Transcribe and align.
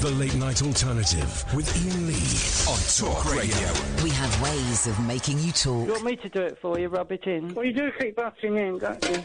The 0.00 0.10
Late 0.10 0.36
Night 0.36 0.62
Alternative 0.62 1.44
with 1.56 1.68
Iain 1.74 2.06
Lee 2.06 2.70
on 2.70 2.78
Talk 2.96 3.34
Radio. 3.34 3.68
We 4.04 4.10
have 4.10 4.40
ways 4.40 4.86
of 4.86 4.98
making 5.04 5.40
you 5.40 5.50
talk. 5.50 5.86
You 5.86 5.92
want 5.92 6.04
me 6.04 6.14
to 6.14 6.28
do 6.28 6.40
it 6.40 6.56
for 6.62 6.78
you, 6.78 6.86
rub 6.86 7.10
it 7.10 7.24
in? 7.24 7.52
Well, 7.52 7.64
you 7.64 7.72
do 7.72 7.90
keep 7.98 8.14
butting 8.14 8.56
in, 8.56 8.78
don't 8.78 9.04
you? 9.04 9.16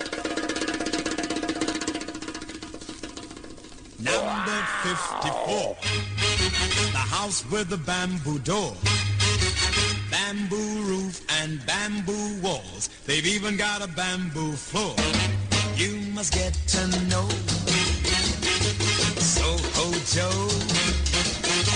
Number 3.99 4.59
54. 4.81 5.77
The 6.91 6.97
house 6.97 7.45
with 7.51 7.69
the 7.69 7.77
bamboo 7.77 8.39
door. 8.39 8.73
Bamboo 10.09 10.81
roof 10.85 11.21
and 11.43 11.63
bamboo 11.67 12.41
walls. 12.41 12.89
They've 13.05 13.27
even 13.27 13.57
got 13.57 13.83
a 13.83 13.87
bamboo 13.89 14.53
floor. 14.53 14.95
You 15.75 15.97
must 16.13 16.33
get 16.33 16.53
to 16.53 16.87
know 17.09 17.29
Soho 19.43 19.91
Joe. 20.13 20.47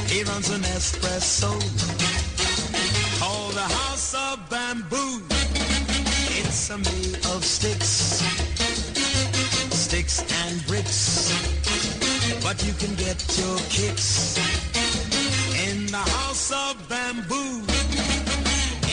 He 0.08 0.24
runs 0.24 0.50
an 0.50 0.62
espresso. 0.62 1.52
Called 3.20 3.54
the 3.56 3.68
house 3.80 4.14
of 4.14 4.50
bamboo. 4.50 5.22
It's 6.40 6.70
a 6.70 6.78
made 6.78 7.18
of 7.34 7.44
sticks. 7.44 8.24
Sticks 9.76 10.24
and 10.46 10.66
bricks 10.68 11.58
but 12.42 12.64
you 12.66 12.72
can 12.74 12.96
get 12.96 13.20
your 13.38 13.58
kicks 13.68 14.38
in 15.68 15.86
the 15.88 15.98
house 15.98 16.52
of 16.52 16.78
bamboo. 16.88 17.60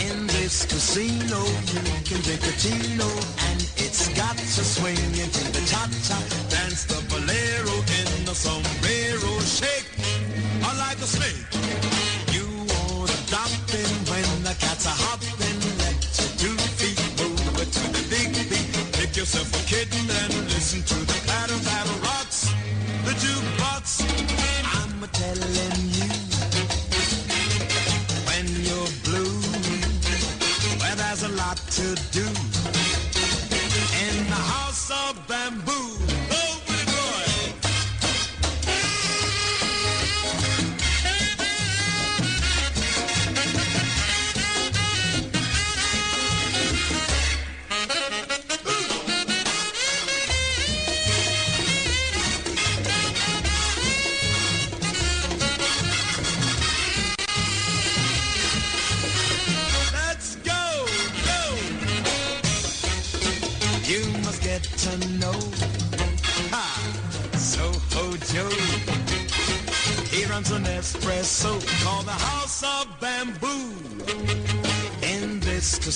In 0.06 0.26
this 0.26 0.66
casino, 0.66 1.38
you 1.70 1.80
can 2.08 2.20
drink 2.22 2.42
a 2.42 2.54
chino, 2.58 3.06
and 3.48 3.60
it's 3.76 4.08
got 4.18 4.36
to 4.36 4.64
swing 4.74 4.96
into 4.96 5.44
the 5.52 5.62
cha-cha. 5.70 6.18
Dance 6.50 6.84
the 6.84 7.03
sombrero 8.34 9.38
shake, 9.40 9.86
like 10.78 10.98
a 10.98 11.06
snake. 11.06 11.46
You 12.34 12.46
wanna 12.72 13.18
drop 13.30 13.50
in 13.72 13.90
when 14.10 14.42
the 14.42 14.54
cats 14.58 14.86
are 14.86 14.98
hopping, 15.06 15.38
let 15.78 15.94
your 16.18 16.32
two 16.42 16.56
feet 16.78 16.98
move 17.18 17.38
to 17.70 17.84
the 17.94 18.04
big 18.10 18.34
beat. 18.50 18.68
Pick 18.92 19.16
yourself 19.16 19.48
a 19.54 19.66
kitten 19.66 20.10
and 20.10 20.34
listen 20.50 20.82
to 20.82 20.94
the 21.06 21.23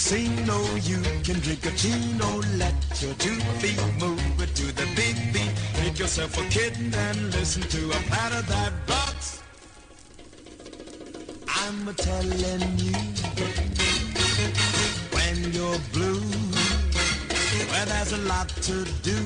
casino, 0.08 0.58
you 0.84 1.02
can 1.22 1.38
drink 1.40 1.66
a 1.66 1.70
chino, 1.72 2.40
let 2.56 2.72
your 3.02 3.12
two 3.14 3.38
feet 3.60 3.78
move 4.00 4.40
it 4.40 4.54
to 4.54 4.66
the 4.72 4.86
big 4.96 5.14
beat. 5.34 5.52
Make 5.82 5.98
yourself 5.98 6.38
a 6.38 6.48
kitten 6.48 6.94
and 6.94 7.34
listen 7.34 7.60
to 7.62 7.90
a 7.90 8.00
patter 8.08 8.40
that 8.40 8.72
rocks. 8.88 9.42
I'm 11.46 11.88
a 11.88 11.92
telling 11.92 12.78
you 12.78 12.96
when 15.12 15.52
you're 15.52 15.78
blue. 15.92 16.24
Well, 17.70 17.86
there's 17.86 18.12
a 18.12 18.22
lot 18.32 18.48
to 18.48 18.86
do 19.02 19.18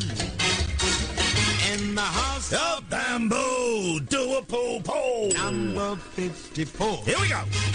in 1.73 1.95
the 1.95 2.09
house 2.21 2.53
of 2.53 2.91
bamboo. 2.91 4.01
Do 4.01 4.39
a 4.39 4.43
poo 4.43 4.81
poo. 4.81 5.29
Number 5.29 5.95
54. 5.95 7.05
Here 7.05 7.21
we 7.21 7.29
go. 7.29 7.72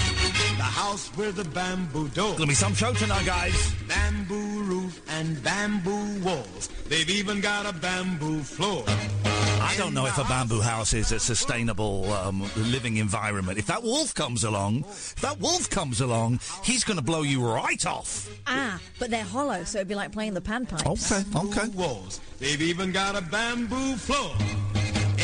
The 0.68 0.74
house 0.74 1.10
with 1.16 1.38
the 1.38 1.46
bamboo 1.46 2.10
door. 2.10 2.34
Gonna 2.34 2.48
be 2.48 2.54
some 2.54 2.74
show 2.74 2.94
tonight, 2.94 3.26
guys. 3.26 3.74
Bamboo 3.88 4.64
roof 4.64 5.02
and 5.12 5.42
bamboo 5.42 6.20
walls. 6.20 6.68
They've 6.90 7.10
even 7.10 7.40
got 7.40 7.66
a 7.66 7.72
bamboo 7.72 8.42
floor. 8.42 8.84
I 8.86 9.74
don't 9.78 9.94
know 9.94 10.06
if 10.08 10.18
a 10.18 10.26
bamboo 10.26 10.60
house 10.60 10.94
is 10.94 11.14
a 11.14 11.22
sustainable 11.22 12.12
um, 12.12 12.44
living 12.58 12.98
environment. 12.98 13.58
If 13.58 13.68
that 13.68 13.82
wolf 13.82 14.14
comes 14.14 14.44
along, 14.44 14.80
if 14.90 15.16
that 15.22 15.40
wolf 15.40 15.70
comes 15.70 16.02
along, 16.02 16.42
he's 16.66 16.84
going 16.84 16.98
to 16.98 17.04
blow 17.04 17.22
you 17.22 17.48
right 17.48 17.86
off. 17.86 18.30
Ah, 18.46 18.78
but 19.00 19.10
they're 19.10 19.24
hollow, 19.24 19.64
so 19.64 19.78
it'd 19.78 19.88
be 19.88 19.96
like 19.96 20.12
playing 20.12 20.34
the 20.34 20.42
panpipes. 20.42 20.86
Okay, 20.86 21.48
okay. 21.48 21.70
Walls. 21.70 22.20
They've 22.40 22.62
even 22.62 22.92
got 22.92 23.16
a 23.16 23.22
bamboo 23.22 23.96
floor 23.96 24.36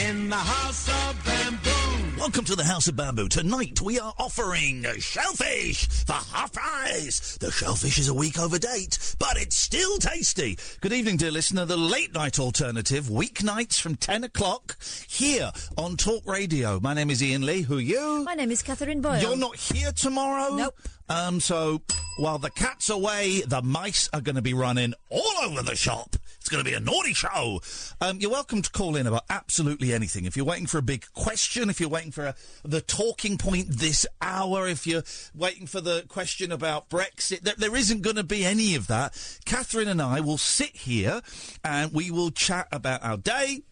in 0.07 0.29
the 0.29 0.37
house 0.37 0.87
of 0.87 1.25
bamboo. 1.25 1.82
Welcome 2.19 2.45
to 2.45 2.55
the 2.55 2.63
House 2.63 2.87
of 2.87 2.95
Bamboo. 2.95 3.27
Tonight 3.27 3.81
we 3.81 3.99
are 3.99 4.13
offering 4.17 4.85
shellfish 4.99 5.87
for 6.05 6.13
half 6.13 6.53
price. 6.53 7.37
The 7.37 7.51
shellfish 7.51 7.97
is 7.97 8.07
a 8.07 8.13
week 8.13 8.39
over 8.39 8.57
date, 8.57 9.15
but 9.19 9.35
it's 9.35 9.57
still 9.57 9.97
tasty. 9.97 10.57
Good 10.79 10.93
evening, 10.93 11.17
dear 11.17 11.31
listener. 11.31 11.65
The 11.65 11.75
late 11.75 12.13
night 12.13 12.39
alternative, 12.39 13.05
weeknights 13.05 13.79
from 13.81 13.95
10 13.95 14.23
o'clock, 14.23 14.77
here 15.07 15.51
on 15.77 15.97
Talk 15.97 16.25
Radio. 16.25 16.79
My 16.79 16.93
name 16.93 17.09
is 17.09 17.21
Iain 17.21 17.45
Lee. 17.45 17.63
Who 17.63 17.77
are 17.77 17.81
you? 17.81 18.23
My 18.23 18.35
name 18.35 18.51
is 18.51 18.63
Catherine 18.63 19.01
Boyle. 19.01 19.19
You're 19.21 19.35
not 19.35 19.57
here 19.57 19.91
tomorrow? 19.91 20.55
Nope. 20.55 20.79
Um, 21.09 21.39
so 21.41 21.81
while 22.17 22.37
the 22.37 22.51
cat's 22.51 22.89
away, 22.89 23.41
the 23.45 23.61
mice 23.61 24.09
are 24.13 24.21
going 24.21 24.37
to 24.37 24.41
be 24.41 24.53
running 24.53 24.93
all 25.09 25.33
over 25.43 25.61
the 25.61 25.75
shop. 25.75 26.15
Going 26.53 26.65
to 26.65 26.69
be 26.69 26.77
a 26.77 26.79
naughty 26.79 27.15
show. 27.15 27.61
Um, 27.99 28.19
you're 28.19 28.29
welcome 28.29 28.61
to 28.61 28.69
call 28.69 28.95
in 28.95 29.07
about 29.07 29.23
absolutely 29.27 29.91
anything. 29.91 30.25
If 30.25 30.37
you're 30.37 30.45
waiting 30.45 30.67
for 30.67 30.77
a 30.77 30.83
big 30.83 31.03
question, 31.13 31.67
if 31.67 31.79
you're 31.79 31.89
waiting 31.89 32.11
for 32.11 32.25
a, 32.25 32.35
the 32.63 32.79
talking 32.79 33.39
point 33.39 33.69
this 33.69 34.05
hour, 34.21 34.67
if 34.67 34.85
you're 34.85 35.01
waiting 35.33 35.65
for 35.65 35.81
the 35.81 36.05
question 36.07 36.51
about 36.51 36.91
Brexit, 36.91 37.41
there 37.41 37.75
isn't 37.75 38.03
going 38.03 38.17
to 38.17 38.23
be 38.23 38.45
any 38.45 38.75
of 38.75 38.85
that. 38.85 39.39
Catherine 39.45 39.87
and 39.87 39.99
I 39.99 40.19
will 40.19 40.37
sit 40.37 40.75
here 40.75 41.23
and 41.63 41.91
we 41.91 42.11
will 42.11 42.29
chat 42.29 42.67
about 42.71 43.03
our 43.03 43.17
day, 43.17 43.63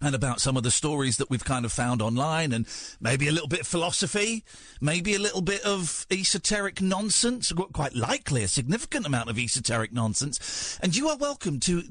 and 0.00 0.14
about 0.14 0.40
some 0.40 0.56
of 0.56 0.62
the 0.62 0.70
stories 0.70 1.16
that 1.16 1.30
we've 1.30 1.44
kind 1.44 1.64
of 1.64 1.72
found 1.72 2.02
online 2.02 2.52
and 2.52 2.66
maybe 3.00 3.28
a 3.28 3.32
little 3.32 3.48
bit 3.48 3.60
of 3.60 3.66
philosophy, 3.66 4.44
maybe 4.80 5.14
a 5.14 5.18
little 5.18 5.42
bit 5.42 5.62
of 5.62 6.06
esoteric 6.10 6.80
nonsense, 6.80 7.52
quite 7.72 7.94
likely 7.94 8.42
a 8.42 8.48
significant 8.48 9.06
amount 9.06 9.30
of 9.30 9.38
esoteric 9.38 9.92
nonsense. 9.92 10.78
And 10.82 10.96
you 10.96 11.08
are 11.08 11.16
welcome 11.16 11.60
to 11.60 11.78
uh, 11.78 11.82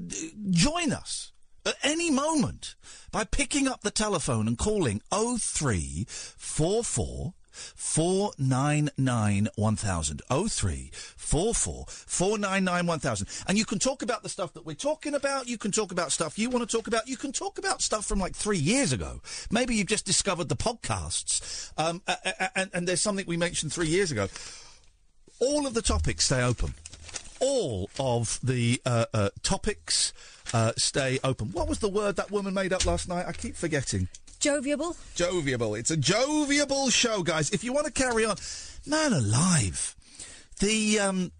join 0.52 0.92
us 0.92 1.32
at 1.66 1.76
any 1.84 2.12
moment 2.12 2.76
by 3.12 3.24
picking 3.24 3.68
up 3.68 3.82
the 3.82 3.92
telephone 3.92 4.48
and 4.48 4.58
calling 4.58 5.02
0344 5.12 7.34
499 7.54 9.48
1000 9.56 10.22
0344 10.30 11.86
499 11.88 12.86
1000 12.86 13.28
and 13.48 13.58
you 13.58 13.66
can 13.66 13.80
talk 13.80 14.02
about 14.02 14.24
the 14.24 14.30
stuff 14.30 14.54
that 14.54 14.66
we're 14.66 14.74
talking 14.74 15.14
about. 15.14 15.48
You 15.48 15.58
can 15.58 15.72
talk 15.72 15.92
about 15.92 16.12
stuff 16.12 16.38
you 16.38 16.50
want 16.50 16.68
to 16.68 16.78
talk 16.78 16.88
about. 16.88 17.08
You 17.08 17.18
can 17.18 17.32
talk 17.32 17.58
about 17.58 17.82
stuff 17.82 18.06
from 18.06 18.20
like 18.20 18.36
three 18.36 18.58
years 18.58 18.92
ago. 18.92 19.22
Maybe 19.52 19.76
you've 19.76 19.88
just 19.88 20.06
discovered 20.06 20.50
the 20.50 20.56
podcasts. 20.56 21.72
Um, 21.78 22.02
and, 22.56 22.70
and 22.74 22.88
there's 22.88 23.02
something 23.02 23.26
we 23.28 23.38
mentioned 23.38 23.74
three 23.74 23.88
years 23.88 24.12
ago. 24.12 24.28
All 25.40 25.66
of 25.68 25.74
the 25.74 25.82
topics 25.82 26.26
stay 26.26 26.44
open. 26.44 26.74
All 27.40 27.90
of 28.00 28.40
the 28.42 28.82
uh, 28.86 29.06
uh, 29.14 29.30
topics 29.42 30.14
uh, 30.54 30.72
stay 30.78 31.20
open. 31.24 31.52
What 31.52 31.68
was 31.68 31.80
the 31.80 31.90
word 31.90 32.16
that 32.16 32.32
woman 32.32 32.54
made 32.54 32.72
up 32.72 32.86
last 32.86 33.10
night? 33.10 33.26
I 33.28 33.34
keep 33.34 33.56
forgetting 33.56 34.08
Joviable. 34.44 34.94
Joviable. 35.16 35.80
It's 35.80 35.90
a 35.90 35.96
joviable 35.96 36.92
show, 36.92 37.24
guys. 37.24 37.50
If 37.52 37.64
you 37.64 37.72
want 37.72 37.86
to 37.86 37.94
carry 37.94 38.26
on, 38.26 38.36
man 38.86 39.14
alive, 39.14 39.96
the 40.60 41.00
um, 41.00 41.32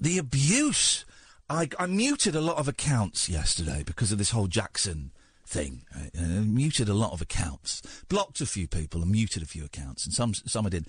the 0.00 0.18
abuse. 0.18 1.04
I, 1.48 1.68
I 1.78 1.86
muted 1.86 2.34
a 2.34 2.40
lot 2.40 2.56
of 2.56 2.66
accounts 2.66 3.28
yesterday 3.28 3.84
because 3.86 4.10
of 4.10 4.18
this 4.18 4.30
whole 4.30 4.48
Jackson 4.48 5.12
thing. 5.46 5.82
I, 5.94 6.10
I 6.20 6.22
muted 6.40 6.88
a 6.88 6.94
lot 6.94 7.12
of 7.12 7.22
accounts, 7.22 7.80
blocked 8.08 8.40
a 8.40 8.46
few 8.46 8.66
people, 8.66 9.02
and 9.02 9.12
muted 9.12 9.44
a 9.44 9.46
few 9.46 9.64
accounts, 9.64 10.04
and 10.04 10.12
some 10.12 10.34
some 10.34 10.66
I 10.66 10.70
did. 10.70 10.86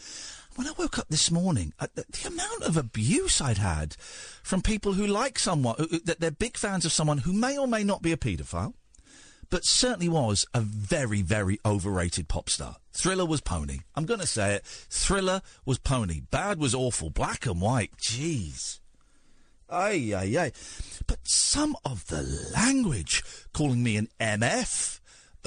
When 0.56 0.66
I 0.66 0.72
woke 0.76 0.98
up 0.98 1.10
this 1.10 1.30
morning, 1.30 1.72
uh, 1.80 1.86
the, 1.94 2.04
the 2.10 2.30
amount 2.30 2.64
of 2.64 2.78
abuse 2.78 3.40
I'd 3.42 3.60
had 3.60 3.94
from 4.42 4.64
people 4.64 4.94
who 4.94 5.06
like 5.06 5.38
someone, 5.38 5.76
who- 5.78 6.00
that 6.00 6.20
they're 6.20 6.32
big 6.32 6.58
fans 6.58 6.84
of 6.84 6.92
someone 6.92 7.20
who 7.20 7.32
may 7.34 7.60
or 7.60 7.68
may 7.68 7.84
not 7.84 8.02
be 8.02 8.12
a 8.12 8.18
paedophile 8.18 8.74
but 9.50 9.66
certainly 9.66 10.10
was 10.10 10.46
a 10.54 10.62
very, 10.62 11.22
very 11.22 11.60
overrated 11.66 12.28
pop 12.28 12.50
star. 12.50 12.78
Thriller 12.92 13.26
was 13.26 13.42
pony. 13.42 13.80
I'm 13.96 14.06
going 14.06 14.20
to 14.20 14.28
say 14.28 14.56
it. 14.56 14.66
Thriller 14.66 15.42
was 15.66 15.78
pony. 15.78 16.22
Bad 16.32 16.60
was 16.60 16.74
awful. 16.74 17.10
Black 17.10 17.46
and 17.46 17.62
white. 17.62 17.92
Jeez. 17.98 18.80
Ay, 19.70 20.14
ay, 20.16 20.38
ay. 20.40 20.52
But 21.06 21.20
some 21.24 21.76
of 21.86 22.08
the 22.08 22.24
language, 22.56 23.24
calling 23.54 23.84
me 23.84 23.98
an 23.98 24.10
MF, 24.20 25.00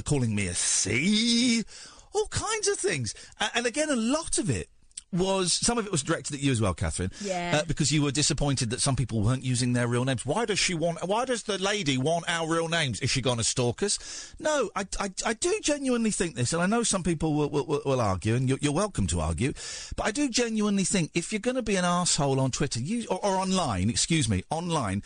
calling 0.04 0.34
me 0.34 0.46
a 0.46 0.54
C, 0.54 1.64
all 2.12 2.26
kinds 2.28 2.68
of 2.68 2.78
things. 2.78 3.14
And 3.54 3.66
again, 3.66 3.90
a 3.90 3.96
lot 3.96 4.38
of 4.38 4.50
it 4.50 4.68
was, 5.12 5.52
some 5.52 5.78
of 5.78 5.86
it 5.86 5.92
was 5.92 6.02
directed 6.02 6.34
at 6.34 6.40
you 6.40 6.52
as 6.52 6.60
well, 6.60 6.74
Catherine. 6.74 7.10
Yeah. 7.20 7.60
Uh, 7.60 7.64
because 7.66 7.90
you 7.92 8.02
were 8.02 8.10
disappointed 8.12 8.70
that 8.70 8.80
some 8.80 8.96
people 8.96 9.20
weren't 9.22 9.44
using 9.44 9.72
their 9.72 9.88
real 9.88 10.04
names. 10.04 10.24
Why 10.24 10.44
does 10.44 10.58
she 10.58 10.74
want, 10.74 11.06
why 11.06 11.24
does 11.24 11.44
the 11.44 11.58
lady 11.58 11.98
want 11.98 12.24
our 12.28 12.48
real 12.48 12.68
names? 12.68 13.00
Is 13.00 13.10
she 13.10 13.20
going 13.20 13.38
to 13.38 13.44
stalk 13.44 13.82
us? 13.82 14.34
No, 14.38 14.70
I, 14.76 14.86
I, 14.98 15.10
I 15.26 15.32
do 15.34 15.58
genuinely 15.62 16.10
think 16.10 16.36
this, 16.36 16.52
and 16.52 16.62
I 16.62 16.66
know 16.66 16.82
some 16.82 17.02
people 17.02 17.34
will, 17.34 17.50
will, 17.50 17.82
will- 17.84 18.00
argue, 18.00 18.34
and 18.34 18.48
you're, 18.48 18.58
you're 18.62 18.72
welcome 18.72 19.06
to 19.08 19.20
argue, 19.20 19.52
but 19.94 20.06
I 20.06 20.10
do 20.10 20.28
genuinely 20.30 20.84
think 20.84 21.10
if 21.14 21.32
you're 21.32 21.40
going 21.40 21.56
to 21.56 21.62
be 21.62 21.76
an 21.76 21.84
asshole 21.84 22.40
on 22.40 22.50
Twitter, 22.50 22.80
use, 22.80 23.06
or, 23.06 23.18
or 23.22 23.36
online, 23.36 23.90
excuse 23.90 24.26
me, 24.26 24.42
online, 24.48 25.02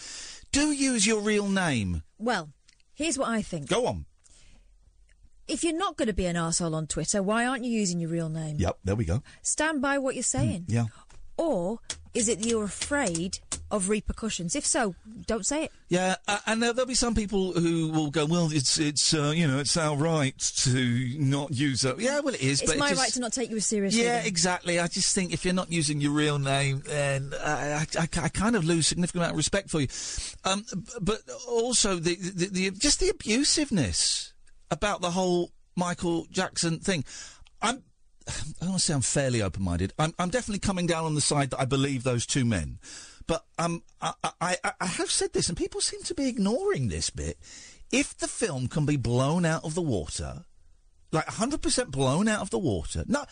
do 0.52 0.70
use 0.70 1.06
your 1.06 1.20
real 1.20 1.48
name. 1.48 2.02
Well, 2.18 2.50
here's 2.94 3.18
what 3.18 3.28
I 3.30 3.42
think. 3.42 3.68
Go 3.68 3.86
on. 3.86 4.04
If 5.46 5.62
you're 5.62 5.76
not 5.76 5.96
going 5.96 6.08
to 6.08 6.14
be 6.14 6.26
an 6.26 6.36
arsehole 6.36 6.74
on 6.74 6.86
Twitter, 6.86 7.22
why 7.22 7.44
aren't 7.46 7.64
you 7.64 7.70
using 7.70 8.00
your 8.00 8.10
real 8.10 8.28
name? 8.28 8.56
Yep, 8.58 8.78
there 8.84 8.96
we 8.96 9.04
go. 9.04 9.22
Stand 9.42 9.82
by 9.82 9.98
what 9.98 10.14
you're 10.14 10.22
saying. 10.22 10.64
Yeah. 10.68 10.86
Or 11.36 11.80
is 12.14 12.28
it 12.28 12.38
that 12.40 12.48
you're 12.48 12.64
afraid 12.64 13.40
of 13.70 13.88
repercussions? 13.88 14.54
If 14.54 14.64
so, 14.64 14.94
don't 15.26 15.44
say 15.44 15.64
it. 15.64 15.72
Yeah, 15.88 16.14
uh, 16.28 16.38
and 16.46 16.62
there- 16.62 16.72
there'll 16.72 16.86
be 16.86 16.94
some 16.94 17.14
people 17.14 17.52
who 17.52 17.88
will 17.90 18.10
go, 18.10 18.24
well, 18.24 18.50
it's 18.52 18.78
it's 18.78 19.12
uh, 19.12 19.32
you 19.34 19.46
know 19.48 19.58
it's 19.58 19.76
our 19.76 19.96
right 19.96 20.38
to 20.38 21.14
not 21.18 21.52
use 21.52 21.84
it. 21.84 21.98
Yeah, 21.98 22.20
well, 22.20 22.34
it 22.34 22.40
is. 22.40 22.62
It's 22.62 22.70
but 22.70 22.76
it 22.76 22.78
my 22.78 22.90
just- 22.90 23.00
right 23.02 23.12
to 23.14 23.20
not 23.20 23.32
take 23.32 23.50
you 23.50 23.58
seriously. 23.58 24.04
Yeah, 24.04 24.18
then. 24.20 24.26
exactly. 24.26 24.78
I 24.78 24.86
just 24.86 25.12
think 25.14 25.32
if 25.32 25.44
you're 25.44 25.52
not 25.54 25.72
using 25.72 26.00
your 26.00 26.12
real 26.12 26.38
name, 26.38 26.82
then 26.86 27.32
I, 27.42 27.84
I, 27.98 28.02
I 28.02 28.28
kind 28.28 28.54
of 28.54 28.64
lose 28.64 28.86
significant 28.86 29.22
amount 29.22 29.32
of 29.32 29.36
respect 29.36 29.68
for 29.70 29.80
you. 29.80 29.88
Um, 30.44 30.64
but 31.00 31.20
also 31.48 31.96
the, 31.96 32.14
the, 32.14 32.46
the 32.46 32.70
just 32.70 33.00
the 33.00 33.08
abusiveness 33.10 34.30
about 34.74 35.00
the 35.00 35.10
whole 35.12 35.50
Michael 35.76 36.26
Jackson 36.30 36.78
thing. 36.80 37.04
I'm. 37.62 37.82
I 38.60 38.66
want 38.66 38.78
to 38.78 38.84
say 38.84 38.94
I'm 38.94 39.00
fairly 39.00 39.40
open-minded. 39.42 39.92
I'm, 39.98 40.12
I'm 40.18 40.30
definitely 40.30 40.60
coming 40.60 40.86
down 40.86 41.04
on 41.04 41.14
the 41.14 41.20
side 41.20 41.50
that 41.50 41.60
I 41.60 41.64
believe 41.66 42.02
those 42.02 42.26
two 42.26 42.44
men. 42.44 42.78
But 43.26 43.44
um, 43.58 43.82
I, 44.00 44.12
I, 44.40 44.56
I- 44.64 44.72
I 44.80 44.86
have 44.86 45.10
said 45.10 45.32
this, 45.32 45.48
and 45.48 45.56
people 45.56 45.80
seem 45.80 46.02
to 46.04 46.14
be 46.14 46.28
ignoring 46.28 46.88
this 46.88 47.10
bit. 47.10 47.38
If 47.92 48.16
the 48.16 48.28
film 48.28 48.66
can 48.68 48.86
be 48.86 48.96
blown 48.96 49.44
out 49.44 49.64
of 49.64 49.74
the 49.74 49.82
water, 49.82 50.44
like 51.12 51.26
100% 51.26 51.90
blown 51.90 52.26
out 52.28 52.40
of 52.40 52.50
the 52.50 52.58
water, 52.58 53.04
not 53.06 53.28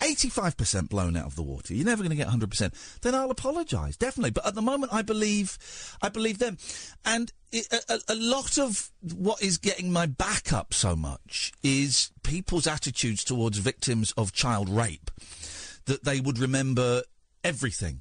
85% 0.00 0.88
blown 0.88 1.16
out 1.16 1.26
of 1.26 1.36
the 1.36 1.42
water. 1.42 1.72
You're 1.74 1.86
never 1.86 2.02
going 2.02 2.10
to 2.10 2.16
get 2.16 2.28
100%. 2.28 3.00
Then 3.00 3.14
I'll 3.14 3.30
apologise, 3.30 3.96
definitely. 3.96 4.32
But 4.32 4.46
at 4.46 4.54
the 4.54 4.62
moment, 4.62 4.92
I 4.92 5.02
believe, 5.02 5.56
I 6.02 6.08
believe 6.08 6.38
them. 6.38 6.58
And 7.04 7.32
a- 7.88 8.00
a 8.08 8.14
lot 8.14 8.58
of 8.58 8.90
what 9.00 9.42
is 9.42 9.58
getting 9.58 9.92
my 9.92 10.06
back 10.06 10.52
up 10.52 10.74
so 10.74 10.96
much 10.96 11.52
is 11.62 12.10
people's 12.22 12.66
attitudes 12.66 13.24
towards 13.24 13.58
victims 13.58 14.12
of 14.16 14.32
child 14.32 14.68
rape. 14.68 15.10
That 15.86 16.04
they 16.04 16.20
would 16.20 16.38
remember 16.38 17.02
everything. 17.42 18.00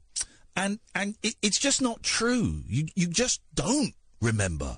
And, 0.56 0.80
and 0.96 1.16
it, 1.22 1.36
it's 1.42 1.60
just 1.60 1.82
not 1.82 2.04
true. 2.04 2.64
You, 2.68 2.86
you 2.96 3.08
just 3.08 3.42
don't 3.54 3.94
remember. 4.22 4.78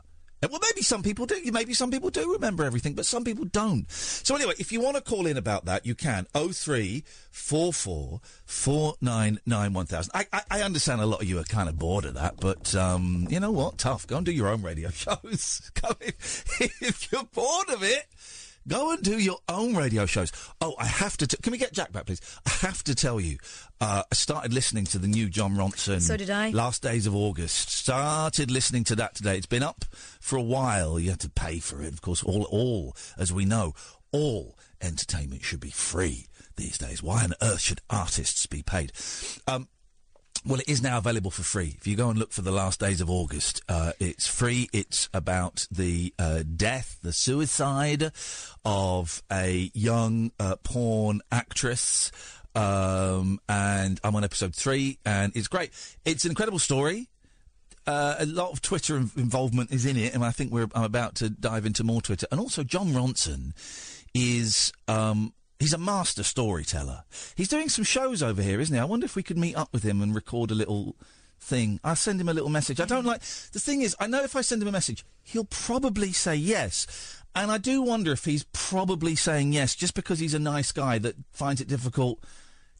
Well, 0.49 0.59
maybe 0.61 0.81
some 0.81 1.03
people 1.03 1.25
do. 1.25 1.39
Maybe 1.51 1.73
some 1.73 1.91
people 1.91 2.09
do 2.09 2.33
remember 2.33 2.63
everything, 2.63 2.93
but 2.93 3.05
some 3.05 3.23
people 3.23 3.45
don't. 3.45 3.89
So 3.91 4.35
anyway, 4.35 4.53
if 4.59 4.71
you 4.71 4.81
want 4.81 4.95
to 4.95 5.01
call 5.01 5.25
in 5.25 5.37
about 5.37 5.65
that, 5.65 5.85
you 5.85 5.95
can. 5.95 6.27
Oh 6.33 6.49
three 6.49 7.03
four 7.31 7.73
four 7.73 8.21
four 8.45 8.95
nine 9.01 9.39
nine 9.45 9.73
one 9.73 9.85
thousand. 9.85 10.11
I, 10.13 10.25
I 10.31 10.41
I 10.51 10.61
understand 10.61 11.01
a 11.01 11.05
lot 11.05 11.21
of 11.21 11.27
you 11.27 11.39
are 11.39 11.43
kind 11.43 11.69
of 11.69 11.77
bored 11.77 12.05
of 12.05 12.13
that, 12.15 12.35
but 12.39 12.73
um, 12.75 13.27
you 13.29 13.39
know 13.39 13.51
what? 13.51 13.77
Tough. 13.77 14.07
Go 14.07 14.17
and 14.17 14.25
do 14.25 14.31
your 14.31 14.47
own 14.47 14.61
radio 14.61 14.89
shows. 14.91 15.71
If, 16.01 16.45
if 16.81 17.11
you're 17.11 17.23
bored 17.23 17.69
of 17.69 17.83
it. 17.83 18.05
Go 18.67 18.91
and 18.91 19.03
do 19.03 19.19
your 19.19 19.37
own 19.47 19.75
radio 19.75 20.05
shows. 20.05 20.31
Oh, 20.59 20.73
I 20.79 20.85
have 20.85 21.17
to. 21.17 21.27
T- 21.27 21.37
Can 21.41 21.51
we 21.51 21.57
get 21.57 21.71
Jack 21.71 21.91
back, 21.91 22.07
please? 22.07 22.21
I 22.45 22.49
have 22.65 22.83
to 22.85 22.95
tell 22.95 23.19
you. 23.19 23.37
Uh, 23.79 24.03
I 24.11 24.15
started 24.15 24.53
listening 24.53 24.85
to 24.85 24.97
the 24.97 25.07
new 25.07 25.29
Jon 25.29 25.55
Ronson. 25.55 26.01
So 26.01 26.17
did 26.17 26.29
I. 26.29 26.49
Last 26.49 26.81
days 26.81 27.05
of 27.05 27.15
August. 27.15 27.69
Started 27.69 28.49
listening 28.49 28.83
to 28.85 28.95
that 28.95 29.13
today. 29.15 29.37
It's 29.37 29.45
been 29.45 29.63
up 29.63 29.85
for 30.19 30.37
a 30.37 30.41
while. 30.41 30.99
You 30.99 31.11
had 31.11 31.19
to 31.21 31.29
pay 31.29 31.59
for 31.59 31.81
it, 31.81 31.93
of 31.93 32.01
course. 32.01 32.23
All, 32.23 32.43
all, 32.49 32.95
as 33.17 33.31
we 33.31 33.45
know, 33.45 33.73
all 34.11 34.57
entertainment 34.81 35.43
should 35.43 35.59
be 35.59 35.69
free 35.69 36.27
these 36.55 36.77
days. 36.77 37.03
Why 37.03 37.23
on 37.23 37.33
earth 37.41 37.59
should 37.59 37.81
artists 37.89 38.45
be 38.47 38.63
paid? 38.63 38.91
Um, 39.47 39.67
well, 40.45 40.59
it 40.59 40.69
is 40.69 40.81
now 40.81 40.99
available 40.99 41.31
for 41.31 41.41
free. 41.43 41.75
If 41.77 41.87
you 41.87 41.95
go 41.95 42.09
and 42.09 42.19
look 42.19 42.31
for 42.31 42.41
the 42.41 42.51
last 42.51 42.79
days 42.79 43.01
of 43.01 43.09
August, 43.09 43.61
uh, 43.67 43.93
it's 43.99 44.27
free. 44.27 44.69
It's 44.71 45.09
about 45.13 45.67
the 45.71 46.13
uh, 46.19 46.43
death, 46.55 46.99
the 47.01 47.13
suicide 47.13 48.11
of 48.63 49.23
a 49.31 49.71
young 49.73 50.31
uh, 50.39 50.57
porn 50.57 51.21
actress. 51.31 52.11
Um, 52.53 53.39
and 53.49 53.99
I'm 54.03 54.15
on 54.15 54.23
episode 54.23 54.55
three, 54.55 54.99
and 55.03 55.35
it's 55.35 55.47
great. 55.47 55.71
It's 56.05 56.25
an 56.25 56.31
incredible 56.31 56.59
story. 56.59 57.09
Uh, 57.87 58.15
a 58.19 58.25
lot 58.25 58.51
of 58.51 58.61
Twitter 58.61 58.97
involvement 58.97 59.71
is 59.71 59.85
in 59.85 59.97
it, 59.97 60.13
and 60.13 60.23
I 60.23 60.31
think 60.31 60.51
we're 60.51 60.69
I'm 60.73 60.83
about 60.83 61.15
to 61.15 61.29
dive 61.29 61.65
into 61.65 61.83
more 61.83 62.01
Twitter. 62.01 62.27
And 62.31 62.39
also, 62.39 62.63
Jon 62.63 62.89
Ronson 62.89 63.53
is 64.13 64.71
um, 64.87 65.33
he's 65.59 65.73
a 65.73 65.77
master 65.77 66.23
storyteller. 66.23 67.03
He's 67.35 67.47
doing 67.47 67.69
some 67.69 67.83
shows 67.83 68.21
over 68.21 68.41
here, 68.41 68.59
isn't 68.59 68.73
he? 68.73 68.79
I 68.79 68.85
wonder 68.85 69.05
if 69.05 69.15
we 69.15 69.23
could 69.23 69.37
meet 69.37 69.55
up 69.55 69.71
with 69.71 69.83
him 69.83 70.01
and 70.01 70.13
record 70.13 70.51
a 70.51 70.55
little 70.55 70.95
thing. 71.39 71.79
I'll 71.83 71.95
send 71.95 72.19
him 72.19 72.29
a 72.29 72.33
little 72.33 72.49
message. 72.49 72.79
I 72.79 72.85
don't 72.85 73.05
like 73.05 73.21
the 73.21 73.59
thing 73.59 73.81
is, 73.81 73.95
I 73.99 74.07
know 74.07 74.23
if 74.23 74.35
I 74.35 74.41
send 74.41 74.61
him 74.61 74.67
a 74.67 74.71
message, 74.71 75.05
he'll 75.23 75.45
probably 75.45 76.11
say 76.11 76.35
yes. 76.35 77.21
And 77.35 77.51
I 77.51 77.57
do 77.57 77.81
wonder 77.81 78.13
if 78.13 78.25
he's 78.25 78.45
probably 78.53 79.15
saying 79.15 79.53
yes 79.53 79.75
just 79.75 79.93
because 79.93 80.19
he's 80.19 80.33
a 80.33 80.39
nice 80.39 80.71
guy 80.71 80.99
that 80.99 81.15
finds 81.31 81.59
it 81.59 81.67
difficult 81.67 82.23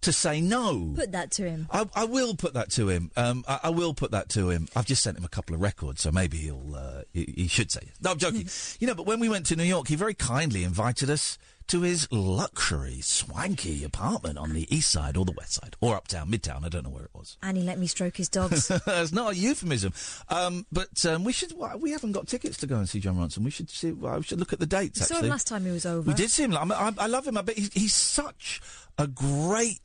to 0.01 0.13
say 0.13 0.39
no. 0.39 0.94
Put 0.95 1.12
that 1.12 1.31
to 1.31 1.50
him. 1.50 1.68
I, 1.72 1.86
I 1.95 2.06
will 2.06 2.36
put 2.36 2.54
that 2.54 2.69
to 2.72 2.89
him. 2.89 3.12
Um, 3.18 3.44
I, 3.48 3.60
I 3.63 3.69
will 3.69 3.94
put 3.94 4.12
that 4.12 4.30
to 4.30 4.50
him. 4.50 4.68
I've 4.75 4.86
just 4.86 5.04
sent 5.04 5.18
him 5.18 5.25
a 5.25 5.30
couple 5.30 5.56
of 5.56 5.62
records, 5.62 6.01
so 6.01 6.12
maybe 6.12 6.38
he'll. 6.38 6.75
Uh, 6.75 7.01
he, 7.12 7.33
he 7.36 7.48
should 7.48 7.72
say. 7.72 7.89
No, 8.01 8.12
I'm 8.12 8.18
joking. 8.18 8.48
you 8.80 8.88
know, 8.88 8.95
but 8.95 9.06
when 9.06 9.19
we 9.19 9.30
went 9.30 9.45
to 9.48 9.56
New 9.56 9.63
York, 9.63 9.88
he 9.88 9.95
very 9.95 10.13
kindly 10.13 10.63
invited 10.63 11.10
us 11.10 11.38
to 11.67 11.81
his 11.81 12.07
luxury, 12.12 13.01
swanky 13.01 13.84
apartment 13.84 14.38
on 14.38 14.53
the 14.53 14.74
east 14.75 14.91
side 14.91 15.17
or 15.17 15.25
the 15.25 15.31
west 15.31 15.53
side 15.53 15.75
or 15.81 15.95
uptown, 15.95 16.29
midtown. 16.29 16.63
I 16.63 16.69
don't 16.69 16.84
know 16.84 16.89
where 16.89 17.05
it 17.05 17.12
was. 17.13 17.38
And 17.41 17.57
he 17.57 17.63
let 17.63 17.79
me 17.79 17.88
stroke 17.88 18.17
his 18.17 18.29
dogs. 18.29 18.72
It's 18.88 19.12
not 19.12 19.34
a 19.34 19.36
euphemism. 19.36 19.93
Um, 20.29 20.65
but 20.72 21.05
um, 21.05 21.24
we 21.24 21.34
should. 21.34 21.53
We 21.79 21.91
haven't 21.91 22.13
got 22.13 22.27
tickets 22.27 22.57
to 22.57 22.67
go 22.67 22.77
and 22.77 22.88
see 22.88 23.00
Jon 23.00 23.17
Ronson. 23.17 23.39
We 23.39 23.51
should 23.51 23.69
see. 23.69 23.91
Well, 23.91 24.17
we 24.17 24.24
should 24.24 24.39
look 24.39 24.53
at 24.53 24.60
the 24.60 24.65
dates. 24.65 25.00
Saw 25.00 25.15
actually, 25.15 25.27
him 25.27 25.31
last 25.31 25.48
time 25.48 25.65
he 25.65 25.72
was 25.72 25.86
over. 25.86 26.07
we 26.07 26.13
did 26.13 26.29
see 26.29 26.43
him. 26.43 26.55
I, 26.55 26.63
I, 26.63 26.93
I 26.98 27.07
love 27.07 27.27
him. 27.27 27.38
I 27.38 27.41
bet 27.41 27.57
he's, 27.57 27.74
he's 27.74 27.93
such 27.93 28.62
a 28.98 29.07
great 29.07 29.79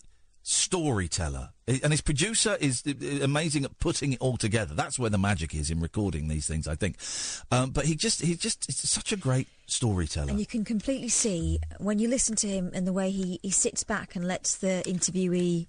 storyteller, 0.51 1.51
and 1.69 1.93
his 1.93 2.01
producer 2.01 2.57
is 2.61 2.83
amazing 3.23 3.65
at 3.65 3.79
putting 3.79 4.15
it 4.15 4.21
all 4.21 4.37
together. 4.37 4.75
That's 4.75 4.99
where 4.99 5.09
the 5.09 5.19
magic 5.19 5.55
is 5.55 5.71
in 5.71 5.79
recording 5.79 6.27
these 6.27 6.49
things, 6.49 6.67
I 6.67 6.75
think. 6.75 6.97
Um, 7.53 7.71
but 7.71 7.85
he 7.85 7.95
just, 7.95 8.21
he 8.21 8.35
just, 8.35 8.69
is 8.69 8.77
such 8.91 9.13
a 9.13 9.17
great 9.17 9.47
storyteller. 9.67 10.31
And 10.31 10.41
you 10.41 10.47
can 10.47 10.65
completely 10.65 11.09
see 11.09 11.61
when 11.79 12.01
you 12.01 12.09
listen 12.09 12.35
to 12.37 12.49
him 12.49 12.73
and 12.75 12.85
the 12.85 12.93
way 12.93 13.13
he, 13.13 13.39
he 13.45 13.51
sits 13.51 13.85
back 13.85 14.17
and 14.17 14.27
lets 14.27 14.57
the 14.57 14.83
interviewee 14.87 15.69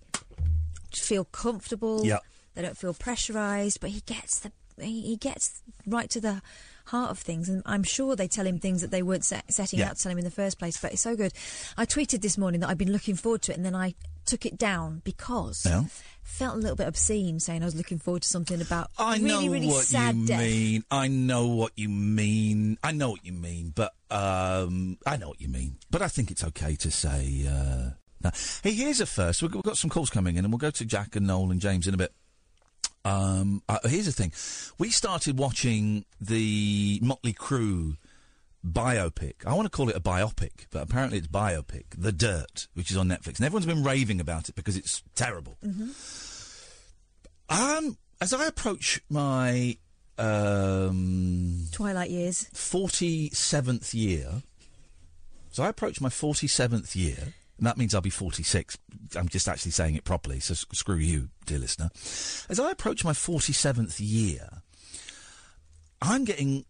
feel 0.92 1.26
comfortable. 1.26 2.04
Yeah. 2.04 2.18
They 2.56 2.64
don't 2.64 2.78
feel 2.78 2.96
pressurised, 2.96 3.80
but 3.82 3.92
he 3.92 4.02
gets 4.02 4.40
the 4.40 4.52
he, 4.80 5.02
he 5.02 5.16
gets 5.16 5.62
right 5.86 6.10
to 6.10 6.20
the 6.20 6.42
heart 6.86 7.12
of 7.12 7.20
things. 7.20 7.50
And 7.50 7.62
I'm 7.68 7.84
sure 7.84 8.16
they 8.16 8.28
tell 8.28 8.48
him 8.48 8.58
things 8.58 8.82
that 8.82 8.90
they 8.90 9.04
weren't 9.04 9.26
set, 9.26 9.54
setting 9.54 9.78
Yeah. 9.78 9.90
out 9.90 9.98
to 9.98 10.04
tell 10.04 10.12
him 10.12 10.18
in 10.18 10.24
the 10.24 10.32
first 10.32 10.58
place. 10.58 10.82
But 10.82 10.94
it's 10.94 11.02
so 11.04 11.16
good. 11.16 11.34
I 11.78 11.86
tweeted 11.86 12.22
this 12.22 12.36
morning 12.36 12.62
that 12.62 12.70
I'd 12.70 12.80
been 12.80 12.92
looking 12.92 13.16
forward 13.16 13.44
to 13.44 13.52
it, 13.52 13.58
and 13.58 13.66
then 13.66 13.76
I 13.76 13.94
took 14.32 14.46
it 14.46 14.58
down 14.58 15.02
because 15.04 15.66
Yeah. 15.66 15.84
felt 16.24 16.56
a 16.56 16.58
little 16.58 16.76
bit 16.78 16.88
obscene 16.88 17.40
saying 17.40 17.62
I 17.62 17.66
was 17.66 17.76
looking 17.76 18.00
forward 18.00 18.22
to 18.24 18.28
something 18.30 18.62
about 18.62 18.90
I 18.98 19.18
really, 19.18 19.28
know 19.48 19.54
really 19.54 19.68
what 19.68 19.86
sad 19.86 20.16
you 20.16 20.28
death. 20.28 20.40
mean. 20.40 20.84
I 20.90 21.08
know 21.08 21.48
what 21.48 21.74
you 21.76 21.90
mean. 21.90 22.78
I 22.84 22.92
know 22.94 23.10
what 23.12 23.26
you 23.26 23.34
mean. 23.34 23.74
But 23.76 23.92
um, 24.10 24.98
I 25.06 25.18
know 25.18 25.28
what 25.30 25.42
you 25.42 25.50
mean. 25.50 25.78
But 25.90 26.02
I 26.02 26.08
think 26.08 26.32
it's 26.32 26.44
okay 26.44 26.76
to 26.78 26.90
say. 26.90 27.46
Uh, 27.48 27.92
no. 28.24 28.32
Hey, 28.64 28.72
here's 28.74 29.02
a 29.02 29.06
first. 29.06 29.42
We've 29.42 29.52
got, 29.52 29.58
we've 29.58 29.64
got 29.72 29.78
some 29.78 29.90
calls 29.90 30.10
coming 30.10 30.36
in, 30.38 30.46
and 30.46 30.54
we'll 30.54 30.60
go 30.60 30.72
to 30.72 30.86
Jack 30.86 31.16
and 31.16 31.28
Noel 31.28 31.52
and 31.52 31.60
James 31.60 31.88
in 31.88 31.94
a 31.94 31.98
bit. 31.98 32.14
Um, 33.04 33.64
uh, 33.68 33.80
here's 33.86 34.06
the 34.06 34.12
thing: 34.12 34.32
we 34.78 34.92
started 34.92 35.38
watching 35.40 36.06
the 36.22 37.00
Motley 37.02 37.34
Crue 37.34 37.98
biopic. 38.65 39.46
I 39.46 39.53
want 39.53 39.65
to 39.65 39.70
call 39.70 39.89
it 39.89 39.96
a 39.96 40.00
biopic, 40.01 40.65
but 40.72 40.82
apparently 40.84 41.18
it's 41.18 41.27
biopic. 41.27 41.86
The 41.98 42.12
Dirt, 42.12 42.68
which 42.74 42.91
is 42.91 42.98
on 42.98 43.08
Netflix, 43.10 43.38
and 43.38 43.46
everyone's 43.46 43.65
been 43.65 43.84
raving 43.84 44.20
about 44.22 44.50
it 44.50 44.56
because 44.56 44.77
it's 44.77 45.03
terrible. 45.15 45.58
Um, 47.50 47.98
as 48.22 48.34
I 48.34 48.46
approach 48.46 49.01
my 49.10 49.77
um, 50.18 51.65
Twilight 51.72 52.10
years. 52.12 52.48
47th 52.53 53.94
year. 53.94 54.44
So 55.51 55.63
I 55.63 55.68
approach 55.70 56.00
my 56.00 56.10
47th 56.10 56.96
year, 56.96 57.34
and 57.58 57.68
that 57.68 57.77
means 57.77 57.94
I'll 57.94 58.00
be 58.01 58.10
46. 58.10 58.77
I'm 59.18 59.27
just 59.27 59.48
actually 59.50 59.72
saying 59.72 59.96
it 59.96 60.06
properly, 60.06 60.39
so 60.39 60.53
s- 60.53 60.65
screw 60.72 60.96
you, 60.96 61.30
dear 61.46 61.60
listener. 61.60 61.89
As 62.50 62.58
I 62.60 62.72
approach 62.72 63.03
my 63.03 63.12
47th 63.12 63.98
year, 64.00 64.62
I'm 66.01 66.24
getting 66.24 66.63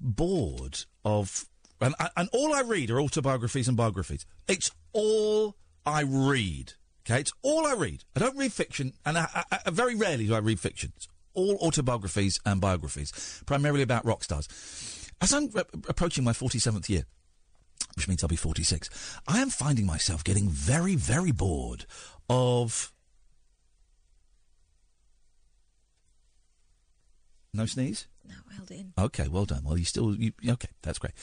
bored 0.00 0.84
of. 1.04 1.46
And, 1.80 1.94
and 2.16 2.28
all 2.32 2.54
I 2.54 2.60
read 2.60 2.90
are 2.90 3.00
autobiographies 3.00 3.66
and 3.66 3.76
biographies. 3.76 4.24
It's 4.46 4.70
all 4.92 5.56
I 5.84 6.02
read. 6.02 6.74
Okay, 7.04 7.20
it's 7.20 7.32
all 7.42 7.66
I 7.66 7.74
read. 7.74 8.04
I 8.14 8.20
don't 8.20 8.36
read 8.36 8.52
fiction, 8.52 8.92
and 9.04 9.18
I, 9.18 9.26
I, 9.50 9.58
I, 9.66 9.70
very 9.70 9.96
rarely 9.96 10.26
do 10.26 10.34
I 10.34 10.38
read 10.38 10.60
fiction. 10.60 10.92
It's 10.96 11.08
all 11.34 11.56
autobiographies 11.56 12.38
and 12.46 12.60
biographies, 12.60 13.42
primarily 13.44 13.82
about 13.82 14.04
rock 14.04 14.22
stars. 14.22 14.48
As 15.20 15.32
I'm 15.32 15.48
re- 15.50 15.64
approaching 15.88 16.22
my 16.22 16.32
47th 16.32 16.88
year, 16.88 17.04
which 17.96 18.06
means 18.06 18.22
I'll 18.22 18.28
be 18.28 18.36
46, 18.36 19.18
I 19.26 19.40
am 19.40 19.50
finding 19.50 19.84
myself 19.84 20.22
getting 20.22 20.48
very, 20.48 20.94
very 20.94 21.32
bored 21.32 21.86
of. 22.30 22.92
No 27.52 27.66
sneeze? 27.66 28.06
Okay, 28.98 29.28
well 29.28 29.44
done. 29.44 29.62
Well, 29.64 29.78
you 29.78 29.84
still. 29.84 30.14
You, 30.14 30.32
okay, 30.46 30.68
that's 30.82 30.98
great. 30.98 31.14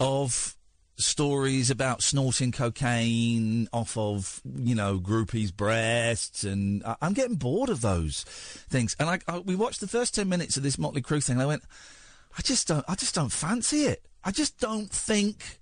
Of 0.00 0.56
stories 0.96 1.70
about 1.70 2.02
snorting 2.02 2.52
cocaine 2.52 3.68
off 3.72 3.96
of, 3.98 4.40
you 4.44 4.74
know, 4.74 4.98
groupies' 4.98 5.54
breasts, 5.54 6.44
and 6.44 6.84
I, 6.84 6.96
I'm 7.02 7.12
getting 7.14 7.36
bored 7.36 7.68
of 7.68 7.80
those 7.80 8.24
things. 8.68 8.94
And 8.98 9.10
I, 9.10 9.18
I, 9.26 9.38
we 9.38 9.56
watched 9.56 9.80
the 9.80 9.88
first 9.88 10.14
10 10.14 10.28
minutes 10.28 10.56
of 10.56 10.62
this 10.62 10.78
Motley 10.78 11.02
Crue 11.02 11.24
thing, 11.24 11.34
and 11.34 11.42
I 11.42 11.46
went, 11.46 11.62
I 12.38 12.42
just 12.42 12.68
don't, 12.68 12.84
I 12.88 12.94
just 12.94 13.14
don't 13.14 13.32
fancy 13.32 13.82
it. 13.84 14.04
I 14.22 14.30
just 14.30 14.58
don't 14.58 14.90
think 14.90 15.58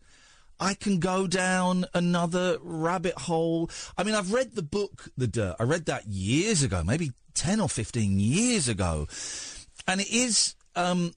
I 0.61 0.75
can 0.75 0.99
go 0.99 1.27
down 1.27 1.87
another 1.95 2.59
rabbit 2.63 3.15
hole. 3.15 3.71
I 3.97 4.05
mean, 4.05 4.15
I've 4.15 4.33
read 4.33 4.55
the 4.55 4.63
book, 4.63 5.09
The 5.17 5.27
Dirt. 5.27 5.57
I 5.59 5.65
read 5.65 5.87
that 5.87 6.07
years 6.07 6.63
ago, 6.63 6.83
maybe 6.85 7.13
10 7.35 7.61
or 7.61 7.69
15 7.69 8.21
years 8.21 8.69
ago. 8.69 9.09
And 9.89 10.01
it 10.01 10.11
is, 10.11 10.55
um, 10.77 11.15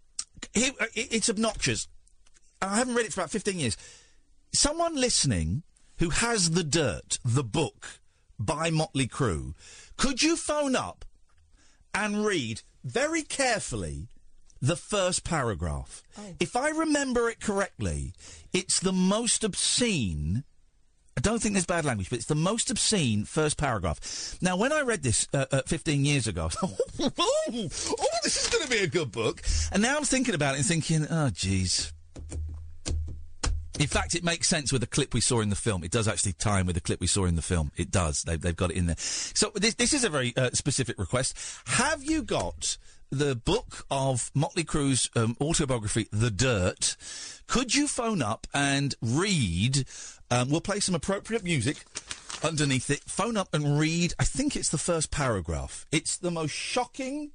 it, 0.54 0.74
it- 0.96 1.14
it's 1.14 1.30
obnoxious. 1.30 1.88
I 2.62 2.78
haven't 2.78 2.96
read 2.96 3.06
it 3.06 3.14
for 3.14 3.22
about 3.22 3.32
15 3.32 3.60
years. 3.60 3.78
Someone 4.54 4.96
listening 4.96 5.64
who 5.98 6.10
has 6.10 6.52
The 6.52 6.64
Dirt, 6.64 7.20
the 7.24 7.44
book 7.44 8.00
by 8.40 8.70
Motley 8.70 9.08
Crue, 9.08 9.54
could 9.98 10.22
you 10.22 10.36
phone 10.36 10.76
up 10.76 11.06
and 11.94 12.26
read 12.26 12.62
very 12.84 13.22
carefully 13.24 14.08
the 14.62 14.76
first 14.76 15.24
paragraph. 15.24 16.02
If 16.40 16.56
I 16.56 16.70
remember 16.70 17.30
it 17.30 17.40
correctly, 17.40 18.14
it's 18.54 18.80
the 18.80 18.94
most 18.94 19.44
obscene. 19.44 20.44
I 21.18 21.22
don't 21.22 21.42
think 21.42 21.54
there's 21.54 21.66
bad 21.66 21.86
language, 21.86 22.10
but 22.10 22.18
it's 22.18 22.28
the 22.28 22.36
most 22.36 22.70
obscene 22.70 23.24
first 23.24 23.58
paragraph. 23.58 24.38
Now, 24.42 24.58
when 24.58 24.74
I 24.74 24.82
read 24.82 25.02
this 25.02 25.28
uh, 25.34 25.46
uh, 25.52 25.62
15 25.66 26.04
years 26.04 26.28
ago, 26.28 26.50
oh, 26.62 26.78
oh, 27.18 27.70
this 28.24 28.44
is 28.44 28.50
going 28.50 28.66
to 28.66 28.70
be 28.70 28.80
a 28.80 28.88
good 28.88 29.12
book. 29.12 29.42
And 29.72 29.82
now 29.82 29.96
I'm 29.96 30.04
thinking 30.04 30.36
about 30.36 30.56
it 30.56 30.58
and 30.58 30.66
thinking, 30.66 31.04
oh, 31.04 31.30
jeez. 31.32 31.94
In 33.80 33.88
fact, 33.88 34.16
it 34.16 34.24
makes 34.24 34.48
sense 34.48 34.72
with 34.72 34.82
the 34.82 34.88
clip 34.88 35.14
we 35.14 35.22
saw 35.22 35.42
in 35.42 35.50
the 35.50 35.56
film. 35.56 35.84
It 35.84 35.92
does 35.92 36.08
actually 36.08 36.34
tie 36.34 36.62
in 36.62 36.66
with 36.66 36.76
the 36.76 36.82
clip 36.82 37.02
we 37.02 37.08
saw 37.08 37.26
in 37.26 37.36
the 37.36 37.42
film. 37.42 37.72
It 37.76 37.92
does. 37.92 38.24
They've, 38.24 38.40
they've 38.40 38.56
got 38.56 38.72
it 38.72 38.78
in 38.78 38.86
there. 38.86 38.96
So 38.98 39.52
this, 39.56 39.74
this 39.76 39.94
is 39.94 40.04
a 40.04 40.10
very 40.10 40.34
uh, 40.38 40.52
specific 40.54 40.98
request. 40.98 41.38
Have 41.66 42.04
you 42.04 42.24
got 42.24 42.78
the 43.10 43.36
book 43.36 43.86
of 43.90 44.32
Motley 44.34 44.64
Crue's 44.64 45.10
um, 45.16 45.38
autobiography, 45.40 46.08
The 46.12 46.32
Dirt? 46.32 46.96
Could 47.48 47.76
you 47.76 47.88
phone 47.88 48.22
up 48.22 48.48
and 48.54 48.96
read? 49.02 49.86
Um, 50.32 50.50
we'll 50.50 50.62
play 50.62 50.80
some 50.80 50.96
appropriate 50.96 51.44
music 51.44 51.86
underneath 52.44 52.90
it. 52.90 53.04
Phone 53.06 53.38
up 53.38 53.54
and 53.54 53.80
read. 53.80 54.14
I 54.20 54.24
think 54.24 54.56
it's 54.56 54.70
the 54.70 54.78
first 54.78 55.12
paragraph. 55.12 55.86
It's 55.92 56.18
the 56.18 56.32
most 56.32 56.52
shocking. 56.52 57.32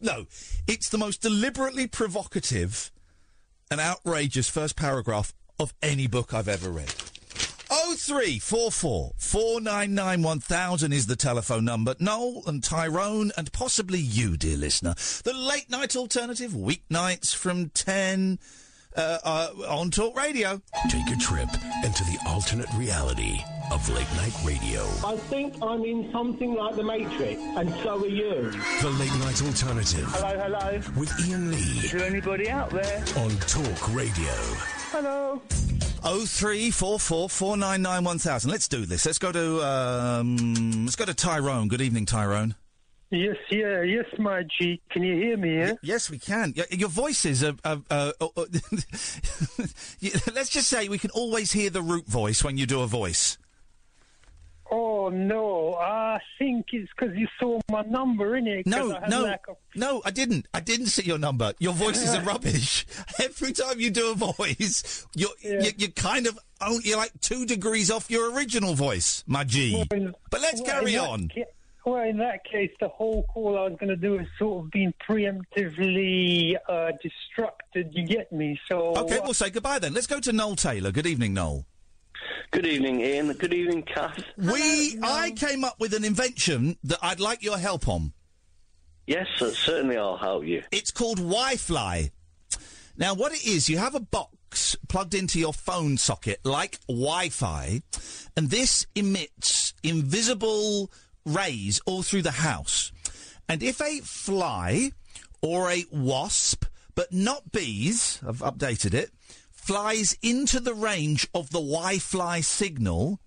No, 0.00 0.26
it's 0.66 0.88
the 0.88 0.98
most 0.98 1.22
deliberately 1.22 1.86
provocative 1.86 2.90
and 3.70 3.80
outrageous 3.80 4.48
first 4.48 4.76
paragraph 4.76 5.32
of 5.58 5.72
any 5.82 6.06
book 6.06 6.34
I've 6.34 6.48
ever 6.48 6.70
read. 6.70 6.92
0344 7.68 9.12
499 9.16 10.22
1000 10.22 10.92
is 10.92 11.06
the 11.06 11.16
telephone 11.16 11.64
number. 11.64 11.94
Noel 11.98 12.42
and 12.46 12.62
Tyrone 12.62 13.32
and 13.36 13.52
possibly 13.52 13.98
you, 13.98 14.36
dear 14.36 14.56
listener. 14.56 14.94
The 15.24 15.32
late 15.34 15.70
night 15.70 15.96
alternative, 15.96 16.52
weeknights 16.52 17.34
from 17.34 17.70
10 17.70 18.38
uh, 18.96 19.18
uh, 19.24 19.48
on 19.68 19.90
Talk 19.90 20.16
Radio. 20.16 20.60
Take 20.88 21.08
a 21.10 21.16
trip 21.16 21.48
into 21.84 22.04
the 22.04 22.18
alternate 22.28 22.72
reality 22.76 23.40
of 23.72 23.88
late 23.88 24.06
night 24.16 24.34
radio. 24.44 24.82
I 25.04 25.16
think 25.16 25.54
I'm 25.62 25.84
in 25.84 26.12
something 26.12 26.54
like 26.54 26.76
the 26.76 26.84
Matrix, 26.84 27.40
and 27.40 27.70
so 27.82 28.04
are 28.04 28.06
you. 28.06 28.50
The 28.82 28.90
late 28.98 29.12
night 29.20 29.42
alternative 29.42 30.04
Hello, 30.10 30.38
hello. 30.38 30.80
with 30.96 31.10
Iain 31.26 31.50
Lee 31.50 31.56
Is 31.84 31.92
there 31.92 32.04
anybody 32.04 32.48
out 32.50 32.70
there? 32.70 32.98
on 33.16 33.30
Talk 33.38 33.94
Radio. 33.94 34.32
Hello. 34.92 35.40
0344 36.04 37.28
499 37.30 38.04
1000. 38.04 38.50
Let's 38.50 38.68
do 38.68 38.84
this. 38.84 39.06
Let's 39.06 39.18
go 39.18 39.32
to 39.32 39.62
um, 39.64 40.84
let's 40.84 40.96
go 40.96 41.04
to 41.06 41.14
Tyrone. 41.14 41.68
Good 41.68 41.80
evening, 41.80 42.04
Tyrone. 42.06 42.54
Yes, 43.10 43.36
yeah, 43.50 43.82
yes, 43.82 44.06
my 44.18 44.42
G. 44.42 44.80
Can 44.90 45.02
you 45.02 45.14
hear 45.14 45.36
me? 45.36 45.56
Yeah. 45.56 45.70
Y- 45.72 45.78
yes, 45.82 46.10
we 46.10 46.18
can. 46.18 46.52
Y- 46.56 46.64
your 46.70 46.88
voices 46.88 47.44
are. 47.44 47.54
are, 47.64 47.80
are, 47.90 48.12
are 48.20 48.32
let's 50.34 50.50
just 50.50 50.68
say 50.68 50.88
we 50.88 50.98
can 50.98 51.10
always 51.10 51.52
hear 51.52 51.70
the 51.70 51.82
root 51.82 52.06
voice 52.06 52.42
when 52.44 52.58
you 52.58 52.66
do 52.66 52.80
a 52.82 52.86
voice. 52.86 53.38
Oh 54.76 55.08
no, 55.08 55.74
I 55.74 56.18
think 56.36 56.66
it's 56.72 56.90
because 56.98 57.14
you 57.16 57.28
saw 57.38 57.60
my 57.70 57.82
number 57.82 58.34
in 58.34 58.48
it. 58.48 58.66
No, 58.66 58.92
I 58.92 59.08
no, 59.08 59.22
lack 59.22 59.46
of- 59.48 59.56
no, 59.76 60.02
I 60.04 60.10
didn't. 60.10 60.46
I 60.52 60.58
didn't 60.58 60.86
see 60.86 61.04
your 61.04 61.18
number. 61.18 61.52
Your 61.60 61.74
voices 61.74 62.12
are 62.12 62.22
rubbish. 62.32 62.84
Every 63.22 63.52
time 63.52 63.78
you 63.78 63.90
do 63.90 64.10
a 64.10 64.14
voice, 64.14 65.06
you're 65.14 65.28
you, 65.40 65.70
you're 65.76 65.90
kind 65.90 66.26
of 66.26 66.36
oh, 66.60 66.80
you're 66.82 66.96
like 66.96 67.12
two 67.20 67.46
degrees 67.46 67.88
off 67.88 68.10
your 68.10 68.34
original 68.34 68.74
voice, 68.74 69.22
my 69.28 69.44
G. 69.44 69.84
Well, 69.90 70.12
But 70.30 70.40
let's 70.40 70.60
well, 70.60 70.70
carry 70.72 70.96
on. 70.96 71.28
ca- 71.32 71.44
well, 71.86 72.02
in 72.02 72.16
that 72.18 72.44
case, 72.44 72.72
the 72.80 72.88
whole 72.88 73.22
call 73.24 73.56
I 73.56 73.68
was 73.68 73.76
going 73.78 73.90
to 73.90 73.96
do 73.96 74.18
is 74.18 74.26
sort 74.40 74.64
of 74.64 74.70
being 74.72 74.92
preemptively 75.08 76.56
uh, 76.68 76.90
destructed. 77.04 77.90
You 77.92 78.06
get 78.06 78.32
me? 78.32 78.58
So 78.68 78.96
Okay, 78.96 79.20
we'll 79.22 79.34
say 79.34 79.50
goodbye 79.50 79.78
then. 79.78 79.94
Let's 79.94 80.06
go 80.08 80.18
to 80.18 80.32
Noel 80.32 80.56
Taylor. 80.56 80.90
Good 80.90 81.06
evening, 81.06 81.34
Noel. 81.34 81.66
Good 82.50 82.66
evening, 82.66 83.02
Iain. 83.02 83.32
Good 83.32 83.54
evening, 83.54 83.82
Kath. 83.82 84.22
We, 84.36 84.98
I 85.02 85.32
came 85.32 85.64
up 85.64 85.80
with 85.80 85.94
an 85.94 86.04
invention 86.04 86.76
that 86.84 86.98
I'd 87.02 87.20
like 87.20 87.42
your 87.42 87.58
help 87.58 87.88
on. 87.88 88.12
Yes, 89.06 89.26
uh, 89.40 89.50
certainly 89.50 89.96
I'll 89.96 90.16
help 90.16 90.44
you. 90.44 90.62
It's 90.70 90.90
called 90.90 91.18
Wi-Fly. 91.18 92.10
Now, 92.96 93.14
what 93.14 93.32
it 93.32 93.44
is, 93.44 93.68
you 93.68 93.78
have 93.78 93.94
a 93.94 94.00
box 94.00 94.76
plugged 94.88 95.14
into 95.14 95.38
your 95.38 95.52
phone 95.52 95.96
socket 95.96 96.40
like 96.44 96.78
Wi-Fi, 96.86 97.82
and 98.36 98.50
this 98.50 98.86
emits 98.94 99.74
invisible 99.82 100.90
rays 101.26 101.80
all 101.86 102.02
through 102.02 102.22
the 102.22 102.30
house. 102.30 102.92
And 103.48 103.62
if 103.62 103.80
a 103.80 103.98
fly 104.00 104.92
or 105.42 105.70
a 105.70 105.84
wasp, 105.90 106.64
but 106.94 107.12
not 107.12 107.52
bees, 107.52 108.20
I've 108.26 108.38
updated 108.38 108.94
it, 108.94 109.10
flies 109.64 110.16
into 110.22 110.60
the 110.60 110.74
range 110.74 111.26
of 111.34 111.48
the 111.50 111.58
Wi-Fi 111.58 112.40
signal, 112.42 113.18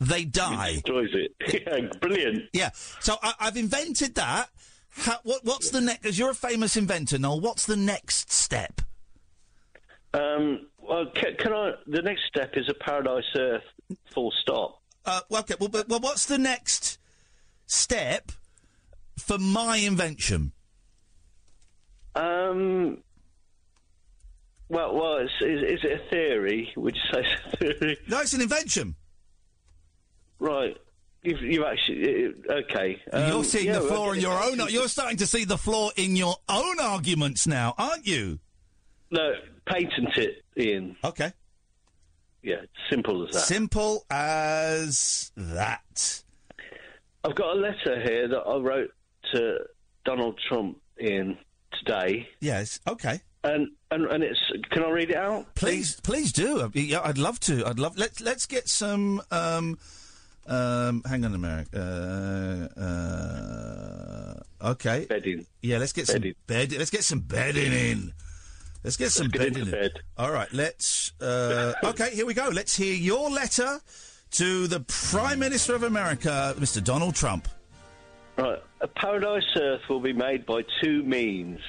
they 0.00 0.24
die. 0.24 0.74
Destroys 0.74 1.10
it. 1.12 1.34
yeah, 1.66 1.98
brilliant. 2.00 2.44
Yeah. 2.52 2.70
So 3.00 3.16
I, 3.22 3.34
I've 3.38 3.56
invented 3.56 4.16
that. 4.16 4.50
How, 4.90 5.18
what, 5.22 5.44
what's 5.44 5.70
the 5.70 5.80
next? 5.80 6.04
As 6.04 6.18
you're 6.18 6.30
a 6.30 6.34
famous 6.34 6.76
inventor, 6.76 7.18
Noel, 7.18 7.40
what's 7.40 7.66
the 7.66 7.76
next 7.76 8.32
step? 8.32 8.80
Um, 10.12 10.66
well, 10.78 11.06
can, 11.14 11.36
can 11.38 11.52
I? 11.52 11.72
The 11.86 12.02
next 12.02 12.22
step 12.26 12.54
is 12.56 12.68
a 12.68 12.74
Paradise 12.74 13.24
Earth. 13.36 13.64
Full 14.12 14.32
stop. 14.40 14.82
Uh, 15.04 15.20
well, 15.28 15.40
okay. 15.42 15.54
Well, 15.60 15.68
but, 15.68 15.88
well, 15.88 16.00
what's 16.00 16.26
the 16.26 16.38
next 16.38 16.98
step 17.66 18.32
for 19.16 19.38
my 19.38 19.76
invention? 19.76 20.52
Um. 22.16 23.02
Well, 24.68 24.94
well, 24.94 25.18
is, 25.18 25.30
is, 25.40 25.62
is 25.62 25.80
it 25.84 26.00
a 26.00 26.10
theory? 26.10 26.72
Would 26.76 26.96
you 26.96 27.02
say 27.12 27.24
it's 27.24 27.54
a 27.54 27.56
theory? 27.56 27.98
No, 28.08 28.20
it's 28.20 28.32
an 28.32 28.40
invention. 28.40 28.96
Right. 30.38 30.76
You've, 31.22 31.40
you've 31.40 31.64
actually 31.64 32.26
uh, 32.48 32.52
okay. 32.52 33.00
Um, 33.12 33.28
you're 33.28 33.44
seeing 33.44 33.66
yeah, 33.66 33.80
the 33.80 33.82
flaw 33.82 34.12
in 34.12 34.20
your 34.20 34.40
own. 34.40 34.60
You're 34.68 34.88
starting 34.88 35.16
to 35.18 35.26
see 35.26 35.44
the 35.44 35.58
flaw 35.58 35.90
in 35.96 36.14
your 36.14 36.36
own 36.48 36.78
arguments 36.80 37.46
now, 37.46 37.74
aren't 37.78 38.06
you? 38.06 38.38
No, 39.10 39.32
patent 39.66 40.16
it, 40.16 40.44
Iain. 40.58 40.96
Okay. 41.04 41.32
Yeah, 42.42 42.62
simple 42.88 43.26
as 43.26 43.34
that. 43.34 43.40
Simple 43.40 44.06
as 44.08 45.32
that. 45.36 46.22
I've 47.24 47.34
got 47.34 47.56
a 47.56 47.58
letter 47.58 48.00
here 48.02 48.28
that 48.28 48.38
I 48.38 48.56
wrote 48.58 48.90
to 49.32 49.58
Donald 50.04 50.38
Trump 50.48 50.80
in 50.96 51.36
today. 51.72 52.28
Yes. 52.40 52.78
Okay. 52.86 53.20
And, 53.42 53.70
and 53.90 54.06
and 54.06 54.22
it's. 54.22 54.40
Can 54.70 54.82
I 54.82 54.90
read 54.90 55.10
it 55.10 55.16
out? 55.16 55.54
Please, 55.54 56.00
please 56.00 56.32
do. 56.32 56.62
I'd, 56.62 56.74
yeah, 56.74 57.00
I'd 57.02 57.18
love 57.18 57.40
to. 57.40 57.66
I'd 57.66 57.78
love. 57.78 57.96
Let's 57.96 58.20
let's 58.20 58.46
get 58.46 58.68
some. 58.68 59.22
Um, 59.30 59.78
um, 60.46 61.02
hang 61.08 61.24
on 61.24 61.34
a 61.34 61.38
minute. 61.38 61.68
Uh, 61.74 62.68
uh, 62.80 64.70
okay. 64.70 65.06
Bedding. 65.06 65.46
Yeah, 65.62 65.78
let's 65.78 65.92
get 65.92 66.06
some 66.06 66.22
bed. 66.46 66.72
Let's 66.72 66.90
get 66.90 67.04
some 67.04 67.20
bedding 67.20 67.72
in. 67.72 68.12
Let's 68.84 68.96
get 68.96 69.10
some 69.10 69.28
get 69.28 69.40
bedding 69.40 69.64
in. 69.64 69.70
bed. 69.70 69.92
All 70.16 70.30
right. 70.30 70.52
Let's. 70.52 71.12
Uh, 71.20 71.74
okay. 71.84 72.14
Here 72.14 72.26
we 72.26 72.34
go. 72.34 72.48
Let's 72.52 72.76
hear 72.76 72.94
your 72.94 73.30
letter 73.30 73.80
to 74.32 74.66
the 74.66 74.80
Prime 74.80 75.38
Minister 75.38 75.74
of 75.74 75.82
America, 75.82 76.54
Mr. 76.58 76.82
Donald 76.82 77.14
Trump. 77.14 77.48
Right. 78.36 78.62
A 78.80 78.88
paradise 78.88 79.44
Earth 79.56 79.82
will 79.88 80.00
be 80.00 80.12
made 80.12 80.44
by 80.44 80.62
two 80.82 81.02
means. 81.02 81.60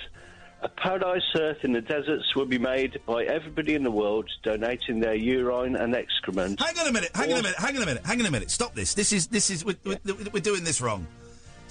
A 0.63 0.69
paradise 0.69 1.21
Earth 1.35 1.63
in 1.63 1.73
the 1.73 1.81
deserts 1.81 2.35
will 2.35 2.45
be 2.47 2.57
made 2.57 2.99
by 3.05 3.23
everybody 3.25 3.75
in 3.75 3.83
the 3.83 3.91
world 3.91 4.27
donating 4.43 4.99
their 4.99 5.13
urine 5.13 5.75
and 5.75 5.93
excrement. 5.95 6.59
Hang 6.59 6.77
on 6.79 6.87
a 6.87 6.91
minute. 6.91 7.11
Hang 7.13 7.31
on 7.31 7.39
a 7.39 7.43
minute. 7.43 7.57
Hang 7.59 7.77
on 7.77 7.83
a 7.83 7.85
minute. 7.85 8.05
Hang 8.05 8.19
on 8.19 8.25
a 8.25 8.31
minute. 8.31 8.49
Stop 8.49 8.73
this. 8.73 8.95
This 8.95 9.13
is 9.13 9.27
this 9.27 9.51
is 9.51 9.63
we're, 9.63 9.75
we're, 9.85 9.97
we're 10.33 10.39
doing 10.41 10.63
this 10.63 10.81
wrong. 10.81 11.05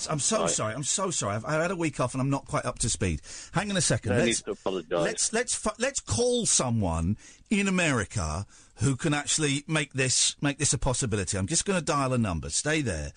I'm 0.08 0.18
so 0.20 0.42
Right. 0.42 0.50
sorry. 0.50 0.74
I'm 0.74 0.84
so 0.84 1.10
sorry. 1.10 1.34
I've, 1.36 1.44
I've 1.46 1.62
had 1.62 1.70
a 1.70 1.76
week 1.76 1.98
off 2.00 2.14
and 2.14 2.20
I'm 2.20 2.30
not 2.30 2.44
quite 2.46 2.64
up 2.64 2.78
to 2.80 2.88
speed. 2.90 3.22
Hang 3.52 3.70
on 3.70 3.76
a 3.76 3.80
second. 3.80 4.12
No 4.12 4.18
let's 4.24 4.42
to 4.42 4.50
apologise. 4.52 4.92
let's 4.92 5.32
let's 5.32 5.54
fu- 5.54 5.70
let's 5.78 6.00
call 6.00 6.46
someone 6.46 7.16
in 7.50 7.66
America 7.66 8.46
who 8.76 8.94
can 8.94 9.14
actually 9.14 9.64
make 9.66 9.94
this 9.94 10.36
make 10.40 10.58
this 10.58 10.72
a 10.72 10.78
possibility. 10.78 11.38
I'm 11.38 11.46
just 11.46 11.64
going 11.64 11.78
to 11.78 11.84
dial 11.84 12.12
a 12.12 12.18
number. 12.18 12.50
Stay 12.50 12.82
there. 12.82 13.12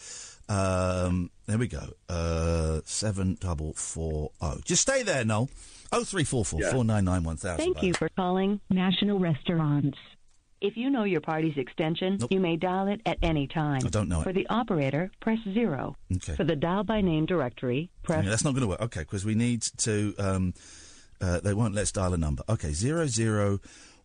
Um, 0.50 1.30
there 1.46 1.58
we 1.58 1.68
go. 1.68 1.94
Uh, 2.10 2.82
seven 2.84 3.38
double 3.40 3.74
four 3.74 4.32
oh. 4.42 4.58
Just 4.66 4.82
stay 4.82 5.04
there, 5.04 5.24
Noel. 5.24 5.50
Oh 5.92 6.04
three 6.04 6.24
four 6.24 6.44
four 6.44 6.62
four 6.72 6.84
nine 6.84 7.06
nine 7.06 7.24
one 7.24 7.38
thousand. 7.38 7.64
Thank 7.64 7.84
you 7.84 7.94
for 7.94 8.10
calling 8.10 8.60
National 8.70 9.20
Restaurants. 9.20 9.98
If 10.62 10.76
you 10.76 10.90
know 10.90 11.06
your 11.06 11.22
party's 11.22 11.56
extension, 11.56 12.20
you 12.30 12.40
may 12.42 12.58
dial 12.58 12.88
it 12.88 13.02
at 13.06 13.18
any 13.24 13.48
time. 13.48 13.82
I 13.86 13.90
don't 13.90 14.10
know 14.10 14.20
it. 14.20 14.24
For 14.24 14.34
the 14.34 14.46
operator, 14.50 15.10
press 15.22 15.40
zero. 15.54 15.96
Okay. 16.14 16.36
For 16.36 16.44
the 16.44 16.56
dial 16.56 16.84
by 16.84 17.00
name 17.00 17.26
directory, 17.26 17.90
press. 18.04 18.26
Yeah, 18.26 18.30
that's 18.30 18.44
not 18.44 18.52
going 18.52 18.64
to 18.64 18.68
work. 18.68 18.82
Okay, 18.82 19.02
because 19.02 19.24
we 19.24 19.36
need 19.36 19.62
to. 19.62 20.14
Um, 20.20 20.54
uh, 21.22 21.40
they 21.40 21.54
won't 21.54 21.76
let 21.76 21.84
us 21.84 21.92
dial 21.92 22.14
a 22.14 22.18
number. 22.18 22.44
Okay, 22.50 22.74
zero 22.74 23.08
zero 23.08 23.60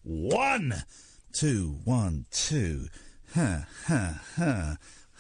one 0.05 0.85
two 1.33 1.79
one 1.85 2.27
two. 2.31 2.87
Huh, 3.35 3.63
huh, 3.87 4.13
huh, 4.37 4.75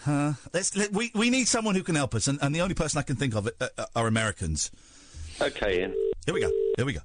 huh. 0.04 0.32
Let's. 0.52 0.76
Let, 0.76 0.92
we 0.92 1.10
we 1.14 1.30
need 1.30 1.48
someone 1.48 1.74
who 1.74 1.82
can 1.82 1.94
help 1.94 2.14
us, 2.14 2.28
and, 2.28 2.38
and 2.42 2.54
the 2.54 2.60
only 2.60 2.74
person 2.74 2.98
I 2.98 3.02
can 3.02 3.16
think 3.16 3.34
of 3.34 3.48
uh, 3.48 3.68
uh, 3.78 3.86
are 3.96 4.06
Americans. 4.06 4.70
Okay, 5.40 5.82
Iain. 5.82 5.94
Here 6.24 6.34
we 6.34 6.40
go. 6.40 6.50
Here 6.76 6.86
we 6.86 6.92
go. 6.92 7.00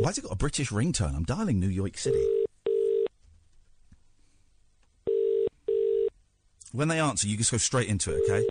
Why's 0.00 0.16
it 0.16 0.22
got 0.22 0.32
a 0.32 0.36
British 0.36 0.70
ringtone? 0.70 1.14
I'm 1.14 1.24
dialing 1.24 1.60
New 1.60 1.68
York 1.68 1.98
City. 1.98 2.24
When 6.72 6.88
they 6.88 7.00
answer, 7.00 7.28
you 7.28 7.36
just 7.36 7.50
go 7.50 7.58
straight 7.58 7.88
into 7.88 8.10
it, 8.16 8.22
okay? 8.24 8.48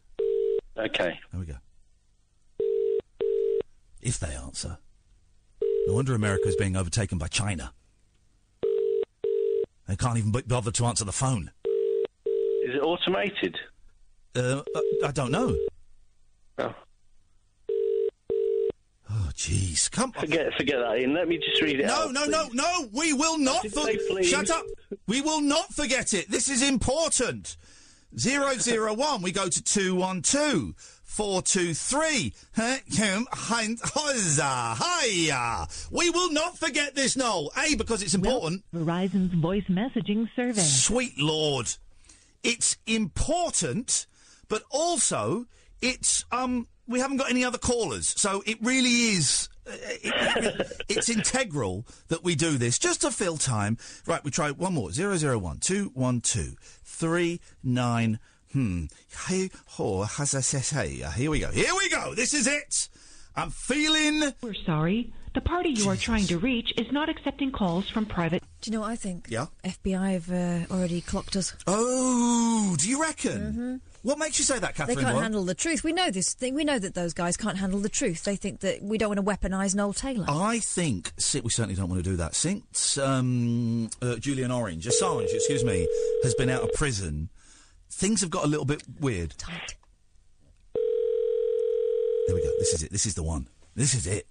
Okay. 0.78 1.20
There 1.32 1.40
we 1.40 1.46
go. 1.46 1.56
If 4.02 4.20
they 4.20 4.36
answer. 4.36 4.78
No 5.88 5.96
wonder 5.96 6.14
America 6.14 6.48
is 6.48 6.56
being 6.56 6.76
overtaken 6.76 7.18
by 7.18 7.28
China. 7.28 7.74
They 9.88 9.96
can't 9.96 10.20
even 10.20 10.32
bother 10.32 10.72
to 10.72 10.86
answer 10.86 11.04
the 11.04 11.12
phone. 11.12 11.52
Is 12.68 12.76
it 12.76 12.82
automated? 12.82 13.58
Uh, 14.36 14.62
uh, 14.76 14.82
I 15.06 15.12
don't 15.12 15.32
know. 15.32 15.56
Oh. 16.60 16.74
Oh, 19.12 19.30
jeez. 19.34 19.90
Come 19.90 20.12
on. 20.16 20.22
Forget, 20.22 20.54
forget 20.56 20.78
that, 20.80 20.90
Iain. 20.92 21.14
Let 21.16 21.28
me 21.28 21.38
just 21.40 21.62
read 21.62 21.80
it 21.80 21.88
No, 21.88 21.94
out. 22.08 22.14
no, 22.14 22.26
no, 22.26 22.48
no. 22.54 22.88
We 22.94 23.14
will 23.14 23.38
not. 23.40 23.64
Did 23.64 23.74
For- 23.74 24.24
Shut 24.24 24.50
up. 24.52 24.66
We 25.08 25.22
will 25.22 25.42
not 25.42 25.74
forget 25.74 26.14
it. 26.14 26.30
This 26.30 26.48
is 26.50 26.62
important. 26.62 27.58
Zero 28.18 28.54
zero 28.56 28.94
one. 28.94 29.22
We 29.22 29.32
go 29.32 29.48
to 29.50 29.64
two 29.64 29.96
one 29.96 30.22
two. 30.22 30.76
Four 31.04 31.42
two 31.42 31.74
three. 31.74 32.34
Hiya. 32.56 33.28
We 35.92 36.10
will 36.12 36.32
not 36.32 36.58
forget 36.58 36.96
this, 36.96 37.16
Noel. 37.18 37.52
A 37.58 37.76
because 37.76 38.02
it's 38.04 38.14
important. 38.16 38.64
Verizon's 38.74 39.34
voice 39.34 39.66
messaging 39.70 40.28
survey. 40.36 40.62
Sweet 40.62 41.18
Lord. 41.18 41.72
It's 42.44 42.78
important, 42.88 44.08
but 44.48 44.64
also 44.70 45.46
it's 45.82 46.26
um 46.32 46.68
we 46.88 47.00
haven't 47.00 47.18
got 47.18 47.30
any 47.30 47.44
other 47.46 47.58
callers, 47.60 48.08
so 48.20 48.42
it 48.48 48.58
really 48.62 48.90
is. 49.14 49.48
uh, 49.68 49.72
It, 49.74 50.46
it- 50.46 50.72
it's 50.90 51.08
integral 51.10 51.86
that 52.08 52.24
we 52.24 52.34
do 52.36 52.58
this 52.58 52.80
just 52.80 53.02
to 53.02 53.12
fill 53.12 53.38
time. 53.38 53.78
Right, 54.08 54.24
we 54.24 54.32
try 54.32 54.50
one 54.52 54.74
more. 54.74 54.92
Zero 54.92 55.16
zero 55.18 55.38
one 55.38 55.60
two 55.60 55.92
one 55.94 56.20
two 56.22 56.56
three 56.84 57.40
nine. 57.64 58.20
Hmm. 58.54 58.86
Hey, 59.28 59.52
ho, 59.68 60.02
has 60.04 60.34
a 60.34 60.42
Here 61.12 61.30
we 61.30 61.40
go. 61.40 61.52
Here 61.52 61.76
we 61.78 61.90
go. 61.90 62.16
This 62.16 62.34
is 62.34 62.48
it. 62.48 62.90
I'm 63.36 63.52
feeling. 63.52 64.34
We're 64.42 64.56
sorry. 64.66 65.14
The 65.34 65.42
party 65.42 65.70
you 65.70 65.88
are 65.90 65.96
trying 65.96 66.26
to 66.26 66.40
reach 66.40 66.74
is 66.76 66.92
not 66.92 67.08
accepting 67.08 67.52
calls 67.52 67.88
from 67.88 68.06
private. 68.08 68.44
Do 68.62 68.72
you 68.72 68.76
know 68.76 68.82
what 68.82 68.90
I 68.90 68.96
think? 68.96 69.28
Yeah. 69.30 69.46
FBI 69.64 70.14
have 70.14 70.32
uh, 70.32 70.74
already 70.74 71.02
clocked 71.02 71.36
us. 71.36 71.56
Oh, 71.68 72.76
do 72.80 72.90
you 72.90 73.00
reckon? 73.02 73.80
What 74.02 74.18
makes 74.18 74.40
you 74.40 74.46
say 74.46 74.58
that, 74.58 74.76
Catherine? 74.76 74.98
They 74.98 75.04
can't 75.04 75.14
Boyle? 75.14 75.22
handle 75.22 75.44
the 75.44 75.54
truth. 75.54 75.84
We 75.84 75.94
know 75.94 76.10
this. 76.10 76.34
Thing. 76.34 76.56
We 76.56 76.64
know 76.64 76.80
that 76.80 76.96
those 76.96 77.14
guys 77.14 77.38
can't 77.38 77.58
handle 77.58 77.80
the 77.80 77.90
truth. 77.90 78.24
They 78.24 78.36
think 78.38 78.62
that 78.62 78.82
we 78.82 78.98
don't 78.98 79.16
want 79.16 79.20
to 79.20 79.48
weaponise 79.48 79.76
Noel 79.76 79.94
Taylor. 79.94 80.26
I 80.28 80.60
think 80.60 81.12
si- 81.18 81.42
we 81.42 81.50
certainly 81.52 81.76
don't 81.76 81.90
want 81.90 82.04
to 82.04 82.10
do 82.10 82.16
that. 82.16 82.34
Since 82.34 82.98
um, 82.98 83.90
uh, 84.02 84.16
Julian 84.16 84.52
Orange, 84.52 84.86
Assange, 84.86 85.32
excuse 85.32 85.64
me, 85.64 85.88
has 86.24 86.34
been 86.34 86.50
out 86.50 86.64
of 86.64 86.74
prison, 86.74 87.30
things 87.92 88.22
have 88.22 88.32
got 88.32 88.46
a 88.46 88.48
little 88.48 88.66
bit 88.66 88.82
weird. 89.00 89.36
Tight. 89.38 89.76
There 92.28 92.36
we 92.36 92.42
go. 92.42 92.52
This 92.60 92.74
is 92.74 92.84
it. 92.84 92.92
This 92.92 93.06
is 93.06 93.16
the 93.16 93.24
one. 93.24 93.48
This 93.76 93.94
is 93.94 94.08
it. 94.08 94.26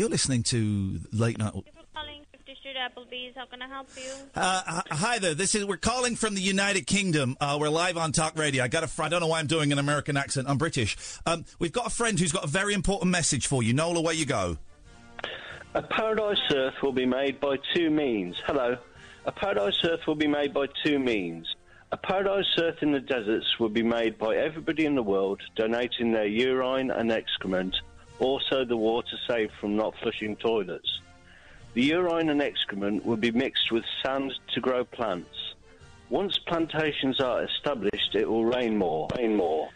You're 0.00 0.08
listening 0.08 0.44
to 0.44 0.98
late 1.12 1.36
night. 1.36 1.52
calling 1.52 2.24
50 2.32 2.54
Street 2.58 2.74
Applebee's. 2.74 3.36
How 3.36 3.44
can 3.44 3.60
I 3.60 3.68
help 3.68 3.86
you? 3.94 4.10
Uh, 4.34 4.80
hi 4.90 5.18
there. 5.18 5.34
This 5.34 5.54
is 5.54 5.66
we're 5.66 5.76
calling 5.76 6.16
from 6.16 6.34
the 6.34 6.40
United 6.40 6.86
Kingdom. 6.86 7.36
Uh, 7.38 7.58
we're 7.60 7.68
live 7.68 7.98
on 7.98 8.10
Talk 8.10 8.38
Radio. 8.38 8.64
I 8.64 8.68
got 8.68 8.82
a. 8.82 8.86
Fr- 8.86 9.02
I 9.02 9.08
don't 9.10 9.20
know 9.20 9.26
why 9.26 9.40
I'm 9.40 9.46
doing 9.46 9.72
an 9.72 9.78
American 9.78 10.16
accent. 10.16 10.48
I'm 10.48 10.56
British. 10.56 10.96
Um, 11.26 11.44
we've 11.58 11.70
got 11.70 11.86
a 11.86 11.90
friend 11.90 12.18
who's 12.18 12.32
got 12.32 12.44
a 12.44 12.46
very 12.46 12.72
important 12.72 13.10
message 13.10 13.46
for 13.46 13.62
you. 13.62 13.74
Noel, 13.74 13.98
away 13.98 14.14
you 14.14 14.24
go. 14.24 14.56
A 15.74 15.82
paradise 15.82 16.40
Earth 16.50 16.76
will 16.82 16.92
be 16.92 17.04
made 17.04 17.38
by 17.38 17.56
two 17.74 17.90
means. 17.90 18.36
Hello. 18.46 18.78
A 19.26 19.32
paradise 19.32 19.84
Earth 19.84 20.06
will 20.06 20.14
be 20.14 20.28
made 20.28 20.54
by 20.54 20.64
two 20.82 20.98
means. 20.98 21.46
A 21.92 21.98
paradise 21.98 22.46
Earth 22.58 22.78
in 22.80 22.92
the 22.92 23.00
deserts 23.00 23.58
will 23.58 23.68
be 23.68 23.82
made 23.82 24.16
by 24.16 24.36
everybody 24.36 24.86
in 24.86 24.94
the 24.94 25.02
world 25.02 25.42
donating 25.56 26.12
their 26.12 26.26
urine 26.26 26.90
and 26.90 27.12
excrement, 27.12 27.76
also 28.20 28.64
the 28.64 28.76
water 28.76 29.16
saved 29.28 29.52
from 29.60 29.76
not 29.76 29.94
flushing 30.02 30.36
toilets. 30.36 31.00
The 31.74 31.82
urine 31.82 32.30
and 32.30 32.42
excrement 32.42 33.04
will 33.04 33.16
be 33.16 33.30
mixed 33.30 33.70
with 33.72 33.84
sand 34.02 34.32
to 34.54 34.60
grow 34.60 34.84
plants. 34.84 35.54
Once 36.08 36.38
plantations 36.38 37.20
are 37.20 37.44
established, 37.44 38.14
it 38.14 38.28
will 38.28 38.44
rain 38.44 38.76
more. 38.76 39.08
Rain 39.16 39.36
more. 39.36 39.68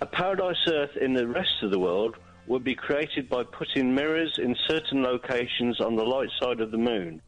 A 0.00 0.06
paradise 0.06 0.66
Earth 0.66 0.96
in 0.96 1.12
the 1.12 1.26
rest 1.26 1.62
of 1.62 1.70
the 1.70 1.78
world 1.78 2.16
will 2.46 2.58
be 2.58 2.74
created 2.74 3.28
by 3.28 3.42
putting 3.44 3.94
mirrors 3.94 4.38
in 4.38 4.56
certain 4.66 5.02
locations 5.02 5.80
on 5.80 5.96
the 5.96 6.04
light 6.04 6.30
side 6.40 6.60
of 6.60 6.70
the 6.70 6.78
moon. 6.78 7.20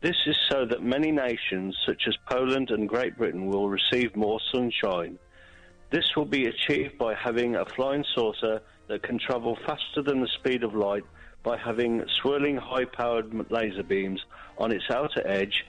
This 0.00 0.16
is 0.26 0.36
so 0.50 0.64
that 0.66 0.82
many 0.82 1.12
nations, 1.12 1.76
such 1.86 2.08
as 2.08 2.16
Poland 2.28 2.70
and 2.70 2.88
Great 2.88 3.16
Britain, 3.16 3.46
will 3.46 3.68
receive 3.68 4.16
more 4.16 4.40
sunshine. 4.52 5.18
This 5.90 6.16
will 6.16 6.24
be 6.24 6.46
achieved 6.46 6.98
by 6.98 7.14
having 7.14 7.56
a 7.56 7.64
flying 7.64 8.04
saucer 8.14 8.60
that 8.88 9.02
can 9.02 9.18
travel 9.18 9.56
faster 9.66 10.02
than 10.02 10.20
the 10.20 10.28
speed 10.28 10.64
of 10.64 10.74
light 10.74 11.04
by 11.42 11.56
having 11.56 12.04
swirling 12.20 12.56
high 12.56 12.84
powered 12.84 13.50
laser 13.50 13.82
beams 13.82 14.24
on 14.58 14.72
its 14.72 14.84
outer 14.90 15.26
edge 15.26 15.64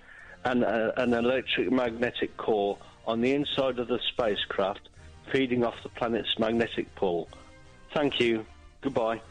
and 0.46 0.64
uh, 0.64 0.92
an 0.98 1.14
electric 1.14 1.72
magnetic 1.72 2.36
core 2.38 2.78
on 3.06 3.22
the 3.22 3.34
inside 3.34 3.80
of 3.80 3.88
the 3.88 4.00
spacecraft 4.10 4.90
feeding 5.32 5.64
off 5.64 5.76
the 5.84 5.90
planet's 5.90 6.40
magnetic 6.40 6.94
pull. 6.96 7.30
Thank 7.94 8.20
you. 8.20 8.46
Goodbye. 8.82 9.22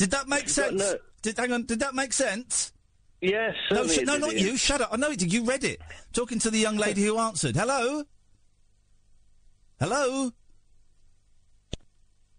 Did 0.00 0.12
that 0.12 0.28
make 0.28 0.48
sense? 0.48 0.82
Did 1.20 1.36
hang 1.36 1.52
on? 1.52 1.64
Did 1.64 1.80
that 1.80 1.94
make 1.94 2.14
sense? 2.14 2.72
Yes. 3.20 3.54
No, 3.70 3.86
certainly 3.86 3.94
sh- 3.96 4.06
no, 4.06 4.16
not 4.16 4.34
you. 4.34 4.56
Shut 4.56 4.80
up. 4.80 4.88
I 4.90 4.96
know 4.96 5.10
it 5.10 5.18
did. 5.18 5.30
You 5.30 5.44
read 5.44 5.62
it. 5.62 5.78
Talking 6.14 6.38
to 6.38 6.50
the 6.50 6.56
young 6.56 6.78
lady 6.78 7.02
who 7.02 7.18
answered. 7.18 7.54
Hello. 7.54 8.04
Hello. 9.78 10.30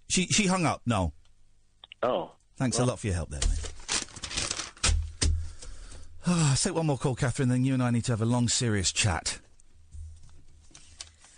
She 0.10 0.26
she 0.26 0.48
hung 0.48 0.66
up. 0.66 0.82
No. 0.88 1.14
Oh. 2.02 2.32
Thanks 2.58 2.80
a 2.80 2.86
lot 2.86 2.98
for 2.98 3.06
your 3.06 3.16
help 3.16 3.30
there, 3.30 3.42
mate. 3.48 3.74
Ah, 6.26 6.58
take 6.60 6.74
one 6.74 6.88
more 6.88 6.98
call, 6.98 7.14
Catherine. 7.14 7.50
Then 7.50 7.64
you 7.64 7.76
and 7.76 7.84
I 7.84 7.92
need 7.92 8.06
to 8.06 8.12
have 8.12 8.24
a 8.24 8.26
long, 8.26 8.48
serious 8.48 8.92
chat. 8.92 9.38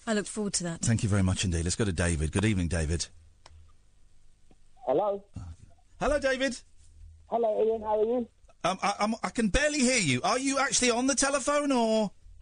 I 0.08 0.14
look 0.14 0.28
forward 0.28 0.54
to 0.54 0.64
that. 0.64 0.84
Thank 0.84 1.04
you 1.04 1.10
very 1.10 1.22
much 1.22 1.44
indeed. 1.44 1.66
Let's 1.66 1.76
go 1.76 1.84
to 1.84 1.92
David. 1.92 2.32
Good 2.32 2.46
evening, 2.46 2.70
David. 2.70 3.08
Hello. 4.86 5.22
Hello, 6.00 6.20
David. 6.20 6.58
Hello, 7.28 7.60
Iain. 7.62 7.82
How 7.82 8.02
are 8.02 8.06
you? 8.06 8.28
Um, 8.66 8.80
I, 8.82 8.94
I'm, 9.00 9.16
I 9.24 9.30
can 9.30 9.50
barely 9.50 9.80
hear 9.80 10.00
you. 10.00 10.22
Are 10.24 10.40
you 10.40 10.60
actually 10.60 10.92
on 10.92 11.08
the 11.08 11.16
telephone, 11.16 11.72
or 11.72 12.12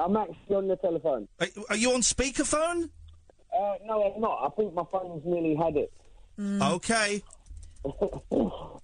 I'm 0.00 0.16
actually 0.16 0.56
on 0.56 0.68
the 0.68 0.76
telephone. 0.76 1.28
are, 1.40 1.48
are 1.70 1.76
you 1.76 1.92
on 1.92 2.00
speakerphone? 2.00 2.90
Uh, 3.56 3.74
no, 3.84 4.12
I'm 4.14 4.20
not. 4.20 4.46
I 4.46 4.48
think 4.56 4.74
my 4.74 4.84
phone's 4.90 5.24
nearly 5.24 5.54
had 5.54 5.76
it. 5.76 5.92
Okay. 6.38 7.22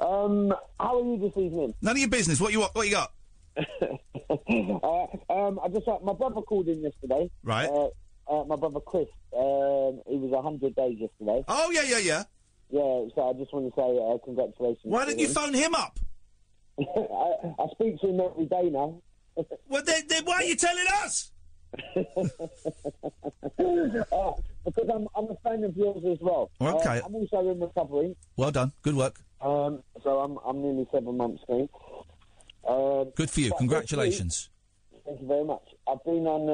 um, 0.00 0.54
how 0.78 0.98
are 0.98 1.04
you 1.04 1.18
this 1.20 1.36
evening? 1.36 1.74
None 1.82 1.92
of 1.92 1.98
your 1.98 2.08
business. 2.08 2.40
What 2.40 2.52
you 2.52 2.60
what, 2.60 2.74
what 2.74 2.86
you 2.86 2.92
got? 2.92 3.12
uh, 3.58 5.32
um, 5.32 5.60
I 5.62 5.68
just 5.68 5.86
uh, 5.86 5.98
my 6.02 6.14
brother 6.14 6.40
called 6.40 6.68
in 6.68 6.82
yesterday. 6.82 7.30
Right. 7.42 7.68
Uh, 7.68 7.88
uh, 8.30 8.44
my 8.44 8.56
brother 8.56 8.80
Chris. 8.80 9.08
Um, 9.36 10.00
he 10.08 10.16
was 10.16 10.32
hundred 10.42 10.74
days 10.74 10.98
yesterday. 10.98 11.44
Oh 11.48 11.70
yeah, 11.70 11.82
yeah, 11.82 11.98
yeah. 11.98 12.22
Yeah. 12.72 13.04
So 13.14 13.28
I 13.28 13.32
just 13.38 13.52
want 13.52 13.68
to 13.68 13.72
say 13.76 13.98
uh, 14.00 14.16
congratulations. 14.24 14.80
Why 14.84 15.04
didn't 15.04 15.20
you 15.20 15.28
him. 15.28 15.34
phone 15.34 15.52
him 15.54 15.74
up? 15.74 15.98
I, 16.80 17.62
I 17.62 17.66
speak 17.72 18.00
to 18.00 18.08
him 18.08 18.20
every 18.20 18.46
day 18.46 18.70
now. 18.70 19.00
well, 19.68 19.82
then, 19.84 20.04
then 20.08 20.24
why 20.24 20.36
are 20.36 20.44
you 20.44 20.56
telling 20.56 20.86
us? 21.04 21.30
uh, 21.74 21.82
because 24.64 24.88
I'm, 24.92 25.06
I'm 25.14 25.30
a 25.30 25.36
fan 25.44 25.64
of 25.64 25.76
yours 25.76 26.02
as 26.10 26.18
well. 26.20 26.50
Okay. 26.60 27.00
Uh, 27.00 27.06
I'm 27.06 27.14
also 27.14 27.50
in 27.50 27.60
recovery. 27.60 28.16
Well 28.36 28.50
done. 28.50 28.72
Good 28.82 28.96
work. 28.96 29.20
Um, 29.40 29.82
so 30.02 30.20
I'm, 30.20 30.38
I'm 30.46 30.60
nearly 30.62 30.86
seven 30.92 31.16
months 31.16 31.42
clean. 31.46 31.68
Um, 32.66 33.10
Good 33.16 33.30
for 33.30 33.40
you. 33.40 33.52
Congratulations. 33.58 34.48
week- 34.92 35.02
Thank 35.04 35.20
you 35.20 35.26
very 35.26 35.44
much. 35.44 35.64
I've 35.90 36.02
been 36.04 36.26
on. 36.28 36.48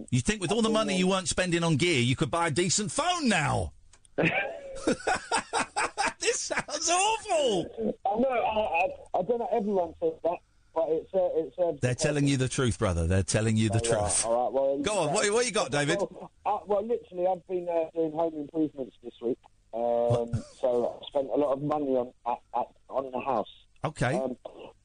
Um, 0.00 0.06
You 0.10 0.20
think 0.20 0.40
with 0.40 0.50
all 0.50 0.62
the 0.62 0.70
money 0.70 0.96
you 0.96 1.06
weren't 1.06 1.28
spending 1.28 1.62
on 1.62 1.76
gear, 1.76 2.00
you 2.00 2.16
could 2.16 2.30
buy 2.30 2.46
a 2.46 2.50
decent 2.50 2.90
phone 2.90 3.28
now? 3.28 3.74
this 6.20 6.40
sounds 6.40 6.90
awful. 6.90 7.94
I 8.06 8.18
know. 8.18 8.28
I, 8.28 8.60
I, 8.60 9.18
I 9.18 9.22
don't 9.22 9.38
know. 9.38 9.48
Everyone 9.52 9.94
says 10.00 10.12
that, 10.24 10.36
but 10.74 10.86
it's 10.88 11.14
uh, 11.14 11.28
it's. 11.34 11.58
Uh, 11.58 11.72
They're 11.80 11.94
telling 11.94 12.26
you 12.26 12.36
the 12.36 12.48
truth, 12.48 12.78
brother. 12.78 13.06
They're 13.06 13.22
telling 13.22 13.56
you 13.56 13.68
the 13.68 13.74
All 13.80 13.80
right, 14.02 14.10
truth. 14.10 14.24
all 14.26 14.44
right, 14.44 14.52
well, 14.52 14.78
Go 14.78 14.98
on. 15.08 15.12
What, 15.14 15.30
what 15.32 15.46
you 15.46 15.52
got, 15.52 15.70
David? 15.70 15.98
Well, 15.98 16.30
uh, 16.46 16.58
well, 16.66 16.86
literally, 16.86 17.26
I've 17.26 17.46
been 17.46 17.68
uh, 17.68 17.90
doing 17.94 18.12
home 18.12 18.34
improvements 18.34 18.96
this 19.02 19.14
week. 19.22 19.38
Um, 19.72 20.42
so 20.60 21.00
I 21.00 21.06
spent 21.08 21.28
a 21.32 21.36
lot 21.36 21.52
of 21.52 21.62
money 21.62 21.96
on 21.96 22.12
at, 22.26 22.38
at, 22.58 22.66
on 22.88 23.10
the 23.12 23.20
house. 23.20 23.48
Okay. 23.84 24.14
Um, 24.16 24.36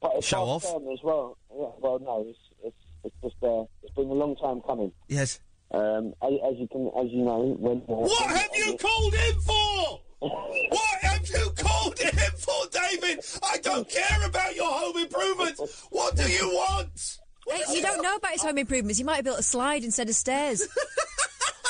but 0.01 0.11
it's 0.15 0.27
Show 0.27 0.43
off. 0.43 0.63
term 0.63 0.87
as 0.93 0.99
well. 1.03 1.37
Yeah, 1.51 1.67
well, 1.79 1.99
no, 1.99 2.25
it's 2.29 2.39
it's, 2.63 2.75
it's 3.03 3.15
just 3.23 3.35
uh, 3.43 3.63
it's 3.83 3.93
been 3.95 4.05
a 4.09 4.13
long 4.13 4.35
time 4.35 4.61
coming. 4.61 4.91
Yes. 5.07 5.39
Um, 5.71 6.13
as, 6.23 6.33
as 6.51 6.57
you 6.57 6.67
can, 6.71 6.91
as 6.97 7.11
you 7.11 7.23
know, 7.23 7.55
when 7.59 7.77
What 7.79 8.31
have 8.31 8.49
you 8.55 8.77
called 8.77 9.13
him 9.13 9.39
for? 9.41 10.01
What 10.19 10.99
have 11.01 11.27
you 11.27 11.51
called 11.57 11.99
him 11.99 12.31
for, 12.37 12.67
David? 12.71 13.25
I 13.43 13.57
don't 13.57 13.89
care 13.89 14.25
about 14.25 14.55
your 14.55 14.71
home 14.71 14.97
improvements. 14.97 15.87
What 15.89 16.15
do 16.15 16.31
you 16.31 16.47
want? 16.47 17.17
Hey, 17.47 17.61
you 17.75 17.81
don't 17.81 18.01
know 18.01 18.15
about 18.15 18.31
his 18.31 18.41
home 18.41 18.57
improvements. 18.57 18.97
He 18.97 19.03
might 19.03 19.17
have 19.17 19.25
built 19.25 19.39
a 19.39 19.43
slide 19.43 19.83
instead 19.83 20.09
of 20.09 20.15
stairs. 20.15 20.67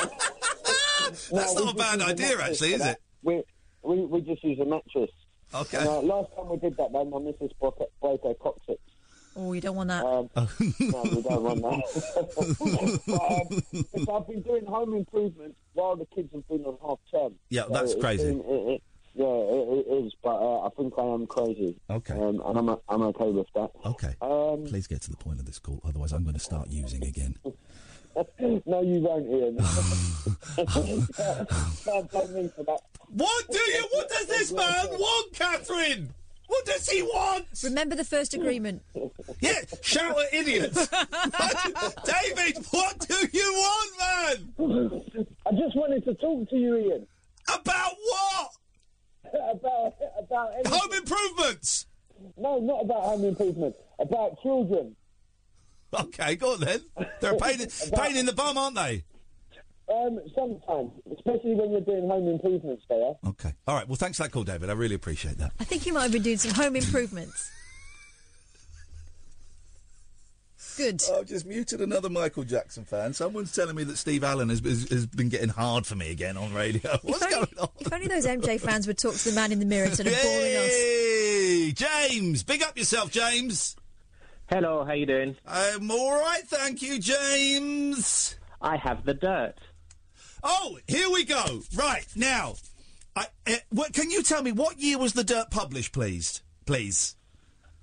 That's 1.31 1.55
not 1.55 1.73
a 1.73 1.75
bad 1.75 2.01
idea, 2.01 2.39
actually, 2.39 2.73
is 2.73 2.85
it? 2.85 3.01
We, 3.23 3.43
we 3.83 4.05
we 4.05 4.21
just 4.21 4.43
use 4.43 4.59
a 4.59 4.65
mattress. 4.65 5.09
Okay. 5.53 5.77
And, 5.77 5.87
uh, 5.87 6.01
last 6.01 6.29
time 6.35 6.49
we 6.49 6.57
did 6.57 6.77
that, 6.77 6.91
though, 6.91 7.05
my 7.05 7.19
missus 7.19 7.51
broke, 7.59 7.79
broke 8.01 8.23
her 8.23 8.33
coccyx. 8.35 8.79
Oh, 9.37 9.51
you 9.53 9.59
don't 9.61 9.75
want 9.75 9.89
that. 9.89 10.05
Um, 10.05 10.29
no, 10.35 10.47
we 11.03 11.21
don't 11.21 11.43
want 11.43 11.61
that. 11.61 13.01
but, 13.07 13.13
um, 13.21 14.05
so 14.05 14.15
I've 14.17 14.27
been 14.27 14.41
doing 14.41 14.65
home 14.65 14.93
improvements 14.95 15.57
while 15.73 15.95
the 15.97 16.05
kids 16.05 16.29
have 16.33 16.47
been 16.47 16.63
on 16.63 16.77
half 16.81 16.99
term. 17.11 17.35
Yeah, 17.49 17.63
So 17.63 17.73
that's 17.73 17.95
crazy. 17.95 18.23
been- 18.31 18.39
it, 18.41 18.73
it, 18.75 18.83
yeah, 19.17 19.25
it, 19.25 19.85
it 19.87 20.05
is, 20.05 20.13
but 20.23 20.35
uh, 20.35 20.65
I 20.65 20.69
think 20.77 20.93
I 20.97 21.03
am 21.03 21.25
crazy. 21.27 21.77
Okay. 21.89 22.13
Um, 22.13 22.41
and 22.45 22.57
I'm 22.57 22.69
I'm 22.89 23.01
okay 23.03 23.29
with 23.31 23.47
that. 23.55 23.71
Okay. 23.85 24.13
Um, 24.21 24.65
Please 24.67 24.87
get 24.87 25.01
to 25.03 25.09
the 25.09 25.15
point 25.17 25.39
of 25.39 25.45
this 25.45 25.57
call, 25.57 25.79
otherwise 25.85 26.11
I'm 26.11 26.23
going 26.23 26.33
to 26.33 26.39
start 26.39 26.67
using 26.69 27.01
again. 27.05 27.37
no, 28.65 28.81
you 28.81 28.99
won't, 28.99 29.27
Iain. 29.29 29.57
Can't 31.85 32.11
blame 32.11 32.33
me 32.33 32.49
for 32.55 32.63
that. 32.65 32.79
What 33.09 33.49
do 33.49 33.57
you? 33.57 33.87
What 33.93 34.09
does 34.09 34.27
this 34.27 34.51
man 34.51 34.87
want, 34.89 35.33
Catherine? 35.33 36.13
What 36.47 36.65
does 36.65 36.87
he 36.89 37.01
want? 37.01 37.45
Remember 37.63 37.95
the 37.95 38.03
first 38.03 38.33
agreement. 38.33 38.81
Yeah, 39.41 39.61
shout 39.81 40.15
at 40.17 40.33
idiots. 40.33 40.87
David, 42.05 42.63
what 42.71 42.99
do 43.07 43.27
you 43.33 43.53
want, 43.53 43.91
man? 43.99 45.03
I 45.45 45.51
just 45.51 45.75
wanted 45.75 46.05
to 46.05 46.13
talk 46.15 46.49
to 46.49 46.55
you, 46.55 46.75
Iain. 46.77 47.07
About 47.53 47.91
what? 47.97 48.49
about 49.51 49.93
about 50.17 50.53
anything. 50.53 50.71
Home 50.71 50.93
improvements. 50.93 51.87
No, 52.37 52.59
not 52.59 52.83
about 52.85 53.03
home 53.03 53.25
improvements. 53.25 53.77
About 53.99 54.41
children. 54.41 54.95
Okay, 55.93 56.35
go 56.35 56.53
on 56.53 56.59
then. 56.61 56.81
They're 57.19 57.33
a 57.33 57.37
pain, 57.37 57.59
pain 57.93 58.17
in 58.17 58.25
the 58.25 58.33
bum, 58.33 58.57
aren't 58.57 58.75
they? 58.75 59.03
Um, 59.87 60.19
sometimes, 60.33 60.91
especially 61.15 61.53
when 61.53 61.71
you're 61.71 61.81
doing 61.81 62.07
home 62.07 62.27
improvements, 62.27 62.83
there. 62.89 63.13
Okay. 63.27 63.53
All 63.67 63.75
right. 63.75 63.87
Well, 63.87 63.97
thanks 63.97 64.17
for 64.17 64.23
that 64.23 64.31
call, 64.31 64.43
David. 64.43 64.69
I 64.69 64.73
really 64.73 64.95
appreciate 64.95 65.37
that. 65.37 65.51
I 65.59 65.63
think 65.63 65.85
you 65.85 65.93
might 65.93 66.03
have 66.03 66.11
been 66.11 66.23
doing 66.23 66.37
some 66.37 66.51
home 66.51 66.75
improvements. 66.75 67.51
Good. 70.77 71.01
I've 71.15 71.27
just 71.27 71.45
muted 71.45 71.81
another 71.81 72.09
Michael 72.09 72.43
Jackson 72.43 72.83
fan. 72.83 73.13
Someone's 73.13 73.53
telling 73.53 73.75
me 73.75 73.83
that 73.85 73.97
Steve 73.97 74.23
Allen 74.23 74.49
has, 74.49 74.59
has, 74.59 74.89
has 74.89 75.05
been 75.05 75.29
getting 75.29 75.49
hard 75.49 75.85
for 75.85 75.95
me 75.95 76.11
again 76.11 76.35
on 76.35 76.53
radio. 76.53 76.97
What's 77.03 77.21
if, 77.21 77.33
only, 77.33 77.47
going 77.47 77.59
on? 77.59 77.69
if 77.79 77.93
only 77.93 78.07
those 78.07 78.25
MJ 78.25 78.59
fans 78.59 78.87
would 78.87 78.97
talk 78.97 79.15
to 79.15 79.29
the 79.29 79.35
man 79.35 79.51
in 79.51 79.59
the 79.59 79.65
mirror 79.65 79.85
instead 79.85 80.07
of 80.07 80.13
boring 80.13 80.55
us. 80.55 80.69
Hey, 80.69 81.71
James, 81.73 82.43
big 82.43 82.61
up 82.61 82.77
yourself, 82.77 83.11
James. 83.11 83.75
Hello, 84.49 84.83
how 84.83 84.93
you 84.93 85.05
doing? 85.05 85.35
I'm 85.47 85.89
all 85.89 86.19
right, 86.19 86.43
thank 86.45 86.81
you, 86.81 86.99
James. 86.99 88.35
I 88.61 88.77
have 88.77 89.05
the 89.05 89.13
dirt. 89.13 89.55
Oh, 90.47 90.77
here 90.87 91.09
we 91.09 91.23
go. 91.25 91.61
Right 91.75 92.05
now, 92.15 92.53
I, 93.15 93.25
uh, 93.47 93.55
what, 93.69 93.93
can 93.93 94.11
you 94.11 94.21
tell 94.21 94.43
me 94.43 94.51
what 94.51 94.79
year 94.79 94.97
was 94.99 95.13
the 95.13 95.23
Dirt 95.23 95.49
published, 95.49 95.91
please? 95.91 96.43
Please. 96.67 97.15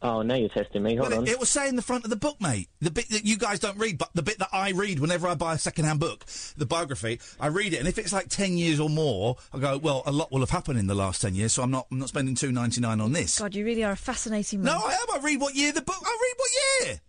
Oh, 0.00 0.22
now 0.22 0.34
you're 0.34 0.48
testing 0.48 0.82
me. 0.82 0.96
Hold 0.96 1.10
Well, 1.10 1.18
on. 1.20 1.26
it, 1.28 1.32
it 1.32 1.38
will 1.38 1.46
say 1.46 1.68
in 1.68 1.76
the 1.76 1.82
front 1.82 2.02
of 2.04 2.10
the 2.10 2.16
book, 2.16 2.40
mate. 2.40 2.68
The 2.80 2.90
bit 2.90 3.08
that 3.10 3.24
you 3.24 3.36
guys 3.36 3.60
don't 3.60 3.78
read, 3.78 3.98
but 3.98 4.10
the 4.14 4.22
bit 4.22 4.38
that 4.40 4.48
I 4.52 4.70
read 4.70 4.98
whenever 4.98 5.28
I 5.28 5.34
buy 5.34 5.54
a 5.54 5.58
second-hand 5.58 6.00
book, 6.00 6.24
the 6.56 6.66
biography, 6.66 7.20
I 7.40 7.46
read 7.48 7.72
it, 7.72 7.78
and 7.78 7.86
if 7.88 7.98
it's 7.98 8.12
like 8.12 8.28
ten 8.28 8.56
years 8.58 8.80
or 8.80 8.90
more, 8.90 9.36
I 9.52 9.58
go, 9.60 9.78
well, 9.78 10.02
a 10.06 10.10
lot 10.12 10.32
will 10.32 10.40
have 10.40 10.50
happened 10.50 10.78
in 10.80 10.88
the 10.88 10.94
last 10.96 11.22
ten 11.22 11.36
years, 11.36 11.52
so 11.52 11.62
I'm 11.62 11.70
not, 11.70 11.86
I'm 11.92 12.00
not 12.00 12.08
spending 12.08 12.34
two 12.34 12.50
ninety 12.50 12.80
nine 12.80 13.00
on 13.00 13.12
this. 13.12 13.38
God, 13.38 13.54
you 13.54 13.64
really 13.64 13.84
are 13.84 13.92
a 13.92 13.96
fascinating 13.96 14.62
man. 14.62 14.74
No, 14.74 14.80
I 14.84 14.92
am. 14.92 15.20
I 15.20 15.24
read 15.24 15.40
what 15.40 15.54
year 15.54 15.70
the 15.72 15.82
book. 15.82 16.02
I 16.04 16.18
read 16.20 16.34
what 16.36 16.50
year. 16.88 17.00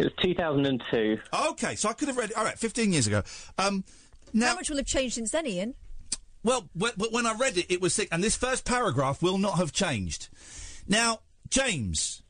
It 0.00 0.04
was 0.04 0.12
2002. 0.24 1.18
Okay, 1.50 1.76
so 1.76 1.88
I 1.88 1.92
could 1.92 2.08
have 2.08 2.16
read. 2.16 2.32
All 2.32 2.44
right, 2.44 2.58
fifteen 2.58 2.92
years 2.92 3.06
ago. 3.06 3.22
Um, 3.56 3.84
now, 4.32 4.48
How 4.48 4.54
much 4.56 4.70
will 4.70 4.76
have 4.78 4.86
changed 4.86 5.14
since 5.14 5.30
then, 5.30 5.46
Iain? 5.46 5.74
Well, 6.44 6.68
wh- 6.78 6.90
wh- 6.98 7.12
when 7.12 7.26
I 7.26 7.34
read 7.34 7.56
it, 7.56 7.66
it 7.70 7.80
was 7.80 7.94
sick, 7.94 8.08
and 8.10 8.22
this 8.22 8.36
first 8.36 8.64
paragraph 8.64 9.22
will 9.22 9.38
not 9.38 9.58
have 9.58 9.72
changed. 9.72 10.28
Now, 10.88 11.20
James. 11.48 12.22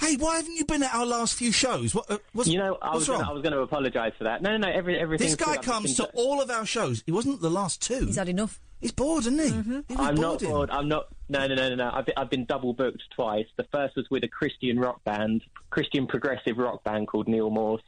Hey, 0.00 0.16
why 0.16 0.36
haven't 0.36 0.56
you 0.56 0.64
been 0.64 0.82
at 0.82 0.92
our 0.92 1.06
last 1.06 1.34
few 1.34 1.52
shows? 1.52 1.94
What, 1.94 2.10
uh, 2.10 2.18
what's, 2.32 2.48
you 2.48 2.58
know, 2.58 2.76
I 2.82 2.88
what's 2.88 3.00
was 3.00 3.06
gonna, 3.06 3.18
wrong? 3.20 3.30
I 3.30 3.32
was 3.34 3.42
going 3.42 3.52
to 3.52 3.60
apologise 3.60 4.12
for 4.18 4.24
that. 4.24 4.42
No, 4.42 4.50
no, 4.50 4.56
no. 4.56 4.68
Every, 4.68 4.98
everything. 4.98 5.28
This 5.28 5.36
guy 5.36 5.58
comes 5.58 5.94
to 5.96 6.06
all 6.14 6.40
of 6.42 6.50
our 6.50 6.66
shows. 6.66 7.04
He 7.06 7.12
wasn't 7.12 7.40
the 7.40 7.50
last 7.50 7.80
two. 7.80 8.06
He's 8.06 8.16
had 8.16 8.28
enough. 8.28 8.60
He's 8.80 8.90
bored, 8.90 9.20
isn't 9.26 9.38
he? 9.38 9.50
Mm-hmm. 9.50 9.80
He 9.86 9.94
I'm 9.94 10.16
not 10.16 10.40
bored 10.40 10.42
in. 10.42 10.48
bored. 10.50 10.70
I'm 10.70 10.88
not. 10.88 11.06
No, 11.28 11.46
no, 11.46 11.54
no, 11.54 11.68
no, 11.68 11.74
no. 11.76 11.90
I've 11.94 12.06
been, 12.06 12.14
I've 12.16 12.30
been 12.30 12.44
double 12.46 12.72
booked 12.74 13.04
twice. 13.14 13.46
The 13.56 13.64
first 13.70 13.94
was 13.94 14.06
with 14.10 14.24
a 14.24 14.28
Christian 14.28 14.80
rock 14.80 15.04
band, 15.04 15.44
Christian 15.70 16.08
progressive 16.08 16.58
rock 16.58 16.82
band 16.82 17.06
called 17.06 17.28
Neal 17.28 17.50
Morse, 17.50 17.82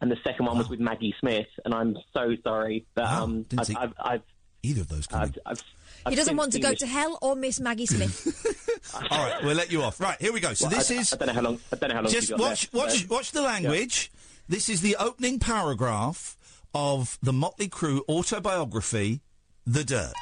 and 0.00 0.10
the 0.10 0.16
second 0.24 0.46
one 0.46 0.58
was 0.58 0.68
with 0.68 0.80
Maggie 0.80 1.14
Smith. 1.20 1.46
And 1.64 1.74
I'm 1.74 1.96
so 2.14 2.34
sorry, 2.42 2.86
but 2.94 3.04
um, 3.04 3.42
didn't 3.42 3.60
I've, 3.60 3.66
see 3.66 3.74
I've, 3.76 3.92
I've, 3.98 4.22
either 4.62 4.80
of 4.82 4.88
those. 4.88 5.06
I've, 5.12 5.36
I've, 5.46 5.62
I've 6.06 6.10
he 6.10 6.16
doesn't 6.16 6.36
want 6.36 6.52
to 6.52 6.60
go 6.60 6.70
this- 6.70 6.80
to 6.80 6.86
hell 6.86 7.18
or 7.20 7.36
miss 7.36 7.60
Maggie 7.60 7.86
Smith. 7.86 8.56
All 9.10 9.18
right, 9.18 9.44
we'll 9.44 9.56
let 9.56 9.70
you 9.70 9.82
off. 9.82 10.00
Right, 10.00 10.20
here 10.20 10.32
we 10.32 10.40
go. 10.40 10.54
So 10.54 10.66
Well, 10.66 10.76
this 10.78 10.90
I, 10.90 10.94
is 10.94 11.12
I 11.12 11.16
don't 11.16 11.28
know 11.28 11.34
how 11.34 11.40
long. 11.42 11.60
I 11.72 11.76
don't 11.76 11.88
know 11.90 11.94
how 11.96 12.02
long. 12.02 12.12
just 12.12 12.30
watch, 12.32 12.40
left, 12.40 12.74
watch, 12.74 13.08
but- 13.08 13.14
watch 13.16 13.32
the 13.32 13.42
language. 13.42 14.10
This 14.48 14.68
is 14.68 14.80
the 14.80 14.96
opening 14.96 15.38
paragraph 15.38 16.36
of 16.74 17.18
the 17.22 17.32
Motley 17.32 17.68
Crue 17.68 18.00
autobiography, 18.08 19.20
"The 19.66 19.84
Dirt." 19.84 20.12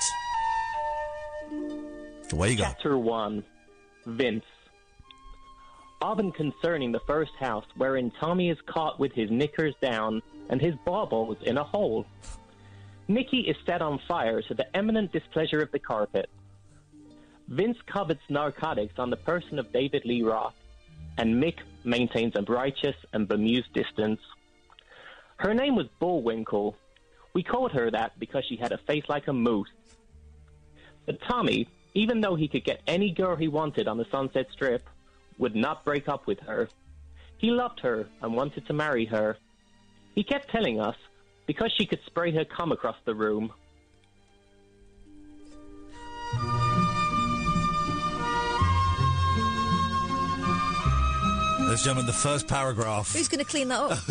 Away 2.31 2.51
you 2.51 2.57
go. 2.59 2.65
Chapter 2.65 2.99
1 2.99 3.43
Vince. 4.07 4.45
Often 6.01 6.33
concerning 6.33 6.93
the 6.93 7.01
first 7.01 7.33
house 7.41 7.65
wherein 7.77 8.13
Tommy 8.21 8.51
is 8.51 8.59
caught 8.67 9.01
with 9.01 9.13
his 9.13 9.31
knickers 9.31 9.75
down 9.81 10.23
and 10.49 10.61
his 10.61 10.75
baubles 10.85 11.37
in 11.43 11.59
a 11.59 11.65
hole. 11.65 12.07
Nikki 13.09 13.41
is 13.41 13.57
set 13.67 13.83
on 13.83 13.99
fire 14.07 14.41
to 14.43 14.55
the 14.55 14.77
eminent 14.77 15.13
displeasure 15.13 15.61
of 15.61 15.73
the 15.73 15.79
carpet. 15.79 16.31
Vince 17.49 17.79
covets 17.87 18.21
narcotics 18.29 18.99
on 18.99 19.11
the 19.11 19.17
person 19.17 19.59
of 19.59 19.73
David 19.73 20.05
Lee 20.05 20.23
Roth, 20.23 20.55
and 21.17 21.43
Mick 21.43 21.57
maintains 21.83 22.37
a 22.37 22.43
righteous 22.43 22.97
and 23.13 23.27
bemused 23.27 23.73
distance. 23.73 24.21
Her 25.39 25.55
name 25.55 25.75
was 25.75 25.87
Bullwinkle. 25.99 26.77
We 27.33 27.43
called 27.43 27.73
her 27.73 27.91
that 27.91 28.19
because 28.19 28.45
she 28.45 28.57
had 28.57 28.73
a 28.73 28.79
face 28.79 29.05
like 29.09 29.27
a 29.27 29.33
moose. 29.33 29.71
But 31.07 31.21
Tommy, 31.23 31.67
even 31.95 32.21
though 32.21 32.35
he 32.35 32.49
could 32.49 32.65
get 32.65 32.83
any 32.87 33.11
girl 33.11 33.35
he 33.35 33.49
wanted 33.49 33.89
on 33.89 33.97
the 33.97 34.07
Sunset 34.11 34.47
Strip, 34.53 34.87
would 35.39 35.55
not 35.55 35.85
break 35.85 36.09
up 36.09 36.27
with 36.27 36.41
her. 36.41 36.69
He 37.39 37.51
loved 37.51 37.81
her 37.81 38.09
and 38.21 38.35
wanted 38.35 38.67
to 38.67 38.73
marry 38.73 39.07
her. 39.07 39.37
He 40.15 40.25
kept 40.25 40.51
telling 40.51 40.81
us 40.81 40.97
because 41.47 41.73
she 41.79 41.87
could 41.87 42.01
spray 42.07 42.33
her 42.35 42.45
cum 42.45 42.73
across 42.73 42.97
the 43.05 43.15
room. 43.15 43.53
Ladies 51.61 51.81
and 51.81 51.97
gentlemen, 51.97 52.07
the 52.07 52.13
first 52.13 52.49
paragraph. 52.49 53.13
Who's 53.13 53.29
going 53.29 53.45
to 53.45 53.51
clean 53.51 53.69
that 53.69 53.79
up? 53.79 53.91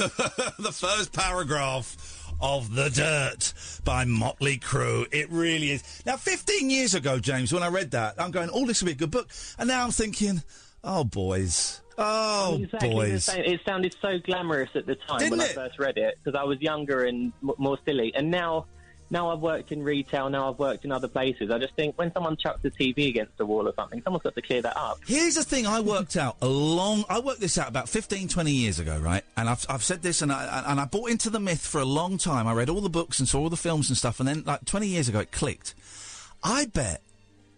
the 0.60 0.72
first 0.72 1.12
paragraph 1.12 2.28
of 2.40 2.74
The 2.76 2.90
Dirt 2.90 3.54
by 3.84 4.06
Motley 4.06 4.60
Crue. 4.60 5.08
It 5.12 5.30
really 5.32 5.72
is. 5.72 6.04
Now, 6.06 6.18
15 6.18 6.70
years 6.70 6.94
ago, 6.94 7.20
James, 7.20 7.52
when 7.52 7.64
I 7.64 7.70
read 7.70 7.92
that, 7.92 8.22
I'm 8.22 8.32
going, 8.32 8.50
oh, 8.54 8.66
this 8.66 8.82
will 8.82 8.88
be 8.88 8.92
a 8.92 8.96
good 8.96 9.12
book. 9.12 9.30
And 9.58 9.68
now 9.68 9.84
I'm 9.84 9.92
thinking, 9.92 10.44
oh, 10.88 11.04
boys. 11.04 11.82
Oh, 12.00 12.60
exactly 12.62 12.90
boys. 12.90 13.30
It 13.30 13.60
sounded 13.66 13.96
so 14.00 14.20
glamorous 14.20 14.70
at 14.76 14.86
the 14.86 14.96
time 14.96 15.20
Didn't 15.20 15.32
when 15.32 15.42
it? 15.42 15.52
I 15.52 15.68
first 15.68 15.80
read 15.80 15.98
it 15.98 16.20
because 16.24 16.40
I 16.40 16.44
was 16.44 16.62
younger 16.62 17.06
and 17.06 17.34
m- 17.42 17.54
more 17.58 17.80
silly. 17.86 18.14
And 18.14 18.30
now, 18.30 18.68
now 19.10 19.32
I've 19.32 19.40
worked 19.40 19.72
in 19.72 19.82
retail. 19.82 20.30
Now 20.30 20.52
I've 20.52 20.60
worked 20.60 20.86
in 20.86 20.92
other 20.92 21.08
places. 21.08 21.50
I 21.50 21.58
just 21.58 21.74
think 21.74 21.98
when 21.98 22.14
someone 22.14 22.38
chucks 22.38 22.64
a 22.66 22.70
TV 22.70 23.08
against 23.08 23.36
the 23.38 23.48
wall 23.48 23.68
or 23.68 23.74
something, 23.74 24.00
someone's 24.04 24.22
got 24.22 24.36
to 24.36 24.44
clear 24.44 24.62
that 24.62 24.78
up. 24.78 25.00
Here's 25.08 25.34
the 25.34 25.44
thing 25.44 25.66
I 25.66 25.80
worked 25.80 26.18
out 26.18 26.38
a 26.40 26.48
long 26.48 27.04
I 27.10 27.20
worked 27.20 27.40
this 27.40 27.58
out 27.58 27.68
about 27.68 27.90
15 27.90 28.28
20 28.28 28.52
years 28.52 28.78
ago 28.78 29.00
right 29.00 29.24
and 29.36 29.50
I've, 29.50 29.66
I've 29.68 29.84
said 29.84 30.04
this 30.04 30.22
and 30.22 30.32
I, 30.32 30.64
and 30.68 30.80
I 30.80 30.86
bought 30.86 31.10
into 31.10 31.30
the 31.32 31.40
myth 31.40 31.66
for 31.66 31.82
a 31.82 31.86
long 31.86 32.18
time 32.20 32.48
I 32.48 32.54
read 32.54 32.70
all 32.70 32.82
the 32.82 32.90
books 32.90 33.18
and 33.20 33.28
saw 33.28 33.40
all 33.40 33.50
the 33.50 33.58
films 33.58 33.90
and 33.90 33.98
stuff 33.98 34.20
and 34.20 34.28
then 34.28 34.44
like 34.46 34.66
20 34.66 34.88
years 34.88 35.10
ago 35.10 35.20
it 35.20 35.32
clicked 35.32 35.74
I 36.44 36.66
bet 36.66 37.02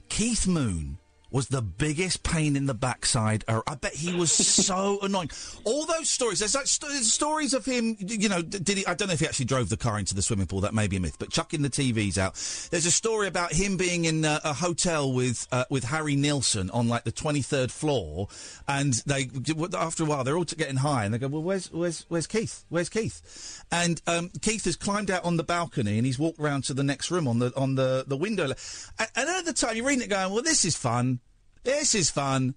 Keith 0.07 0.47
Moon 0.47 0.97
was 1.31 1.47
the 1.47 1.61
biggest 1.61 2.23
pain 2.23 2.55
in 2.55 2.65
the 2.65 2.73
backside. 2.73 3.43
I 3.47 3.75
bet 3.75 3.93
he 3.93 4.15
was 4.15 4.31
so 4.65 4.99
annoying. 5.01 5.29
All 5.63 5.85
those 5.85 6.09
stories. 6.09 6.39
There's 6.39 6.55
like 6.55 6.67
st- 6.67 7.03
stories 7.03 7.53
of 7.53 7.65
him. 7.65 7.95
You 7.99 8.29
know, 8.29 8.41
did 8.41 8.77
he? 8.77 8.85
I 8.85 8.93
don't 8.93 9.07
know 9.07 9.13
if 9.13 9.19
he 9.19 9.27
actually 9.27 9.45
drove 9.45 9.69
the 9.69 9.77
car 9.77 9.99
into 9.99 10.15
the 10.15 10.21
swimming 10.21 10.47
pool. 10.47 10.61
That 10.61 10.73
may 10.73 10.87
be 10.87 10.97
a 10.97 10.99
myth. 10.99 11.17
But 11.19 11.31
chucking 11.31 11.61
the 11.61 11.69
TVs 11.69 12.17
out. 12.17 12.33
There's 12.71 12.85
a 12.85 12.91
story 12.91 13.27
about 13.27 13.53
him 13.53 13.77
being 13.77 14.05
in 14.05 14.25
uh, 14.25 14.39
a 14.43 14.53
hotel 14.53 15.11
with 15.11 15.47
uh, 15.51 15.65
with 15.69 15.85
Harry 15.85 16.15
Nilsson 16.15 16.69
on 16.71 16.87
like 16.87 17.03
the 17.03 17.11
23rd 17.11 17.71
floor, 17.71 18.27
and 18.67 18.93
they 19.05 19.29
after 19.77 20.03
a 20.03 20.05
while 20.05 20.23
they're 20.23 20.37
all 20.37 20.43
getting 20.43 20.77
high, 20.77 21.05
and 21.05 21.13
they 21.13 21.17
go, 21.17 21.27
"Well, 21.27 21.43
where's 21.43 21.71
where's 21.71 22.05
where's 22.09 22.27
Keith? 22.27 22.65
Where's 22.69 22.89
Keith?" 22.89 23.63
And 23.71 24.01
um, 24.07 24.31
Keith 24.41 24.65
has 24.65 24.75
climbed 24.75 25.11
out 25.11 25.23
on 25.25 25.37
the 25.37 25.43
balcony 25.43 25.97
and 25.97 26.05
he's 26.05 26.19
walked 26.19 26.39
round 26.39 26.63
to 26.65 26.73
the 26.73 26.83
next 26.83 27.11
room 27.11 27.27
on 27.27 27.39
the 27.39 27.53
on 27.55 27.75
the 27.75 28.03
the 28.07 28.17
window. 28.17 28.45
And, 28.45 29.09
and 29.15 29.29
at 29.29 29.45
the 29.45 29.53
time 29.53 29.75
you're 29.75 29.85
reading 29.85 30.03
it, 30.03 30.09
going, 30.09 30.33
"Well, 30.33 30.43
this 30.43 30.65
is 30.65 30.75
fun." 30.75 31.18
This 31.63 31.95
is 31.95 32.09
fun. 32.09 32.55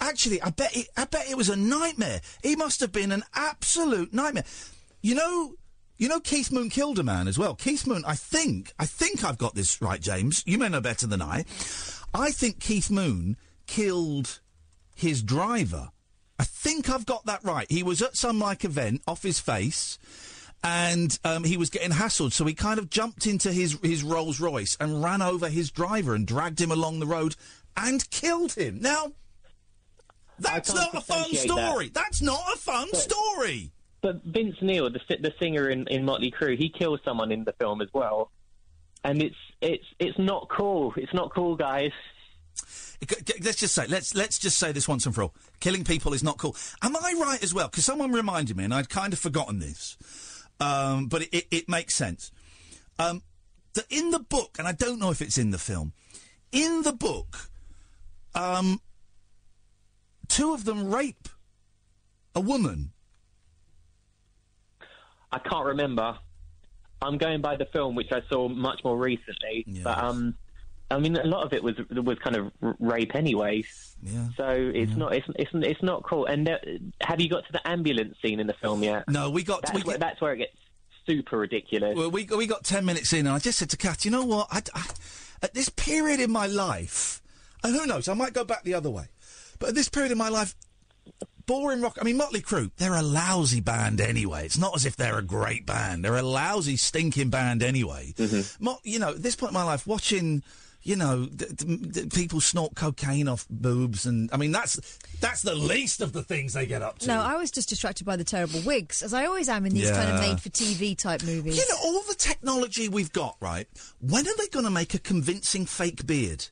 Actually, 0.00 0.42
I 0.42 0.50
bet 0.50 0.76
it, 0.76 0.88
I 0.96 1.04
bet 1.04 1.30
it 1.30 1.36
was 1.36 1.48
a 1.48 1.56
nightmare. 1.56 2.20
He 2.42 2.56
must 2.56 2.80
have 2.80 2.92
been 2.92 3.12
an 3.12 3.22
absolute 3.34 4.12
nightmare. 4.12 4.44
You 5.00 5.14
know, 5.14 5.54
you 5.98 6.08
know, 6.08 6.20
Keith 6.20 6.50
Moon 6.50 6.70
killed 6.70 6.98
a 6.98 7.04
man 7.04 7.28
as 7.28 7.38
well. 7.38 7.54
Keith 7.54 7.86
Moon, 7.86 8.02
I 8.04 8.16
think, 8.16 8.72
I 8.78 8.86
think 8.86 9.22
I've 9.22 9.38
got 9.38 9.54
this 9.54 9.80
right, 9.80 10.00
James. 10.00 10.42
You 10.46 10.58
may 10.58 10.68
know 10.68 10.80
better 10.80 11.06
than 11.06 11.22
I. 11.22 11.44
I 12.12 12.32
think 12.32 12.58
Keith 12.58 12.90
Moon 12.90 13.36
killed 13.66 14.40
his 14.96 15.22
driver. 15.22 15.90
I 16.38 16.44
think 16.44 16.90
I've 16.90 17.06
got 17.06 17.26
that 17.26 17.44
right. 17.44 17.70
He 17.70 17.84
was 17.84 18.02
at 18.02 18.16
some 18.16 18.40
like 18.40 18.64
event 18.64 19.02
off 19.06 19.22
his 19.22 19.38
face. 19.38 19.98
And 20.64 21.16
um, 21.24 21.42
he 21.44 21.56
was 21.56 21.70
getting 21.70 21.90
hassled, 21.90 22.32
so 22.32 22.44
he 22.44 22.54
kind 22.54 22.78
of 22.78 22.88
jumped 22.88 23.26
into 23.26 23.52
his 23.52 23.76
his 23.82 24.04
Rolls 24.04 24.38
Royce 24.38 24.76
and 24.78 25.02
ran 25.02 25.20
over 25.20 25.48
his 25.48 25.72
driver 25.72 26.14
and 26.14 26.24
dragged 26.24 26.60
him 26.60 26.70
along 26.70 27.00
the 27.00 27.06
road 27.06 27.34
and 27.76 28.08
killed 28.10 28.52
him. 28.52 28.78
Now, 28.80 29.12
that's 30.38 30.72
can't 30.72 30.94
a 30.94 31.00
fun 31.00 31.24
substantiate 31.24 31.48
that. 31.48 31.68
story. 31.70 31.88
That's 31.92 32.22
not 32.22 32.40
a 32.54 32.56
fun 32.56 32.88
But- 32.90 33.00
story. 33.00 33.72
But 34.00 34.24
Vince 34.24 34.56
Neil, 34.60 34.90
the 34.90 34.98
the 35.20 35.32
singer 35.40 35.68
in, 35.70 35.86
in 35.86 36.04
Motley 36.04 36.32
Crue, 36.32 36.58
he 36.58 36.68
kills 36.68 36.98
someone 37.04 37.30
in 37.30 37.44
the 37.44 37.52
film 37.52 37.80
as 37.80 37.88
well, 37.92 38.32
and 39.04 39.22
it's 39.22 39.36
it's 39.60 39.84
it's 40.00 40.18
not 40.18 40.48
cool. 40.50 40.92
It's 40.96 41.14
not 41.14 41.32
cool, 41.32 41.54
guys. 41.54 41.92
Let's 43.40 43.58
just 43.60 43.74
say, 43.76 43.86
let's 43.86 44.14
let's 44.16 44.40
just 44.40 44.58
say 44.58 44.72
this 44.72 44.88
once 44.88 45.06
and 45.06 45.14
for 45.14 45.22
all: 45.22 45.34
killing 45.60 45.84
people 45.84 46.14
is 46.14 46.24
not 46.24 46.36
cool. 46.36 46.56
Am 46.82 46.96
I 46.96 47.14
right 47.20 47.42
as 47.44 47.54
well? 47.54 47.68
Because 47.68 47.84
someone 47.84 48.10
reminded 48.10 48.56
me, 48.56 48.64
and 48.64 48.74
I'd 48.74 48.88
kind 48.88 49.12
of 49.12 49.20
forgotten 49.20 49.60
this, 49.60 49.96
um, 50.58 51.06
but 51.06 51.22
it, 51.22 51.28
it, 51.32 51.46
it 51.52 51.68
makes 51.68 51.94
sense. 51.94 52.32
Um, 52.98 53.22
that 53.74 53.86
in 53.88 54.10
the 54.10 54.18
book, 54.20 54.56
and 54.58 54.66
I 54.66 54.72
don't 54.72 54.98
know 54.98 55.12
if 55.12 55.22
it's 55.22 55.38
in 55.38 55.50
the 55.50 55.58
film, 55.58 55.92
in 56.50 56.82
the 56.82 56.92
book, 56.92 57.50
um, 58.34 58.80
two 60.28 60.54
of 60.54 60.64
them 60.64 60.92
rape 60.94 61.28
a 62.34 62.40
woman. 62.40 62.92
I 65.30 65.38
can't 65.38 65.66
remember. 65.66 66.16
I'm 67.00 67.18
going 67.18 67.40
by 67.40 67.56
the 67.56 67.64
film, 67.66 67.94
which 67.94 68.12
I 68.12 68.22
saw 68.28 68.48
much 68.48 68.80
more 68.84 68.96
recently. 68.96 69.64
But 69.82 69.98
um, 69.98 70.34
I 70.90 70.98
mean, 70.98 71.16
a 71.16 71.24
lot 71.24 71.44
of 71.44 71.52
it 71.52 71.62
was 71.62 71.74
was 71.90 72.18
kind 72.18 72.36
of 72.36 72.52
rape 72.78 73.14
anyway. 73.14 73.64
Yeah. 74.02 74.28
So 74.36 74.48
it's 74.74 74.94
not 74.94 75.14
it's, 75.14 75.26
it's 75.36 75.50
it's 75.54 75.82
not 75.82 76.02
cool. 76.04 76.26
And 76.26 76.46
there, 76.46 76.60
have 77.00 77.20
you 77.20 77.28
got 77.28 77.46
to 77.46 77.52
the 77.52 77.66
ambulance 77.66 78.16
scene 78.22 78.40
in 78.40 78.46
the 78.46 78.54
film 78.54 78.82
yet? 78.82 79.08
No, 79.08 79.30
we 79.30 79.42
got. 79.42 79.62
That's, 79.62 79.74
we 79.74 79.82
where, 79.82 79.98
that's 79.98 80.20
where 80.20 80.34
it 80.34 80.38
gets 80.38 80.52
super 81.06 81.38
ridiculous. 81.38 81.96
Well, 81.96 82.10
we 82.10 82.24
we 82.24 82.46
got 82.46 82.62
ten 82.64 82.84
minutes 82.84 83.12
in, 83.12 83.20
and 83.20 83.30
I 83.30 83.38
just 83.38 83.58
said 83.58 83.70
to 83.70 83.76
Kath, 83.76 84.04
you 84.04 84.10
know 84.10 84.24
what? 84.24 84.48
I, 84.50 84.62
I- 84.74 84.86
at 85.44 85.54
this 85.54 85.68
period 85.70 86.20
in 86.20 86.30
my 86.30 86.46
life, 86.46 87.20
and 87.62 87.74
who 87.74 87.86
knows, 87.86 88.08
I 88.08 88.14
might 88.14 88.32
go 88.32 88.44
back 88.44 88.64
the 88.64 88.74
other 88.74 88.90
way, 88.90 89.06
but 89.58 89.70
at 89.70 89.74
this 89.74 89.88
period 89.88 90.12
in 90.12 90.18
my 90.18 90.28
life, 90.28 90.54
boring 91.46 91.80
rock. 91.82 91.98
I 92.00 92.04
mean, 92.04 92.16
Motley 92.16 92.40
Crue, 92.40 92.70
they're 92.76 92.94
a 92.94 93.02
lousy 93.02 93.60
band 93.60 94.00
anyway. 94.00 94.44
It's 94.44 94.58
not 94.58 94.76
as 94.76 94.86
if 94.86 94.96
they're 94.96 95.18
a 95.18 95.22
great 95.22 95.66
band. 95.66 96.04
They're 96.04 96.16
a 96.16 96.22
lousy, 96.22 96.76
stinking 96.76 97.30
band 97.30 97.62
anyway. 97.62 98.14
Mm-hmm. 98.16 98.64
Mo- 98.64 98.78
you 98.84 98.98
know, 98.98 99.10
at 99.10 99.22
this 99.22 99.36
point 99.36 99.50
in 99.50 99.54
my 99.54 99.64
life, 99.64 99.86
watching. 99.86 100.42
You 100.84 100.96
know, 100.96 101.26
d- 101.26 101.46
d- 101.54 101.76
d- 101.76 102.06
people 102.06 102.40
snort 102.40 102.74
cocaine 102.74 103.28
off 103.28 103.46
boobs, 103.48 104.04
and 104.04 104.28
I 104.32 104.36
mean 104.36 104.50
that's 104.50 104.80
that's 105.20 105.42
the 105.42 105.54
least 105.54 106.00
of 106.00 106.12
the 106.12 106.24
things 106.24 106.54
they 106.54 106.66
get 106.66 106.82
up 106.82 106.98
to. 106.98 107.06
No, 107.06 107.20
I 107.20 107.36
was 107.36 107.52
just 107.52 107.68
distracted 107.68 108.02
by 108.04 108.16
the 108.16 108.24
terrible 108.24 108.60
wigs, 108.62 109.00
as 109.00 109.14
I 109.14 109.26
always 109.26 109.48
am 109.48 109.64
in 109.64 109.74
these 109.74 109.92
kind 109.92 110.10
of 110.10 110.18
made-for-TV 110.18 110.98
type 110.98 111.22
movies. 111.22 111.56
You 111.56 111.62
know, 111.68 111.76
all 111.84 112.02
the 112.08 112.16
technology 112.16 112.88
we've 112.88 113.12
got, 113.12 113.36
right? 113.38 113.68
When 114.00 114.26
are 114.26 114.36
they 114.36 114.48
going 114.48 114.64
to 114.64 114.72
make 114.72 114.92
a 114.94 114.98
convincing 114.98 115.66
fake 115.66 116.04
beard? 116.04 116.48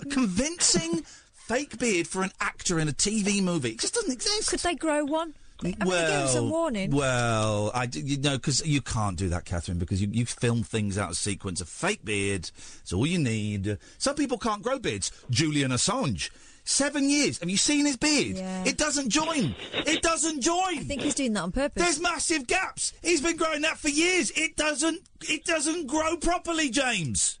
A 0.00 0.04
convincing 0.06 1.02
fake 1.32 1.78
beard 1.78 2.06
for 2.06 2.22
an 2.22 2.32
actor 2.40 2.78
in 2.78 2.88
a 2.88 2.92
TV 2.92 3.42
movie? 3.42 3.70
It 3.70 3.80
just 3.80 3.94
doesn't 3.94 4.12
exist. 4.12 4.50
Could 4.50 4.60
they 4.60 4.74
grow 4.74 5.04
one? 5.04 5.34
I 5.60 5.64
mean, 5.64 5.74
gave 5.74 6.20
him 6.20 6.28
some 6.28 6.50
warning. 6.50 6.90
Well, 6.90 7.70
I 7.72 7.86
d- 7.86 8.00
you 8.00 8.16
know 8.18 8.36
because 8.36 8.66
you 8.66 8.80
can't 8.80 9.16
do 9.16 9.28
that, 9.28 9.44
Catherine, 9.44 9.78
because 9.78 10.02
you 10.02 10.08
you 10.10 10.26
film 10.26 10.62
things 10.64 10.98
out 10.98 11.10
of 11.10 11.16
sequence. 11.16 11.60
A 11.60 11.64
fake 11.66 12.04
beard 12.04 12.50
is 12.84 12.92
all 12.92 13.06
you 13.06 13.18
need. 13.18 13.78
Some 13.98 14.16
people 14.16 14.38
can't 14.38 14.62
grow 14.62 14.78
beards. 14.80 15.12
Julian 15.30 15.70
Assange. 15.70 16.30
Seven 16.64 17.08
years. 17.10 17.38
Have 17.40 17.50
you 17.50 17.56
seen 17.56 17.86
his 17.86 17.96
beard? 17.96 18.36
Yeah. 18.36 18.64
It 18.64 18.76
doesn't 18.78 19.10
join. 19.10 19.54
It 19.72 20.00
doesn't 20.02 20.40
join. 20.42 20.78
I 20.78 20.82
think 20.84 21.02
he's 21.02 21.14
doing 21.14 21.32
that 21.32 21.42
on 21.42 21.52
purpose. 21.52 21.82
There's 21.82 22.00
massive 22.00 22.46
gaps. 22.46 22.92
He's 23.02 23.20
been 23.20 23.36
growing 23.36 23.62
that 23.62 23.78
for 23.78 23.88
years. 23.88 24.30
It 24.32 24.56
doesn't. 24.56 25.00
It 25.28 25.44
doesn't 25.44 25.86
grow 25.88 26.16
properly, 26.16 26.70
James. 26.70 27.38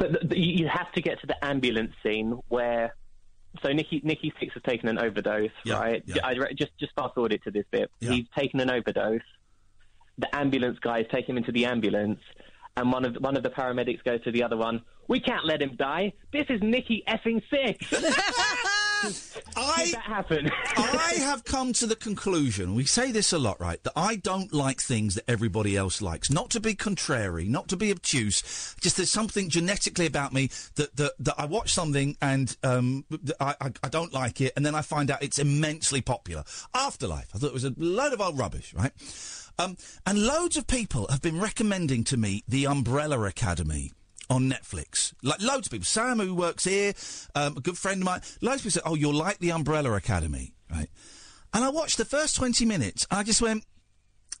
But 0.00 0.36
you 0.36 0.66
have 0.66 0.90
to 0.92 1.02
get 1.02 1.20
to 1.20 1.26
the 1.26 1.44
ambulance 1.44 1.92
scene 2.02 2.40
where. 2.48 2.94
So 3.62 3.72
Nikki 3.72 4.00
Nikki 4.04 4.32
Sixx 4.40 4.52
has 4.54 4.62
taken 4.62 4.88
an 4.88 4.98
overdose, 4.98 5.50
right? 5.66 6.02
yeah. 6.06 6.24
I 6.24 6.34
just 6.54 6.72
just 6.78 6.92
fast 6.94 7.14
forward 7.14 7.32
it 7.32 7.42
to 7.44 7.50
this 7.50 7.66
bit. 7.70 7.90
He's 8.00 8.24
taken 8.36 8.60
an 8.60 8.70
overdose. 8.70 9.20
The 10.18 10.34
ambulance 10.34 10.78
guys 10.80 11.04
take 11.12 11.28
him 11.28 11.36
into 11.36 11.52
the 11.52 11.66
ambulance, 11.66 12.20
and 12.76 12.90
one 12.92 13.04
of 13.04 13.16
one 13.16 13.36
of 13.36 13.42
the 13.42 13.50
paramedics 13.50 14.02
goes 14.04 14.22
to 14.24 14.30
the 14.32 14.42
other 14.42 14.56
one. 14.56 14.82
We 15.08 15.20
can't 15.20 15.44
let 15.44 15.60
him 15.60 15.74
die. 15.76 16.12
This 16.32 16.46
is 16.48 16.62
Nikki 16.62 17.02
effing 17.08 17.42
Sixx. 17.52 17.92
I, 19.56 19.84
did 19.84 19.94
that 19.94 20.02
happen? 20.02 20.50
I 20.76 21.14
have 21.18 21.44
come 21.44 21.72
to 21.74 21.86
the 21.86 21.96
conclusion, 21.96 22.74
we 22.74 22.84
say 22.84 23.12
this 23.12 23.32
a 23.32 23.38
lot, 23.38 23.60
right, 23.60 23.82
that 23.84 23.92
I 23.96 24.16
don't 24.16 24.52
like 24.52 24.80
things 24.80 25.14
that 25.14 25.24
everybody 25.28 25.76
else 25.76 26.02
likes. 26.02 26.30
Not 26.30 26.50
to 26.50 26.60
be 26.60 26.74
contrary, 26.74 27.46
not 27.46 27.68
to 27.68 27.76
be 27.76 27.90
obtuse, 27.90 28.74
just 28.80 28.96
there's 28.96 29.10
something 29.10 29.48
genetically 29.48 30.06
about 30.06 30.32
me 30.32 30.50
that, 30.76 30.96
that, 30.96 31.12
that 31.20 31.34
I 31.38 31.46
watch 31.46 31.72
something 31.72 32.16
and 32.20 32.56
um, 32.62 33.04
I, 33.40 33.54
I, 33.60 33.72
I 33.82 33.88
don't 33.88 34.12
like 34.12 34.40
it, 34.40 34.52
and 34.56 34.64
then 34.64 34.74
I 34.74 34.82
find 34.82 35.10
out 35.10 35.22
it's 35.22 35.38
immensely 35.38 36.00
popular. 36.00 36.44
Afterlife, 36.74 37.28
I 37.34 37.38
thought 37.38 37.48
it 37.48 37.54
was 37.54 37.64
a 37.64 37.74
load 37.76 38.12
of 38.12 38.20
old 38.20 38.38
rubbish, 38.38 38.74
right? 38.74 38.92
Um, 39.58 39.76
and 40.06 40.26
loads 40.26 40.56
of 40.56 40.66
people 40.66 41.06
have 41.10 41.20
been 41.20 41.40
recommending 41.40 42.04
to 42.04 42.16
me 42.16 42.44
The 42.48 42.66
Umbrella 42.66 43.22
Academy 43.24 43.92
on 44.30 44.48
Netflix. 44.48 45.12
Like 45.22 45.42
loads 45.42 45.66
of 45.66 45.72
people. 45.72 45.84
Sam, 45.84 46.20
who 46.20 46.34
works 46.34 46.64
here, 46.64 46.94
um, 47.34 47.56
a 47.56 47.60
good 47.60 47.76
friend 47.76 48.00
of 48.00 48.06
mine, 48.06 48.20
loads 48.40 48.60
of 48.60 48.62
people 48.62 48.70
said, 48.70 48.82
"Oh, 48.86 48.94
you'll 48.94 49.12
like 49.12 49.38
the 49.40 49.50
Umbrella 49.50 49.92
Academy, 49.94 50.54
right?" 50.70 50.88
And 51.52 51.64
I 51.64 51.68
watched 51.68 51.98
the 51.98 52.04
first 52.04 52.36
twenty 52.36 52.64
minutes. 52.64 53.06
And 53.10 53.18
I 53.18 53.24
just 53.24 53.42
went, 53.42 53.64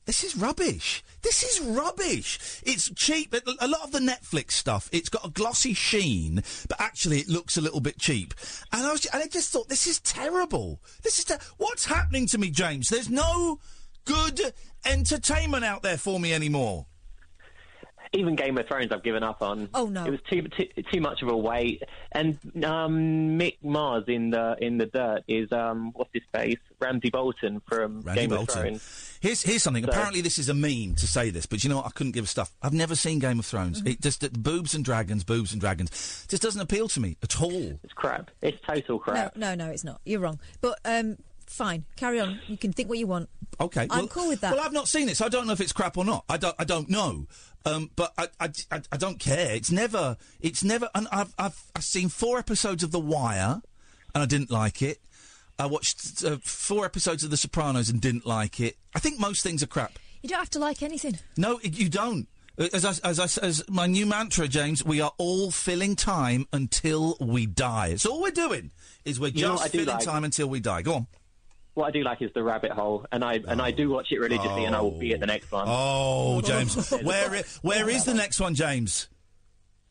"This 0.06 0.22
is 0.22 0.36
rubbish. 0.36 1.02
This 1.22 1.42
is 1.42 1.60
rubbish. 1.60 2.38
It's 2.62 2.90
cheap. 2.94 3.34
A 3.34 3.68
lot 3.68 3.82
of 3.82 3.90
the 3.90 3.98
Netflix 3.98 4.52
stuff, 4.52 4.88
it's 4.92 5.08
got 5.10 5.26
a 5.26 5.30
glossy 5.30 5.74
sheen, 5.74 6.36
but 6.68 6.80
actually 6.80 7.18
it 7.18 7.28
looks 7.28 7.56
a 7.56 7.60
little 7.60 7.80
bit 7.80 7.98
cheap." 7.98 8.32
And 8.72 8.86
I 8.86 8.92
was, 8.92 9.04
and 9.06 9.22
I 9.22 9.26
just 9.26 9.50
thought, 9.50 9.68
"This 9.68 9.88
is 9.88 9.98
terrible. 10.00 10.80
This 11.02 11.18
is 11.18 11.24
ter- 11.24 11.38
what's 11.58 11.86
happening 11.86 12.26
to 12.28 12.38
me, 12.38 12.50
James. 12.50 12.88
There's 12.88 13.10
no 13.10 13.58
good 14.04 14.54
entertainment 14.84 15.64
out 15.64 15.82
there 15.82 15.98
for 15.98 16.20
me 16.20 16.32
anymore." 16.32 16.86
Even 18.12 18.34
Game 18.34 18.58
of 18.58 18.66
Thrones, 18.66 18.90
I've 18.90 19.04
given 19.04 19.22
up 19.22 19.40
on. 19.40 19.68
Oh 19.72 19.86
no, 19.86 20.04
it 20.04 20.10
was 20.10 20.20
too 20.28 20.42
too, 20.42 20.66
too 20.92 21.00
much 21.00 21.22
of 21.22 21.28
a 21.28 21.36
wait. 21.36 21.82
And 22.10 22.38
um, 22.64 23.38
Mick 23.38 23.58
Mars 23.62 24.04
in 24.08 24.30
the 24.30 24.56
in 24.60 24.78
the 24.78 24.86
dirt 24.86 25.22
is 25.28 25.52
um, 25.52 25.92
what's 25.94 26.10
his 26.12 26.22
face? 26.34 26.58
Ramsay 26.80 27.10
Bolton 27.10 27.60
from 27.68 28.00
Randy 28.00 28.22
Game 28.22 28.32
of 28.32 28.48
Thrones. 28.48 29.18
Here's 29.20 29.42
here's 29.42 29.62
something. 29.62 29.84
So- 29.84 29.90
Apparently, 29.90 30.22
this 30.22 30.38
is 30.40 30.48
a 30.48 30.54
meme 30.54 30.96
to 30.96 31.06
say 31.06 31.30
this, 31.30 31.46
but 31.46 31.62
you 31.62 31.70
know 31.70 31.76
what? 31.76 31.86
I 31.86 31.90
couldn't 31.90 32.12
give 32.12 32.24
a 32.24 32.26
stuff. 32.26 32.50
I've 32.62 32.72
never 32.72 32.96
seen 32.96 33.20
Game 33.20 33.38
of 33.38 33.46
Thrones. 33.46 33.78
Mm-hmm. 33.78 33.88
It 33.88 34.00
just 34.00 34.24
it, 34.24 34.32
boobs 34.42 34.74
and 34.74 34.84
dragons, 34.84 35.22
boobs 35.22 35.52
and 35.52 35.60
dragons, 35.60 36.26
just 36.28 36.42
doesn't 36.42 36.60
appeal 36.60 36.88
to 36.88 37.00
me 37.00 37.16
at 37.22 37.40
all. 37.40 37.78
It's 37.84 37.92
crap. 37.94 38.30
It's 38.42 38.58
total 38.66 38.98
crap. 38.98 39.36
no, 39.36 39.54
no, 39.54 39.66
no, 39.66 39.70
it's 39.70 39.84
not. 39.84 40.00
You're 40.04 40.20
wrong. 40.20 40.40
But 40.60 40.80
um, 40.84 41.16
fine, 41.52 41.84
carry 41.96 42.20
on. 42.20 42.40
You 42.46 42.56
can 42.56 42.72
think 42.72 42.88
what 42.88 42.98
you 42.98 43.06
want. 43.06 43.28
Okay, 43.60 43.82
I'm 43.90 43.98
well- 44.00 44.06
cool 44.08 44.28
with 44.28 44.40
that. 44.40 44.54
Well, 44.54 44.64
I've 44.64 44.72
not 44.72 44.88
seen 44.88 45.08
it, 45.08 45.16
so 45.16 45.26
I 45.26 45.28
don't 45.28 45.46
know 45.46 45.52
if 45.52 45.60
it's 45.60 45.72
crap 45.72 45.96
or 45.98 46.04
not. 46.04 46.24
I 46.28 46.36
don't. 46.36 46.54
I 46.58 46.64
don't 46.64 46.88
know. 46.88 47.26
Um, 47.66 47.90
but 47.94 48.12
I, 48.16 48.28
I, 48.40 48.48
I, 48.72 48.80
I 48.92 48.96
don't 48.96 49.18
care. 49.18 49.54
It's 49.54 49.70
never. 49.70 50.16
It's 50.40 50.64
never. 50.64 50.88
And 50.94 51.06
I've, 51.12 51.34
I've 51.38 51.62
I've 51.76 51.84
seen 51.84 52.08
four 52.08 52.38
episodes 52.38 52.82
of 52.82 52.90
The 52.90 53.00
Wire, 53.00 53.60
and 54.14 54.22
I 54.22 54.26
didn't 54.26 54.50
like 54.50 54.80
it. 54.80 54.98
I 55.58 55.66
watched 55.66 56.24
uh, 56.24 56.38
four 56.42 56.86
episodes 56.86 57.22
of 57.22 57.28
The 57.30 57.36
Sopranos 57.36 57.90
and 57.90 58.00
didn't 58.00 58.24
like 58.24 58.60
it. 58.60 58.76
I 58.94 58.98
think 58.98 59.18
most 59.20 59.42
things 59.42 59.62
are 59.62 59.66
crap. 59.66 59.98
You 60.22 60.30
don't 60.30 60.38
have 60.38 60.50
to 60.50 60.58
like 60.58 60.82
anything. 60.82 61.18
No, 61.36 61.60
you 61.62 61.90
don't. 61.90 62.28
Uh, 62.58 62.68
As 62.72 62.84
I, 62.86 62.94
as 63.08 63.20
I, 63.20 63.46
as 63.46 63.62
my 63.68 63.86
new 63.86 64.06
mantra, 64.06 64.48
James, 64.48 64.82
we 64.82 65.02
are 65.02 65.12
all 65.18 65.50
filling 65.50 65.96
time 65.96 66.46
until 66.54 67.16
we 67.20 67.44
die. 67.44 67.96
So 67.96 68.12
all 68.12 68.22
we're 68.22 68.30
doing 68.30 68.70
is 69.04 69.20
we're 69.20 69.28
You 69.28 69.42
know 69.48 69.56
just 69.58 69.72
filling 69.72 69.86
like? 69.86 70.04
time 70.04 70.24
until 70.24 70.48
we 70.48 70.60
die. 70.60 70.80
Go 70.80 70.94
on. 70.94 71.06
What 71.80 71.86
I 71.86 71.92
do 71.92 72.02
like 72.02 72.20
is 72.20 72.30
the 72.34 72.42
rabbit 72.42 72.72
hole, 72.72 73.06
and 73.10 73.24
I 73.24 73.40
and 73.48 73.62
I 73.62 73.70
do 73.70 73.88
watch 73.88 74.12
it 74.12 74.20
religiously, 74.20 74.66
and 74.66 74.76
I 74.76 74.82
will 74.82 74.98
be 74.98 75.14
at 75.14 75.20
the 75.20 75.26
next 75.26 75.50
one. 75.50 75.64
Oh, 75.66 76.40
James, 76.44 76.90
where 76.90 77.30
i- 77.30 77.44
where 77.62 77.88
is 77.88 78.04
the 78.04 78.12
next 78.12 78.38
one, 78.38 78.54
James? 78.54 79.08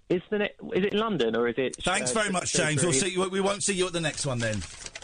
Is 0.07 0.21
the 0.29 0.37
ne- 0.37 0.53
is 0.75 0.85
it 0.85 0.93
in 0.93 0.99
London 0.99 1.35
or 1.35 1.47
is 1.47 1.55
it? 1.57 1.77
Thanks 1.81 2.11
uh, 2.11 2.19
very 2.19 2.31
much, 2.31 2.53
James. 2.53 2.83
We'll 2.83 2.93
see 2.93 3.09
you. 3.09 3.27
We 3.29 3.41
won't 3.41 3.63
see 3.63 3.73
you 3.73 3.87
at 3.87 3.93
the 3.93 4.01
next 4.01 4.23
one 4.27 4.37
then. 4.37 4.57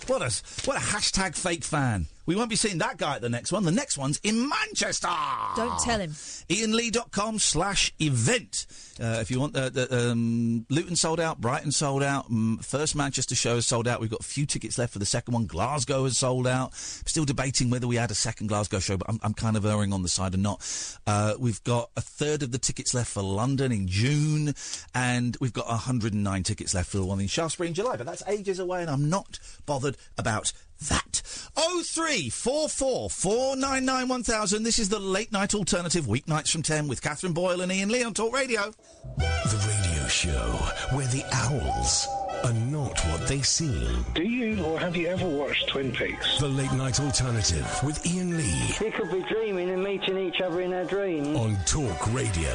What 0.05 0.21
a 0.21 0.31
what 0.65 0.77
a 0.77 0.79
hashtag 0.79 1.35
fake 1.35 1.63
fan. 1.63 2.05
We 2.25 2.35
won't 2.35 2.49
be 2.49 2.55
seeing 2.55 2.79
that 2.79 2.97
guy 2.97 3.15
at 3.15 3.21
the 3.21 3.29
next 3.29 3.51
one. 3.51 3.63
The 3.63 3.71
next 3.71 3.97
one's 3.97 4.19
in 4.23 4.49
Manchester. 4.49 5.09
Don't 5.55 5.79
tell 5.79 5.99
him. 5.99 6.11
IainLee.com 6.11 7.39
slash 7.39 7.93
event. 7.99 8.65
Uh, 8.99 9.17
if 9.21 9.29
you 9.29 9.39
want, 9.39 9.55
uh, 9.55 9.69
the, 9.69 10.11
um, 10.11 10.65
Luton 10.69 10.95
sold 10.95 11.19
out, 11.19 11.39
Brighton 11.41 11.71
sold 11.71 12.01
out, 12.01 12.25
um, 12.29 12.59
first 12.61 12.95
Manchester 12.95 13.35
show 13.35 13.57
is 13.57 13.67
sold 13.67 13.87
out. 13.87 13.99
We've 13.99 14.09
got 14.09 14.21
a 14.21 14.23
few 14.23 14.45
tickets 14.45 14.77
left 14.77 14.93
for 14.93 14.99
the 14.99 15.05
second 15.05 15.33
one. 15.33 15.45
Glasgow 15.45 16.05
is 16.05 16.17
sold 16.17 16.47
out. 16.47 16.73
Still 16.73 17.25
debating 17.25 17.69
whether 17.69 17.87
we 17.87 17.97
had 17.97 18.09
a 18.09 18.15
second 18.15 18.47
Glasgow 18.47 18.79
show, 18.79 18.97
but 18.97 19.09
I'm, 19.09 19.19
I'm 19.21 19.33
kind 19.33 19.57
of 19.57 19.65
erring 19.65 19.93
on 19.93 20.01
the 20.01 20.09
side 20.09 20.33
of 20.33 20.39
not. 20.39 20.61
Uh, 21.05 21.33
we've 21.37 21.63
got 21.63 21.89
a 21.97 22.01
third 22.01 22.41
of 22.41 22.51
the 22.51 22.57
tickets 22.57 22.93
left 22.93 23.11
for 23.11 23.21
London 23.21 23.71
in 23.71 23.87
June, 23.87 24.55
and 24.93 25.37
we've 25.41 25.53
got 25.53 25.67
109 25.67 26.43
tickets 26.43 26.73
left 26.73 26.89
for 26.89 26.97
the 26.97 27.05
one 27.05 27.19
in 27.19 27.27
Shaftesbury 27.27 27.67
in 27.67 27.73
July. 27.73 27.97
But 27.97 28.05
that's 28.05 28.23
ages 28.27 28.59
away, 28.59 28.81
and 28.81 28.89
I'm 28.89 29.09
not 29.09 29.39
bothered 29.65 29.97
about 30.17 30.53
that. 30.89 31.21
Oh 31.57 31.81
three 31.85 32.29
four 32.29 32.67
four 32.69 33.09
four 33.09 33.55
nine 33.55 33.85
nine 33.85 34.07
one 34.07 34.23
thousand. 34.23 34.63
This 34.63 34.79
is 34.79 34.89
the 34.89 34.99
late 34.99 35.31
night 35.31 35.55
alternative, 35.55 36.05
weeknights 36.05 36.51
from 36.51 36.61
ten 36.63 36.87
with 36.87 37.01
Catherine 37.01 37.33
Boyle 37.33 37.61
and 37.61 37.71
Iain 37.71 37.89
Lee 37.89 38.03
on 38.03 38.13
Talk 38.13 38.33
Radio. 38.33 38.71
The 39.17 39.65
radio 39.67 40.07
show 40.07 40.51
where 40.95 41.07
the 41.07 41.23
owls 41.33 42.07
are 42.43 42.53
not 42.53 42.99
what 43.07 43.27
they 43.27 43.41
seem. 43.41 44.05
Do 44.13 44.23
you 44.23 44.63
or 44.65 44.79
have 44.79 44.95
you 44.95 45.07
ever 45.07 45.27
watched 45.27 45.69
Twin 45.69 45.91
Peaks? 45.93 46.39
The 46.39 46.47
late 46.47 46.71
night 46.73 46.99
alternative 46.99 47.67
with 47.83 48.05
Iain 48.05 48.37
Lee 48.37 48.75
We 48.81 48.91
could 48.91 49.09
be 49.11 49.23
dreaming 49.33 49.69
and 49.69 49.83
meeting 49.83 50.17
each 50.17 50.41
other 50.41 50.61
in 50.61 50.73
our 50.73 50.83
dreams. 50.83 51.35
on 51.37 51.55
Talk 51.65 52.13
Radio. 52.13 52.53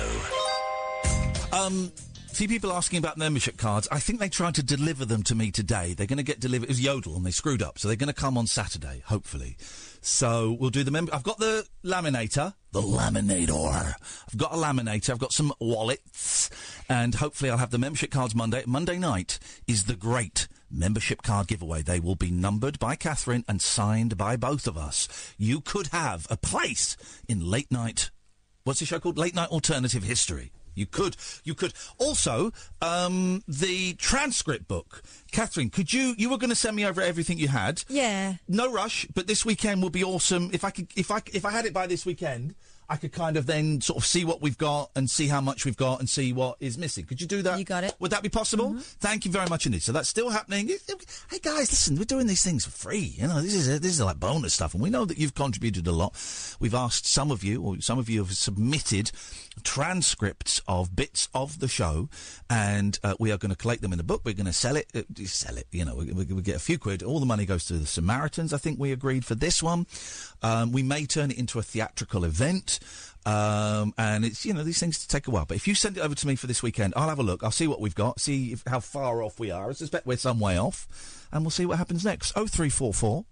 Um, 1.52 1.90
few 2.40 2.48
people 2.48 2.72
asking 2.72 2.98
about 2.98 3.18
membership 3.18 3.59
cards. 3.59 3.87
I 3.92 3.98
think 3.98 4.18
they 4.18 4.31
tried 4.31 4.55
to 4.55 4.62
deliver 4.62 5.05
them 5.05 5.22
to 5.24 5.35
me 5.35 5.50
today. 5.50 5.92
They're 5.92 6.07
going 6.07 6.16
to 6.16 6.22
get 6.22 6.40
delivered. 6.40 6.64
It 6.64 6.68
was 6.70 6.81
Yodel, 6.81 7.14
and 7.14 7.26
they 7.26 7.33
screwed 7.33 7.61
up, 7.61 7.79
so 7.79 7.87
they're 7.87 7.98
going 7.98 8.07
to 8.07 8.14
come 8.14 8.38
on 8.38 8.46
Saturday, 8.46 9.03
hopefully. 9.05 9.59
So 10.00 10.57
we'll 10.59 10.70
do 10.70 10.83
the 10.83 10.90
member. 10.90 11.14
I've 11.14 11.22
got 11.22 11.37
the 11.37 11.66
laminator, 11.85 12.55
the 12.72 12.81
laminator. 12.81 13.92
I've 14.26 14.38
got 14.38 14.55
a 14.55 14.57
laminator. 14.57 15.11
I've 15.11 15.18
got 15.18 15.35
some 15.35 15.53
wallets, 15.61 16.48
and 16.88 17.14
hopefully 17.16 17.50
I'll 17.50 17.59
have 17.59 17.72
the 17.72 17.79
membership 17.79 18.11
cards 18.11 18.35
Monday. 18.35 18.62
Monday 18.66 18.96
night 18.96 19.38
is 19.66 19.85
the 19.85 19.94
great 19.94 20.48
membership 20.70 21.20
card 21.20 21.46
giveaway. 21.46 21.83
They 21.83 22.00
will 22.00 22.16
be 22.16 22.31
numbered 22.31 22.79
by 22.79 22.96
Catherine 22.96 23.44
and 23.48 23.61
signed 23.61 24.16
by 24.16 24.37
both 24.37 24.66
of 24.66 24.79
us. 24.79 25.35
You 25.37 25.61
could 25.61 25.88
have 25.88 26.26
a 26.31 26.38
place 26.38 26.96
in 27.29 27.44
late 27.44 27.70
night 27.70 28.11
what's 28.64 28.81
the 28.81 28.87
show 28.87 29.00
called? 29.00 29.18
Late 29.18 29.35
Night 29.35 29.48
Alternative 29.48 30.03
History. 30.03 30.53
You 30.74 30.87
could, 30.87 31.16
you 31.44 31.54
could. 31.54 31.72
Also, 31.98 32.52
um, 32.80 33.42
the 33.46 33.94
transcript 33.94 34.68
book. 34.68 35.02
Catherine, 35.33 35.70
could 35.70 35.92
you? 35.92 36.14
You 36.16 36.30
were 36.30 36.38
going 36.38 36.50
to 36.50 36.56
send 36.56 36.76
me 36.76 36.85
over 36.85 37.00
everything 37.00 37.38
you 37.38 37.48
had. 37.48 37.85
Yeah. 37.88 38.35
No 38.48 38.72
rush, 38.72 39.06
but 39.14 39.26
this 39.26 39.44
weekend 39.44 39.83
will 39.83 39.90
be 39.90 40.04
awesome. 40.04 40.50
If 40.52 40.64
I 40.64 40.70
could, 40.70 40.88
if 40.96 41.11
I, 41.11 41.22
if 41.33 41.44
I 41.44 41.50
had 41.50 41.66
it 41.66 41.72
by 41.72 41.87
this 41.87 42.04
weekend, 42.06 42.54
I 42.90 42.96
could 42.96 43.12
kind 43.12 43.37
of 43.37 43.46
then 43.46 43.80
sort 43.80 43.98
of 43.98 44.04
see 44.04 44.24
what 44.24 44.42
we've 44.42 44.59
got 44.59 44.90
and 44.96 45.09
see 45.09 45.28
how 45.28 45.40
much 45.40 45.64
we've 45.64 45.76
got 45.76 46.00
and 46.00 46.11
see 46.11 46.33
what 46.33 46.56
is 46.59 46.76
missing. 46.76 47.04
Could 47.04 47.20
you 47.20 47.28
do 47.28 47.40
that? 47.42 47.56
You 47.56 47.64
got 47.64 47.85
it. 47.85 47.94
Would 48.00 48.11
that 48.11 48.24
be 48.24 48.28
possible? 48.28 48.74
Thank 48.80 49.24
you 49.24 49.30
very 49.30 49.48
much 49.48 49.64
indeed. 49.64 49.83
So 49.83 49.92
that's 49.92 50.09
still 50.09 50.28
happening. 50.28 50.68
Hey 51.30 51.38
guys, 51.40 51.70
listen, 51.70 51.96
we're 51.96 52.04
doing 52.04 52.26
these 52.26 52.42
things 52.42 52.64
for 52.64 52.72
free. 52.72 53.14
You 53.16 53.28
know, 53.28 53.40
this 53.40 53.54
is 53.54 53.80
this 53.80 53.92
is 53.92 54.00
like 54.00 54.18
bonus 54.18 54.54
stuff, 54.54 54.74
and 54.74 54.83
we 54.83 54.90
know 54.90 55.04
that 55.04 55.18
you've 55.18 55.37
contributed 55.37 55.87
a 55.87 55.92
lot. 55.92 56.14
We've 56.59 56.74
asked 56.74 57.06
some 57.06 57.30
of 57.30 57.44
you, 57.44 57.62
or 57.62 57.80
some 57.80 58.00
of 58.00 58.11
you 58.11 58.24
have 58.24 58.33
submitted 58.33 59.12
transcripts 59.62 60.60
of 60.66 60.94
bits 60.94 61.28
of 61.34 61.60
the 61.60 61.68
show, 61.68 62.08
and 62.48 62.98
uh, 63.02 63.14
we 63.18 63.32
are 63.32 63.38
going 63.38 63.50
to 63.50 63.56
collect 63.56 63.82
them 63.82 63.92
in 63.92 64.00
a 64.00 64.04
book. 64.04 64.22
We're 64.24 64.34
going 64.34 64.46
to 64.46 64.52
sell 64.52 64.76
it, 64.76 64.88
uh, 64.94 65.02
sell 65.24 65.56
it. 65.56 65.66
You 65.70 65.84
know, 65.84 65.96
we, 65.96 66.12
we, 66.12 66.42
get 66.42 66.56
a 66.56 66.60
few 66.60 66.78
quid. 66.78 67.02
All 67.02 67.20
the 67.20 67.26
money 67.26 67.46
goes 67.46 67.66
to 67.66 67.74
the 67.74 67.86
Samaritans. 67.86 68.52
I 68.52 68.58
think 68.58 68.78
we 68.78 68.92
agreed 68.92 69.24
for 69.24 69.34
this 69.34 69.62
one. 69.62 69.86
Um, 70.42 70.72
we 70.72 70.82
may 70.82 71.06
turn 71.06 71.30
it 71.30 71.38
into 71.38 71.58
a 71.58 71.62
theatrical 71.62 72.24
event. 72.24 72.78
Um, 73.26 73.92
and 73.98 74.24
it's 74.24 74.46
you 74.46 74.54
know 74.54 74.62
these 74.62 74.80
things 74.80 75.06
take 75.06 75.28
a 75.28 75.30
while, 75.30 75.44
but 75.44 75.56
if 75.56 75.68
you 75.68 75.74
send 75.74 75.98
it 75.98 76.00
over 76.00 76.14
to 76.14 76.26
me 76.26 76.36
for 76.36 76.46
this 76.46 76.62
weekend, 76.62 76.94
I'll 76.96 77.10
have 77.10 77.18
a 77.18 77.22
look. 77.22 77.44
I'll 77.44 77.50
see 77.50 77.68
what 77.68 77.78
we've 77.78 77.94
got, 77.94 78.18
see 78.18 78.52
if, 78.52 78.62
how 78.66 78.80
far 78.80 79.22
off 79.22 79.38
we 79.38 79.50
are. 79.50 79.68
I 79.68 79.72
suspect 79.74 80.06
we're 80.06 80.16
some 80.16 80.40
way 80.40 80.58
off, 80.58 81.28
and 81.30 81.42
we'll 81.42 81.50
see 81.50 81.66
what 81.66 81.76
happens 81.76 82.02
next. 82.02 82.32
Oh 82.34 82.46
three 82.46 82.70
four 82.70 82.94
four 82.94 83.26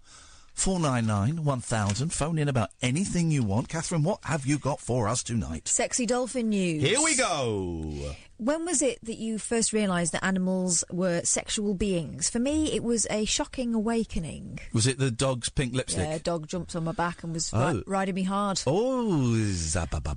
499 0.59 1.45
1000. 1.45 2.09
Phone 2.13 2.37
in 2.37 2.47
about 2.49 2.69
anything 2.81 3.31
you 3.31 3.43
want. 3.43 3.69
Catherine, 3.69 4.03
what 4.03 4.19
have 4.25 4.45
you 4.45 4.57
got 4.59 4.81
for 4.81 5.07
us 5.07 5.23
tonight? 5.23 5.67
Sexy 5.69 6.05
dolphin 6.05 6.49
news. 6.49 6.83
Here 6.83 6.99
we 7.01 7.15
go. 7.15 8.13
When 8.37 8.65
was 8.65 8.81
it 8.81 8.99
that 9.03 9.17
you 9.17 9.37
first 9.37 9.73
realised 9.73 10.11
that 10.13 10.23
animals 10.23 10.83
were 10.91 11.21
sexual 11.23 11.73
beings? 11.73 12.29
For 12.29 12.39
me, 12.39 12.71
it 12.73 12.83
was 12.83 13.07
a 13.09 13.25
shocking 13.25 13.73
awakening. 13.73 14.59
Was 14.73 14.85
it 14.87 14.97
the 14.99 15.11
dog's 15.11 15.49
pink 15.49 15.73
lipstick? 15.73 16.05
Yeah, 16.07 16.15
a 16.15 16.19
dog 16.19 16.47
jumped 16.47 16.75
on 16.75 16.83
my 16.83 16.91
back 16.93 17.23
and 17.23 17.33
was 17.33 17.51
Oh. 17.53 17.75
ri- 17.75 17.83
riding 17.87 18.15
me 18.15 18.23
hard. 18.23 18.61
Oh. 18.67 19.25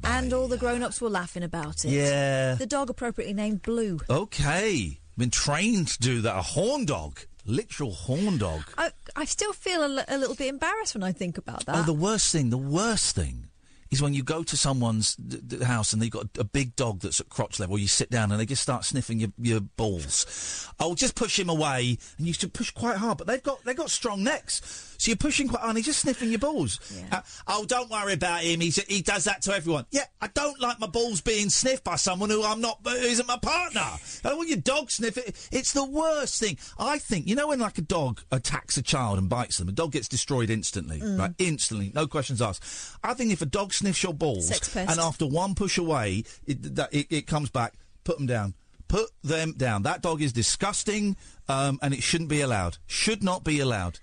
And 0.05 0.33
all 0.33 0.48
the 0.48 0.57
grown-ups 0.59 1.00
were 1.00 1.11
laughing 1.11 1.42
about 1.44 1.85
it. 1.85 1.90
Yeah. 1.90 2.54
The 2.56 2.66
dog 2.66 2.90
appropriately 2.90 3.35
named 3.35 3.62
Blue. 3.62 4.00
Okay. 4.10 4.98
Been 5.19 5.31
trained 5.31 5.88
to 5.88 5.98
do 6.00 6.21
that. 6.23 6.37
A 6.37 6.42
horn 6.42 6.85
dog. 6.85 7.21
Literal 7.44 7.92
horn 7.92 8.38
dog. 8.38 8.62
I, 8.78 8.90
I 9.16 9.24
still 9.24 9.52
feel 9.52 9.82
a, 9.82 10.04
a 10.08 10.16
little 10.16 10.36
bit 10.36 10.48
embarrassed 10.48 10.94
when 10.94 11.02
I 11.02 11.12
think 11.12 11.38
about 11.38 11.66
that. 11.66 11.76
Oh, 11.76 11.82
the 11.82 11.92
worst 11.92 12.30
thing, 12.32 12.50
the 12.50 12.56
worst 12.58 13.16
thing 13.16 13.48
is 13.90 14.00
when 14.00 14.14
you 14.14 14.22
go 14.22 14.42
to 14.42 14.56
someone's 14.56 15.16
d- 15.16 15.40
d- 15.46 15.64
house 15.64 15.92
and 15.92 16.00
they've 16.00 16.10
got 16.10 16.24
a, 16.36 16.40
a 16.40 16.44
big 16.44 16.74
dog 16.76 17.00
that's 17.00 17.20
at 17.20 17.28
crotch 17.28 17.60
level. 17.60 17.76
You 17.78 17.88
sit 17.88 18.10
down 18.10 18.30
and 18.30 18.40
they 18.40 18.46
just 18.46 18.62
start 18.62 18.84
sniffing 18.84 19.20
your, 19.20 19.30
your 19.38 19.60
balls. 19.60 20.66
I'll 20.80 20.94
just 20.94 21.14
push 21.14 21.38
him 21.38 21.50
away, 21.50 21.98
and 22.16 22.26
you 22.26 22.32
should 22.32 22.54
push 22.54 22.70
quite 22.70 22.96
hard. 22.96 23.18
But 23.18 23.26
they've 23.26 23.42
got 23.42 23.62
they've 23.64 23.76
got 23.76 23.90
strong 23.90 24.22
necks, 24.24 24.91
so 25.03 25.11
you're 25.11 25.17
pushing 25.17 25.48
quite 25.48 25.61
hard. 25.61 25.71
and 25.71 25.79
He's 25.79 25.87
just 25.87 26.00
sniffing 26.00 26.31
your 26.31 26.38
balls. 26.38 26.79
Uh, 27.11 27.21
oh, 27.48 27.65
don't 27.65 27.90
worry 27.90 28.13
about 28.13 28.42
him. 28.42 28.61
He's, 28.61 28.77
he 28.85 29.03
does 29.03 29.25
that 29.25 29.42
to 29.42 29.53
everyone. 29.55 29.85
Yeah, 29.90 30.05
I 30.21 30.29
don't 30.29 30.61
like 30.61 30.79
my 30.79 30.87
balls 30.87 31.21
being 31.21 31.50
sniffed 31.50 31.83
by 31.83 31.96
someone 31.96 32.31
who 32.31 32.44
I'm 32.44 32.61
not, 32.61 32.79
who 32.85 32.90
isn't 32.90 33.27
my 33.27 33.37
partner. 33.38 33.81
I 33.81 33.98
don't 34.23 34.37
want 34.37 34.48
your 34.48 34.59
dog 34.59 34.90
sniff 34.90 35.19
it. 35.19 35.48
It's 35.50 35.73
the 35.73 35.85
worst 35.85 36.38
thing. 36.40 36.57
I 36.79 36.98
think 36.98 37.27
you 37.27 37.35
know 37.35 37.48
when 37.48 37.59
like 37.59 37.79
a 37.79 37.83
dog 37.83 38.21
attacks 38.31 38.77
a 38.77 38.83
child 38.83 39.19
and 39.19 39.29
bites 39.29 39.59
them, 39.59 39.69
a 39.69 39.73
dog 39.73 39.92
gets 39.92 40.07
destroyed 40.09 40.50
instantly, 40.50 41.00
Mm. 41.00 41.19
right? 41.19 41.35
Instantly, 41.38 41.90
no 41.94 42.07
questions 42.07 42.40
asked. 42.40 42.63
I 43.03 43.15
think 43.15 43.33
if 43.33 43.42
a 43.42 43.46
dog 43.46 43.73
sniffs 43.75 44.03
your 44.05 44.15
balls 44.15 44.48
and 44.90 45.00
after 45.00 45.27
one 45.27 45.55
push 45.57 45.79
away, 45.79 46.23
it, 46.46 46.77
that, 46.77 46.94
it, 46.94 47.09
it 47.11 47.27
comes 47.27 47.50
back, 47.50 47.75
put 48.05 48.19
them 48.19 48.27
down. 48.27 48.55
Put 48.88 49.11
them 49.25 49.55
down. 49.57 49.85
That 49.85 50.03
dog 50.03 50.21
is 50.21 50.35
disgusting, 50.35 51.17
um, 51.48 51.79
and 51.83 51.94
it 51.94 52.03
shouldn't 52.03 52.29
be 52.29 52.42
allowed. 52.42 52.77
Should 52.87 53.23
not 53.23 53.42
be 53.42 53.59
allowed. 53.59 54.00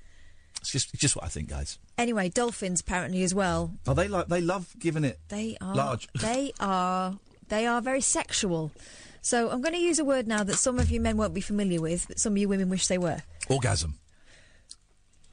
It's 0.62 0.72
just, 0.72 0.94
it's 0.94 1.02
just 1.02 1.16
what 1.16 1.26
I 1.26 1.30
think, 1.30 1.50
guys. 1.50 1.78
Anyway, 1.98 2.30
dolphins 2.30 2.82
apparently 2.82 3.24
as 3.24 3.34
well. 3.34 3.74
Oh, 3.88 3.94
they 3.94 4.08
like 4.08 4.28
they 4.28 4.42
love 4.42 4.74
giving 4.80 5.04
it 5.04 5.20
They 5.30 5.58
are 5.62 5.76
large. 5.76 6.08
They 6.22 6.54
are 6.60 7.18
they 7.48 7.66
are 7.66 7.82
very 7.82 8.02
sexual. 8.02 8.72
So 9.22 9.50
I'm 9.50 9.62
going 9.62 9.74
to 9.74 9.80
use 9.82 10.00
a 10.00 10.06
word 10.06 10.28
now 10.28 10.44
that 10.44 10.56
some 10.56 10.80
of 10.80 10.92
you 10.92 11.02
men 11.02 11.18
won't 11.18 11.34
be 11.34 11.42
familiar 11.42 11.82
with, 11.82 12.08
but 12.08 12.20
some 12.20 12.34
of 12.34 12.38
you 12.38 12.48
women 12.48 12.70
wish 12.70 12.88
they 12.88 12.98
were. 12.98 13.22
Orgasm. 13.50 13.96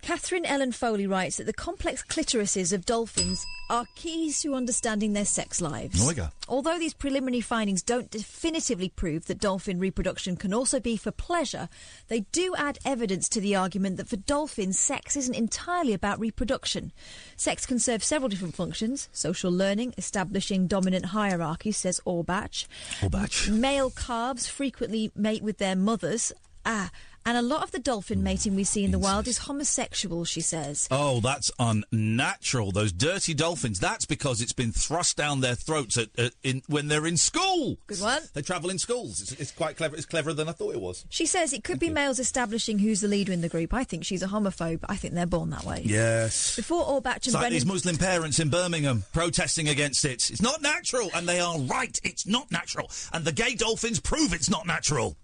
Katherine 0.07 0.47
Ellen 0.47 0.71
Foley 0.71 1.05
writes 1.05 1.37
that 1.39 1.47
the 1.47 1.53
complex 1.53 2.01
clitorises 2.01 2.73
of 2.73 2.87
dolphins 2.87 3.45
are 3.69 3.87
keys 3.97 4.41
to 4.41 4.55
understanding 4.55 5.15
their 5.15 5.25
sex 5.25 5.61
lives. 5.61 6.01
Although 6.49 6.79
these 6.79 6.95
preliminary 6.95 7.41
findings 7.41 7.83
don't 7.83 8.09
definitively 8.09 8.89
prove 8.89 9.27
that 9.27 9.41
dolphin 9.41 9.81
reproduction 9.81 10.37
can 10.37 10.55
also 10.55 10.79
be 10.79 10.97
for 10.97 11.11
pleasure, 11.11 11.69
they 12.07 12.21
do 12.31 12.55
add 12.57 12.79
evidence 12.85 13.29
to 13.31 13.41
the 13.41 13.57
argument 13.57 13.97
that 13.97 14.07
for 14.07 14.15
dolphins, 14.15 14.79
sex 14.79 15.17
isn't 15.17 15.35
entirely 15.35 15.93
about 15.93 16.21
reproduction. 16.21 16.93
Sex 17.37 17.67
can 17.67 17.81
serve 17.81 18.05
several 18.05 18.29
different 18.29 18.55
functions 18.55 19.09
social 19.11 19.51
learning, 19.51 19.93
establishing 19.99 20.69
dominant 20.69 21.07
hierarchies, 21.07 21.79
says 21.79 22.01
Orbach. 22.07 22.69
Orbach. 23.01 23.51
Male 23.51 23.91
calves 23.91 24.47
frequently 24.47 25.11
mate 25.17 25.43
with 25.43 25.59
their 25.59 25.75
mothers. 25.75 26.33
Ah, 26.65 26.91
and 27.27 27.37
a 27.37 27.43
lot 27.43 27.63
of 27.63 27.73
the 27.73 27.79
dolphin 27.79 28.21
mm. 28.21 28.23
mating 28.23 28.55
we 28.55 28.65
see 28.65 28.85
in 28.85 28.93
the 28.93 28.99
wild 28.99 29.27
is 29.29 29.39
homosexual, 29.39 30.25
she 30.25 30.41
says. 30.41 30.89
Oh, 30.91 31.21
that's 31.21 31.51
unnatural. 31.59 32.71
Those 32.71 32.93
dirty 32.93 33.35
dolphins. 33.35 33.81
That's 33.81 34.07
because 34.07 34.41
it's 34.41 34.53
been 34.53 34.73
thrust 34.73 35.17
down 35.17 35.41
their 35.41 35.57
throats 35.57 35.99
at, 35.99 36.09
at, 36.19 36.33
in, 36.43 36.63
when 36.69 36.89
they're 36.89 37.07
in 37.07 37.17
school. 37.17 37.79
Good 37.87 38.01
one. 38.01 38.23
They 38.33 38.43
travel 38.43 38.71
in 38.71 38.79
schools. 38.79 39.21
It's, 39.21 39.33
it's 39.33 39.51
quite 39.51 39.77
clever. 39.77 39.97
It's 39.97 40.07
cleverer 40.07 40.33
than 40.33 40.49
I 40.49 40.53
thought 40.53 40.75
it 40.75 40.81
was. 40.81 41.05
She 41.09 41.27
says 41.27 41.53
it 41.53 41.65
could 41.65 41.79
be 41.79 41.91
males 41.91 42.19
establishing 42.19 42.79
who's 42.79 43.01
the 43.01 43.09
leader 43.09 43.33
in 43.33 43.41
the 43.41 43.49
group. 43.49 43.75
I 43.75 43.85
think 43.85 44.05
she's 44.05 44.23
a 44.23 44.29
homophobe. 44.29 44.85
I 44.89 44.97
think 44.97 45.15
they're 45.15 45.27
born 45.27 45.51
that 45.51 45.65
way. 45.65 45.83
Yes. 45.85 46.55
Before 46.55 46.85
Orbach 46.85 47.17
It's 47.17 47.27
and 47.27 47.35
like 47.35 47.43
Brennan. 47.43 47.55
these 47.55 47.67
Muslim 47.67 47.97
parents 47.97 48.39
in 48.39 48.51
Birmingham 48.51 49.05
protesting 49.13 49.69
against 49.69 50.05
it. 50.05 50.31
It's 50.31 50.43
not 50.43 50.63
natural, 50.63 51.11
and 51.15 51.29
they 51.29 51.41
are 51.41 51.59
right. 51.59 51.99
It's 52.05 52.27
not 52.27 52.53
natural, 52.53 52.91
and 53.13 53.25
the 53.25 53.33
gay 53.33 53.55
dolphins 53.55 54.01
prove 54.01 54.33
it's 54.33 54.49
not 54.49 54.67
natural. 54.67 55.17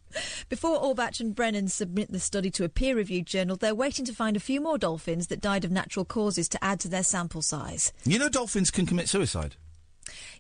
Before 0.49 0.81
Orbach 0.81 1.21
and 1.21 1.35
Brennan 1.35 1.69
submit 1.69 2.13
the 2.13 2.21
study 2.21 2.51
to 2.53 2.65
a 2.65 2.69
peer 2.69 2.97
reviewed 2.97 3.27
journal, 3.27 3.57
they're 3.57 3.75
waiting 3.75 4.05
to 4.05 4.13
find 4.13 4.37
a 4.37 4.41
few 4.41 4.61
more 4.61 4.79
dolphins 4.79 5.29
that 5.29 5.41
died 5.41 5.65
of 5.65 5.71
natural 5.71 6.05
causes 6.05 6.49
to 6.51 6.65
add 6.65 6.81
to 6.81 6.89
their 6.89 7.03
sample 7.03 7.43
size. 7.43 7.93
You 8.05 8.19
know, 8.19 8.29
dolphins 8.29 8.71
can 8.71 8.87
commit 8.87 9.09
suicide. 9.09 9.57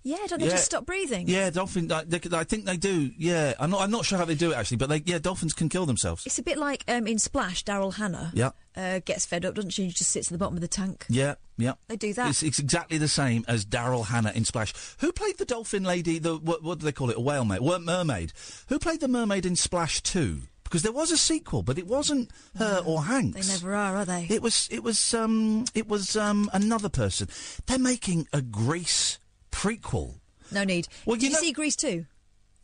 Yeah, 0.03 0.17
don't 0.29 0.39
they 0.41 0.47
Yeah. 0.47 0.53
just 0.53 0.65
stop 0.65 0.85
breathing? 0.87 1.29
Yeah, 1.29 1.51
dolphins. 1.51 1.93
I, 1.93 2.05
they, 2.05 2.21
I 2.37 2.45
think 2.45 2.65
they 2.65 2.77
do. 2.77 3.11
Yeah, 3.17 3.55
I'm 3.61 3.71
not. 3.71 3.81
I'm 3.83 3.91
not 3.91 4.05
sure 4.05 4.19
how 4.19 4.25
they 4.25 4.35
do 4.35 4.53
it 4.53 4.57
actually, 4.57 4.79
but 4.79 4.89
they. 4.89 5.03
Yeah, 5.05 5.19
dolphins 5.19 5.53
can 5.55 5.69
kill 5.69 5.87
themselves. 5.87 6.27
It's 6.27 6.39
a 6.39 6.43
bit 6.43 6.59
like 6.59 6.85
um, 6.89 7.07
in 7.07 7.19
Splash, 7.19 7.65
Daryl 7.65 7.95
Hannah 7.95 8.33
Yeah. 8.35 8.51
uh, 8.77 9.01
gets 9.05 9.27
fed 9.27 9.45
up, 9.45 9.55
doesn't 9.55 9.71
she? 9.71 9.89
She 9.89 9.95
just 9.95 10.11
sits 10.11 10.29
at 10.29 10.33
the 10.33 10.39
bottom 10.39 10.57
of 10.57 10.61
the 10.61 10.69
tank. 10.69 11.07
Yeah, 11.09 11.35
yeah. 11.57 11.75
They 11.89 11.97
do 11.97 12.13
that. 12.15 12.31
It's, 12.31 12.43
it's 12.43 12.59
exactly 12.59 12.99
the 12.99 13.09
same 13.09 13.45
as 13.49 13.65
Daryl 13.65 14.07
Hannah 14.07 14.33
in 14.35 14.45
Splash. 14.45 14.73
Who 14.99 15.13
played 15.13 15.39
the 15.39 15.45
dolphin 15.45 15.85
lady? 15.85 16.19
The 16.19 16.37
what, 16.37 16.63
what 16.63 16.79
do 16.79 16.85
they 16.85 16.93
call 16.93 17.11
it? 17.11 17.17
A 17.17 17.21
whale 17.21 17.45
maid? 17.45 17.61
Weren't 17.61 17.85
mermaid? 17.85 18.33
Who 18.69 18.79
played 18.79 19.01
the 19.01 19.09
mermaid 19.09 19.47
in 19.47 19.57
Splash 19.57 20.01
Two? 20.03 20.43
Because 20.65 20.83
there 20.85 20.93
was 20.93 21.11
a 21.11 21.19
sequel, 21.19 21.63
but 21.63 21.77
it 21.77 21.87
wasn't 21.87 22.31
her 22.57 22.83
or 22.87 23.03
Hanks. 23.05 23.47
They 23.47 23.53
never 23.53 23.75
are, 23.75 23.95
are 23.99 24.05
they? 24.07 24.27
It 24.31 24.41
was. 24.41 24.69
It 24.71 24.83
was. 24.83 25.13
Um. 25.13 25.67
It 25.75 25.87
was. 25.87 26.17
Um. 26.17 26.49
Another 26.55 26.89
person. 26.89 27.29
They're 27.67 27.79
making 27.79 28.27
a 28.33 28.41
Grease 28.41 29.19
prequel. 29.53 30.15
No 30.51 30.65
need. 30.65 30.89
Well, 31.07 31.15
Did 31.17 31.23
you 31.25 31.31
you 31.31 31.37
see 31.37 31.53
Grease 31.53 31.77
too? 31.77 32.07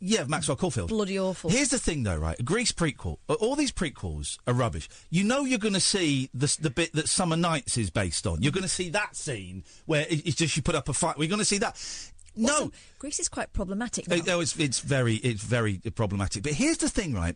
Yeah, 0.01 0.23
Maxwell 0.25 0.55
Caulfield. 0.55 0.89
Bloody 0.89 1.19
awful. 1.19 1.49
Here's 1.49 1.69
the 1.69 1.79
thing, 1.79 2.03
though, 2.03 2.15
right? 2.17 2.39
A 2.39 2.43
Grease 2.43 2.71
prequel. 2.71 3.17
All 3.27 3.55
these 3.57 3.71
prequels 3.71 4.37
are 4.47 4.53
rubbish. 4.53 4.87
You 5.09 5.25
know 5.25 5.43
you're 5.43 5.59
going 5.59 5.73
to 5.73 5.79
see 5.81 6.29
the, 6.33 6.55
the 6.61 6.69
bit 6.69 6.93
that 6.93 7.09
Summer 7.09 7.35
Nights 7.35 7.77
is 7.77 7.89
based 7.89 8.25
on. 8.25 8.41
You're 8.41 8.53
going 8.53 8.63
to 8.63 8.69
see 8.69 8.89
that 8.91 9.17
scene 9.17 9.63
where 9.87 10.05
it, 10.09 10.25
it's 10.25 10.35
just 10.37 10.55
you 10.55 10.61
put 10.61 10.75
up 10.75 10.87
a 10.87 10.93
fight. 10.93 11.17
We're 11.17 11.27
going 11.27 11.39
to 11.39 11.45
see 11.45 11.57
that. 11.57 11.75
No, 12.35 12.53
Also, 12.53 12.71
Grease 12.97 13.19
is 13.19 13.27
quite 13.27 13.51
problematic 13.51 14.07
now. 14.07 14.15
Uh, 14.17 14.21
no, 14.25 14.39
it's 14.39 14.57
it's 14.57 14.79
very 14.79 15.15
it's 15.15 15.43
very 15.43 15.79
problematic. 15.95 16.43
But 16.43 16.53
here's 16.53 16.77
the 16.77 16.87
thing, 16.87 17.13
right? 17.13 17.35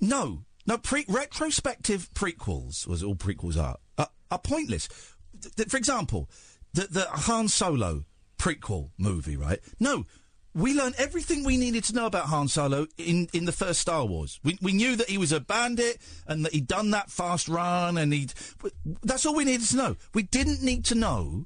No, 0.00 0.44
no. 0.66 0.76
Pre- 0.76 1.06
retrospective 1.08 2.10
prequels, 2.12 2.90
as 2.92 3.02
all 3.02 3.14
prequels 3.14 3.56
are, 3.56 3.76
are, 3.96 4.08
are 4.30 4.38
pointless. 4.38 4.88
Th- 5.40 5.54
th- 5.54 5.68
for 5.70 5.78
example, 5.78 6.28
the 6.74 6.86
the 6.90 7.04
Han 7.06 7.48
Solo 7.48 8.04
prequel 8.38 8.90
movie, 8.98 9.36
right? 9.36 9.60
No. 9.80 10.04
We 10.54 10.72
learned 10.72 10.94
everything 10.96 11.44
we 11.44 11.58
needed 11.58 11.84
to 11.84 11.94
know 11.94 12.06
about 12.06 12.26
Han 12.26 12.48
Solo 12.48 12.86
in, 12.96 13.28
in 13.34 13.44
the 13.44 13.52
first 13.52 13.78
Star 13.78 14.06
Wars. 14.06 14.40
We, 14.42 14.58
we 14.62 14.72
knew 14.72 14.96
that 14.96 15.10
he 15.10 15.18
was 15.18 15.30
a 15.30 15.38
bandit 15.38 15.98
and 16.26 16.46
that 16.46 16.54
he'd 16.54 16.66
done 16.66 16.92
that 16.92 17.10
fast 17.10 17.46
run 17.46 17.98
and 17.98 18.10
he'd. 18.10 18.32
That's 19.02 19.26
all 19.26 19.34
we 19.34 19.44
needed 19.44 19.66
to 19.68 19.76
know. 19.76 19.96
We 20.14 20.22
didn't 20.22 20.62
need 20.62 20.86
to 20.86 20.94
know 20.94 21.44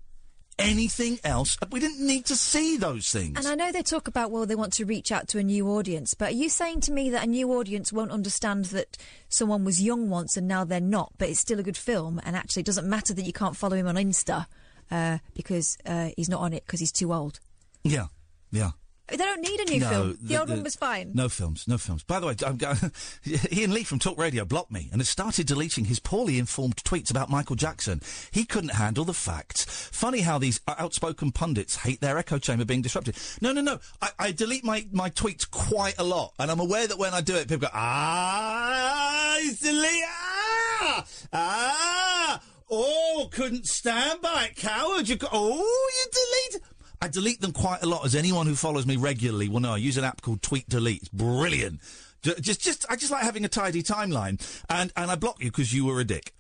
anything 0.60 1.18
else. 1.24 1.56
We 1.72 1.80
didn't 1.80 2.06
need 2.06 2.26
to 2.26 2.36
see 2.36 2.76
those 2.76 3.10
things. 3.10 3.38
And 3.38 3.48
I 3.48 3.54
know 3.54 3.72
they 3.72 3.82
talk 3.82 4.06
about, 4.06 4.30
well, 4.30 4.46
they 4.46 4.54
want 4.54 4.74
to 4.74 4.84
reach 4.84 5.10
out 5.10 5.26
to 5.28 5.38
a 5.38 5.42
new 5.42 5.68
audience, 5.68 6.14
but 6.14 6.28
are 6.28 6.36
you 6.36 6.48
saying 6.48 6.82
to 6.82 6.92
me 6.92 7.10
that 7.10 7.24
a 7.24 7.26
new 7.26 7.52
audience 7.52 7.92
won't 7.92 8.10
understand 8.12 8.66
that 8.66 8.96
someone 9.28 9.64
was 9.64 9.82
young 9.82 10.08
once 10.08 10.36
and 10.36 10.46
now 10.46 10.64
they're 10.64 10.80
not, 10.80 11.12
but 11.18 11.28
it's 11.28 11.40
still 11.40 11.58
a 11.58 11.64
good 11.64 11.76
film, 11.76 12.20
and 12.24 12.36
actually 12.36 12.60
it 12.60 12.66
doesn't 12.66 12.88
matter 12.88 13.14
that 13.14 13.24
you 13.24 13.32
can't 13.32 13.56
follow 13.56 13.76
him 13.76 13.88
on 13.88 13.96
Insta 13.96 14.46
uh, 14.90 15.18
because 15.34 15.76
uh, 15.86 16.10
he's 16.16 16.28
not 16.28 16.40
on 16.40 16.52
it 16.52 16.64
because 16.66 16.80
he's 16.80 16.92
too 16.92 17.12
old? 17.12 17.40
Yeah, 17.84 18.06
yeah. 18.50 18.70
They 19.08 19.16
don't 19.16 19.40
need 19.40 19.58
a 19.58 19.64
new 19.64 19.80
No, 19.80 19.88
film. 19.88 20.10
The, 20.20 20.26
the- 20.28 20.36
old 20.40 20.48
one 20.50 20.62
was 20.62 20.76
fine. 20.76 21.10
No 21.14 21.28
films, 21.28 21.66
no 21.66 21.78
films. 21.78 22.04
By 22.04 22.20
the 22.20 22.28
way, 22.28 22.36
I'm 22.46 22.58
Iain 23.52 23.72
Lee 23.74 23.82
from 23.82 23.98
Talk 23.98 24.16
Radio 24.16 24.44
blocked 24.44 24.70
me 24.70 24.88
and 24.92 25.00
has 25.00 25.08
started 25.08 25.48
deleting 25.48 25.86
his 25.86 25.98
poorly 25.98 26.38
informed 26.38 26.76
tweets 26.76 27.10
about 27.10 27.28
Michael 27.28 27.56
Jackson. 27.56 28.00
He 28.30 28.44
couldn't 28.44 28.74
handle 28.74 29.04
the 29.04 29.12
facts. 29.12 29.64
Funny 29.90 30.20
how 30.20 30.38
these 30.38 30.60
outspoken 30.68 31.32
pundits 31.32 31.74
hate 31.74 32.00
their 32.00 32.18
echo 32.18 32.38
chamber 32.38 32.64
being 32.64 32.82
disrupted. 32.82 33.16
No, 33.40 33.52
no, 33.52 33.62
no. 33.62 33.80
I, 34.00 34.10
I 34.16 34.30
delete 34.30 34.62
my, 34.62 34.86
my 34.92 35.10
tweets 35.10 35.50
quite 35.50 35.98
a 35.98 36.04
lot, 36.04 36.32
and 36.38 36.48
I'm 36.48 36.60
aware 36.60 36.86
that 36.86 36.96
when 36.98 37.12
I 37.12 37.20
do 37.20 37.34
it, 37.34 37.48
people 37.48 37.62
go, 37.66 37.74
ah, 37.74 39.38
he's 39.40 39.58
delete, 39.58 40.04
ah, 40.06 41.06
ah, 41.32 42.40
oh, 42.70 43.28
couldn't 43.30 43.66
stand 43.66 44.20
by 44.20 44.48
it, 44.50 44.56
coward. 44.56 45.08
You, 45.08 45.16
oh, 45.32 45.56
you 45.58 46.52
delete. 46.52 46.62
I 47.02 47.08
delete 47.08 47.40
them 47.40 47.52
quite 47.52 47.82
a 47.82 47.86
lot, 47.86 48.04
as 48.04 48.14
anyone 48.14 48.46
who 48.46 48.54
follows 48.54 48.86
me 48.86 48.96
regularly 48.96 49.48
will 49.48 49.60
know. 49.60 49.72
I 49.72 49.78
use 49.78 49.96
an 49.96 50.04
app 50.04 50.20
called 50.22 50.42
Tweet 50.42 50.68
Delete. 50.68 51.02
It's 51.02 51.08
brilliant. 51.08 51.80
Just, 52.22 52.60
just, 52.60 52.86
I 52.90 52.96
just 52.96 53.10
like 53.10 53.22
having 53.22 53.44
a 53.46 53.48
tidy 53.48 53.82
timeline, 53.82 54.38
and 54.68 54.92
and 54.94 55.10
I 55.10 55.14
block 55.14 55.42
you 55.42 55.50
because 55.50 55.72
you 55.72 55.86
were 55.86 56.00
a 56.00 56.04
dick. 56.04 56.34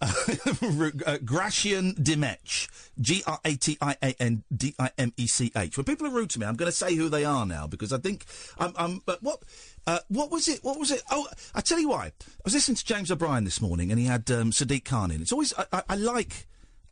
Uh, 0.00 1.18
Gratian 1.24 1.94
Dimech, 1.94 2.68
G 3.00 3.22
R 3.26 3.40
A 3.44 3.56
T 3.56 3.78
I 3.80 3.96
A 4.02 4.14
N 4.20 4.44
D 4.54 4.74
I 4.78 4.90
M 4.98 5.12
E 5.16 5.26
C 5.26 5.52
H. 5.56 5.76
When 5.76 5.84
people 5.84 6.06
are 6.06 6.10
rude 6.10 6.30
to 6.30 6.40
me, 6.40 6.46
I'm 6.46 6.56
going 6.56 6.70
to 6.70 6.76
say 6.76 6.94
who 6.94 7.08
they 7.08 7.24
are 7.24 7.46
now 7.46 7.66
because 7.66 7.92
I 7.92 7.98
think 7.98 8.24
I'm. 8.58 8.72
I'm 8.76 9.02
but 9.06 9.22
what? 9.22 9.40
Uh, 9.86 10.00
what 10.08 10.30
was 10.30 10.48
it? 10.48 10.64
What 10.64 10.78
was 10.78 10.90
it? 10.90 11.02
Oh, 11.10 11.26
I 11.54 11.60
tell 11.60 11.78
you 11.78 11.90
why. 11.90 12.06
I 12.06 12.12
was 12.44 12.54
listening 12.54 12.76
to 12.76 12.84
James 12.84 13.10
O'Brien 13.10 13.44
this 13.44 13.60
morning, 13.60 13.90
and 13.90 14.00
he 14.00 14.06
had 14.06 14.30
um, 14.30 14.50
Sadiq 14.50 14.84
Khan 14.84 15.10
in. 15.10 15.22
It's 15.22 15.32
always 15.32 15.54
I, 15.56 15.64
I, 15.72 15.82
I 15.90 15.96
like 15.96 16.46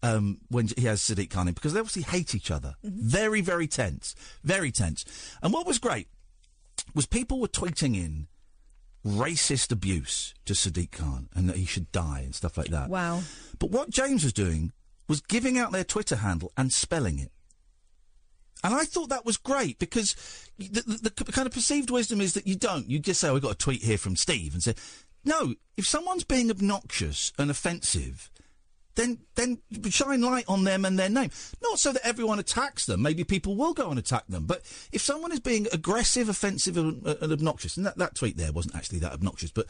um, 0.04 0.38
when 0.48 0.68
he 0.76 0.84
has 0.86 1.00
Sadiq 1.00 1.30
Khan 1.30 1.48
in 1.48 1.54
because 1.54 1.72
they 1.72 1.80
obviously 1.80 2.02
hate 2.02 2.34
each 2.34 2.50
other. 2.50 2.74
Very, 2.82 3.40
very 3.40 3.66
tense. 3.66 4.14
Very 4.44 4.70
tense. 4.70 5.04
And 5.42 5.52
what 5.52 5.66
was 5.66 5.78
great 5.78 6.08
was 6.94 7.06
people 7.06 7.40
were 7.40 7.48
tweeting 7.48 7.96
in 7.96 8.28
racist 9.04 9.70
abuse 9.70 10.34
to 10.46 10.54
Sadiq 10.54 10.92
Khan 10.92 11.28
and 11.34 11.48
that 11.48 11.56
he 11.56 11.66
should 11.66 11.92
die 11.92 12.22
and 12.24 12.34
stuff 12.34 12.56
like 12.56 12.68
that. 12.68 12.88
Wow. 12.88 13.22
But 13.58 13.70
what 13.70 13.90
James 13.90 14.24
was 14.24 14.32
doing 14.32 14.72
was 15.08 15.20
giving 15.20 15.58
out 15.58 15.72
their 15.72 15.84
Twitter 15.84 16.16
handle 16.16 16.52
and 16.56 16.72
spelling 16.72 17.18
it. 17.18 17.30
And 18.62 18.74
I 18.74 18.84
thought 18.84 19.10
that 19.10 19.26
was 19.26 19.36
great 19.36 19.78
because 19.78 20.16
the, 20.58 20.80
the, 20.80 21.24
the 21.24 21.32
kind 21.32 21.46
of 21.46 21.52
perceived 21.52 21.90
wisdom 21.90 22.22
is 22.22 22.32
that 22.32 22.46
you 22.46 22.56
don't. 22.56 22.88
You 22.88 22.98
just 22.98 23.20
say, 23.20 23.28
oh, 23.28 23.34
we've 23.34 23.42
got 23.42 23.52
a 23.52 23.56
tweet 23.56 23.82
here 23.82 23.98
from 23.98 24.16
Steve 24.16 24.54
and 24.54 24.62
say, 24.62 24.74
no, 25.22 25.54
if 25.76 25.86
someone's 25.86 26.24
being 26.24 26.50
obnoxious 26.50 27.32
and 27.38 27.50
offensive, 27.50 28.30
then 28.96 29.18
then 29.34 29.58
shine 29.90 30.20
light 30.22 30.44
on 30.48 30.64
them 30.64 30.84
and 30.84 30.98
their 30.98 31.08
name. 31.08 31.30
Not 31.62 31.78
so 31.78 31.92
that 31.92 32.06
everyone 32.06 32.38
attacks 32.38 32.86
them. 32.86 33.02
Maybe 33.02 33.24
people 33.24 33.56
will 33.56 33.74
go 33.74 33.90
and 33.90 33.98
attack 33.98 34.24
them. 34.28 34.46
But 34.46 34.62
if 34.92 35.00
someone 35.02 35.32
is 35.32 35.40
being 35.40 35.66
aggressive, 35.72 36.28
offensive, 36.28 36.76
and, 36.76 37.04
and 37.04 37.32
obnoxious, 37.32 37.76
and 37.76 37.84
that, 37.86 37.98
that 37.98 38.14
tweet 38.14 38.36
there 38.36 38.52
wasn't 38.52 38.76
actually 38.76 39.00
that 39.00 39.12
obnoxious, 39.12 39.50
but 39.50 39.66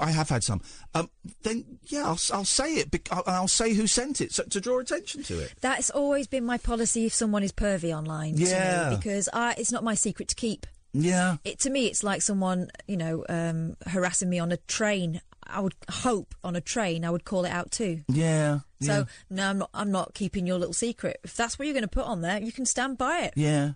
I 0.00 0.10
have 0.10 0.28
had 0.28 0.44
some. 0.44 0.60
Um, 0.94 1.10
then 1.42 1.64
yeah, 1.86 2.04
I'll, 2.04 2.18
I'll 2.32 2.44
say 2.44 2.74
it. 2.74 2.90
bec- 2.90 3.08
I'll, 3.12 3.24
I'll 3.26 3.48
say 3.48 3.74
who 3.74 3.86
sent 3.86 4.20
it 4.20 4.32
so, 4.32 4.44
to 4.44 4.60
draw 4.60 4.78
attention 4.78 5.22
to 5.24 5.38
it. 5.40 5.54
That's 5.60 5.90
always 5.90 6.26
been 6.26 6.44
my 6.44 6.58
policy 6.58 7.06
if 7.06 7.14
someone 7.14 7.42
is 7.42 7.52
pervy 7.52 7.96
online. 7.96 8.34
to 8.34 8.40
me, 8.44 8.50
Yeah. 8.50 8.94
because 8.96 9.28
I, 9.32 9.54
it's 9.58 9.72
not 9.72 9.84
my 9.84 9.94
secret 9.94 10.28
to 10.28 10.34
keep. 10.34 10.66
Yeah. 10.92 11.36
It 11.44 11.58
to 11.60 11.70
me, 11.70 11.86
it's 11.86 12.02
like 12.02 12.22
someone 12.22 12.70
you 12.86 12.96
know 12.96 13.24
um, 13.28 13.76
harassing 13.86 14.30
me 14.30 14.38
on 14.38 14.52
a 14.52 14.56
train. 14.56 15.20
I 15.48 15.60
would 15.60 15.74
hope 15.90 16.34
on 16.44 16.56
a 16.56 16.60
train, 16.60 17.04
I 17.04 17.10
would 17.10 17.24
call 17.24 17.44
it 17.44 17.50
out 17.50 17.70
too. 17.70 18.02
Yeah. 18.08 18.60
So 18.80 18.92
yeah. 18.92 19.04
no, 19.30 19.50
I'm 19.50 19.58
not. 19.58 19.70
I'm 19.74 19.90
not 19.92 20.14
keeping 20.14 20.46
your 20.46 20.58
little 20.58 20.74
secret. 20.74 21.18
If 21.24 21.34
that's 21.36 21.58
what 21.58 21.66
you're 21.66 21.74
going 21.74 21.82
to 21.82 21.88
put 21.88 22.04
on 22.04 22.20
there, 22.20 22.38
you 22.40 22.52
can 22.52 22.66
stand 22.66 22.98
by 22.98 23.20
it. 23.20 23.32
Yeah. 23.36 23.72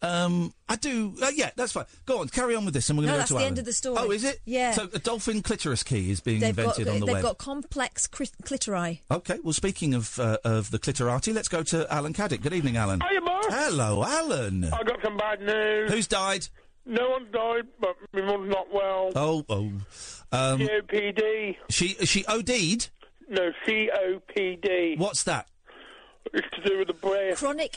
Um, 0.00 0.54
I 0.68 0.76
do. 0.76 1.14
Uh, 1.20 1.32
yeah, 1.34 1.50
that's 1.56 1.72
fine. 1.72 1.86
Go 2.06 2.20
on, 2.20 2.28
carry 2.28 2.54
on 2.54 2.64
with 2.64 2.72
this, 2.72 2.88
and 2.88 2.96
we're 2.96 3.06
No, 3.06 3.12
going 3.12 3.18
that's 3.18 3.28
to 3.30 3.34
go 3.34 3.38
the 3.38 3.42
to 3.44 3.48
end 3.48 3.58
of 3.58 3.64
the 3.64 3.72
story. 3.72 3.98
Oh, 4.00 4.10
is 4.12 4.22
it? 4.22 4.38
Yeah. 4.44 4.70
So 4.70 4.88
a 4.94 5.00
dolphin 5.00 5.42
clitoris 5.42 5.82
key 5.82 6.12
is 6.12 6.20
being 6.20 6.38
They've 6.38 6.54
got 6.54 6.78
invented 6.78 6.88
on 6.88 7.00
the 7.00 7.06
they've 7.06 7.14
web. 7.16 7.22
got 7.24 7.38
complex 7.38 8.06
cri- 8.06 8.28
clitori. 8.44 9.00
Okay. 9.10 9.38
Well, 9.42 9.52
speaking 9.54 9.94
of 9.94 10.16
uh, 10.20 10.36
of 10.44 10.70
the 10.70 10.78
clitorati, 10.78 11.34
let's 11.34 11.48
go 11.48 11.64
to 11.64 11.92
Alan 11.92 12.12
Caddick. 12.12 12.42
Good 12.42 12.52
evening, 12.52 12.76
Alan. 12.76 13.00
Hiya, 13.00 13.20
Mark. 13.22 13.44
Hello, 13.48 14.04
Alan. 14.04 14.64
I 14.66 14.84
got 14.84 15.02
some 15.02 15.16
bad 15.16 15.40
news. 15.40 15.90
Who's 15.92 16.06
died? 16.06 16.46
No 16.86 17.10
one's 17.10 17.30
died, 17.32 17.66
but 17.80 17.96
my 18.14 18.20
mum's 18.22 18.50
not 18.50 18.72
well. 18.72 19.10
Oh, 19.16 19.44
oh. 19.48 19.72
Um, 20.32 20.58
COPD. 20.60 21.56
she 21.70 21.88
she 22.04 22.24
OD'd. 22.26 22.90
No, 23.28 23.50
COPD. 23.66 24.98
What's 24.98 25.22
that? 25.24 25.46
It's 26.32 26.46
to 26.56 26.62
do 26.68 26.78
with 26.78 26.88
the 26.88 26.94
brain. 26.94 27.34
Chronic 27.36 27.74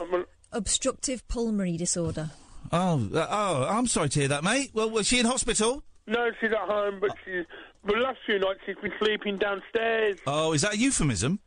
obstructive 0.52 1.26
pulmonary 1.28 1.78
disorder. 1.78 2.32
Oh, 2.72 3.10
uh, 3.14 3.28
oh. 3.30 3.64
I'm 3.70 3.88
sorry 3.88 4.10
to 4.10 4.20
hear 4.20 4.28
that, 4.30 4.44
mate. 4.44 4.72
Well, 4.74 4.90
was 4.90 5.08
she 5.08 5.20
in 5.20 5.26
hospital? 5.26 5.84
No, 6.08 6.30
she's 6.40 6.52
at 6.52 6.58
home, 6.60 7.00
but 7.00 7.12
she's. 7.26 7.46
The 7.86 7.94
last 7.94 8.20
few 8.26 8.38
nights 8.40 8.60
she's 8.66 8.76
been 8.82 8.92
sleeping 9.00 9.38
downstairs. 9.38 10.20
Oh, 10.28 10.54
is 10.54 10.62
that 10.62 10.74
a 10.74 10.78
euphemism? 10.78 11.40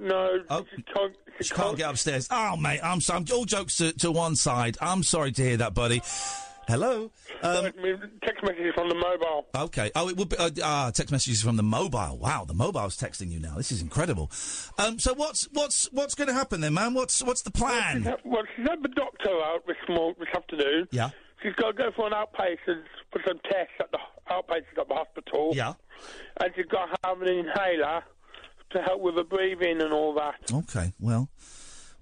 No, 0.00 0.38
Oh. 0.48 0.64
she 0.74 0.82
can't. 0.82 1.14
She 1.38 1.44
She 1.48 1.54
can't 1.54 1.76
get 1.76 1.90
upstairs. 1.90 2.28
Oh, 2.30 2.56
mate, 2.56 2.80
I'm 2.82 3.00
sorry. 3.00 3.24
All 3.32 3.44
jokes 3.44 3.76
to, 3.78 3.92
to 3.98 4.10
one 4.12 4.36
side. 4.36 4.76
I'm 4.80 5.02
sorry 5.02 5.32
to 5.32 5.42
hear 5.42 5.56
that, 5.58 5.74
buddy. 5.74 6.00
Hello. 6.68 7.10
Um, 7.42 7.72
text 8.22 8.44
messages 8.44 8.74
from 8.74 8.90
the 8.90 8.94
mobile. 8.94 9.46
Okay. 9.56 9.90
Oh, 9.94 10.10
it 10.10 10.18
would 10.18 10.28
be 10.28 10.36
uh, 10.36 10.50
ah 10.62 10.90
text 10.90 11.10
messages 11.10 11.40
from 11.40 11.56
the 11.56 11.62
mobile. 11.62 12.18
Wow, 12.18 12.44
the 12.44 12.52
mobile's 12.52 12.94
texting 12.94 13.30
you 13.30 13.40
now. 13.40 13.54
This 13.56 13.72
is 13.72 13.80
incredible. 13.80 14.30
Um, 14.76 14.98
so 14.98 15.14
what's 15.14 15.48
what's 15.52 15.90
what's 15.92 16.14
going 16.14 16.28
to 16.28 16.34
happen 16.34 16.60
then, 16.60 16.74
man? 16.74 16.92
What's 16.92 17.22
what's 17.22 17.40
the 17.40 17.50
plan? 17.50 18.14
Well, 18.22 18.42
she's 18.54 18.68
had 18.68 18.82
the 18.82 18.88
doctor 18.90 19.30
out 19.30 19.66
this 19.66 19.78
morning, 19.88 20.16
this 20.18 20.28
afternoon. 20.36 20.88
Yeah. 20.90 21.08
She's 21.42 21.54
got 21.54 21.68
to 21.68 21.72
go 21.72 21.90
for 21.96 22.06
an 22.06 22.12
outpatient 22.12 22.82
for 23.12 23.22
some 23.26 23.38
tests 23.50 23.72
at 23.80 23.90
the 23.90 23.98
outpatient 24.30 24.78
at 24.78 24.88
the 24.88 24.94
hospital. 24.94 25.52
Yeah. 25.54 25.72
And 26.42 26.52
she's 26.54 26.66
got 26.66 26.86
to 26.86 26.96
have 27.08 27.22
an 27.22 27.28
inhaler 27.28 28.02
to 28.72 28.82
help 28.82 29.00
with 29.00 29.14
the 29.14 29.24
breathing 29.24 29.80
and 29.80 29.94
all 29.94 30.12
that. 30.16 30.52
Okay. 30.52 30.92
Well, 31.00 31.30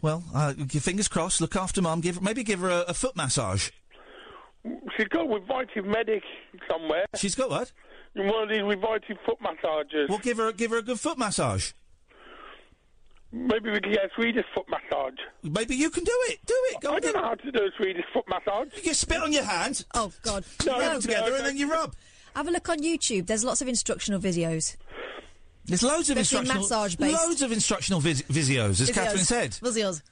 well, 0.03 0.25
uh, 0.35 0.55
your 0.57 0.81
fingers 0.81 1.07
crossed. 1.07 1.41
Look 1.41 1.55
after 1.55 1.81
mum. 1.81 2.01
Give 2.01 2.17
her, 2.17 2.21
maybe 2.21 2.43
give 2.43 2.61
her 2.61 2.69
a, 2.69 2.81
a 2.89 2.95
foot 2.95 3.15
massage. 3.15 3.71
She's 4.97 5.09
got 5.09 5.27
a 5.27 5.29
Revitive 5.29 5.85
Medic 5.87 6.23
somewhere. 6.69 7.07
She's 7.17 7.35
got 7.35 7.51
what? 7.51 7.73
One 8.15 8.43
of 8.45 8.49
these 8.49 8.63
Revitive 8.63 9.19
foot 9.25 9.39
massagers. 9.41 10.09
Well, 10.09 10.19
give 10.19 10.39
her 10.39 10.53
give 10.53 10.71
her 10.71 10.79
a 10.79 10.83
good 10.83 10.99
foot 11.01 11.19
massage. 11.19 11.73
Maybe 13.33 13.71
we 13.71 13.81
can 13.81 13.93
get 13.93 14.05
a 14.07 14.09
Swedish 14.15 14.45
foot 14.55 14.67
massage. 14.71 15.19
Maybe 15.43 15.75
you 15.77 15.91
can 15.91 16.05
do 16.05 16.13
it. 16.29 16.39
Do 16.47 16.55
it. 16.71 16.81
Go 16.81 16.93
I 16.93 16.95
on, 16.95 17.01
don't 17.03 17.13
do 17.13 17.19
know 17.21 17.25
how 17.27 17.35
to 17.35 17.53
do 17.53 17.59
a 17.65 17.71
Swedish 17.77 18.05
foot 18.13 18.25
massage. 18.29 18.69
You 18.83 18.95
spit 18.95 19.21
on 19.21 19.33
your 19.33 19.43
hands. 19.45 19.85
Oh 19.95 20.13
God! 20.23 20.45
No, 20.65 20.79
Rub 20.79 20.93
no, 20.95 21.01
together 21.01 21.31
no, 21.31 21.37
and 21.37 21.47
then 21.47 21.57
you 21.57 21.71
rub. 21.71 21.95
Have 22.35 22.49
a 22.49 22.51
look 22.51 22.69
on 22.69 22.79
YouTube. 22.79 23.27
There's 23.27 23.45
lots 23.45 23.61
of 23.63 23.69
instructional 23.69 24.21
videos. 24.21 24.77
There's 25.65 25.83
loads 25.83 26.11
of 26.11 26.17
Especially 26.17 26.51
instructional, 26.51 26.63
massage-based. 26.63 27.25
loads 27.27 27.43
of 27.43 27.51
instructional 27.53 28.01
vis- 28.01 28.23
visios, 28.23 28.81
as 28.81 28.91
Videos. 28.91 28.95
Catherine 28.95 29.25
said. 29.25 29.51
Videos. 29.53 30.03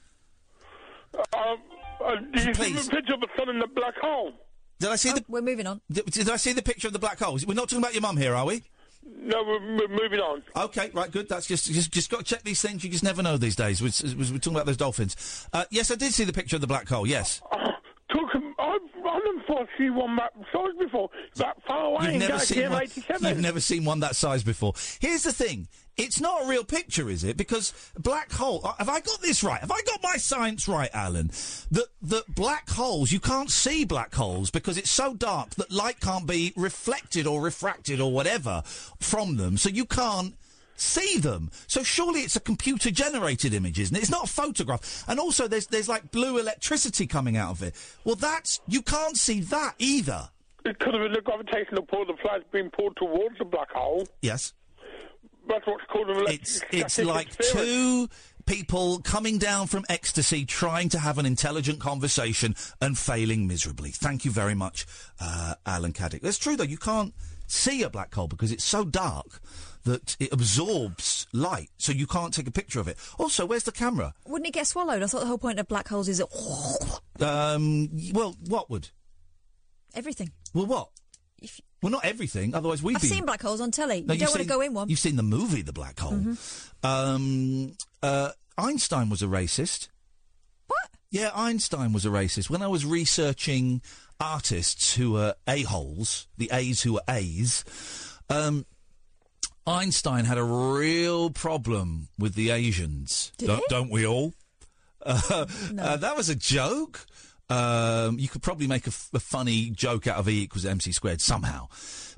Um, 1.33 1.57
uh, 2.03 2.15
did 2.33 2.45
you 2.47 2.53
see 2.53 2.73
Please. 2.73 2.85
the 2.89 2.95
picture 2.97 3.13
of 3.13 3.21
the 3.21 3.27
sun 3.37 3.49
in 3.49 3.59
the 3.59 3.67
black 3.67 3.95
hole? 4.01 4.33
Did 4.79 4.89
I 4.89 4.95
see 4.95 5.11
the? 5.11 5.23
We're 5.27 5.41
moving 5.41 5.67
on. 5.67 5.81
Did, 5.91 6.05
did 6.05 6.29
I 6.29 6.37
see 6.37 6.53
the 6.53 6.61
picture 6.61 6.87
of 6.87 6.93
the 6.93 6.99
black 6.99 7.19
hole? 7.19 7.37
We're 7.47 7.53
not 7.53 7.69
talking 7.69 7.79
about 7.79 7.93
your 7.93 8.01
mum 8.01 8.17
here, 8.17 8.35
are 8.35 8.45
we? 8.45 8.63
No, 9.05 9.43
we're, 9.43 9.77
we're 9.77 9.87
moving 9.87 10.19
on. 10.19 10.43
Okay, 10.55 10.89
right, 10.93 11.11
good. 11.11 11.29
That's 11.29 11.45
just 11.45 11.71
just 11.71 11.91
just 11.91 12.09
got 12.09 12.19
to 12.19 12.23
check 12.23 12.43
these 12.43 12.61
things. 12.61 12.83
You 12.83 12.89
just 12.89 13.03
never 13.03 13.21
know 13.21 13.37
these 13.37 13.55
days. 13.55 13.81
We're, 13.81 13.91
we're 14.17 14.37
talking 14.39 14.53
about 14.53 14.65
those 14.65 14.77
dolphins. 14.77 15.47
Uh, 15.53 15.65
yes, 15.69 15.91
I 15.91 15.95
did 15.95 16.13
see 16.13 16.23
the 16.23 16.33
picture 16.33 16.55
of 16.57 16.61
the 16.61 16.67
black 16.67 16.87
hole. 16.87 17.07
Yes. 17.07 17.41
Took 18.09 18.33
him. 18.33 18.53
I've 18.59 18.81
I've 19.07 19.21
never 19.23 19.43
thought 19.47 19.67
see 19.77 19.89
one 19.89 20.15
that 20.17 20.33
size 20.51 20.73
before. 20.79 21.09
That 21.35 21.57
far 21.67 21.85
away 21.85 22.13
You've 22.13 22.19
never, 22.19 22.39
seen 22.39 22.69
one, 22.69 22.87
you've 23.21 23.39
never 23.39 23.59
seen 23.59 23.85
one 23.85 23.99
that 24.01 24.15
size 24.15 24.43
before. 24.43 24.73
Here's 24.99 25.23
the 25.23 25.33
thing: 25.33 25.67
it's 25.97 26.19
not 26.19 26.43
a 26.43 26.47
real 26.47 26.63
picture, 26.63 27.09
is 27.09 27.23
it? 27.23 27.37
Because 27.37 27.73
black 27.97 28.31
hole. 28.31 28.61
uh, 28.63 28.73
Have 28.77 28.89
I 28.89 28.99
got 28.99 29.21
this 29.21 29.43
right? 29.43 29.59
Have 29.61 29.71
I 29.71 29.81
got 29.85 30.01
my 30.03 30.17
science 30.17 30.67
right, 30.67 30.89
Alan? 30.93 31.27
That 31.71 31.87
that 32.01 32.35
black 32.35 32.69
holes 32.69 33.11
you 33.11 33.19
can't 33.19 33.49
see 33.49 33.85
black 33.85 34.13
holes 34.13 34.51
because 34.51 34.77
it's 34.77 34.91
so 34.91 35.13
dark 35.13 35.51
that 35.51 35.71
light 35.71 35.99
can't 35.99 36.27
be 36.27 36.53
reflected 36.55 37.27
or 37.27 37.41
refracted 37.41 37.99
or 38.01 38.11
whatever 38.11 38.63
from 38.99 39.37
them, 39.37 39.57
so 39.57 39.69
you 39.69 39.85
can't. 39.85 40.35
See 40.77 41.19
them, 41.19 41.51
so 41.67 41.83
surely 41.83 42.19
it's 42.19 42.35
a 42.35 42.41
computer-generated 42.41 43.53
image, 43.53 43.79
isn't 43.79 43.95
it? 43.95 44.01
It's 44.01 44.11
not 44.11 44.25
a 44.25 44.27
photograph. 44.27 45.05
And 45.07 45.21
also, 45.21 45.47
there's 45.47 45.67
there's 45.67 45.87
like 45.87 46.11
blue 46.11 46.37
electricity 46.37 47.07
coming 47.07 47.37
out 47.37 47.51
of 47.51 47.63
it. 47.63 47.75
Well, 48.03 48.15
that's 48.15 48.59
you 48.67 48.81
can't 48.81 49.15
see 49.15 49.39
that 49.39 49.75
either. 49.79 50.31
It 50.65 50.77
could 50.79 50.93
have 50.93 51.01
been 51.01 51.13
the 51.13 51.21
gravitational 51.21 51.83
pull 51.83 52.01
of 52.01 52.07
the 52.07 52.17
flight 52.21 52.51
being 52.51 52.69
pulled 52.71 52.97
towards 52.97 53.37
the 53.37 53.45
black 53.45 53.71
hole. 53.71 54.05
Yes. 54.21 54.51
That's 55.47 55.65
what's 55.67 55.83
called 55.91 56.09
an 56.09 56.25
It's 56.27 56.61
it's 56.71 56.97
like 56.99 57.27
interference. 57.27 57.51
two 57.51 58.09
people 58.45 58.99
coming 58.99 59.37
down 59.37 59.67
from 59.67 59.85
ecstasy, 59.89 60.45
trying 60.45 60.89
to 60.89 60.99
have 60.99 61.17
an 61.17 61.25
intelligent 61.25 61.79
conversation 61.79 62.55
and 62.81 62.97
failing 62.97 63.47
miserably. 63.47 63.91
Thank 63.91 64.25
you 64.25 64.31
very 64.31 64.55
much, 64.55 64.85
uh, 65.19 65.55
Alan 65.65 65.93
Caddick. 65.93 66.21
That's 66.21 66.37
true 66.37 66.55
though. 66.55 66.63
You 66.63 66.77
can't 66.77 67.13
see 67.47 67.83
a 67.83 67.89
black 67.89 68.13
hole 68.13 68.27
because 68.27 68.51
it's 68.51 68.63
so 68.63 68.83
dark 68.83 69.39
that 69.83 70.15
it 70.19 70.33
absorbs 70.33 71.27
light, 71.31 71.69
so 71.77 71.91
you 71.91 72.07
can't 72.07 72.33
take 72.33 72.47
a 72.47 72.51
picture 72.51 72.79
of 72.79 72.87
it. 72.87 72.97
Also, 73.19 73.45
where's 73.45 73.63
the 73.63 73.71
camera? 73.71 74.15
Wouldn't 74.25 74.47
it 74.47 74.53
get 74.53 74.65
swallowed? 74.65 75.03
I 75.03 75.05
thought 75.05 75.19
the 75.21 75.27
whole 75.27 75.37
point 75.37 75.59
of 75.59 75.67
black 75.67 75.87
holes 75.87 76.09
is 76.09 76.17
that 76.17 76.99
Um, 77.19 77.89
well, 78.13 78.35
what 78.47 78.69
would? 78.71 78.89
everything. 79.93 80.31
Well, 80.53 80.65
what? 80.65 80.89
Well, 81.85 81.91
not 81.91 82.03
everything. 82.05 82.55
Otherwise, 82.55 82.81
we'd 82.81 82.95
I've 82.95 83.03
be. 83.03 83.07
seen 83.09 83.27
black 83.27 83.43
holes 83.43 83.61
on 83.61 83.69
telly. 83.69 84.01
No, 84.01 84.15
you 84.15 84.21
don't 84.21 84.31
want 84.31 84.41
to 84.41 84.47
go 84.47 84.59
in 84.59 84.73
one. 84.73 84.89
You've 84.89 84.97
seen 84.97 85.17
the 85.17 85.21
movie 85.21 85.61
The 85.61 85.71
Black 85.71 85.99
Hole. 85.99 86.13
Mm-hmm. 86.13 86.83
Um, 86.83 87.77
uh, 88.01 88.31
Einstein 88.57 89.07
was 89.07 89.21
a 89.21 89.27
racist. 89.27 89.89
What? 90.65 90.89
Yeah, 91.11 91.29
Einstein 91.35 91.93
was 91.93 92.03
a 92.03 92.09
racist. 92.09 92.49
When 92.49 92.63
I 92.63 92.67
was 92.67 92.87
researching 92.87 93.83
artists 94.19 94.95
who 94.95 95.11
were 95.11 95.35
a-holes, 95.47 96.25
the 96.39 96.49
A's 96.51 96.81
who 96.81 96.93
were 96.93 97.03
A's, 97.07 97.63
um, 98.31 98.65
Einstein 99.67 100.25
had 100.25 100.39
a 100.39 100.43
real 100.43 101.29
problem 101.29 102.07
with 102.17 102.33
the 102.33 102.49
Asians. 102.49 103.31
Did 103.37 103.45
don't, 103.45 103.59
he? 103.59 103.65
don't 103.69 103.91
we 103.91 104.07
all? 104.07 104.33
Uh, 105.07 105.45
uh, 105.77 105.97
that 105.97 106.17
was 106.17 106.29
a 106.29 106.35
joke. 106.35 107.05
Um, 107.49 108.17
you 108.19 108.27
could 108.27 108.41
probably 108.41 108.67
make 108.67 108.87
a, 108.87 108.91
funny 108.91 109.69
joke 109.69 110.07
out 110.07 110.17
of 110.17 110.27
E 110.27 110.41
equals 110.43 110.65
MC 110.65 110.91
squared 110.91 111.21
somehow. 111.21 111.67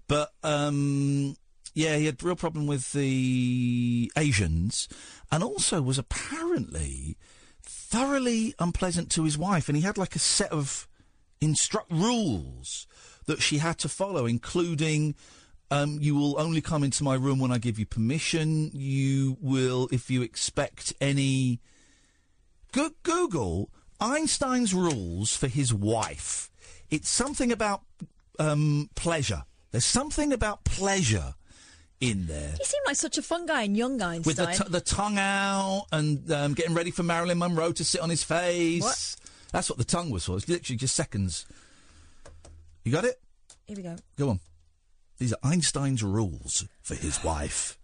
But, 0.08 0.32
um, 0.42 1.36
yeah, 1.74 1.98
he 1.98 2.06
had 2.06 2.24
real 2.24 2.36
problem 2.36 2.66
with 2.66 2.94
the 2.94 4.12
Asians 4.18 4.88
and 5.32 5.44
also 5.44 5.82
was 5.82 5.98
apparently 5.98 7.18
thoroughly 7.62 8.54
unpleasant 8.58 9.12
to 9.12 9.24
his 9.24 9.38
wife. 9.38 9.68
And 9.68 9.76
he 9.76 9.84
had 9.84 9.98
like 9.98 10.16
a 10.16 10.20
set 10.20 10.52
of 10.52 10.88
instruct 11.42 11.92
rules 11.92 12.88
that 13.26 13.42
she 13.42 13.58
had 13.58 13.78
to 13.80 13.90
follow, 13.90 14.26
including 14.26 15.16
um, 15.70 15.98
you 16.02 16.16
will 16.16 16.40
only 16.40 16.62
come 16.62 16.84
into 16.84 17.04
my 17.04 17.16
room 17.16 17.40
when 17.40 17.52
I 17.52 17.58
give 17.58 17.78
you 17.78 17.86
permission. 17.86 18.72
You 18.74 19.38
will, 19.42 19.90
if 19.92 20.10
you 20.10 20.22
expect 20.22 20.94
any. 21.02 21.60
Go- 22.72 22.92
Google 23.04 23.70
Einstein's 24.00 24.74
rules 24.74 25.36
for 25.36 25.48
his 25.48 25.74
wife. 25.74 26.50
It's 26.90 27.10
something 27.10 27.52
about 27.52 27.82
um, 28.40 28.90
pleasure. 28.96 29.44
There's 29.72 29.86
something 29.86 30.32
about 30.32 30.64
pleasure 30.64 31.34
in 32.00 32.28
there. 32.28 32.54
He 32.58 32.64
seemed 32.64 32.84
like 32.86 32.96
such 32.96 33.18
a 33.18 33.22
fun 33.22 33.46
guy 33.46 33.64
and 33.64 33.76
young 33.76 34.02
Einstein. 34.02 34.24
With 34.24 34.38
the, 34.38 34.64
t- 34.64 34.70
the 34.70 34.82
tongue 34.82 35.18
out 35.18 35.88
and 35.92 36.32
um, 36.32 36.54
getting 36.54 36.74
ready 36.76 36.92
for 36.92 37.04
Marilyn 37.04 37.40
Monroe 37.40 37.72
to 37.74 37.84
sit 37.84 38.02
on 38.02 38.10
his 38.10 38.24
face. 38.24 38.84
What? 38.84 39.16
That's 39.52 39.70
what 39.70 39.78
the 39.78 39.86
tongue 39.86 40.10
was 40.10 40.26
for. 40.26 40.38
It's 40.38 40.48
literally 40.48 40.78
just 40.78 40.96
seconds. 40.96 41.46
You 42.84 42.92
got 42.92 43.06
it? 43.06 43.20
Here 43.66 43.76
we 43.76 43.84
go. 43.84 43.96
Go 44.18 44.30
on. 44.30 44.40
These 45.18 45.34
are 45.34 45.40
Einstein's 45.44 46.04
rules 46.04 46.66
for 46.82 46.96
his 46.96 47.24
wife. 47.24 47.78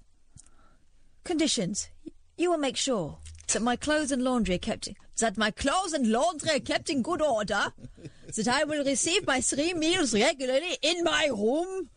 Conditions. 1.23 1.89
You 2.37 2.51
will 2.51 2.57
make 2.57 2.77
sure 2.77 3.17
that 3.47 3.61
my 3.61 3.75
clothes 3.75 4.11
and 4.11 4.23
laundry 4.23 4.55
are 4.55 4.59
kept 4.59 4.89
that 5.19 5.37
my 5.37 5.51
clothes 5.51 5.93
and 5.93 6.11
laundry 6.11 6.59
kept 6.59 6.89
in 6.89 7.01
good 7.01 7.21
order, 7.21 7.73
that 8.35 8.47
I 8.47 8.63
will 8.63 8.83
receive 8.83 9.27
my 9.27 9.41
three 9.41 9.73
meals 9.73 10.13
regularly 10.13 10.77
in 10.81 11.03
my 11.03 11.27
room, 11.27 11.89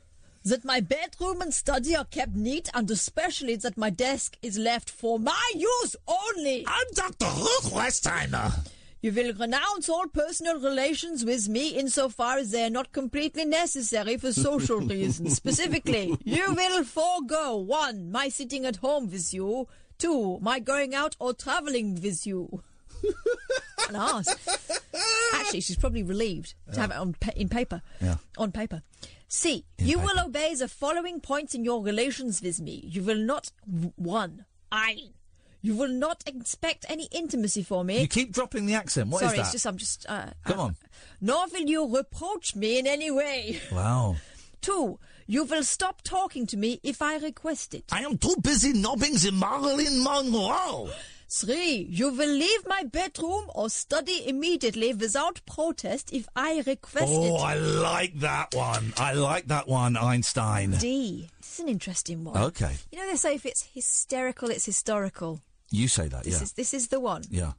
that 0.44 0.64
my 0.64 0.80
bedroom 0.80 1.40
and 1.40 1.52
study 1.52 1.96
are 1.96 2.04
kept 2.04 2.34
neat, 2.34 2.68
and 2.74 2.90
especially 2.90 3.56
that 3.56 3.76
my 3.76 3.90
desk 3.90 4.36
is 4.42 4.58
left 4.58 4.90
for 4.90 5.18
my 5.18 5.52
use 5.54 5.96
only. 6.06 6.64
I'm 6.66 6.86
Dr. 6.94 7.26
Ruth 7.26 7.72
Westheimer. 7.72 8.52
You 9.02 9.12
will 9.12 9.34
renounce 9.34 9.88
all 9.88 10.06
personal 10.08 10.58
relations 10.58 11.24
with 11.24 11.48
me 11.48 11.68
insofar 11.68 12.38
as 12.38 12.50
they 12.50 12.64
are 12.64 12.70
not 12.70 12.92
completely 12.92 13.44
necessary 13.44 14.16
for 14.16 14.32
social 14.32 14.80
reasons. 14.94 15.36
Specifically, 15.36 16.16
you 16.24 16.54
will 16.54 16.82
forego 16.82 17.56
one, 17.56 18.10
my 18.10 18.28
sitting 18.28 18.64
at 18.66 18.76
home 18.76 19.10
with 19.10 19.32
you, 19.32 19.68
two, 19.98 20.38
my 20.40 20.58
going 20.58 20.94
out 20.94 21.16
or 21.18 21.32
travelling 21.32 22.00
with 22.00 22.26
you. 22.26 22.62
and 23.88 23.96
ask. 23.96 24.38
Actually, 25.34 25.60
she's 25.60 25.76
probably 25.76 26.02
relieved 26.02 26.54
to 26.72 26.80
have 26.80 26.90
it 26.90 26.96
on 26.96 27.14
pa- 27.14 27.32
in 27.36 27.48
paper. 27.48 27.82
Yeah. 28.00 28.16
On 28.38 28.52
paper. 28.52 28.82
C. 29.28 29.64
you 29.78 29.98
will 29.98 30.20
obey 30.20 30.54
the 30.54 30.68
following 30.68 31.20
points 31.20 31.54
in 31.54 31.64
your 31.64 31.82
relations 31.82 32.40
with 32.42 32.60
me. 32.60 32.84
You 32.86 33.02
will 33.02 33.18
not 33.18 33.50
one. 33.96 34.44
I. 34.70 34.98
You 35.62 35.74
will 35.74 35.88
not 35.88 36.22
expect 36.26 36.86
any 36.88 37.08
intimacy 37.10 37.62
for 37.64 37.82
me. 37.82 38.00
You 38.00 38.06
keep 38.08 38.32
dropping 38.32 38.66
the 38.66 38.74
accent. 38.74 39.10
What 39.10 39.22
is 39.22 39.28
Sorry, 39.28 39.38
that? 39.38 39.42
it's 39.42 39.52
just 39.52 39.66
I'm 39.66 39.76
just. 39.76 40.06
Uh, 40.08 40.26
Come 40.44 40.60
on. 40.60 40.76
nor 41.20 41.46
will 41.52 41.62
you 41.66 41.96
reproach 41.96 42.54
me 42.54 42.78
in 42.78 42.86
any 42.86 43.10
way. 43.10 43.60
Wow. 43.72 44.16
Two. 44.60 44.98
You 45.26 45.44
will 45.44 45.64
stop 45.64 46.02
talking 46.02 46.46
to 46.46 46.56
me 46.56 46.80
if 46.82 47.02
I 47.02 47.16
request 47.18 47.74
it. 47.74 47.84
I 47.92 48.02
am 48.02 48.16
too 48.18 48.34
busy 48.40 48.72
knobbing 48.72 49.14
the 49.14 49.32
Marilyn 49.32 50.02
Monroe. 50.02 50.90
Three, 51.28 51.84
you 51.90 52.10
will 52.12 52.30
leave 52.30 52.64
my 52.68 52.84
bedroom 52.84 53.50
or 53.52 53.68
study 53.68 54.28
immediately 54.28 54.94
without 54.94 55.40
protest 55.44 56.12
if 56.12 56.28
I 56.36 56.62
request 56.64 57.08
Oh, 57.08 57.24
it. 57.24 57.30
Oh, 57.32 57.36
I 57.38 57.54
like 57.56 58.20
that 58.20 58.54
one. 58.54 58.92
I 58.96 59.12
like 59.14 59.48
that 59.48 59.66
one, 59.66 59.96
Einstein. 59.96 60.70
D. 60.78 61.28
This 61.40 61.54
is 61.54 61.60
an 61.60 61.68
interesting 61.68 62.22
one. 62.22 62.36
Okay. 62.40 62.76
You 62.92 62.98
know 63.00 63.10
they 63.10 63.16
say 63.16 63.34
if 63.34 63.44
it's 63.44 63.64
hysterical, 63.74 64.50
it's 64.50 64.66
historical. 64.66 65.40
You 65.72 65.88
say 65.88 66.06
that, 66.06 66.22
This 66.22 66.36
yeah. 66.36 66.42
is 66.44 66.52
this 66.52 66.72
is 66.72 66.88
the 66.88 67.00
one. 67.00 67.24
Yeah. 67.28 67.52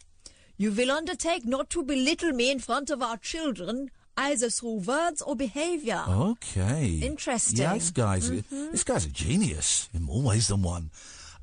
You 0.56 0.72
will 0.72 0.90
undertake 0.90 1.46
not 1.46 1.70
to 1.72 1.84
belittle 1.84 2.32
me 2.32 2.50
in 2.50 2.60
front 2.60 2.90
of 2.90 3.02
our 3.02 3.18
children, 3.18 3.92
either 4.18 4.50
through 4.50 4.80
words 4.86 5.22
or 5.22 5.36
behaviour. 5.36 6.04
Okay. 6.08 7.00
Interesting. 7.02 7.70
This 7.74 7.92
guy's 7.92 8.30
Mhm. 8.30 8.72
this 8.72 8.84
guy's 8.84 9.06
a 9.06 9.10
genius 9.10 9.88
in 9.94 10.04
more 10.04 10.22
ways 10.22 10.48
than 10.48 10.64
one. 10.64 10.90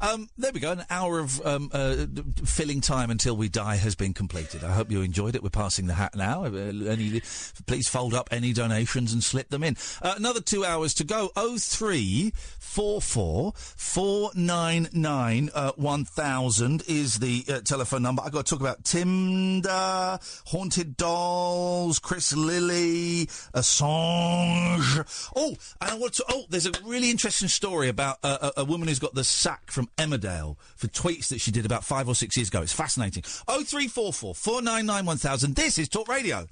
Um, 0.05 0.29
there 0.37 0.53
we 0.53 0.61
go. 0.61 0.73
An 0.73 0.85
hour 0.91 1.19
of 1.19 1.45
um, 1.47 1.71
uh, 1.73 2.05
filling 2.45 2.83
time 2.83 3.11
until 3.11 3.39
we 3.39 3.49
die 3.49 3.77
has 3.77 3.95
been 3.95 4.13
completed. 4.13 4.63
I 4.63 4.73
hope 4.73 4.91
you 4.91 5.01
enjoyed 5.01 5.35
it. 5.35 5.43
We're 5.43 5.49
passing 5.49 5.87
the 5.87 5.95
hat 5.95 6.15
now. 6.15 6.45
Uh, 6.45 6.49
any, 6.49 7.23
please 7.67 7.89
fold 7.89 8.13
up 8.13 8.29
any 8.31 8.53
donations 8.53 9.15
and 9.15 9.25
slip 9.25 9.49
them 9.49 9.63
in. 9.63 9.79
Uh, 10.03 10.13
another 10.17 10.43
two 10.43 10.63
hours 10.63 10.93
to 10.95 11.05
go. 11.05 11.31
Oh 11.37 11.57
three 11.57 12.35
four 12.59 13.01
four 13.01 13.55
four 13.57 14.31
nine 14.35 14.89
nine 14.93 15.49
uh, 15.55 15.73
one 15.77 16.05
thousand 16.05 16.83
is 16.87 17.21
the 17.21 17.43
uh, 17.49 17.61
telephone 17.61 18.03
number. 18.03 18.21
I've 18.23 18.33
got 18.33 18.45
to 18.45 18.51
talk 18.51 18.61
about 18.61 18.85
Tinder, 18.85 20.19
Haunted 20.47 20.99
Dolls, 20.99 21.99
Chris 21.99 22.37
Lilly, 22.37 23.27
Assange. 23.55 25.31
Oh, 25.35 25.57
and 25.81 25.91
I 25.91 25.95
want 25.97 26.13
to. 26.15 26.25
Oh, 26.29 26.45
there's 26.51 26.67
a 26.67 26.73
really 26.85 27.11
interesting 27.11 27.49
story 27.49 27.89
about 27.89 28.19
a, 28.23 28.53
a 28.59 28.65
woman 28.67 28.89
who's 28.89 28.99
got 28.99 29.15
the 29.15 29.25
sack 29.25 29.71
from 29.71 29.89
Emmerdale 29.97 30.57
for 30.77 30.89
tweets 30.89 31.29
that 31.29 31.41
she 31.41 31.51
did 31.51 31.67
about 31.67 31.85
five 31.85 32.09
or 32.09 32.15
six 32.15 32.37
years 32.37 32.49
ago. 32.49 32.63
It's 32.63 32.73
fascinating. 32.73 33.25
Oh 33.49 33.63
three 33.63 33.89
four 33.89 34.13
four 34.13 34.35
four 34.35 34.63
nine 34.63 34.87
nine 34.87 35.07
one 35.07 35.19
thousand. 35.19 35.55
This 35.57 35.79
is 35.79 35.89
Talk 35.89 36.09
Radio. 36.09 36.47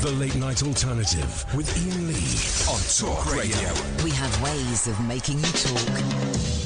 The 0.00 0.10
Late 0.12 0.36
Night 0.36 0.62
Alternative 0.62 1.44
with 1.54 1.68
Iain 1.76 2.06
Lee 2.06 2.72
on 2.72 2.80
Talk 2.98 3.34
Radio. 3.34 4.04
We 4.04 4.10
have 4.10 4.42
ways 4.42 4.86
of 4.86 5.00
making 5.06 5.38
you 5.38 5.44
talk. 5.44 6.65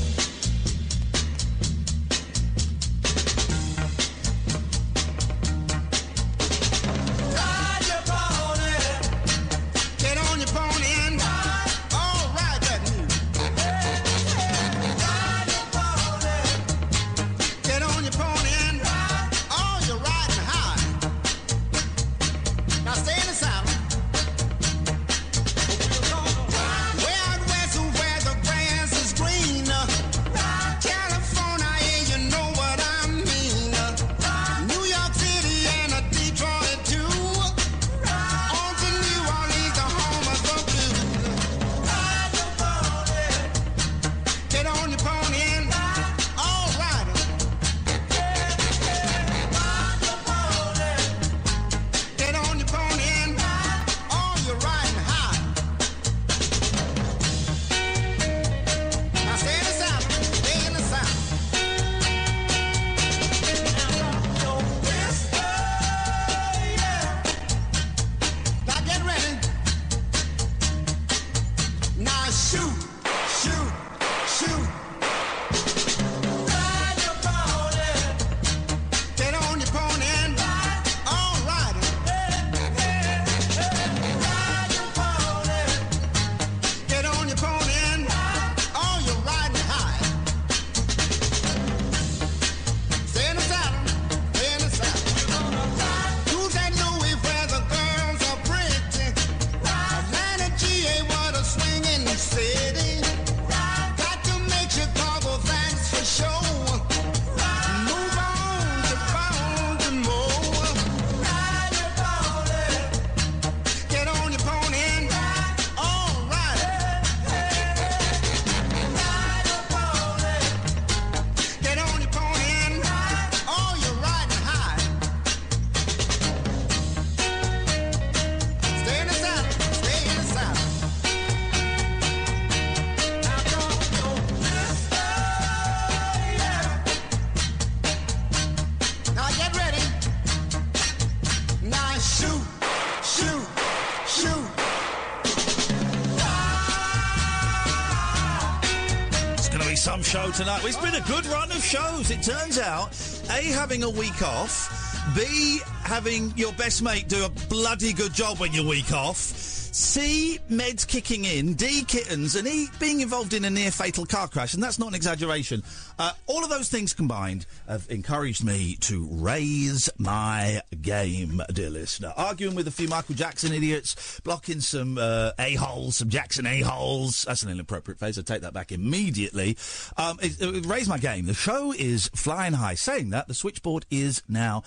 Show 150.11 150.29
tonight. 150.33 150.61
It's 150.65 150.77
been 150.77 150.97
a 150.97 151.07
good 151.07 151.25
run 151.27 151.53
of 151.53 151.63
shows. 151.63 152.11
It 152.11 152.21
turns 152.21 152.59
out, 152.59 152.91
A, 153.31 153.45
having 153.53 153.85
a 153.85 153.91
week 153.91 154.23
off, 154.23 155.15
B, 155.15 155.61
having 155.85 156.37
your 156.37 156.53
best 156.55 156.83
mate 156.83 157.09
do 157.09 157.25
a 157.25 157.29
bloody 157.49 157.93
good 157.93 158.13
job 158.13 158.39
when 158.39 158.53
you're 158.53 158.67
week 158.67 158.93
off, 158.93 159.15
C, 159.17 160.41
meds 160.51 160.85
kicking 160.85 161.27
in. 161.27 161.55
D, 161.55 161.85
kittens. 161.85 162.35
And 162.35 162.49
E, 162.49 162.67
being 162.81 163.03
involved 163.03 163.35
in 163.35 163.45
a 163.45 163.51
near 163.51 163.71
fatal 163.71 164.05
car 164.05 164.27
crash. 164.27 164.53
And 164.55 164.61
that's 164.61 164.81
not 164.81 164.89
an 164.89 164.95
exaggeration. 164.97 165.63
Uh, 165.97 166.11
all 166.27 166.43
of 166.43 166.51
those 166.51 166.69
things 166.69 166.93
combined 166.93 167.47
have 167.71 167.87
encouraged 167.89 168.45
me 168.45 168.77
to 168.81 169.07
raise 169.11 169.89
my 169.97 170.61
game, 170.83 171.41
dear 171.53 171.71
listener. 171.71 172.12
Arguing 172.16 172.57
with 172.57 172.66
a 172.66 172.71
few 172.71 172.89
Michael 172.89 173.14
Jackson 173.14 173.53
idiots, 173.53 174.21
blocking 174.25 174.61
some 174.61 174.99
uh, 174.99 175.31
a-holes, 175.39 175.97
some 175.97 176.09
Jackson 176.09 176.47
a-holes. 176.47 177.25
That's 177.27 177.45
an 177.45 177.51
inappropriate 177.51 177.99
phrase. 177.99 178.18
I 178.18 178.23
take 178.23 178.43
that 178.43 178.53
back 178.53 178.73
immediately. 178.73 179.57
Um, 179.97 180.18
it, 180.21 180.41
it 180.41 180.66
raised 180.66 180.89
my 180.89 180.99
game. 180.99 181.27
The 181.27 181.35
show 181.35 181.73
is 181.73 182.09
flying 182.09 182.55
high. 182.55 182.75
Saying 182.75 183.11
that, 183.11 183.29
the 183.29 183.35
switchboard 183.35 183.87
is 183.89 184.23
now 184.29 184.64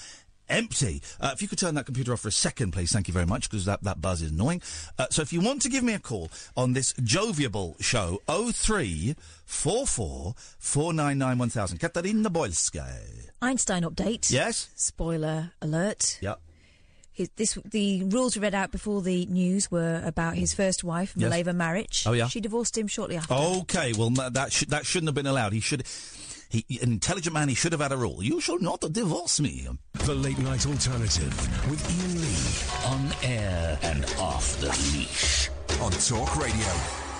empty. 0.49 1.01
Uh, 1.19 1.31
if 1.33 1.41
you 1.41 1.47
could 1.47 1.57
turn 1.59 1.75
that 1.75 1.85
computer 1.85 2.13
off 2.13 2.21
for 2.21 2.27
a 2.27 2.31
second, 2.31 2.71
please. 2.71 2.91
Thank 2.91 3.07
you 3.07 3.13
very 3.13 3.25
much, 3.25 3.49
because 3.49 3.65
that, 3.65 3.83
that 3.83 4.01
buzz 4.01 4.21
is 4.21 4.31
annoying. 4.31 4.61
Uh, 4.99 5.07
so 5.09 5.21
if 5.21 5.33
you 5.33 5.41
want 5.41 5.61
to 5.63 5.69
give 5.69 5.83
me 5.83 5.93
a 5.93 5.99
call 5.99 6.29
on 6.55 6.73
this 6.73 6.93
joviable 6.93 7.81
show, 7.81 8.21
0344 8.27 10.35
499 10.59 11.37
1000. 11.37 11.77
Katarina 11.79 12.29
Boylsky. 12.29 12.79
Einstein 13.41 13.83
update. 13.83 14.31
Yes? 14.31 14.69
Spoiler 14.75 15.51
alert. 15.61 16.19
Yep. 16.21 16.39
His, 17.15 17.29
this 17.35 17.59
the 17.65 18.03
rules 18.05 18.35
we 18.35 18.41
read 18.41 18.55
out 18.55 18.71
before 18.71 19.03
the 19.03 19.27
news 19.27 19.69
were 19.69 20.01
about 20.03 20.33
his 20.35 20.55
first 20.55 20.83
wife, 20.83 21.13
Yes. 21.15 21.31
Mileva 21.31 21.53
Maric. 21.55 22.07
Oh, 22.07 22.13
yeah? 22.13 22.27
She 22.27 22.39
divorced 22.39 22.75
him 22.75 22.87
shortly 22.87 23.17
after. 23.17 23.35
Okay, 23.35 23.93
well, 23.93 24.09
that, 24.09 24.51
sh- 24.51 24.65
that 24.69 24.87
shouldn't 24.87 25.09
have 25.09 25.13
been 25.15 25.27
allowed. 25.27 25.53
He 25.53 25.59
should... 25.59 25.83
He, 26.53 26.79
an 26.83 26.91
intelligent 26.91 27.33
man, 27.33 27.49
he 27.49 27.55
should 27.55 27.71
have 27.71 27.81
had 27.81 27.91
a 27.91 27.97
rule. 27.97 28.21
You 28.21 28.39
shall 28.39 28.59
not 28.59 28.81
divorce 28.93 29.39
me. 29.39 29.67
The 29.93 30.13
Late 30.13 30.37
Night 30.37 30.67
Alternative 30.67 31.33
with 31.67 31.83
Iain 31.89 32.21
Lee. 32.21 32.93
On 32.93 33.15
air 33.23 33.79
and 33.81 34.05
off 34.19 34.59
the 34.59 34.67
leash. 34.67 35.49
On 35.81 35.91
Talk 35.91 36.37
Radio. 36.37 37.12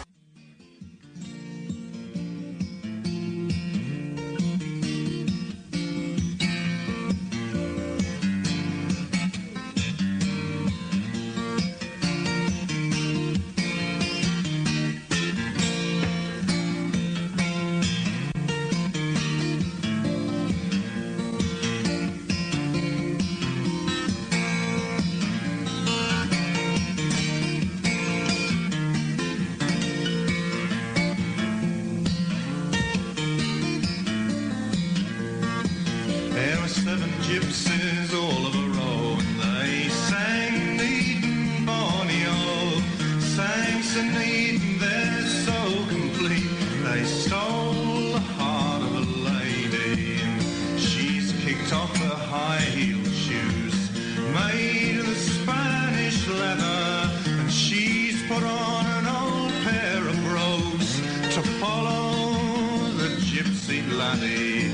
Laddie. 63.98 64.70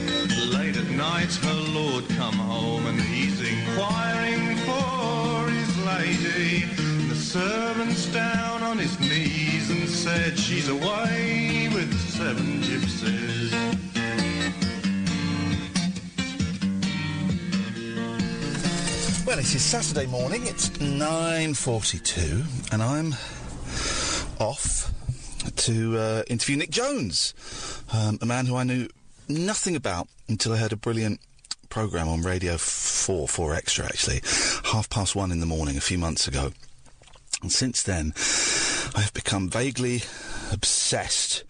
Late 0.56 0.78
at 0.78 0.90
night, 0.92 1.34
her 1.36 1.62
lord 1.74 2.08
come 2.10 2.36
home, 2.36 2.86
and 2.86 3.00
he's 3.00 3.40
inquiring 3.40 4.56
for 4.68 5.50
his 5.50 5.78
lady. 5.86 6.66
The 7.10 7.16
servant's 7.16 8.06
down 8.08 8.64
on 8.64 8.78
his 8.78 9.00
knees 9.00 9.70
and 9.70 9.88
said 9.88 10.38
she's 10.38 10.70
away 10.70 11.70
with 11.74 11.94
seven 12.12 12.62
gypsies. 12.62 13.54
Well, 19.26 19.38
it 19.38 19.54
is 19.54 19.62
Saturday 19.62 20.08
morning. 20.08 20.48
It's 20.48 20.70
9.42 20.70 22.74
and 22.74 22.82
I'm 22.82 23.14
off 24.40 24.92
to 25.56 25.98
uh, 25.98 26.24
interview 26.28 26.58
Nic 26.58 26.72
Jones, 26.72 27.34
um, 27.94 28.18
a 28.22 28.26
man 28.26 28.46
who 28.46 28.56
I 28.56 28.64
knew 28.64 28.88
nothing 29.30 29.76
about 29.76 30.08
until 30.28 30.54
I 30.54 30.58
heard 30.58 30.74
a 30.74 30.78
brilliant 30.78 31.20
programme 31.70 32.08
on 32.08 32.24
Radio 32.24 32.58
4, 32.58 33.28
4 33.28 33.54
Extra 33.54 33.86
actually, 33.86 34.22
half 34.72 34.90
past 34.90 35.16
one 35.16 35.32
in 35.32 35.40
the 35.40 35.46
morning 35.46 35.78
a 35.78 35.82
few 35.82 35.98
months 35.98 36.28
ago. 36.28 36.52
And 37.42 37.52
since 37.52 37.84
then, 37.84 38.14
I 38.96 39.02
have 39.02 39.14
become 39.14 39.50
vaguely 39.50 40.02
obsessed. 40.52 41.44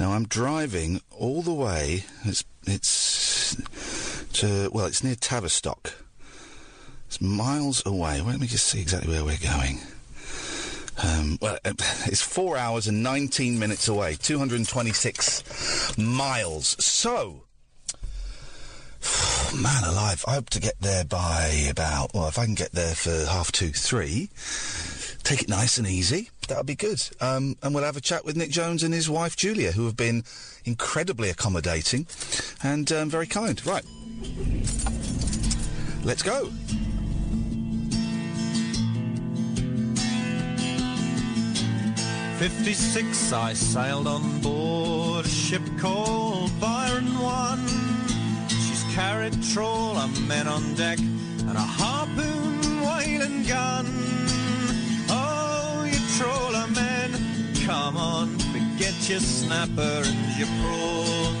Now 0.00 0.12
I'm 0.12 0.26
driving 0.26 1.00
all 1.10 1.42
the 1.42 1.54
way. 1.54 2.04
It's 2.24 2.44
it's 2.66 3.54
to 4.40 4.70
well, 4.72 4.86
it's 4.86 5.04
near 5.04 5.14
Tavistock. 5.14 5.92
It's 7.06 7.20
miles 7.20 7.84
away. 7.86 8.20
Let 8.20 8.40
me 8.40 8.46
just 8.46 8.66
see 8.66 8.80
exactly 8.80 9.12
where 9.12 9.24
we're 9.24 9.38
going. 9.38 9.80
Um, 11.02 11.38
well, 11.40 11.58
uh, 11.64 11.72
it's 12.06 12.22
four 12.22 12.56
hours 12.56 12.86
and 12.86 13.02
19 13.02 13.58
minutes 13.58 13.88
away, 13.88 14.16
226 14.20 15.96
miles. 15.98 16.82
So, 16.84 17.44
man 19.54 19.84
alive, 19.84 20.24
I 20.26 20.34
hope 20.34 20.50
to 20.50 20.60
get 20.60 20.80
there 20.80 21.04
by 21.04 21.66
about, 21.70 22.12
well, 22.14 22.28
if 22.28 22.38
I 22.38 22.44
can 22.44 22.54
get 22.54 22.72
there 22.72 22.94
for 22.94 23.26
half 23.26 23.52
two, 23.52 23.70
three, 23.70 24.30
take 25.22 25.42
it 25.42 25.48
nice 25.48 25.78
and 25.78 25.86
easy, 25.86 26.30
that 26.48 26.56
would 26.56 26.66
be 26.66 26.74
good. 26.74 27.02
Um, 27.20 27.56
and 27.62 27.74
we'll 27.74 27.84
have 27.84 27.96
a 27.96 28.00
chat 28.00 28.24
with 28.24 28.36
Nic 28.36 28.50
Jones 28.50 28.82
and 28.82 28.92
his 28.92 29.08
wife 29.08 29.36
Julia, 29.36 29.72
who 29.72 29.84
have 29.86 29.96
been 29.96 30.24
incredibly 30.64 31.30
accommodating 31.30 32.06
and 32.62 32.90
um, 32.92 33.10
very 33.10 33.26
kind. 33.26 33.64
Right. 33.66 33.84
Let's 36.04 36.22
go. 36.22 36.50
Fifty-six, 42.38 43.32
I 43.32 43.52
sailed 43.52 44.06
on 44.06 44.40
board 44.40 45.26
a 45.26 45.28
ship 45.28 45.62
called 45.76 46.52
Byron 46.60 47.18
One. 47.18 47.66
She's 48.48 48.84
carried 48.94 49.42
trawler 49.42 50.06
men 50.28 50.46
on 50.46 50.74
deck 50.74 51.00
and 51.00 51.56
a 51.56 51.60
harpoon 51.60 52.80
whaling 52.80 53.42
gun. 53.42 53.86
Oh, 55.10 55.84
you 55.84 55.98
trawler 56.16 56.68
men, 56.68 57.10
come 57.66 57.96
on, 57.96 58.38
forget 58.38 58.94
your 59.08 59.18
snapper 59.18 60.02
and 60.04 60.38
your 60.38 60.48
prawn. 60.62 61.34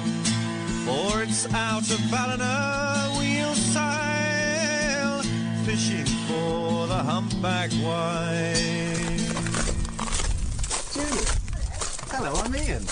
For 0.84 1.22
it's 1.22 1.46
out 1.54 1.88
of 1.90 2.00
Ballina 2.10 3.14
we'll 3.16 3.54
sail, 3.54 5.22
fishing 5.64 6.06
for 6.26 6.88
the 6.88 7.02
humpback 7.04 7.70
whale. 7.70 9.07
Hello, 10.98 12.34
I'm 12.42 12.52
Iain. 12.52 12.82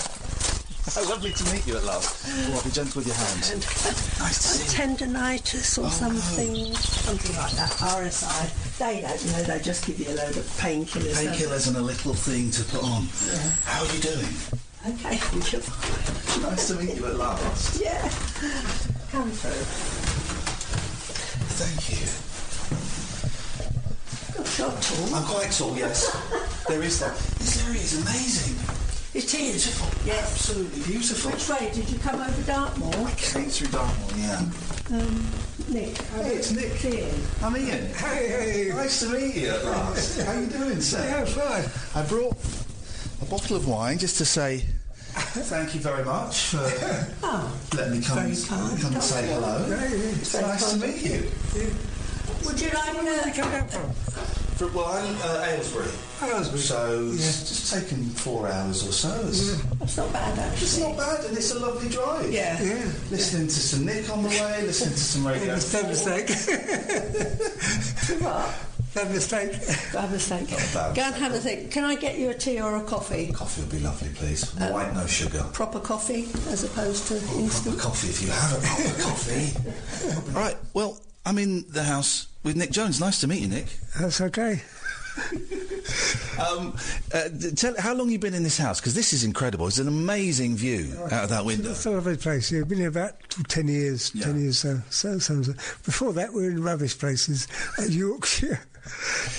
How 0.95 1.09
lovely 1.09 1.33
to 1.33 1.43
meet 1.51 1.67
you 1.67 1.75
at 1.75 1.83
last. 1.83 2.23
Oh, 2.49 2.61
be 2.63 2.71
gentle 2.71 2.99
with 2.99 3.07
your 3.07 3.15
hand. 3.17 3.41
Nice 3.41 4.39
to 4.39 4.47
see 4.47 4.63
you. 4.63 4.87
tendonitis 4.87 5.77
or 5.77 5.87
oh, 5.87 5.89
something, 5.89 6.73
something 6.73 7.35
like 7.35 7.51
that. 7.51 7.69
RSI. 7.71 8.77
They 8.79 9.01
don't 9.01 9.25
you 9.25 9.31
know. 9.33 9.43
They 9.43 9.59
just 9.59 9.85
give 9.85 9.99
you 9.99 10.07
a 10.07 10.15
load 10.15 10.37
of 10.37 10.45
painkillers. 10.55 11.21
don't? 11.21 11.33
Painkillers 11.35 11.67
and 11.67 11.75
a 11.75 11.81
little 11.81 12.13
thing 12.13 12.49
to 12.51 12.63
put 12.63 12.81
on. 12.81 13.07
Yeah. 13.27 13.51
How 13.65 13.83
are 13.83 13.93
you 13.93 13.99
doing? 13.99 14.33
Okay, 14.87 15.17
thank 15.17 15.51
you. 15.51 15.59
Nice 16.49 16.67
to 16.69 16.75
meet 16.75 16.95
you 16.95 17.05
at 17.07 17.15
last. 17.17 17.81
Yeah. 17.81 18.01
Come 19.11 19.31
through. 19.31 19.67
Thank 21.59 21.99
you. 21.99 22.36
You're 24.57 24.71
tall. 24.71 25.15
I'm 25.15 25.23
quite 25.25 25.51
tall, 25.51 25.75
yes. 25.77 26.09
there 26.67 26.81
is 26.81 26.99
that. 26.99 27.15
This 27.39 27.65
area 27.67 27.81
is 27.81 27.93
amazing. 28.01 28.57
It 29.13 29.23
is. 29.33 29.65
Beautiful. 29.65 29.87
Yes. 30.05 30.31
Absolutely 30.31 30.81
beautiful. 30.83 31.31
Which 31.31 31.49
way 31.49 31.71
did 31.73 31.89
you 31.89 31.99
come 31.99 32.21
over 32.21 32.41
Dartmoor? 32.43 33.07
I 33.07 33.11
came 33.15 33.49
through 33.49 33.67
Dartmoor, 33.69 34.17
yeah. 34.17 34.41
Um, 34.97 35.27
Nic. 35.69 35.97
Hey, 35.97 36.35
it's 36.35 36.51
Nic. 36.51 36.71
Iain. 36.85 37.13
I'm 37.43 37.55
Iain. 37.55 37.85
Hey, 37.95 38.27
hey. 38.27 38.69
Nice 38.73 38.99
to 39.01 39.09
meet 39.09 39.35
you 39.35 39.49
at 39.49 39.65
last. 39.65 40.21
How 40.21 40.33
you 40.39 40.47
doing, 40.47 40.81
sir? 40.81 41.03
Yeah, 41.03 41.25
fine. 41.25 42.01
I 42.03 42.05
brought 42.07 42.37
a 43.21 43.25
bottle 43.25 43.57
of 43.57 43.67
wine 43.67 43.97
just 43.97 44.17
to 44.19 44.25
say 44.25 44.63
thank 45.17 45.73
you 45.73 45.81
very 45.81 46.05
much 46.05 46.39
for 46.53 46.59
Oh, 47.23 47.59
letting 47.75 47.99
me 47.99 48.05
come, 48.05 48.19
and- 48.19 48.45
come 48.47 48.93
and 48.93 49.01
say 49.03 49.27
hello. 49.27 49.65
Yeah, 49.67 49.81
yeah, 49.89 49.97
It's 50.21 50.33
nice 50.39 50.71
to 50.73 50.77
meet 50.77 51.01
you. 51.01 51.31
Would 52.45 52.61
you 52.61 52.69
like 52.69 52.93
Where 52.93 53.23
did 53.23 53.35
you 53.35 53.43
a... 53.43 53.45
come 53.45 53.51
down 53.51 53.67
from? 53.67 53.91
For, 54.57 54.67
well, 54.69 54.87
I'm 54.87 55.15
uh, 55.21 55.45
Aylesbury. 55.45 55.91
Aylesbury. 56.23 56.59
So 56.59 57.09
it's 57.13 57.47
just 57.47 57.73
taken 57.73 58.05
four 58.05 58.47
hours 58.47 58.87
or 58.87 58.91
so. 58.91 59.27
It's, 59.27 59.61
That's 59.75 59.97
not 59.97 60.11
bad, 60.11 60.39
actually. 60.39 60.63
it's 60.63 60.79
not 60.79 60.97
bad, 60.97 61.25
and 61.25 61.37
it's 61.37 61.51
a 61.51 61.59
lovely 61.59 61.89
drive. 61.89 62.31
Yeah. 62.31 62.59
Yeah. 62.61 62.91
Listening 63.11 63.47
to 63.47 63.53
some 63.53 63.85
Nic 63.85 64.09
on 64.09 64.23
the 64.23 64.29
way, 64.29 64.63
listening 64.65 64.95
to 64.95 64.99
some 64.99 65.27
radio. 65.27 65.53
It's 65.53 65.73
no 65.73 65.83
mistake. 65.83 66.29
what? 68.23 68.67
No 68.95 69.05
mistake. 69.09 69.51
Bad 69.93 70.11
mistake. 70.11 70.49
bad 70.73 70.95
Go 70.95 71.03
and 71.03 71.13
have 71.15 71.33
a 71.35 71.39
think. 71.39 71.69
Can 71.71 71.83
I 71.83 71.93
get 71.93 72.17
you 72.17 72.31
a 72.31 72.33
tea 72.33 72.59
or 72.59 72.77
a 72.77 72.83
coffee? 72.83 73.31
Coffee 73.31 73.61
would 73.61 73.69
be 73.69 73.79
lovely, 73.79 74.09
please. 74.15 74.59
Uh, 74.59 74.71
White, 74.71 74.91
no 74.95 75.05
sugar. 75.05 75.45
Proper 75.53 75.79
coffee 75.79 76.23
as 76.49 76.63
opposed 76.63 77.07
to 77.09 77.17
instant. 77.37 77.77
Coffee, 77.77 78.07
if 78.07 78.23
you 78.23 78.29
have 78.29 78.57
a 78.57 78.61
proper 78.65 79.01
coffee. 79.03 80.31
right. 80.31 80.55
Well, 80.73 80.99
I'm 81.27 81.37
in 81.37 81.65
the 81.67 81.83
house 81.83 82.27
with 82.43 82.55
Nic 82.55 82.71
Jones. 82.71 83.01
Nice 83.01 83.19
to 83.19 83.27
meet 83.27 83.41
you, 83.41 83.49
Nic. 83.49 83.65
That's 83.99 84.21
okay. 84.21 84.61
Um, 86.37 86.77
uh, 87.15 87.29
tell 87.55 87.73
how 87.79 87.95
long 87.95 88.11
you 88.11 88.19
been 88.19 88.35
in 88.35 88.43
this 88.43 88.59
house? 88.59 88.79
Because 88.79 88.93
this 88.93 89.11
is 89.11 89.23
incredible. 89.23 89.65
It's 89.65 89.79
an 89.79 89.87
amazing 89.87 90.55
view 90.55 90.95
out 91.05 91.23
of 91.23 91.29
that 91.31 91.45
window. 91.45 91.71
It's 91.71 91.83
a 91.87 91.89
lovely 91.89 92.15
place. 92.15 92.51
Yeah, 92.51 92.63
been 92.63 92.77
here 92.77 92.89
about 92.89 93.15
ten 93.47 93.67
years. 93.67 94.11
Ten 94.11 94.39
years. 94.39 94.59
So, 94.59 94.79
so, 94.91 95.17
so, 95.17 95.41
so. 95.41 95.53
Before 95.83 96.13
that, 96.13 96.33
we 96.33 96.43
were 96.43 96.49
in 96.51 96.61
rubbish 96.61 96.95
places 96.99 97.47
at 97.79 97.89
Yorkshire. 97.89 98.61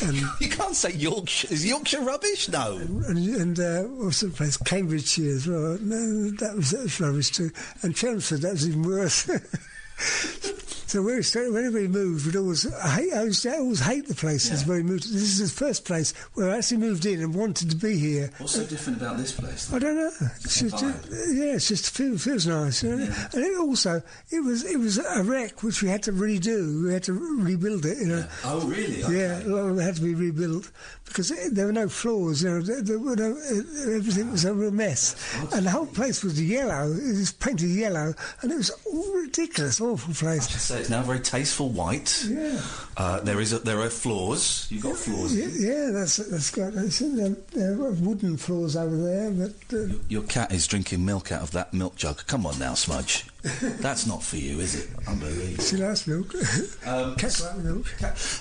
And, 0.03 0.17
you 0.41 0.49
can't 0.49 0.75
say 0.75 0.93
Yorkshire. 0.93 1.55
Is 1.55 1.65
Yorkshire 1.65 2.03
rubbish? 2.03 2.49
No. 2.49 2.77
And, 2.77 3.17
and 3.17 3.61
uh, 3.61 3.83
what's 3.85 4.21
the 4.21 4.29
place? 4.31 4.57
Cambridgeshire 4.57 5.37
as 5.37 5.47
well. 5.47 5.79
No, 5.81 6.31
that 6.33 6.57
was, 6.57 6.73
that 6.73 6.83
was 6.83 7.01
rubbish 7.01 7.31
too. 7.31 7.51
And 7.83 7.95
Chelmsford, 7.95 8.43
that 8.43 8.53
was 8.53 8.69
even 8.69 8.83
worse. 8.83 9.31
So 10.89 11.03
when 11.03 11.17
we 11.17 11.51
whenever 11.51 11.81
we 11.81 11.87
moved, 11.87 12.25
we'd 12.25 12.37
always 12.37 12.63
hate, 12.63 13.13
I 13.13 13.25
used 13.25 13.43
to 13.43 13.55
always 13.59 13.81
hate 13.81 14.09
the 14.09 14.15
places 14.15 14.65
where 14.65 14.79
we 14.79 14.83
moved. 14.83 15.03
This 15.03 15.39
is 15.39 15.53
the 15.53 15.65
first 15.65 15.85
place 15.85 16.15
where 16.33 16.49
I 16.49 16.57
actually 16.57 16.79
moved 16.79 17.05
in 17.05 17.21
and 17.21 17.35
wanted 17.35 17.69
to 17.69 17.77
be 17.77 17.99
here. 17.99 18.31
What's 18.39 18.55
so 18.55 18.65
different 18.65 19.03
about 19.03 19.19
this 19.19 19.33
place? 19.33 19.71
I 19.71 19.81
don't 19.81 19.97
know. 19.97 20.11
It's 20.37 20.61
just, 20.61 20.83
yeah, 20.83 21.57
it's 21.57 21.69
just 21.69 21.91
feels 21.91 22.25
feels 22.25 22.47
nice, 22.47 22.83
you 22.83 22.97
know? 22.97 23.15
and 23.35 23.45
it 23.45 23.59
also 23.59 24.01
it 24.31 24.41
was 24.41 24.65
it 24.65 24.79
was 24.79 24.97
a 24.97 25.23
wreck 25.25 25.63
which 25.63 25.83
we 25.83 25.91
had 25.91 26.03
to 26.05 26.13
redo. 26.13 26.85
We 26.87 26.95
had 26.95 27.03
to 27.03 27.13
rebuild 27.13 27.85
it. 27.85 27.99
You 27.99 28.07
know. 28.07 28.27
Oh, 28.45 28.67
really? 28.67 29.03
Yeah, 29.15 29.43
a 29.43 29.45
lot 29.45 29.69
of 29.69 29.79
it 29.79 29.83
had 29.83 29.97
to 29.97 30.03
be 30.03 30.15
rebuilt 30.15 30.71
because 31.09 31.33
there 31.53 31.67
were 31.67 31.73
no 31.73 31.89
floors. 31.89 32.43
You 32.43 32.51
know, 32.51 32.61
there, 32.63 32.83
there 32.83 32.99
were 32.99 33.17
no, 33.17 33.33
uh, 33.33 33.97
everything 33.97 34.31
was 34.31 34.45
a 34.45 34.55
real 34.55 34.71
mess, 34.71 35.17
and 35.53 35.67
the 35.67 35.71
whole 35.71 35.87
place 35.87 36.23
was 36.23 36.41
yellow. 36.41 36.93
It 36.93 37.19
was 37.19 37.33
painted 37.33 37.71
yellow, 37.71 38.15
and 38.43 38.53
it 38.53 38.57
was 38.57 38.71
ridiculous, 39.15 39.81
awful 39.81 40.15
place. 40.15 40.49
So 40.63 40.77
it's 40.77 40.91
now 40.91 41.03
very 41.03 41.21
tasteful 41.21 41.71
white. 41.71 42.25
Yeah. 42.29 42.61
Uh, 42.97 43.21
there 43.21 43.41
is 43.41 43.53
a, 43.53 43.59
there 43.59 43.81
are 43.81 43.91
floors. 43.91 44.67
You've 44.71 44.83
got 44.83 44.97
floors. 44.97 45.37
Yeah, 45.37 45.47
yeah, 45.47 45.91
that's 45.93 46.17
that's 46.17 46.51
got 46.51 46.73
that's, 46.75 46.99
there, 46.99 47.37
there 47.53 47.73
are 47.73 47.93
wooden 47.93 48.37
floors 48.37 48.77
over 48.77 48.97
there, 48.97 49.31
but 49.31 49.77
uh, 49.77 49.95
Your 50.09 50.23
cat 50.23 50.53
is 50.53 50.67
drinking 50.67 51.05
milk 51.05 51.33
out 51.33 51.43
of 51.43 51.51
that 51.53 51.73
milk 51.75 51.97
jug. 51.97 52.27
Come 52.27 52.47
on 52.47 52.59
now, 52.59 52.75
Smudge. 52.75 53.27
That's 53.81 54.07
not 54.07 54.23
for 54.23 54.37
you, 54.37 54.59
is 54.59 54.75
it? 54.75 54.91
Unbelievable. 55.07 55.63
she 55.63 55.77
likes 55.77 56.07
milk. 56.07 56.35
Um, 56.87 57.15
Cats 57.19 57.45
like 57.45 57.57
milk. 57.59 57.87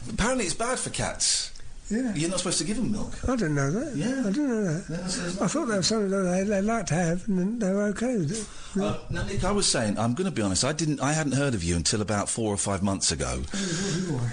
Apparently, 0.09 0.45
it's 0.45 0.55
bad 0.55 0.79
for 0.79 0.89
cats. 0.89 1.51
Yeah. 1.89 2.13
You're 2.15 2.29
not 2.29 2.39
supposed 2.39 2.57
to 2.57 2.65
give 2.65 2.75
them 2.77 2.91
milk. 2.91 3.13
I 3.27 3.35
didn't 3.37 3.55
know 3.55 3.71
that. 3.71 3.95
Yeah. 3.95 4.19
I 4.19 4.23
didn't 4.31 4.47
know 4.49 4.63
that. 4.73 5.37
I 5.41 5.47
thought 5.47 5.67
that 5.67 5.77
was 5.77 5.87
something 5.87 6.09
that 6.09 6.23
they, 6.23 6.43
they 6.43 6.61
liked 6.61 6.89
to 6.89 6.95
have, 6.95 7.25
and 7.29 7.61
they 7.61 7.71
were 7.71 7.83
okay 7.85 8.17
with 8.17 8.31
it. 8.75 8.81
Uh, 8.81 8.97
now, 9.09 9.23
Nic, 9.23 9.43
I 9.45 9.51
was 9.51 9.67
saying, 9.67 9.97
I'm 9.97 10.13
going 10.13 10.25
to 10.29 10.31
be 10.35 10.41
honest. 10.41 10.65
I 10.65 10.73
didn't. 10.73 10.99
I 11.01 11.13
hadn't 11.13 11.31
heard 11.31 11.53
of 11.55 11.63
you 11.63 11.77
until 11.77 12.01
about 12.01 12.27
four 12.29 12.53
or 12.53 12.57
five 12.57 12.83
months 12.83 13.11
ago. 13.13 13.41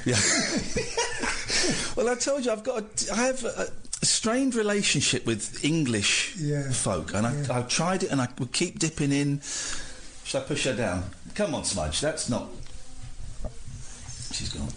Yeah. 0.04 0.16
well, 1.96 2.08
I 2.08 2.16
told 2.16 2.44
you 2.44 2.50
I've 2.50 2.64
got. 2.64 2.82
A, 2.82 3.12
I 3.12 3.16
have 3.26 3.44
a, 3.44 3.68
a 4.02 4.04
strained 4.06 4.56
relationship 4.56 5.24
with 5.24 5.64
English 5.64 6.34
Yeah. 6.36 6.70
folk, 6.72 7.14
and 7.14 7.24
I, 7.26 7.56
I've 7.56 7.68
tried 7.68 8.02
it, 8.02 8.10
and 8.10 8.20
I 8.20 8.28
would 8.38 8.52
keep 8.52 8.80
dipping 8.80 9.12
in. 9.12 9.40
Shall 10.24 10.40
I 10.42 10.44
push 10.44 10.64
her 10.64 10.74
down? 10.74 11.04
Come 11.36 11.54
on, 11.54 11.64
Smudge. 11.64 12.00
That's 12.00 12.28
not. 12.28 12.48
She's 14.32 14.52
gone. 14.52 14.68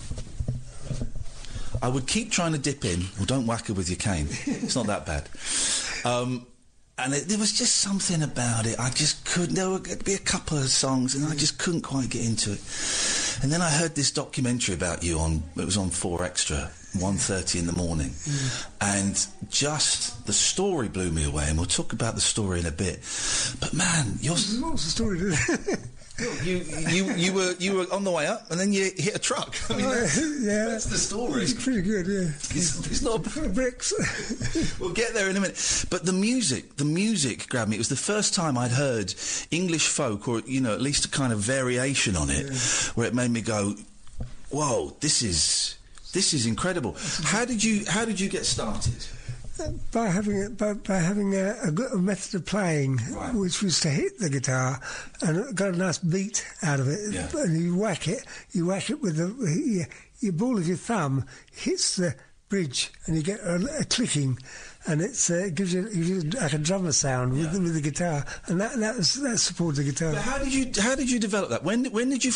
I 1.81 1.87
would 1.89 2.07
keep 2.07 2.31
trying 2.31 2.53
to 2.53 2.57
dip 2.57 2.85
in. 2.85 3.05
Well, 3.17 3.25
don't 3.25 3.45
whack 3.45 3.67
her 3.67 3.73
with 3.73 3.89
your 3.89 3.97
cane. 3.97 4.27
It's 4.45 4.75
not 4.75 4.87
that 4.87 5.05
bad. 5.05 5.29
Um, 6.05 6.47
and 6.99 7.13
it, 7.13 7.27
there 7.27 7.37
was 7.37 7.53
just 7.53 7.77
something 7.77 8.23
about 8.23 8.65
it. 8.65 8.79
I 8.79 8.89
just 8.89 9.23
couldn't. 9.25 9.55
There 9.55 9.69
would 9.69 10.03
be 10.03 10.13
a 10.13 10.19
couple 10.19 10.57
of 10.57 10.65
songs, 10.65 11.13
and 11.13 11.25
I 11.25 11.35
just 11.35 11.59
couldn't 11.59 11.81
quite 11.81 12.09
get 12.09 12.25
into 12.25 12.53
it. 12.53 12.61
And 13.43 13.51
then 13.51 13.61
I 13.61 13.69
heard 13.69 13.93
this 13.93 14.09
documentary 14.11 14.73
about 14.73 15.03
you 15.03 15.19
on. 15.19 15.43
It 15.55 15.65
was 15.65 15.77
on 15.77 15.91
Four 15.91 16.23
Extra, 16.23 16.71
1.30 16.95 17.59
in 17.59 17.67
the 17.67 17.73
morning, 17.73 18.13
and 18.81 19.27
just 19.49 20.25
the 20.25 20.33
story 20.33 20.87
blew 20.87 21.11
me 21.11 21.23
away. 21.23 21.45
And 21.47 21.57
we'll 21.57 21.67
talk 21.67 21.93
about 21.93 22.15
the 22.15 22.21
story 22.21 22.61
in 22.61 22.65
a 22.65 22.71
bit. 22.71 22.99
But 23.59 23.73
man, 23.73 24.17
you're. 24.19 24.35
What's 24.35 24.85
the 24.85 24.89
story? 24.89 25.79
You, 26.19 26.63
you, 26.89 27.13
you 27.13 27.33
were 27.33 27.53
you 27.59 27.75
were 27.75 27.85
on 27.91 28.03
the 28.03 28.09
way 28.09 28.25
up, 28.25 28.49
and 28.49 28.59
then 28.59 28.73
you 28.73 28.85
hit 28.95 29.15
a 29.15 29.19
truck. 29.19 29.55
I 29.69 29.75
mean, 29.75 29.85
oh, 29.85 29.89
that's, 29.89 30.17
yeah, 30.17 30.65
that's 30.65 30.85
the 30.85 30.97
story. 30.97 31.43
It's 31.43 31.53
pretty 31.53 31.83
good, 31.83 32.07
yeah. 32.07 32.29
It's, 32.57 32.87
it's 32.87 33.03
not 33.03 33.23
bricks. 33.53 33.93
we'll 34.79 34.93
get 34.93 35.13
there 35.13 35.29
in 35.29 35.37
a 35.37 35.39
minute. 35.39 35.85
But 35.91 36.05
the 36.05 36.13
music, 36.13 36.77
the 36.77 36.85
music 36.85 37.47
grabbed 37.49 37.69
me. 37.69 37.75
It 37.75 37.79
was 37.79 37.89
the 37.89 37.95
first 37.95 38.33
time 38.33 38.57
I'd 38.57 38.71
heard 38.71 39.13
English 39.51 39.89
folk, 39.89 40.27
or 40.27 40.39
you 40.39 40.59
know, 40.59 40.73
at 40.73 40.81
least 40.81 41.05
a 41.05 41.09
kind 41.09 41.31
of 41.31 41.39
variation 41.39 42.15
on 42.15 42.31
it, 42.31 42.51
where 42.95 43.05
it 43.05 43.13
made 43.13 43.29
me 43.29 43.41
go, 43.41 43.75
"Whoa, 44.49 44.95
this 45.01 45.21
is 45.21 45.77
this 46.13 46.33
is 46.33 46.47
incredible." 46.47 46.95
How 47.25 47.45
did 47.45 47.63
you 47.63 47.85
How 47.87 48.05
did 48.05 48.19
you 48.19 48.27
get 48.27 48.47
started? 48.47 49.05
By 49.91 50.07
having 50.07 50.43
a, 50.43 50.49
by, 50.49 50.73
by 50.73 50.97
having 50.97 51.35
a, 51.35 51.55
a, 51.63 51.71
good 51.71 51.93
method 51.93 52.35
of 52.35 52.45
playing, 52.45 52.97
which 53.33 53.61
was 53.61 53.79
to 53.81 53.89
hit 53.89 54.19
the 54.19 54.29
guitar 54.29 54.79
and 55.21 55.55
got 55.55 55.73
a 55.73 55.77
nice 55.77 55.97
beat 55.97 56.45
out 56.63 56.79
of 56.79 56.87
it, 56.87 56.99
and 57.33 57.59
you 57.59 57.75
whack 57.75 58.07
it, 58.07 58.23
you 58.51 58.67
whack 58.67 58.89
it 58.89 59.01
with 59.01 59.17
the 59.17 59.61
your, 59.65 59.87
your 60.19 60.33
ball 60.33 60.57
of 60.57 60.67
your 60.67 60.77
thumb 60.77 61.25
hits 61.51 61.95
the 61.95 62.15
bridge, 62.49 62.91
and 63.05 63.15
you 63.15 63.23
get 63.23 63.39
a, 63.41 63.55
a 63.79 63.83
clicking, 63.85 64.37
and 64.87 65.01
it's 65.01 65.29
uh, 65.29 65.35
it 65.35 65.55
gives 65.55 65.73
you, 65.73 65.83
gives 65.83 66.09
you 66.09 66.21
like 66.21 66.53
a 66.53 66.57
drummer 66.57 66.91
sound 66.91 67.33
with, 67.33 67.51
the, 67.51 67.59
with 67.59 67.73
the 67.73 67.81
guitar, 67.81 68.25
and 68.47 68.59
that 68.61 68.77
that, 68.79 68.97
was, 68.97 69.13
that 69.15 69.37
supports 69.37 69.77
the 69.77 69.83
guitar. 69.83 70.13
But 70.13 70.21
how 70.21 70.37
did 70.37 70.53
you 70.53 70.71
How 70.81 70.95
did 70.95 71.11
you 71.11 71.19
develop 71.19 71.49
that? 71.49 71.63
When 71.63 71.85
When 71.85 72.09
did 72.09 72.23
you? 72.23 72.31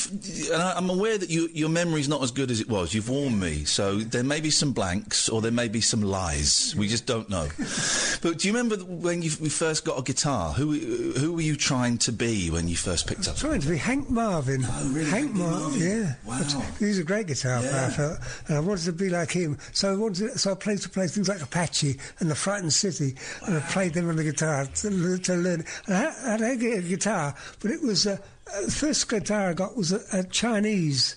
And 0.54 0.62
I, 0.62 0.74
I'm 0.74 0.90
aware 0.90 1.18
that 1.18 1.30
you, 1.30 1.50
your 1.54 1.70
memory's 1.70 2.10
not 2.10 2.22
as 2.22 2.32
good 2.32 2.52
as 2.52 2.60
it 2.60 2.70
was. 2.70 2.94
You've 2.94 3.10
warned 3.10 3.40
me, 3.40 3.64
so 3.66 3.98
there 3.98 4.24
may 4.24 4.42
be 4.42 4.50
some 4.50 4.74
blanks 4.74 5.30
or 5.30 5.42
there 5.42 5.52
may 5.52 5.68
be 5.68 5.82
some 5.82 6.02
lies. 6.02 6.76
We 6.76 6.88
just 6.88 7.06
don't 7.06 7.30
know. 7.30 7.48
but 8.22 8.40
do 8.40 8.48
you 8.48 8.54
remember 8.54 8.78
when 8.78 9.22
you 9.22 9.32
we 9.40 9.50
first 9.50 9.86
got 9.86 9.98
a 9.98 10.04
guitar? 10.04 10.54
Who 10.54 10.74
Who 11.18 11.34
were 11.34 11.42
you 11.42 11.56
trying 11.56 11.98
to 12.00 12.12
be 12.12 12.50
when 12.50 12.68
you 12.68 12.76
first 12.76 13.08
picked 13.08 13.28
up? 13.28 13.38
trying 13.38 13.62
to 13.62 13.70
be 13.70 13.78
Hank 13.78 14.10
Marvin. 14.10 14.62
Hank 14.62 15.34
Marvin, 15.34 15.82
yeah. 15.82 16.14
Wow. 16.26 16.38
He's 16.80 17.00
a 17.00 17.04
great 17.04 17.28
guitar 17.28 17.62
player, 17.62 18.20
I 18.20 18.48
and 18.48 18.58
I 18.58 18.60
wanted 18.60 18.86
to 18.86 18.94
be 18.94 19.10
like 19.10 19.32
him. 19.32 19.58
So 19.72 19.92
I 19.92 19.96
wanted, 19.96 20.40
so 20.40 20.52
I 20.52 20.56
played 20.56 20.80
to 20.80 20.90
play 20.90 21.08
things 21.08 21.28
like 21.28 21.42
Apache 21.42 21.98
and 22.20 22.30
the 22.30 22.36
Frightened 22.42 22.74
City, 22.74 23.16
and 23.46 23.58
I 23.58 23.60
played 23.62 23.94
them 23.94 24.10
on 24.10 24.16
the 24.16 24.24
guitar 24.24 24.66
to, 24.66 25.18
to 25.18 25.34
learn. 25.36 25.64
And 25.86 25.96
I, 25.96 26.06
I 26.26 26.30
had 26.32 26.42
a 26.42 26.82
guitar, 26.82 27.36
but 27.62 27.72
it 27.72 27.82
was 27.82 28.08
uh, 28.08 28.18
uh, 28.54 28.66
the 28.66 28.72
first 28.72 29.08
guitar 29.08 29.50
I 29.50 29.54
got 29.54 29.78
was 29.78 29.92
a, 29.92 30.02
a 30.12 30.24
Chinese. 30.24 31.16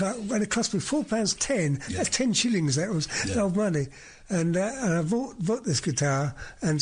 And 0.00 0.42
it 0.42 0.48
cost 0.48 0.72
me 0.72 0.80
four 0.80 1.04
pounds 1.04 1.34
ten. 1.34 1.80
That's 1.90 2.08
ten 2.08 2.32
shillings. 2.32 2.76
That 2.76 2.90
was 2.90 3.08
old 3.36 3.56
money. 3.56 3.88
And, 4.30 4.56
uh, 4.56 4.70
and 4.76 4.94
I 4.94 5.02
bought, 5.02 5.44
bought 5.44 5.64
this 5.64 5.80
guitar 5.80 6.34
and 6.62 6.80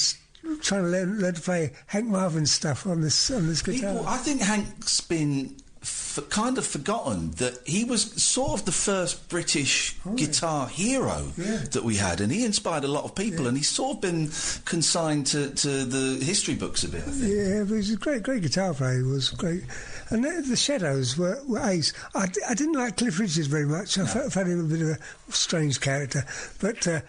trying 0.62 0.85
to 0.85 0.89
learn, 0.89 1.18
learn 1.18 1.35
to 1.35 1.41
play 1.41 1.73
Hank 1.87 2.07
Marvin 2.07 2.47
stuff 2.47 2.87
on 2.87 3.01
this 3.01 3.31
on 3.31 3.49
this 3.49 3.62
guitar. 3.62 3.93
People, 3.93 4.07
I 4.07 4.16
think 4.18 4.41
Hank's 4.43 5.01
been 5.01 5.57
f- 6.19 6.29
kind 6.29 6.59
of 6.59 6.67
forgotten 6.67 7.31
that 7.33 7.59
he 7.67 7.85
was 7.85 8.03
sort 8.23 8.59
of 8.61 8.67
the 8.67 8.73
first 8.73 9.29
British 9.29 9.95
guitar 10.17 10.67
hero 10.69 11.33
Yeah. 11.37 11.59
that 11.73 11.85
we 11.85 11.97
had, 11.97 12.21
and 12.21 12.33
he 12.33 12.45
inspired 12.45 12.85
a 12.85 12.89
lot 12.89 13.05
of 13.05 13.15
people, 13.15 13.47
and 13.47 13.57
he's 13.57 13.69
sort 13.69 13.97
of 13.97 14.01
been 14.03 14.31
consigned 14.65 15.27
to, 15.29 15.51
to 15.51 15.85
the 15.85 16.25
history 16.25 16.55
books 16.55 16.85
a 16.85 16.89
bit. 16.89 17.03
I 17.07 17.11
think. 17.11 17.33
Yeah, 17.33 17.65
but 17.69 17.75
he's 17.77 17.93
a 17.93 17.97
great, 17.97 18.23
great 18.23 18.43
guitar 18.43 18.75
player. 18.75 18.99
He 18.99 19.03
was 19.05 19.31
great, 19.31 19.63
and 20.11 20.25
the, 20.25 20.43
the 20.49 20.57
Shadows 20.57 21.17
were, 21.17 21.39
were 21.47 21.61
ace. 21.69 21.93
I, 22.15 22.27
d- 22.27 22.41
I 22.49 22.55
didn't 22.55 22.75
like 22.75 22.97
Cliff 22.97 23.19
Richards 23.21 23.47
very 23.47 23.67
much. 23.67 23.99
I 23.99 24.07
fe- 24.07 24.29
found 24.31 24.49
him 24.51 24.61
a 24.61 24.69
bit 24.69 24.83
of 24.83 24.89
a 24.91 24.99
strange 25.33 25.81
character, 25.81 26.25
but. 26.61 26.87
Uh, 26.87 27.01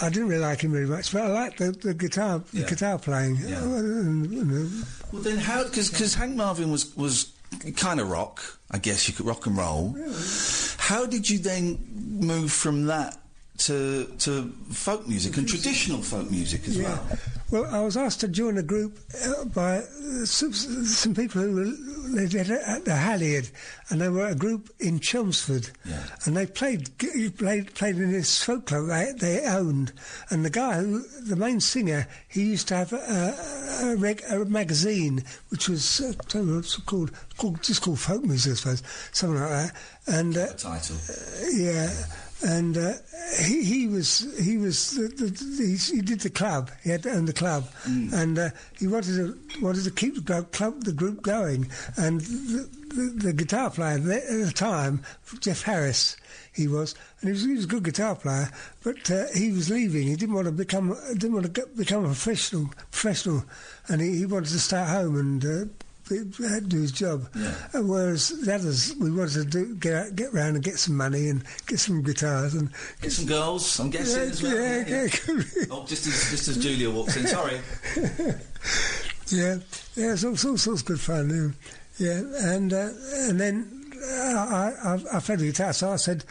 I, 0.00 0.08
didn't 0.08 0.28
really 0.28 0.40
like 0.40 0.62
him 0.62 0.72
very 0.72 0.86
much, 0.86 1.12
but 1.12 1.20
I 1.20 1.26
liked 1.26 1.58
the, 1.58 1.70
the 1.70 1.92
guitar, 1.92 2.38
the 2.54 2.60
Yeah. 2.60 2.66
guitar 2.68 2.98
playing. 2.98 3.36
Yeah. 3.36 3.58
Uh, 3.58 4.68
Well, 5.12 5.20
then 5.22 5.36
how? 5.36 5.64
Because 5.64 6.14
Hank 6.14 6.34
Marvin 6.34 6.70
was 6.70 6.96
was 6.96 7.26
kind 7.76 8.00
of 8.00 8.10
rock, 8.10 8.42
I 8.70 8.78
guess 8.78 9.08
you 9.08 9.14
could 9.14 9.26
rock 9.26 9.46
and 9.46 9.56
roll. 9.56 9.96
How 10.78 11.06
did 11.06 11.28
you 11.28 11.38
then 11.38 11.78
move 11.94 12.52
from 12.52 12.86
that 12.86 13.18
to 13.58 14.04
to 14.18 14.50
folk 14.70 15.06
music 15.06 15.36
and 15.36 15.48
traditional 15.48 16.02
folk 16.02 16.30
music 16.30 16.66
as 16.68 16.78
well? 16.78 17.06
Well, 17.48 17.66
I 17.72 17.80
was 17.80 17.96
asked 17.96 18.20
to 18.20 18.28
join 18.28 18.58
a 18.58 18.62
group 18.62 18.98
uh, 19.24 19.44
by 19.44 19.78
uh, 19.78 20.24
some, 20.24 20.52
some 20.52 21.14
people 21.14 21.42
who 21.42 21.54
were 21.54 21.72
they 22.08 22.26
did 22.26 22.50
it 22.50 22.62
at 22.66 22.84
the 22.84 22.96
Halliard, 22.96 23.50
and 23.88 24.00
they 24.00 24.08
were 24.08 24.26
a 24.26 24.34
group 24.34 24.70
in 24.80 24.98
Chelmsford, 24.98 25.70
and 26.24 26.36
they 26.36 26.46
played 26.46 26.90
played 27.38 27.74
played 27.74 27.96
in 27.96 28.10
this 28.10 28.42
folk 28.42 28.66
club 28.66 28.88
they, 28.88 29.12
they 29.16 29.44
owned, 29.46 29.92
and 30.30 30.44
the 30.44 30.50
guy 30.50 30.78
who 30.78 31.02
the 31.22 31.36
main 31.36 31.60
singer 31.60 32.08
he 32.28 32.42
used 32.42 32.68
to 32.68 32.76
have 32.76 32.92
a, 32.92 33.36
a, 33.82 33.96
reg, 33.96 34.22
a 34.28 34.44
magazine 34.44 35.22
which 35.50 35.68
was 35.68 36.00
uh, 36.00 36.12
I 36.18 36.28
don't 36.28 36.48
know 36.48 36.56
what's 36.56 36.78
it 36.78 36.86
called 36.86 37.12
called 37.36 37.62
just 37.62 37.82
called 37.82 38.00
folk 38.00 38.24
music 38.24 38.52
I 38.52 38.56
suppose. 38.56 38.82
Something 39.12 39.40
like 39.40 39.50
that, 39.50 39.76
and 40.08 40.36
uh, 40.36 40.46
title. 40.54 40.96
yeah, 41.52 41.90
and 42.42 42.76
uh, 42.76 42.92
he 43.42 43.64
he 43.64 43.88
was 43.88 44.26
he 44.42 44.58
was 44.58 44.90
the, 44.92 45.08
the, 45.08 45.26
the, 45.26 45.92
he 45.94 46.02
did 46.02 46.20
the 46.20 46.30
club. 46.30 46.70
He 46.84 46.90
had 46.90 47.02
to 47.04 47.10
own 47.10 47.24
the 47.24 47.32
club, 47.32 47.68
and 48.12 48.38
uh, 48.38 48.50
he 48.78 48.86
wanted 48.86 49.16
to 49.16 49.62
wanted 49.62 49.84
to 49.84 49.90
keep 49.90 50.14
the 50.14 50.42
club 50.42 50.84
the 50.84 50.92
group 50.92 51.22
going. 51.22 51.70
And 51.96 52.20
the, 52.20 53.32
guitar 53.32 53.70
player 53.70 53.96
at 53.96 54.04
the 54.04 54.52
time, 54.54 55.02
Jeff 55.40 55.62
Harris, 55.62 56.16
he 56.52 56.68
was, 56.68 56.94
and 57.20 57.28
he 57.28 57.32
was, 57.32 57.44
he 57.44 57.54
was 57.54 57.64
a 57.64 57.68
good 57.68 57.84
guitar 57.84 58.14
player, 58.14 58.50
but 58.82 59.10
uh, 59.10 59.26
he 59.34 59.52
was 59.52 59.70
leaving. 59.70 60.06
He 60.06 60.16
didn't 60.16 60.34
want 60.34 60.46
to 60.46 60.52
become 60.52 60.96
didn't 61.14 61.32
want 61.32 61.46
to 61.46 61.52
get, 61.52 61.76
become 61.76 62.04
a 62.04 62.08
professional 62.08 62.70
professional, 62.90 63.44
and 63.88 64.00
he, 64.00 64.18
he 64.18 64.26
wanted 64.26 64.50
to 64.50 64.60
stay 64.60 64.78
at 64.78 64.88
home 64.88 65.16
and. 65.16 65.70
Had 66.08 66.30
to 66.30 66.60
do 66.68 66.80
his 66.82 66.92
job. 66.92 67.26
Uh, 67.34 67.82
Whereas 67.82 68.28
the 68.28 68.54
others, 68.54 68.94
we 69.00 69.10
wanted 69.10 69.32
to 69.34 69.44
do, 69.44 69.74
get 69.74 69.94
out, 69.94 70.14
get 70.16 70.32
round 70.32 70.54
and 70.54 70.64
get 70.64 70.78
some 70.78 70.96
money 70.96 71.28
and 71.28 71.42
get 71.66 71.80
some 71.80 72.02
guitars 72.02 72.54
and 72.54 72.70
Get 73.02 73.10
some 73.12 73.26
girls, 73.26 73.80
I'm 73.80 73.90
guessing 73.90 74.22
Yeah, 74.22 74.28
as 74.30 74.42
well. 74.42 74.54
yeah, 74.54 74.84
yeah. 74.86 75.66
Oh, 75.70 75.84
just 75.84 76.06
as, 76.06 76.30
just 76.30 76.48
as 76.48 76.58
Julia 76.58 76.90
walks 76.90 77.16
in. 77.16 77.26
Sorry. 77.26 77.60
Yeah, 79.28 79.56
yeah, 79.96 80.12
it's 80.12 80.22
all, 80.24 80.34
it's 80.34 80.44
all 80.44 80.56
sorts 80.56 80.82
of 80.82 80.86
good 80.86 81.00
fun. 81.00 81.54
Yeah, 81.98 82.06
yeah. 82.06 82.54
and 82.54 82.72
uh, 82.72 82.90
and 83.28 83.40
then 83.40 83.90
uh, 84.00 84.06
I, 84.06 84.72
I 84.84 85.16
I 85.16 85.20
played 85.20 85.40
the 85.40 85.46
guitar, 85.46 85.72
so 85.72 85.90
I 85.90 85.96
said. 85.96 86.24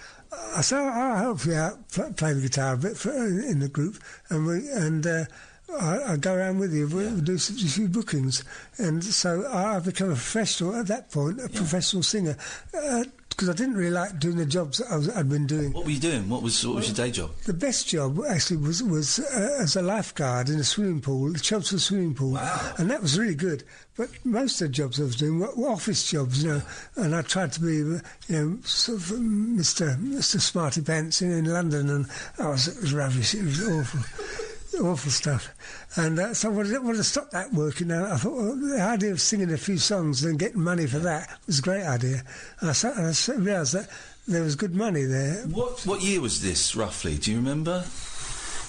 I 0.55 0.61
said 0.61 0.79
I'll 0.79 1.15
help 1.17 1.45
you 1.45 1.53
out, 1.55 1.89
pl- 1.91 2.13
play 2.13 2.33
the 2.33 2.41
guitar 2.41 2.73
a 2.73 2.77
bit 2.77 2.95
for, 2.97 3.11
in 3.11 3.59
the 3.59 3.67
group, 3.69 3.97
and 4.29 4.45
we 4.45 4.69
and 4.69 5.05
uh, 5.05 5.25
I, 5.73 6.13
I 6.13 6.17
go 6.17 6.33
around 6.33 6.59
with 6.59 6.73
you. 6.73 6.87
We, 6.87 7.07
we 7.07 7.21
do 7.21 7.37
some, 7.37 7.55
a 7.55 7.69
few 7.69 7.87
bookings, 7.87 8.43
and 8.77 9.03
so 9.03 9.45
I, 9.45 9.75
I've 9.75 9.85
become 9.85 10.09
a 10.09 10.13
professional 10.13 10.75
at 10.75 10.87
that 10.87 11.11
point, 11.11 11.39
a 11.41 11.49
professional 11.49 12.03
singer, 12.03 12.37
because 12.71 13.49
I 13.49 13.53
didn't 13.53 13.75
really 13.75 13.91
like 13.91 14.19
doing 14.19 14.37
the 14.37 14.45
jobs 14.45 14.77
that 14.77 14.91
I 14.91 14.97
was, 14.97 15.09
I'd 15.09 15.27
been 15.27 15.47
doing. 15.47 15.73
What 15.73 15.85
were 15.85 15.91
you 15.91 15.99
doing? 15.99 16.29
What 16.29 16.41
was 16.41 16.65
what 16.65 16.77
was 16.77 16.87
your 16.87 16.95
day 16.95 17.11
job? 17.11 17.31
The 17.45 17.53
best 17.53 17.87
job 17.87 18.19
actually 18.29 18.57
was 18.57 18.81
was 18.83 19.19
uh, 19.19 19.57
as 19.59 19.75
a 19.75 19.81
lifeguard 19.81 20.49
in 20.49 20.59
a 20.59 20.63
swimming 20.63 21.01
pool, 21.01 21.33
the 21.33 21.39
Chelmsford 21.39 21.81
swimming 21.81 22.13
pool, 22.13 22.37
and 22.77 22.89
that 22.89 23.01
was 23.01 23.19
really 23.19 23.35
good. 23.35 23.63
But 23.97 24.09
most 24.25 24.61
of 24.61 24.67
the 24.67 24.73
jobs 24.73 24.99
I 24.99 25.03
was 25.03 25.15
doing 25.15 25.39
were, 25.39 25.53
were 25.55 25.69
office 25.69 26.09
jobs, 26.09 26.43
you 26.43 26.49
know, 26.49 26.61
and 26.95 27.15
I 27.15 27.21
tried 27.21 27.51
to 27.53 27.61
be, 27.61 27.81
uh, 27.81 27.99
you 28.27 28.29
know, 28.29 28.57
sort 28.63 28.99
of 28.99 29.11
um, 29.11 29.57
Mr. 29.57 29.97
Mr. 29.97 30.39
Smarty 30.39 30.81
Pants 30.81 31.21
in, 31.21 31.31
in 31.31 31.45
London, 31.45 31.89
and 31.89 32.05
oh, 32.39 32.51
it 32.51 32.75
was 32.81 32.93
rubbish. 32.93 33.33
It 33.35 33.43
was 33.43 33.67
awful. 33.67 34.45
Awful 34.81 35.11
stuff, 35.11 35.49
and 35.95 36.19
uh, 36.19 36.33
so 36.33 36.49
I 36.49 36.53
wanted, 36.53 36.83
wanted 36.83 36.97
to 36.97 37.03
stop 37.03 37.31
that 37.31 37.53
working. 37.53 37.87
Now 37.87 38.11
I 38.11 38.17
thought 38.17 38.33
well, 38.33 38.55
the 38.55 38.81
idea 38.81 39.11
of 39.11 39.21
singing 39.21 39.51
a 39.53 39.57
few 39.57 39.77
songs 39.77 40.23
and 40.23 40.37
getting 40.37 40.61
money 40.61 40.85
for 40.85 40.99
that 40.99 41.29
was 41.47 41.59
a 41.59 41.61
great 41.61 41.83
idea. 41.85 42.23
And 42.59 42.69
I, 42.69 42.73
sa- 42.73 42.91
and 42.95 43.07
I 43.07 43.41
realised 43.41 43.73
that 43.73 43.89
there 44.27 44.43
was 44.43 44.55
good 44.55 44.75
money 44.75 45.03
there. 45.03 45.43
What 45.47 45.81
what 45.85 46.01
year 46.01 46.19
was 46.19 46.41
this 46.41 46.75
roughly? 46.75 47.17
Do 47.17 47.31
you 47.31 47.37
remember? 47.37 47.85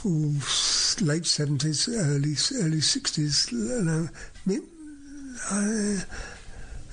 Ooh, 0.05 0.35
late 1.01 1.27
seventies, 1.27 1.89
early 1.89 2.35
early 2.65 2.81
sixties. 2.81 3.49
No, 3.53 4.09
mid, 4.45 4.63
uh, 5.51 5.97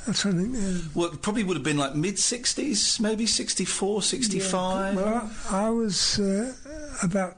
I'm 0.07 0.13
trying 0.13 0.33
to 0.33 0.39
think. 0.41 0.55
Uh, 0.57 0.89
Well, 0.95 1.09
it 1.13 1.21
probably 1.21 1.43
would 1.43 1.55
have 1.57 1.63
been 1.63 1.77
like 1.77 1.93
mid 1.95 2.15
60s, 2.15 2.99
maybe 2.99 3.25
64, 3.27 4.01
65. 4.01 4.95
well, 4.95 5.31
I, 5.51 5.67
I 5.67 5.69
was 5.69 6.19
uh, 6.19 6.53
about 7.03 7.37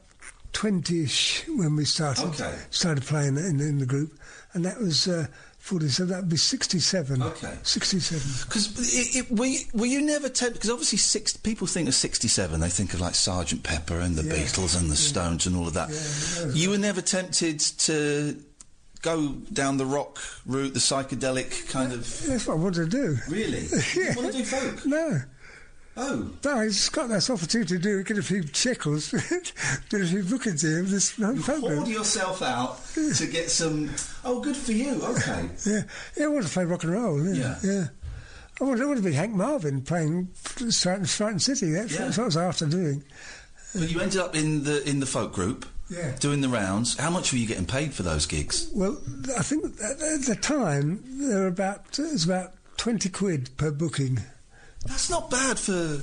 twenty-ish 0.55 1.43
when 1.49 1.75
we 1.75 1.83
started 1.85 2.25
Okay. 2.29 2.55
started 2.71 3.03
playing 3.03 3.37
in, 3.37 3.59
in 3.59 3.77
the 3.79 3.85
group, 3.85 4.17
and 4.53 4.63
that 4.65 4.79
was 4.79 5.07
uh, 5.07 5.27
forty-seven. 5.59 6.09
That 6.11 6.21
would 6.21 6.29
be 6.29 6.37
sixty-seven. 6.37 7.21
Okay. 7.21 7.53
sixty-seven. 7.63 8.45
Because 8.47 8.95
it, 8.95 9.15
it, 9.25 9.31
were, 9.37 9.45
you, 9.45 9.59
were 9.73 9.85
you 9.85 10.01
never 10.01 10.29
tempted? 10.29 10.53
Because 10.53 10.69
obviously, 10.69 10.97
six, 10.97 11.35
people 11.35 11.67
think 11.67 11.87
of 11.89 11.93
67, 11.93 12.59
they 12.59 12.69
think 12.69 12.93
of 12.93 13.01
like 13.01 13.15
Sergeant 13.15 13.63
Pepper 13.63 13.99
and 13.99 14.15
the 14.15 14.23
Beatles 14.23 14.79
and 14.79 14.89
the 14.89 14.95
Stones 14.95 15.45
and 15.45 15.55
all 15.57 15.67
of 15.67 15.73
that. 15.73 15.89
you 16.55 16.69
were 16.69 16.77
never 16.77 17.01
tempted 17.01 17.59
to 17.59 18.41
go 19.01 19.33
down 19.53 19.77
the 19.77 19.85
rock 19.85 20.17
route, 20.47 20.73
the 20.73 20.79
psychedelic 20.79 21.69
kind 21.69 21.91
of. 21.93 21.99
That's 22.25 22.47
what 22.47 22.53
I 22.53 22.57
wanted 22.57 22.89
to 22.89 22.97
do. 22.97 23.17
Really? 23.29 23.67
yeah. 23.95 24.15
want 24.15 24.31
to 24.31 24.37
do 24.37 24.43
folk? 24.55 24.85
No. 24.85 25.21
Oh. 25.97 26.29
No, 26.43 26.67
just 26.67 26.91
got 26.91 27.07
this 27.07 27.29
opportunity 27.29 27.75
to 27.77 27.81
do, 27.81 28.03
get 28.03 28.17
a 28.17 28.21
few 28.23 28.43
shekels, 28.51 29.11
do 29.89 30.03
a 30.03 30.05
few 30.05 30.23
bookings 30.23 30.61
here 30.61 30.81
this 30.83 31.11
Hoard 31.15 31.37
group. 31.45 31.87
yourself 31.87 32.41
out 32.41 32.85
to 32.93 33.27
get 33.27 33.49
some. 33.49 33.89
Oh, 34.25 34.41
good 34.41 34.57
for 34.57 34.73
you. 34.73 35.01
Okay. 35.03 35.49
Yeah, 35.65 35.81
yeah, 36.17 36.25
I 36.25 36.27
wanted 36.27 36.47
to 36.47 36.53
play 36.53 36.65
rock 36.65 36.83
and 36.83 36.91
roll. 36.93 37.23
Yeah, 37.25 37.57
yeah. 37.63 37.85
I 38.59 38.63
wanted, 38.65 38.83
I 38.83 38.85
wanted 38.87 39.03
to 39.03 39.09
be 39.09 39.13
Hank 39.15 39.33
Marvin 39.33 39.81
playing 39.81 40.29
Stratton, 40.69 41.05
Stratton 41.05 41.39
City. 41.39 41.71
That's, 41.71 41.93
Yeah. 41.93 42.05
that's 42.05 42.17
what 42.17 42.23
I 42.23 42.27
was 42.27 42.37
after 42.37 42.65
doing. 42.65 43.03
But 43.73 43.89
you 43.89 43.99
ended 44.01 44.19
up 44.19 44.35
in 44.35 44.63
the 44.63 44.87
in 44.89 44.99
the 44.99 45.05
folk 45.05 45.31
group. 45.33 45.65
Yeah. 45.89 46.15
Doing 46.19 46.41
the 46.41 46.49
rounds. 46.49 46.97
How 46.97 47.09
much 47.09 47.31
were 47.31 47.37
you 47.37 47.45
getting 47.47 47.65
paid 47.65 47.93
for 47.93 48.03
those 48.03 48.25
gigs? 48.25 48.69
Well, 48.73 48.97
I 49.37 49.43
think 49.43 49.65
at, 49.81 50.01
at 50.01 50.21
the 50.23 50.35
time 50.41 51.03
there 51.05 51.39
were 51.41 51.47
about 51.47 51.99
it 51.99 52.11
was 52.11 52.25
about 52.25 52.53
twenty 52.77 53.07
quid 53.09 53.49
per 53.57 53.71
booking. 53.71 54.19
That's 54.85 55.09
not 55.09 55.29
bad 55.29 55.59
for 55.59 55.99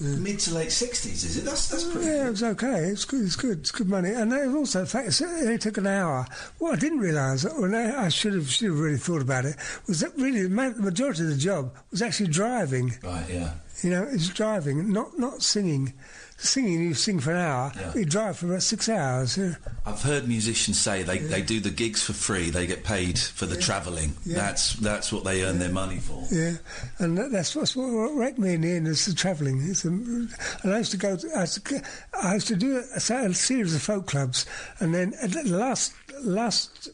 mid 0.00 0.40
to 0.40 0.54
late 0.54 0.72
sixties, 0.72 1.24
is 1.24 1.36
it? 1.36 1.44
That's 1.44 1.68
that's 1.68 1.84
pretty. 1.84 2.06
Yeah, 2.06 2.26
it 2.26 2.30
was 2.30 2.42
okay. 2.42 2.86
It's 2.86 3.04
good. 3.04 3.24
It's 3.24 3.36
good. 3.36 3.60
It's 3.60 3.70
good 3.70 3.88
money. 3.88 4.10
And 4.10 4.32
it 4.32 4.48
also, 4.48 4.84
fact, 4.84 5.20
it 5.20 5.60
took 5.60 5.78
an 5.78 5.86
hour. 5.86 6.26
What 6.58 6.72
I 6.72 6.76
didn't 6.76 6.98
realise, 6.98 7.44
or 7.44 7.74
I 7.74 8.06
I 8.06 8.08
should 8.08 8.34
have 8.34 8.50
should 8.50 8.70
have 8.70 8.80
really 8.80 8.98
thought 8.98 9.22
about 9.22 9.44
it, 9.44 9.56
was 9.86 10.00
that 10.00 10.16
really 10.16 10.42
the 10.42 10.48
the 10.48 10.82
majority 10.82 11.22
of 11.22 11.28
the 11.28 11.36
job 11.36 11.74
was 11.90 12.02
actually 12.02 12.30
driving. 12.30 12.94
Right. 13.02 13.26
Yeah. 13.30 13.52
You 13.82 13.90
know, 13.90 14.08
it's 14.10 14.28
driving, 14.28 14.92
not 14.92 15.18
not 15.18 15.42
singing. 15.42 15.92
Singing, 16.36 16.82
you 16.82 16.94
sing 16.94 17.20
for 17.20 17.30
an 17.30 17.38
hour. 17.38 17.72
Yeah. 17.74 17.92
You 17.94 18.04
drive 18.04 18.36
for 18.36 18.46
about 18.46 18.62
six 18.62 18.88
hours. 18.88 19.38
Yeah. 19.38 19.54
I've 19.86 20.02
heard 20.02 20.28
musicians 20.28 20.78
say 20.78 21.02
they, 21.02 21.18
they 21.18 21.40
do 21.40 21.58
the 21.60 21.70
gigs 21.70 22.02
for 22.02 22.12
free. 22.12 22.50
They 22.50 22.66
get 22.66 22.84
paid 22.84 23.18
for 23.18 23.46
the 23.46 23.56
travelling. 23.56 24.12
Yeah. 24.26 24.36
That's 24.38 24.74
that's 24.74 25.12
what 25.12 25.24
they 25.24 25.42
earn 25.44 25.58
their 25.58 25.70
money 25.72 25.98
for. 25.98 26.26
Yeah, 26.30 26.54
and 26.98 27.16
that- 27.16 27.30
that's 27.32 27.54
what's 27.56 27.74
what 27.76 27.86
wrecked 28.14 28.38
me 28.38 28.54
in 28.54 28.60
the 28.60 28.72
end 28.72 28.88
is 28.88 29.06
the 29.06 29.14
travelling. 29.14 29.60
And 29.62 30.28
I 30.74 30.78
used 30.78 30.90
to 30.90 30.96
go. 30.98 31.16
To, 31.16 31.28
I, 31.34 31.42
used 31.42 31.66
to, 31.66 31.82
I 32.22 32.34
used 32.34 32.48
to 32.48 32.56
do 32.56 32.76
a, 32.78 32.96
a 32.96 33.00
series 33.34 33.74
of 33.74 33.80
folk 33.82 34.06
clubs, 34.06 34.44
and 34.80 34.94
then 34.94 35.14
at 35.22 35.30
the 35.32 35.44
last 35.44 35.94
last 36.22 36.90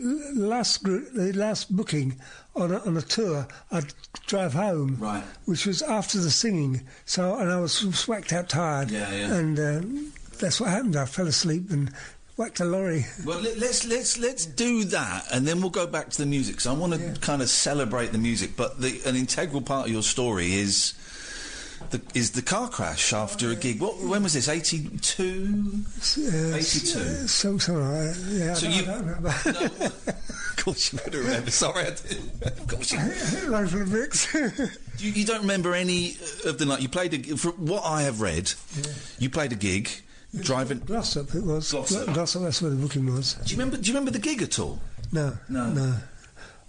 last 0.00 0.82
group, 0.82 1.12
the 1.12 1.32
last 1.32 1.74
booking 1.74 2.18
on 2.56 2.72
a, 2.72 2.78
on 2.80 2.96
a 2.96 3.02
tour, 3.02 3.46
I'd 3.70 3.92
drive 4.26 4.54
home. 4.54 4.96
Right. 4.98 5.22
Which 5.44 5.66
was 5.66 5.82
after 5.82 6.18
the 6.18 6.30
singing. 6.30 6.82
So 7.04 7.36
and 7.36 7.50
I 7.50 7.60
was 7.60 7.72
swacked 7.72 8.32
out 8.32 8.48
tired. 8.48 8.90
Yeah, 8.90 9.12
yeah. 9.12 9.34
And 9.34 9.58
um, 9.58 10.12
that's 10.38 10.60
what 10.60 10.70
happened. 10.70 10.96
I 10.96 11.06
fell 11.06 11.26
asleep 11.26 11.70
and 11.70 11.92
whacked 12.36 12.60
a 12.60 12.64
lorry. 12.64 13.06
Well, 13.24 13.40
let, 13.40 13.58
let's 13.58 13.86
let's 13.86 14.18
let's 14.18 14.46
do 14.46 14.84
that, 14.84 15.24
and 15.32 15.46
then 15.46 15.60
we'll 15.60 15.70
go 15.70 15.86
back 15.86 16.10
to 16.10 16.18
the 16.18 16.26
music. 16.26 16.60
So 16.60 16.70
I 16.72 16.74
want 16.76 16.94
to 16.94 17.20
kind 17.20 17.42
of 17.42 17.48
celebrate 17.48 18.12
the 18.12 18.18
music, 18.18 18.56
but 18.56 18.80
the, 18.80 19.00
an 19.06 19.16
integral 19.16 19.62
part 19.62 19.86
of 19.86 19.92
your 19.92 20.02
story 20.02 20.54
is 20.54 20.94
the 21.90 22.00
is 22.14 22.32
the 22.32 22.42
car 22.42 22.68
crash 22.68 23.12
after 23.12 23.50
a 23.50 23.54
gig. 23.56 23.80
What 23.80 23.98
when 23.98 24.22
was 24.22 24.32
this? 24.34 24.48
Eighty 24.48 24.88
two. 24.98 25.82
Uh, 26.18 26.56
82. 26.56 26.98
uh, 26.98 27.02
Some, 27.26 27.60
some, 27.60 27.76
uh, 27.76 28.12
yeah, 28.28 28.54
So 28.54 28.66
I, 28.66 28.70
you- 28.70 28.82
don't, 28.84 28.94
I 28.94 28.94
don't 28.98 29.06
remember. 29.06 29.92
Of 30.58 30.64
course 30.74 30.92
you 30.92 30.98
would 31.04 31.14
have 31.14 31.24
remembered. 31.24 31.52
Sorry, 31.52 31.82
I 31.84 31.90
did. 31.90 32.18
Of 32.42 32.66
course 32.66 32.90
you. 32.92 32.98
Load 33.50 33.70
full 33.70 33.82
of 33.82 33.90
bricks. 33.90 34.34
You, 34.34 35.10
you 35.12 35.24
don't 35.24 35.42
remember 35.42 35.74
any 35.74 36.16
of 36.44 36.58
the 36.58 36.64
night 36.66 36.80
you 36.80 36.88
played. 36.88 37.14
A, 37.14 37.36
from 37.36 37.52
what 37.66 37.84
I 37.84 38.02
have 38.02 38.20
read, 38.20 38.50
you 39.20 39.30
played 39.30 39.52
a 39.52 39.54
gig 39.54 39.90
driving. 40.40 40.80
Glossop, 40.80 41.34
it 41.36 41.44
was. 41.44 41.70
Glossop. 41.70 42.12
Glossop, 42.12 42.42
that's 42.42 42.60
where 42.62 42.70
the 42.72 42.76
booking 42.76 43.06
was. 43.14 43.34
Do 43.34 43.54
you 43.54 43.58
remember? 43.60 43.76
Do 43.76 43.86
you 43.88 43.94
remember 43.94 44.10
the 44.10 44.18
gig 44.18 44.42
at 44.42 44.58
all? 44.58 44.80
No, 45.12 45.34
No. 45.48 45.70
no. 45.70 45.94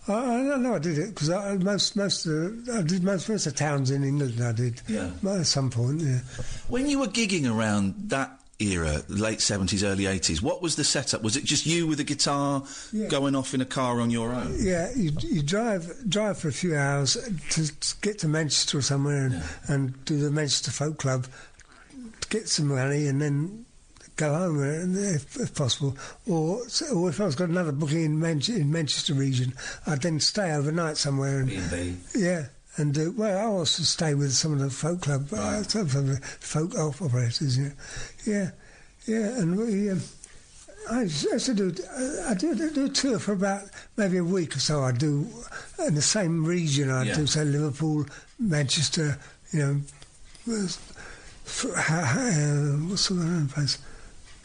I, 0.09 0.53
I 0.53 0.57
know 0.57 0.75
I 0.75 0.79
did 0.79 0.97
it 0.97 1.09
because 1.13 1.29
I, 1.29 1.55
most 1.57 1.95
most 1.95 2.25
of 2.25 2.65
the, 2.65 2.73
I 2.73 2.81
did 2.81 3.03
most 3.03 3.29
most 3.29 3.45
of 3.47 3.53
the 3.53 3.59
towns 3.59 3.91
in 3.91 4.03
England. 4.03 4.41
I 4.41 4.51
did. 4.51 4.81
Yeah. 4.87 5.11
At 5.27 5.45
some 5.47 5.69
point, 5.69 6.01
yeah. 6.01 6.19
When 6.67 6.87
you 6.87 6.99
were 6.99 7.07
gigging 7.07 7.49
around 7.49 7.95
that 8.09 8.31
era, 8.59 9.03
late 9.07 9.39
seventies, 9.41 9.83
early 9.83 10.07
eighties, 10.07 10.41
what 10.41 10.61
was 10.63 10.75
the 10.77 10.83
setup? 10.83 11.21
Was 11.21 11.37
it 11.37 11.43
just 11.43 11.65
you 11.67 11.85
with 11.85 11.99
a 11.99 12.03
guitar 12.03 12.63
Yeah. 12.91 13.07
going 13.07 13.35
off 13.35 13.53
in 13.53 13.61
a 13.61 13.65
car 13.65 14.01
on 14.01 14.09
your 14.09 14.33
own? 14.33 14.55
Yeah, 14.57 14.89
you, 14.95 15.11
you 15.21 15.43
drive 15.43 15.93
drive 16.09 16.39
for 16.39 16.47
a 16.47 16.51
few 16.53 16.75
hours 16.75 17.13
to, 17.51 17.79
to 17.79 17.95
get 18.01 18.17
to 18.19 18.27
Manchester 18.27 18.79
or 18.79 18.81
somewhere 18.81 19.25
and, 19.27 19.43
and 19.67 20.05
do 20.05 20.17
the 20.17 20.31
Manchester 20.31 20.71
Folk 20.71 20.97
Club 20.97 21.27
to 22.21 22.27
get 22.29 22.49
some 22.49 22.67
money 22.69 23.05
and 23.05 23.21
then 23.21 23.65
go 24.17 24.33
home 24.33 24.59
uh, 24.59 24.99
if, 25.15 25.39
if 25.39 25.55
possible, 25.55 25.95
or, 26.27 26.61
or 26.93 27.09
if 27.09 27.21
I 27.21 27.25
was 27.25 27.35
got 27.35 27.49
another 27.49 27.71
booking 27.71 28.03
in, 28.03 28.17
Manch- 28.19 28.53
in 28.55 28.71
Manchester 28.71 29.13
region, 29.13 29.53
I'd 29.85 30.01
then 30.01 30.19
stay 30.19 30.51
overnight 30.53 30.97
somewhere. 30.97 31.39
And, 31.39 31.49
B&B. 31.49 31.95
Yeah. 32.15 32.47
And 32.77 32.95
uh, 32.97 33.11
well, 33.15 33.37
I 33.37 33.43
also 33.43 33.81
stay 33.83 34.13
with 34.13 34.33
some 34.33 34.53
of 34.53 34.59
the 34.59 34.69
folk 34.69 35.01
club, 35.01 35.27
uh, 35.33 35.63
some 35.63 35.81
of 35.81 35.93
the 35.93 36.17
folk 36.39 36.75
operators. 36.75 37.57
Yeah, 37.57 37.69
yeah, 38.25 38.51
yeah. 39.07 39.39
And 39.39 39.57
we, 39.57 39.89
um, 39.89 40.01
I 40.91 41.01
used 41.03 41.45
to 41.47 41.53
do, 41.55 41.73
I 42.27 42.33
do, 42.35 42.51
I 42.51 42.73
do 42.73 42.85
a 42.85 42.89
tour 42.89 43.17
for 43.17 43.33
about 43.33 43.63
maybe 43.97 44.17
a 44.17 44.23
week 44.23 44.55
or 44.55 44.59
so. 44.59 44.83
I 44.83 44.91
do 44.91 45.27
in 45.87 45.95
the 45.95 46.01
same 46.03 46.45
region. 46.45 46.91
I 46.91 47.03
Yeah. 47.05 47.15
do 47.15 47.25
say 47.25 47.43
Liverpool, 47.45 48.05
Manchester. 48.39 49.17
You 49.51 49.59
know, 49.59 49.81
was- 50.45 50.77
f- 51.45 51.65
ha- 51.75 52.05
ha- 52.05 52.19
uh, 52.19 52.77
what's 52.89 53.07
the 53.07 53.15
other 53.15 53.47
place? 53.53 53.77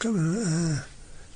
Come 0.03 0.19
on, 0.19 0.37
uh, 0.37 0.83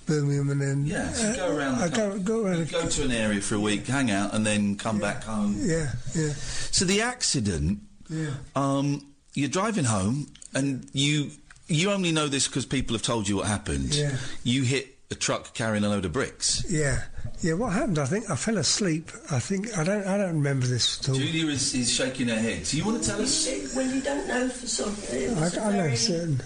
Birmingham, 0.05 0.49
and 0.49 0.61
then 0.61 0.85
Yeah, 0.85 1.09
so 1.13 1.29
you 1.29 1.35
go 1.37 1.55
around. 1.55 1.75
Uh, 1.75 1.85
I 1.85 1.87
go 1.87 2.19
go 2.19 2.45
around. 2.45 2.69
go 2.69 2.85
to 2.85 3.03
an 3.03 3.11
area 3.13 3.39
for 3.39 3.55
a 3.55 3.61
week, 3.61 3.87
hang 3.87 4.11
out, 4.11 4.33
and 4.33 4.45
then 4.45 4.75
come 4.75 4.99
back 4.99 5.23
home. 5.23 5.55
Yeah, 5.57 5.93
yeah, 6.13 6.33
So 6.33 6.83
the 6.83 7.01
accident, 7.01 7.79
yeah. 8.09 8.31
um, 8.57 9.05
you're 9.35 9.47
driving 9.47 9.85
home, 9.85 10.33
and 10.53 10.85
you 10.91 11.31
you 11.69 11.91
only 11.91 12.11
know 12.11 12.27
this 12.27 12.49
because 12.49 12.65
people 12.65 12.93
have 12.93 13.03
told 13.03 13.29
you 13.29 13.37
what 13.37 13.47
happened. 13.47 13.95
Yeah. 13.95 14.17
You 14.43 14.63
hit 14.63 14.97
a 15.11 15.15
truck 15.15 15.53
carrying 15.53 15.85
a 15.85 15.89
load 15.89 16.03
of 16.03 16.11
bricks. 16.11 16.65
Yeah, 16.69 17.03
yeah. 17.39 17.53
What 17.53 17.71
happened? 17.71 17.99
I 17.99 18.05
think 18.05 18.29
I 18.29 18.35
fell 18.35 18.57
asleep. 18.57 19.11
I 19.31 19.39
think 19.39 19.77
I 19.77 19.85
don't. 19.85 20.05
I 20.05 20.17
don't 20.17 20.35
remember 20.35 20.67
this 20.67 20.99
at 20.99 21.07
all. 21.07 21.15
Julia 21.15 21.47
is, 21.47 21.73
is 21.73 21.89
shaking 21.89 22.27
her 22.27 22.35
head. 22.35 22.65
Do 22.65 22.75
you 22.75 22.83
want 22.83 23.01
to 23.01 23.09
tell 23.09 23.21
us? 23.21 23.47
Well, 23.73 23.87
you 23.87 24.01
don't 24.01 24.27
know 24.27 24.49
for 24.49 24.67
something. 24.67 25.21
It 25.21 25.37
I, 25.37 25.39
was 25.39 25.55
know 25.55 25.95
certain. 25.95 26.41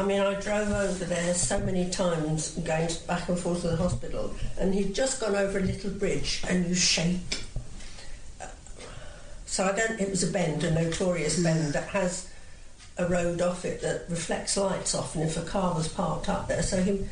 I 0.00 0.04
mean, 0.06 0.18
I 0.20 0.32
drove 0.40 0.70
over 0.70 1.04
there 1.04 1.34
so 1.34 1.58
many 1.60 1.90
times 1.90 2.52
going 2.56 2.88
back 3.06 3.28
and 3.28 3.38
forth 3.38 3.60
to 3.60 3.68
the 3.68 3.76
hospital, 3.76 4.34
and 4.58 4.72
he'd 4.74 4.94
just 4.94 5.20
gone 5.20 5.36
over 5.36 5.58
a 5.58 5.62
little 5.62 5.90
bridge, 5.90 6.42
and 6.48 6.66
you 6.66 6.74
shake. 6.74 7.44
So 9.44 9.64
I 9.66 9.72
don't. 9.76 10.00
It 10.00 10.08
was 10.08 10.22
a 10.22 10.32
bend, 10.32 10.64
a 10.64 10.70
notorious 10.70 11.42
bend 11.42 11.74
that 11.74 11.88
has 11.88 12.30
a 12.96 13.06
road 13.08 13.42
off 13.42 13.66
it 13.66 13.82
that 13.82 14.04
reflects 14.08 14.56
lights 14.56 14.94
off, 14.94 15.14
and 15.14 15.24
if 15.24 15.36
a 15.36 15.42
car 15.42 15.74
was 15.74 15.86
parked 15.88 16.30
up 16.30 16.48
there, 16.48 16.62
so 16.62 16.82
he. 16.82 17.04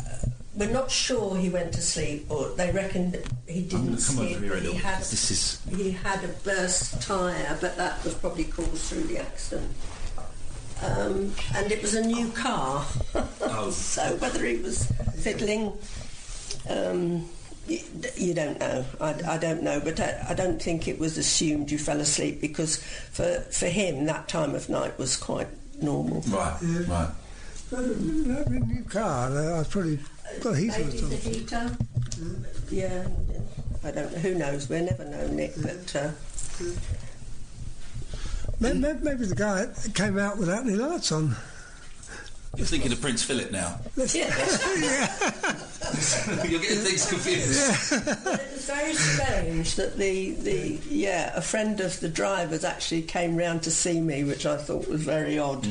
uh, 0.00 0.26
We're 0.56 0.70
not 0.72 0.90
sure 0.90 1.36
he 1.36 1.50
went 1.50 1.72
to 1.74 1.82
sleep, 1.82 2.26
or 2.30 2.48
they 2.56 2.72
reckon 2.72 3.12
that 3.12 3.28
he 3.46 3.60
I'm 3.60 3.68
didn't 3.68 3.84
going 3.86 3.96
to 3.98 4.06
come 4.06 4.16
sleep. 4.16 4.36
over 4.38 4.44
here 4.44 4.52
a 4.54 4.56
little. 4.56 4.72
he 4.72 4.78
had 4.78 4.98
This 4.98 5.30
is 5.30 5.60
he 5.76 5.92
had 5.92 6.24
a 6.24 6.28
burst 6.42 7.00
tyre, 7.00 7.56
but 7.60 7.76
that 7.76 8.02
was 8.02 8.14
probably 8.14 8.44
caused 8.44 8.82
through 8.90 9.04
the 9.04 9.18
accident. 9.18 9.70
Um, 10.82 11.32
and 11.54 11.70
it 11.70 11.80
was 11.82 11.94
a 11.94 12.04
new 12.04 12.28
car. 12.30 12.84
Oh. 13.54 13.70
so 13.70 14.16
whether 14.16 14.44
he 14.46 14.56
was 14.56 14.86
fiddling, 15.20 15.72
um, 16.70 17.28
y- 17.68 17.82
you 18.16 18.32
don't 18.34 18.58
know. 18.58 18.84
I, 19.00 19.14
I 19.28 19.36
don't 19.38 19.62
know, 19.62 19.78
but 19.80 20.00
I, 20.00 20.26
I 20.30 20.34
don't 20.34 20.60
think 20.62 20.88
it 20.88 20.98
was 20.98 21.18
assumed 21.18 21.70
you 21.70 21.78
fell 21.78 22.00
asleep 22.00 22.40
because 22.40 22.76
for, 23.12 23.40
for 23.50 23.66
him 23.66 24.06
that 24.06 24.28
time 24.28 24.54
of 24.54 24.68
night 24.70 24.96
was 24.98 25.16
quite 25.16 25.48
normal. 25.82 26.22
right, 26.28 26.56
right. 26.88 27.10
That 27.70 28.48
new 28.50 28.84
car. 28.84 29.28
uh, 29.36 29.54
I 29.56 29.58
was 29.58 29.68
probably 29.68 29.98
got 30.40 30.56
heat 30.56 30.68
Maybe 30.68 30.98
the 31.00 31.14
it. 31.14 31.20
heater. 31.22 31.76
Yeah, 32.70 33.06
I 33.84 33.90
don't 33.90 34.12
know. 34.12 34.18
Who 34.20 34.34
knows? 34.34 34.68
We'll 34.68 34.84
never 34.84 35.04
know, 35.04 35.26
Nic. 35.28 35.52
But 35.60 35.94
uh, 35.96 36.10
Maybe, 36.60 36.76
maybe 38.62 39.24
the 39.24 39.34
guy 39.34 39.66
came 39.94 40.18
out 40.18 40.38
without 40.38 40.64
any 40.66 40.76
lights 40.76 41.12
on. 41.12 41.36
You're 42.56 42.66
thinking 42.66 42.92
of 42.92 43.00
Prince 43.00 43.22
Philip 43.22 43.50
now. 43.50 43.80
yeah. 43.96 44.28
You're 46.44 46.60
getting 46.60 46.78
things 46.78 47.08
confused. 47.08 47.90
But 48.24 48.40
it 48.40 48.52
was 48.52 48.66
very 48.66 48.94
strange 48.94 49.74
that 49.76 49.96
the, 49.96 50.32
the 50.32 50.80
yeah 50.90 51.32
a 51.34 51.40
friend 51.40 51.80
of 51.80 51.98
the 52.00 52.10
driver's 52.10 52.62
actually 52.62 53.02
came 53.02 53.36
round 53.36 53.62
to 53.62 53.70
see 53.70 54.00
me, 54.00 54.24
which 54.24 54.44
I 54.44 54.58
thought 54.58 54.86
was 54.86 55.02
very 55.02 55.38
odd, 55.38 55.66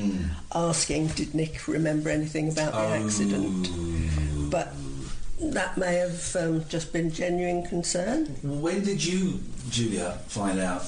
asking 0.53 1.07
did 1.09 1.35
Nic 1.35 1.67
remember 1.67 2.09
anything 2.09 2.51
about 2.51 2.73
the 2.73 2.79
accident. 2.79 3.69
But 4.49 4.73
that 5.39 5.77
may 5.77 5.95
have 5.95 6.35
um, 6.35 6.65
just 6.67 6.91
been 6.91 7.11
genuine 7.11 7.63
concern. 7.63 8.25
When 8.41 8.83
did 8.83 9.03
you, 9.03 9.39
Julia, 9.69 10.19
find 10.27 10.59
out 10.59 10.83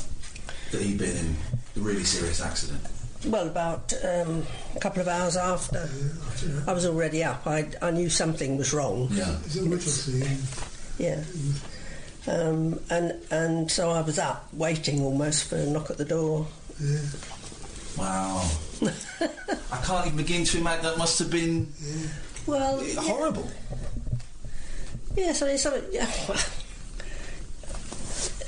that 0.72 0.82
he'd 0.82 0.98
been 0.98 1.16
in 1.16 1.36
a 1.76 1.80
really 1.80 2.04
serious 2.04 2.42
accident? 2.42 2.82
Well, 3.26 3.48
about 3.48 3.94
um, 4.04 4.46
a 4.76 4.80
couple 4.80 5.02
of 5.02 5.08
hours 5.08 5.38
after, 5.38 5.90
I 6.68 6.74
was 6.74 6.86
already 6.86 7.24
up. 7.24 7.48
I, 7.48 7.70
I 7.82 7.92
knew 7.92 8.10
something 8.10 8.58
was 8.58 8.74
wrong. 8.74 9.08
Yeah. 9.12 9.38
Yeah. 10.98 11.24
Um, 12.26 12.80
and 12.90 13.14
and 13.32 13.72
so 13.72 13.92
I 13.92 14.02
was 14.02 14.20
up, 14.20 14.48
waiting 14.54 15.02
almost 15.02 15.46
for 15.46 15.56
a 15.56 15.66
knock 15.66 15.90
at 15.90 15.98
the 15.98 16.06
door. 16.06 16.48
Yeah. 16.82 17.00
Wow. 17.98 18.50
I 19.72 19.78
can't 19.86 20.06
even 20.08 20.18
begin 20.18 20.44
to 20.46 20.58
imagine 20.58 20.84
that 20.84 20.98
must 20.98 21.20
have 21.20 21.30
been 21.30 21.72
Well, 22.46 22.84
horrible. 22.98 23.50
Yes, 25.16 25.42
I 25.42 25.48
mean, 25.48 25.58
some, 25.60 25.76
yeah, 25.92 26.10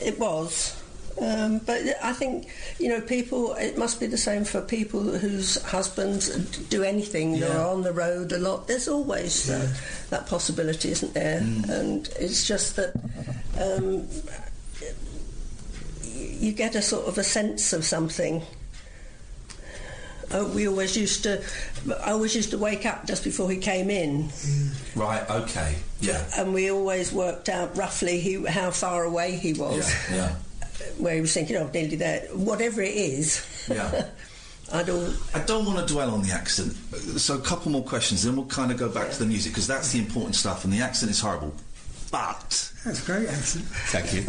it 0.02 0.20
was. 0.20 0.75
Um, 1.22 1.60
but 1.60 1.82
I 2.04 2.12
think, 2.12 2.50
you 2.78 2.90
know, 2.90 3.00
people, 3.00 3.54
it 3.54 3.78
must 3.78 4.00
be 4.02 4.06
the 4.06 4.18
same 4.18 4.44
for 4.44 4.62
people 4.62 5.02
whose 5.02 5.62
husbands 5.64 6.30
do 6.68 6.84
anything, 6.84 7.40
they're 7.40 7.66
on 7.66 7.84
the 7.84 7.94
road 7.94 8.34
a 8.34 8.38
lot. 8.38 8.68
There's 8.68 8.90
always 8.90 9.50
uh, 9.50 9.74
that 10.10 10.28
possibility, 10.28 10.92
isn't 10.92 11.14
there? 11.14 11.38
And 11.70 12.10
it's 12.20 12.46
just 12.46 12.76
that 12.76 12.94
um, 13.60 14.08
you 16.14 16.52
get 16.52 16.76
a 16.76 16.82
sort 16.82 17.08
of 17.08 17.18
a 17.18 17.24
sense 17.24 17.72
of 17.72 17.86
something. 17.86 18.42
Uh, 20.32 20.50
we 20.54 20.68
always 20.68 20.98
used 20.98 21.24
to, 21.24 21.42
I 22.04 22.12
always 22.12 22.36
used 22.36 22.52
to 22.52 22.58
wake 22.58 22.86
up 22.86 23.06
just 23.06 23.24
before 23.24 23.50
he 23.50 23.58
came 23.58 23.90
in. 23.90 24.30
Right, 24.96 25.30
okay. 25.30 25.76
Yeah. 26.02 26.26
and 26.36 26.54
we 26.54 26.72
always 26.72 27.14
worked 27.14 27.48
out 27.48 27.78
roughly 27.78 28.20
he, 28.20 28.44
how 28.44 28.72
far 28.72 29.04
away 29.04 29.38
he 29.38 29.54
was. 29.54 29.94
Yeah. 30.10 30.16
Yeah. 30.16 30.36
Where 30.98 31.16
he 31.16 31.22
was 31.22 31.34
thinking, 31.34 31.56
oh, 31.58 31.70
nearly 31.74 31.96
there. 31.96 32.22
Whatever 32.34 32.82
it 32.82 32.96
is, 32.96 33.46
Yeah. 33.70 34.08
I'd 34.74 34.90
all. 34.94 35.10
I 35.34 35.40
don't 35.40 35.66
want 35.66 35.86
to 35.88 35.94
dwell 35.94 36.10
on 36.12 36.22
the 36.24 36.32
accident. 36.32 36.76
So, 37.20 37.36
a 37.36 37.42
couple 37.42 37.72
more 37.72 37.84
questions, 37.84 38.24
then 38.24 38.36
we'll 38.36 38.46
kind 38.48 38.72
of 38.72 38.78
go 38.78 38.90
back 38.90 39.12
to 39.12 39.20
the 39.20 39.26
music 39.26 39.52
because 39.54 39.68
that's 39.68 39.92
the 39.92 40.00
important 40.00 40.36
stuff, 40.36 40.64
and 40.64 40.74
the 40.74 40.80
accident 40.82 41.12
is 41.16 41.22
horrible. 41.22 41.54
But 42.12 42.72
That's 42.86 43.04
a 43.04 43.06
great 43.06 43.28
accent. 43.30 43.66
thank 43.66 44.14
you. 44.14 44.24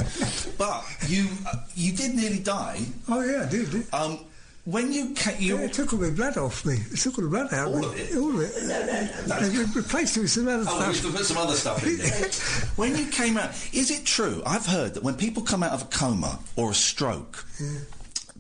but 0.59 0.83
you 1.09 1.29
uh, 1.47 1.57
you 1.75 1.93
did 1.93 2.15
nearly 2.15 2.39
die. 2.41 2.81
Oh 3.09 3.23
yeah, 3.23 3.45
I 3.45 3.49
did. 3.49 3.71
did. 3.71 3.87
Um, 3.95 4.21
when 4.67 4.93
you 4.93 5.15
ca- 5.15 5.37
you 5.39 5.57
it 5.59 5.73
took 5.73 5.93
all 5.93 5.99
my 6.01 6.11
blood 6.11 6.37
off 6.37 6.67
me. 6.67 6.75
It 6.93 6.99
took 6.99 7.17
all 7.19 7.25
the 7.25 7.31
blood 7.31 7.53
out. 7.55 7.69
All 7.69 7.85
of 7.85 7.97
it? 7.99 8.15
All 8.17 8.35
of 8.35 8.41
it. 8.41 8.53
No, 8.67 8.85
no, 8.85 9.41
no. 9.41 9.49
They 9.49 9.65
replaced 9.81 10.17
it 10.17 10.21
with 10.21 10.31
some 10.31 10.47
other 10.49 10.65
Oh, 10.69 10.93
stuff. 10.93 11.01
to 11.13 11.17
put 11.17 11.25
some 11.25 11.37
other 11.39 11.55
stuff 11.55 11.83
in 11.87 11.97
there. 11.99 12.11
when 12.77 12.97
you 12.97 13.07
came 13.07 13.39
out, 13.39 13.51
is 13.73 13.91
it 13.91 14.05
true? 14.05 14.43
I've 14.45 14.67
heard 14.67 14.95
that 14.95 15.03
when 15.03 15.15
people 15.15 15.43
come 15.43 15.63
out 15.63 15.73
of 15.73 15.83
a 15.83 15.87
coma 15.87 16.41
or 16.57 16.73
a 16.73 16.75
stroke, 16.75 17.47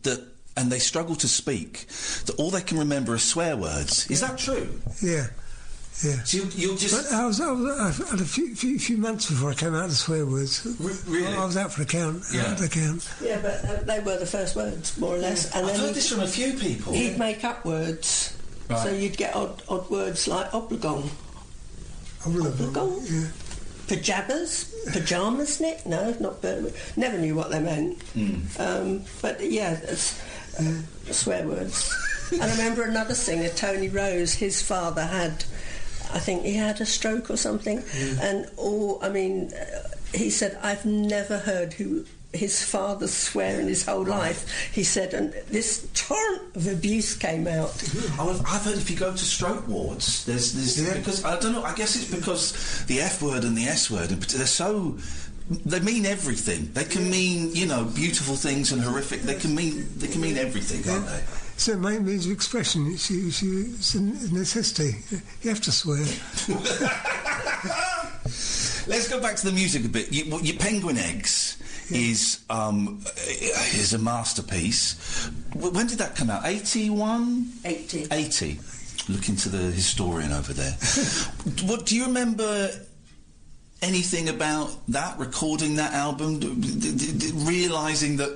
that 0.02 0.20
and 0.58 0.70
they 0.72 0.78
struggle 0.78 1.14
to 1.16 1.28
speak, 1.28 1.86
that 2.26 2.34
all 2.38 2.50
they 2.50 2.62
can 2.62 2.78
remember 2.78 3.12
are 3.14 3.18
swear 3.18 3.56
words. 3.56 4.10
Is 4.10 4.20
that 4.22 4.36
true? 4.38 4.80
Yeah. 5.02 5.26
Yeah. 6.04 6.22
So 6.24 6.36
you, 6.38 6.48
you'll 6.54 6.76
just. 6.76 7.10
But 7.10 7.14
I 7.16 7.26
was, 7.26 7.40
I 7.40 7.50
was 7.52 8.00
I 8.00 8.10
had 8.10 8.20
a 8.20 8.24
few, 8.24 8.54
few, 8.54 8.78
few 8.78 8.98
months 8.98 9.30
before 9.30 9.50
I 9.50 9.54
came 9.54 9.74
out 9.74 9.84
of 9.84 9.90
the 9.90 9.96
swear 9.96 10.26
words. 10.26 10.66
really? 11.06 11.26
I 11.34 11.44
was 11.44 11.56
out 11.56 11.72
for 11.72 11.82
a 11.82 11.86
count. 11.86 12.22
Yeah. 12.32 12.46
Out 12.52 12.58
the 12.58 12.68
count. 12.68 13.08
Yeah, 13.22 13.40
but 13.40 13.64
uh, 13.64 13.82
they 13.84 14.00
were 14.00 14.18
the 14.18 14.26
first 14.26 14.56
words, 14.56 14.98
more 14.98 15.14
or 15.14 15.18
less. 15.18 15.54
And 15.54 15.64
I've 15.66 15.72
then 15.72 15.80
heard 15.86 15.94
this 15.94 16.10
from 16.10 16.20
a 16.20 16.26
few 16.26 16.52
people. 16.54 16.92
He'd 16.92 17.18
make 17.18 17.44
up 17.44 17.64
words. 17.64 18.36
Right. 18.68 18.78
So 18.80 18.90
you'd 18.92 19.16
get 19.16 19.34
odd, 19.34 19.62
odd 19.68 19.88
words 19.90 20.26
like 20.28 20.52
oblong, 20.52 21.08
Oblong. 22.26 23.00
Yeah. 23.08 23.28
pajamas, 23.86 24.74
pajamas, 24.92 25.60
Nic? 25.60 25.86
No, 25.86 26.14
not 26.20 26.42
Birmingham. 26.42 26.72
Never 26.96 27.18
knew 27.18 27.34
what 27.36 27.50
they 27.50 27.60
meant. 27.60 28.02
Um, 28.58 29.04
but 29.22 29.40
yeah, 29.40 29.78
it's, 29.84 30.20
uh, 30.58 30.72
swear 31.12 31.46
words. 31.46 31.94
and 32.32 32.42
I 32.42 32.50
remember 32.50 32.82
another 32.82 33.14
singer, 33.14 33.48
Tony 33.50 33.88
Rose. 33.88 34.34
His 34.34 34.60
father 34.60 35.04
had, 35.04 35.44
I 36.12 36.18
think 36.18 36.44
he 36.44 36.54
had 36.54 36.80
a 36.80 36.86
stroke 36.86 37.30
or 37.30 37.36
something, 37.36 37.82
and 38.20 38.48
all. 38.56 38.98
I 39.02 39.08
mean, 39.08 39.52
uh, 39.52 39.88
he 40.14 40.30
said, 40.30 40.58
"I've 40.62 40.84
never 40.86 41.38
heard 41.38 41.74
who." 41.74 42.04
His 42.32 42.62
father 42.62 43.06
swear 43.08 43.60
in 43.60 43.66
his 43.66 43.86
whole 43.86 44.04
life. 44.04 44.44
He 44.70 44.84
said, 44.84 45.14
and 45.14 45.32
this 45.48 45.86
torrent 45.94 46.42
of 46.54 46.66
abuse 46.66 47.14
came 47.14 47.46
out. 47.46 47.72
Oh, 48.18 48.28
I've- 48.30 48.44
I've 48.46 48.62
heard 48.62 48.76
if 48.76 48.90
you 48.90 48.96
go 48.96 49.12
to 49.12 49.24
stroke 49.24 49.66
wards, 49.66 50.24
there's, 50.26 50.52
there's 50.52 50.96
because 50.98 51.24
I 51.24 51.38
don't 51.40 51.52
know. 51.52 51.62
I 51.62 51.74
guess 51.74 51.96
it's 51.96 52.10
because 52.14 52.84
the 52.88 53.00
F 53.00 53.22
word 53.22 53.44
and 53.44 53.56
the 53.56 53.64
S 53.64 53.90
word, 53.90 54.10
and 54.10 54.20
they're 54.22 54.44
so. 54.46 54.98
They 55.48 55.80
mean 55.80 56.04
everything. 56.04 56.70
They 56.74 56.84
can 56.84 57.08
mean, 57.08 57.54
you 57.54 57.64
know, 57.66 57.84
beautiful 57.84 58.34
things 58.36 58.70
and 58.70 58.82
horrific. 58.82 59.22
They 59.22 59.36
can 59.36 59.54
mean, 59.54 59.88
they 59.96 60.08
can 60.08 60.20
mean 60.20 60.36
everything, 60.36 60.82
can't 60.82 61.06
they? 61.06 61.22
It's 61.56 61.68
a 61.68 61.76
main 61.78 62.04
means 62.04 62.26
of 62.26 62.32
expression. 62.32 62.86
It's, 62.92 63.10
it's, 63.10 63.42
it's 63.42 63.94
a 63.94 64.02
necessity. 64.02 64.94
You 65.40 65.48
have 65.48 65.62
to 65.62 65.72
swear. 65.72 65.96
Let's 68.86 69.08
go 69.08 69.22
back 69.22 69.36
to 69.36 69.46
the 69.46 69.52
music 69.52 69.86
a 69.86 69.88
bit. 69.88 70.12
You, 70.12 70.38
your 70.40 70.58
Penguin 70.58 70.98
Eggs 70.98 71.56
is 71.90 72.44
um, 72.50 73.00
is 73.72 73.94
a 73.94 73.98
masterpiece. 73.98 75.30
When 75.54 75.86
did 75.86 75.96
that 75.96 76.14
come 76.14 76.28
out? 76.28 76.44
81? 76.44 77.50
80. 77.64 78.08
80. 78.10 78.60
Looking 79.08 79.36
to 79.36 79.48
the 79.48 79.72
historian 79.72 80.32
over 80.32 80.52
there. 80.52 80.72
what 81.64 81.86
do 81.86 81.96
you 81.96 82.04
remember? 82.04 82.68
Anything 83.82 84.30
about 84.30 84.74
that 84.88 85.18
recording 85.18 85.76
that 85.76 85.92
album, 85.92 86.40
d- 86.40 86.54
d- 86.54 86.92
d- 86.96 87.12
d- 87.18 87.32
realizing 87.44 88.16
that 88.16 88.30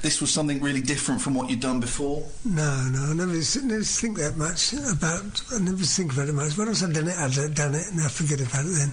this 0.00 0.20
was 0.20 0.30
something 0.30 0.60
really 0.62 0.80
different 0.80 1.20
from 1.20 1.34
what 1.34 1.50
you'd 1.50 1.58
done 1.60 1.80
before? 1.80 2.24
No, 2.44 2.88
no, 2.92 3.02
I 3.10 3.14
never, 3.14 3.32
never 3.32 3.82
think 3.82 4.16
that 4.18 4.36
much 4.36 4.72
about. 4.74 5.42
I 5.52 5.58
never 5.58 5.78
think 5.82 6.12
about 6.12 6.28
it 6.28 6.34
much. 6.34 6.56
Once 6.56 6.84
I've 6.84 6.94
done 6.94 7.08
it, 7.08 7.16
I've 7.18 7.34
done 7.54 7.74
it, 7.74 7.84
and 7.90 8.00
I 8.00 8.08
forget 8.08 8.40
about 8.40 8.64
it. 8.64 8.78
Then 8.78 8.92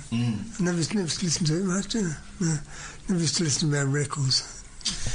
I 0.60 0.64
never, 0.64 0.78
never 0.95 1.03
listened 1.03 1.48
to 1.48 1.57
it 1.60 1.64
much. 1.64 1.88
Do 1.90 1.99
I? 1.99 2.44
No, 2.44 2.57
never 3.10 3.22
used 3.22 3.38
to 3.38 3.44
listen 3.44 3.70
to 3.70 3.76
my 3.76 3.82
own 3.84 3.91
records. 3.91 4.61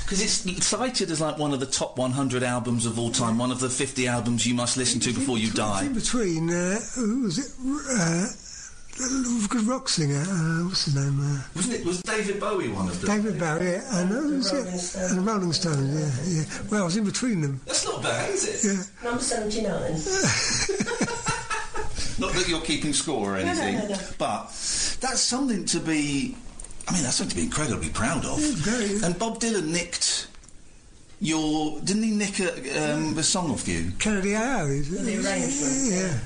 Because 0.04 0.22
it's 0.22 0.64
cited 0.66 1.10
as 1.10 1.20
like 1.20 1.38
one 1.38 1.52
of 1.52 1.58
the 1.60 1.66
top 1.66 1.98
100 1.98 2.42
albums 2.44 2.86
of 2.86 2.98
all 3.00 3.10
time, 3.10 3.36
one 3.36 3.50
of 3.50 3.58
the 3.60 3.68
50 3.68 4.06
albums 4.06 4.46
you 4.46 4.54
must 4.54 4.76
listen 4.76 5.00
to 5.00 5.12
before 5.12 5.38
you 5.38 5.50
die. 5.50 5.84
In 5.86 5.92
between, 5.92 6.48
uh, 6.50 6.78
who 6.94 7.22
was 7.24 7.38
it? 7.38 7.52
Uh, 7.90 8.26
good 9.48 9.62
rock 9.66 9.88
singer. 9.88 10.20
Uh, 10.20 10.64
what's 10.66 10.84
his 10.86 10.94
name? 10.94 11.20
Uh, 11.20 11.40
Wasn't 11.54 11.74
it? 11.74 11.84
Was 11.86 12.02
David 12.02 12.40
Bowie 12.40 12.68
one 12.68 12.88
of 12.88 13.00
them? 13.00 13.16
David 13.22 13.38
Bowie, 13.38 13.64
yeah, 13.64 14.00
and 14.00 14.08
who 14.10 14.36
was 14.36 14.52
it? 14.52 14.96
And 15.10 15.18
the 15.18 15.22
Rolling 15.22 15.52
Stones, 15.52 15.94
yeah, 15.94 16.40
yeah. 16.42 16.44
Well, 16.70 16.82
I 16.82 16.84
was 16.84 16.96
in 16.96 17.04
between 17.04 17.40
them. 17.40 17.60
That's 17.66 17.84
not 17.86 18.02
bad, 18.02 18.30
is 18.30 18.64
it? 18.64 18.68
Yeah. 19.02 19.08
Number 19.08 19.22
79. 19.22 19.70
Not 22.20 22.32
that 22.32 22.48
you're 22.48 22.60
keeping 22.62 22.92
score 22.92 23.34
or 23.36 23.38
No, 23.38 23.44
no, 23.44 23.50
anything, 23.50 23.78
no, 23.78 23.94
no. 23.94 24.00
but 24.18 24.46
that's 25.00 25.20
something 25.20 25.64
to 25.66 25.78
be. 25.78 26.36
I 26.88 26.92
mean, 26.92 27.02
that's 27.04 27.14
something 27.16 27.30
to 27.30 27.36
be 27.36 27.42
incredibly 27.44 27.90
proud 27.90 28.24
of. 28.24 28.38
And 29.04 29.16
Bob 29.18 29.38
Dylan 29.38 29.68
nicked 29.68 30.26
your. 31.20 31.78
Didn't 31.80 32.02
he 32.02 32.10
nick 32.10 32.40
a, 32.40 32.92
um, 32.94 33.16
a 33.16 33.22
song 33.22 33.52
off 33.52 33.68
you? 33.68 33.92
Canadee-I-O, 34.00 34.66
is 34.66 34.92
it? 34.92 35.04
The 35.04 35.16
arrangement, 35.28 35.92
Yeah, 35.92 36.18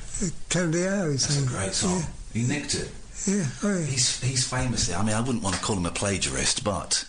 Canadee-I-O 0.49 1.11
is 1.11 1.27
That's 1.29 1.43
a 1.45 1.47
great 1.47 1.75
song. 1.75 2.03
He 2.33 2.43
nicked 2.45 2.75
it. 2.75 2.91
Yeah, 3.27 3.45
oh 3.63 3.79
yeah. 3.79 3.85
He's 3.87 4.21
he's 4.23 4.49
famously. 4.49 4.95
I 4.95 5.03
mean, 5.03 5.15
I 5.15 5.21
wouldn't 5.21 5.43
want 5.45 5.55
to 5.57 5.63
call 5.63 5.77
him 5.77 5.87
a 5.87 5.91
plagiarist, 5.91 6.65
but 6.65 7.05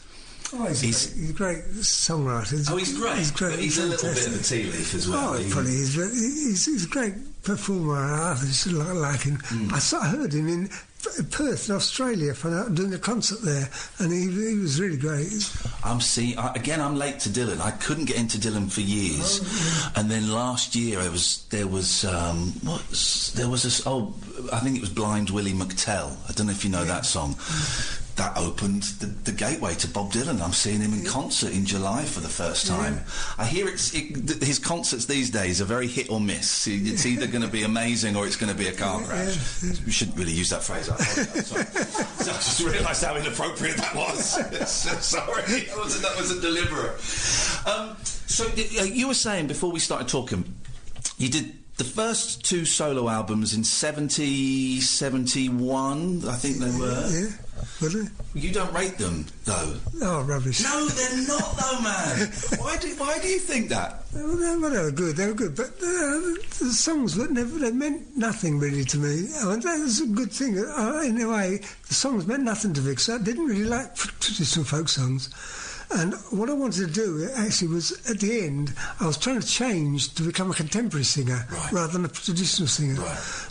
Oh, 0.56 0.68
he's, 0.68 0.82
He's- 0.82 1.06
a, 1.08 1.10
great, 1.16 1.18
he's 1.18 1.30
a 1.32 1.34
great 1.34 1.58
songwriter. 1.82 2.70
Oh, 2.72 2.78
he's 2.78 2.96
great, 2.96 3.18
He's 3.18 3.32
great. 3.32 3.50
but 3.52 3.60
he's 3.60 3.78
a 3.80 3.86
little 3.88 4.14
bit 4.14 4.28
of 4.28 4.40
a 4.40 4.44
tea 4.44 4.64
leaf 4.66 4.94
as 4.94 5.10
well. 5.10 5.34
Oh, 5.34 5.38
He- 5.40 5.50
probably 5.52 5.72
he's, 5.72 5.96
he's, 5.96 6.66
he's 6.66 6.86
a 6.86 6.90
great 6.90 7.42
performer. 7.44 7.96
I 7.96 8.36
just 8.36 8.68
like, 8.68 8.94
like 8.94 9.22
him. 9.22 9.40
Hmm. 9.46 9.74
I, 9.74 9.80
saw, 9.80 10.02
I 10.02 10.10
heard 10.10 10.32
him 10.34 10.48
in 10.48 10.70
Perth, 11.32 11.70
in 11.70 11.76
Australia, 11.76 12.34
for 12.34 12.50
that- 12.50 12.74
doing 12.76 12.94
a 12.94 12.98
concert 12.98 13.42
there, 13.42 13.70
and 14.00 14.12
he, 14.12 14.22
he 14.32 14.58
was 14.60 14.80
really 14.80 14.98
great. 14.98 15.32
I'm 15.84 16.00
see 16.02 16.36
I, 16.38 16.54
again. 16.54 16.80
I'm 16.82 16.96
late 16.98 17.20
to 17.22 17.30
Dylan. 17.30 17.60
I 17.60 17.72
couldn't 17.72 18.06
get 18.06 18.18
into 18.18 18.38
Dylan 18.38 18.72
for 18.72 18.82
years, 18.82 19.42
Oh, 19.44 19.92
and 19.98 20.10
then 20.10 20.32
last 20.32 20.76
year 20.76 21.00
I 21.00 21.10
was 21.10 21.46
there 21.50 21.68
was 21.68 22.06
um, 22.06 22.54
what 22.64 22.82
there 23.36 23.50
was 23.50 23.64
this 23.64 23.86
oh 23.86 24.14
I 24.52 24.60
think 24.60 24.78
it 24.78 24.82
was 24.82 24.90
Blind 24.90 25.30
Willie 25.30 25.52
McTell. 25.54 26.16
I 26.30 26.34
don't 26.34 26.48
know 26.48 26.54
if 26.54 26.64
you 26.64 26.72
know 26.72 26.86
that 26.86 27.06
song. 27.06 27.36
That 28.16 28.38
opened 28.38 28.84
the, 29.00 29.08
the 29.08 29.32
gateway 29.32 29.74
to 29.76 29.88
Bob 29.88 30.12
Dylan. 30.12 30.40
I'm 30.40 30.54
seeing 30.54 30.82
him 30.82 30.94
in 30.94 31.04
concert 31.04 31.52
in 31.52 31.66
July 31.66 32.04
for 32.04 32.20
the 32.20 32.30
first 32.30 32.68
time. 32.68 33.02
I 33.40 33.46
hear 33.46 33.68
it's 33.68 33.94
it, 33.96 34.28
th- 34.28 34.44
his 34.44 34.60
concerts 34.60 35.06
these 35.06 35.32
days 35.32 35.62
are 35.62 35.66
very 35.66 35.88
hit 35.88 36.12
or 36.12 36.20
miss. 36.20 36.68
It's 36.68 37.08
either 37.08 37.26
going 37.26 37.42
to 37.42 37.48
be 37.48 37.64
amazing 37.64 38.16
or 38.16 38.28
it's 38.28 38.36
going 38.36 38.52
to 38.52 38.58
be 38.58 38.68
a 38.68 38.72
car 38.72 39.02
crash. 39.02 39.64
We 39.84 39.92
shouldn't 39.92 40.16
really 40.16 40.32
use 40.32 40.52
that 40.52 40.62
phrase. 40.62 40.90
I, 40.90 40.98
sorry. 40.98 41.66
I 41.66 42.24
just 42.24 42.60
realised 42.60 43.04
how 43.04 43.16
inappropriate 43.16 43.78
that 43.78 43.96
was. 43.96 44.30
sorry, 44.70 45.42
that 45.42 45.78
wasn't, 45.78 46.04
that 46.04 46.16
wasn't 46.16 46.42
deliberate. 46.42 46.94
Um, 47.66 47.98
so 48.28 48.46
uh, 48.46 48.84
you 48.84 49.08
were 49.08 49.16
saying 49.16 49.48
before 49.48 49.72
we 49.72 49.80
started 49.80 50.08
talking, 50.08 50.54
you 51.18 51.30
did 51.30 51.54
the 51.78 51.84
first 51.84 52.46
two 52.46 52.66
solo 52.66 53.10
albums 53.10 53.54
in 53.54 53.64
70, 53.64 54.80
71, 54.82 56.28
I 56.28 56.34
think 56.34 56.58
they 56.58 56.80
were. 56.80 57.10
Yeah, 57.10 57.30
they? 57.80 58.08
You 58.40 58.52
don't 58.52 58.74
rate 58.74 58.98
them, 58.98 59.26
though. 59.46 59.76
Oh, 60.02 60.24
rubbish. 60.24 60.64
No, 60.64 60.88
they're 60.88 61.28
not, 61.28 61.58
though, 61.58 61.80
man. 61.82 62.28
why 62.58 62.78
do 62.78 62.88
Why 62.96 63.20
do 63.20 63.28
you 63.28 63.40
think 63.40 63.70
that? 63.70 64.04
Well, 64.14 64.38
they, 64.38 64.58
well, 64.58 64.72
they 64.72 64.82
were 64.82 64.92
good. 64.92 65.16
They 65.16 65.28
were 65.28 65.34
good, 65.34 65.56
but 65.56 65.68
uh, 65.68 66.20
the 66.60 66.72
songs 66.72 67.18
were 67.18 67.28
never. 67.28 67.60
They 67.60 67.72
meant 67.72 68.16
nothing 68.16 68.60
really 68.60 68.86
to 68.86 68.98
me. 68.98 69.30
I 69.42 69.46
mean, 69.46 69.60
that 69.62 69.80
was 69.80 70.02
a 70.02 70.08
good 70.08 70.32
thing. 70.32 70.58
Uh, 70.58 71.02
in 71.06 71.20
a 71.22 71.30
way, 71.30 71.60
the 71.88 71.94
songs 71.94 72.26
meant 72.26 72.44
nothing 72.44 72.74
to 72.74 72.82
me 72.82 72.92
because 72.92 73.10
I 73.10 73.18
didn't 73.18 73.46
really 73.46 73.66
like 73.66 73.96
traditional 73.96 74.66
folk 74.66 74.90
songs. 74.90 75.30
And 75.96 76.14
what 76.32 76.50
I 76.50 76.54
wanted 76.54 76.88
to 76.88 76.92
do 76.94 77.30
actually 77.36 77.68
was 77.68 77.92
at 78.10 78.20
the 78.20 78.42
end, 78.42 78.74
I 79.00 79.06
was 79.06 79.18
trying 79.18 79.40
to 79.40 79.46
change 79.48 80.14
to 80.16 80.24
become 80.24 80.50
a 80.50 80.54
contemporary 80.56 81.04
singer 81.04 81.46
rather 81.72 81.94
than 81.94 82.06
a 82.06 82.08
traditional 82.08 82.68
singer. 82.68 82.96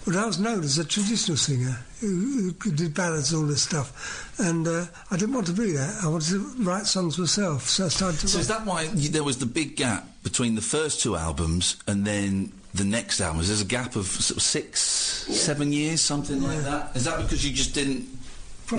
But 0.04 0.16
I 0.16 0.26
was 0.26 0.40
known 0.40 0.64
as 0.64 0.76
a 0.78 0.84
traditional 0.84 1.36
singer 1.36 1.78
who, 2.00 2.52
who 2.60 2.72
did 2.72 2.94
ballads 2.94 3.32
and 3.32 3.42
all 3.42 3.48
this 3.48 3.62
stuff. 3.62 4.34
And 4.40 4.66
uh, 4.66 4.86
I 5.10 5.16
didn't 5.16 5.34
want 5.34 5.46
to 5.48 5.52
be 5.52 5.70
that. 5.72 6.00
I 6.02 6.08
wanted 6.08 6.30
to 6.30 6.38
write 6.64 6.86
songs 6.86 7.16
myself. 7.16 7.68
So 7.68 7.84
I 7.84 7.88
started 7.88 8.18
to 8.20 8.28
So 8.28 8.38
write. 8.38 8.40
is 8.42 8.48
that 8.48 8.66
why 8.66 8.82
you, 8.94 9.08
there 9.08 9.22
was 9.24 9.38
the 9.38 9.46
big 9.46 9.76
gap 9.76 10.04
between 10.24 10.56
the 10.56 10.62
first 10.62 11.00
two 11.00 11.14
albums 11.16 11.76
and 11.86 12.04
then 12.04 12.52
the 12.74 12.84
next 12.84 13.20
albums? 13.20 13.46
There's 13.48 13.60
a 13.62 13.64
gap 13.66 13.94
of 13.94 14.06
sort 14.06 14.38
of 14.38 14.42
six, 14.42 14.80
seven 14.80 15.72
years, 15.72 16.00
something 16.00 16.42
like 16.42 16.62
that. 16.62 16.96
Is 16.96 17.04
that 17.04 17.22
because 17.22 17.44
you 17.46 17.52
just 17.54 17.72
didn't 17.72 18.08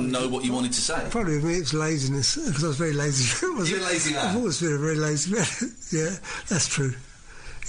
know 0.01 0.27
what 0.27 0.43
you 0.43 0.53
wanted 0.53 0.73
to 0.73 0.81
say? 0.81 1.07
Probably 1.09 1.35
with 1.35 1.45
me 1.45 1.55
it's 1.55 1.73
laziness 1.73 2.35
because 2.35 2.63
I 2.63 2.67
was 2.67 2.77
very 2.77 2.93
lazy. 2.93 3.45
You're 3.71 3.79
a 3.79 3.83
lazy 3.83 4.13
man. 4.13 4.27
I've 4.27 4.35
always 4.37 4.59
been 4.61 4.73
a 4.73 4.77
very 4.77 4.95
lazy 4.95 5.33
man. 5.33 5.45
yeah, 5.91 6.15
that's 6.49 6.67
true. 6.67 6.93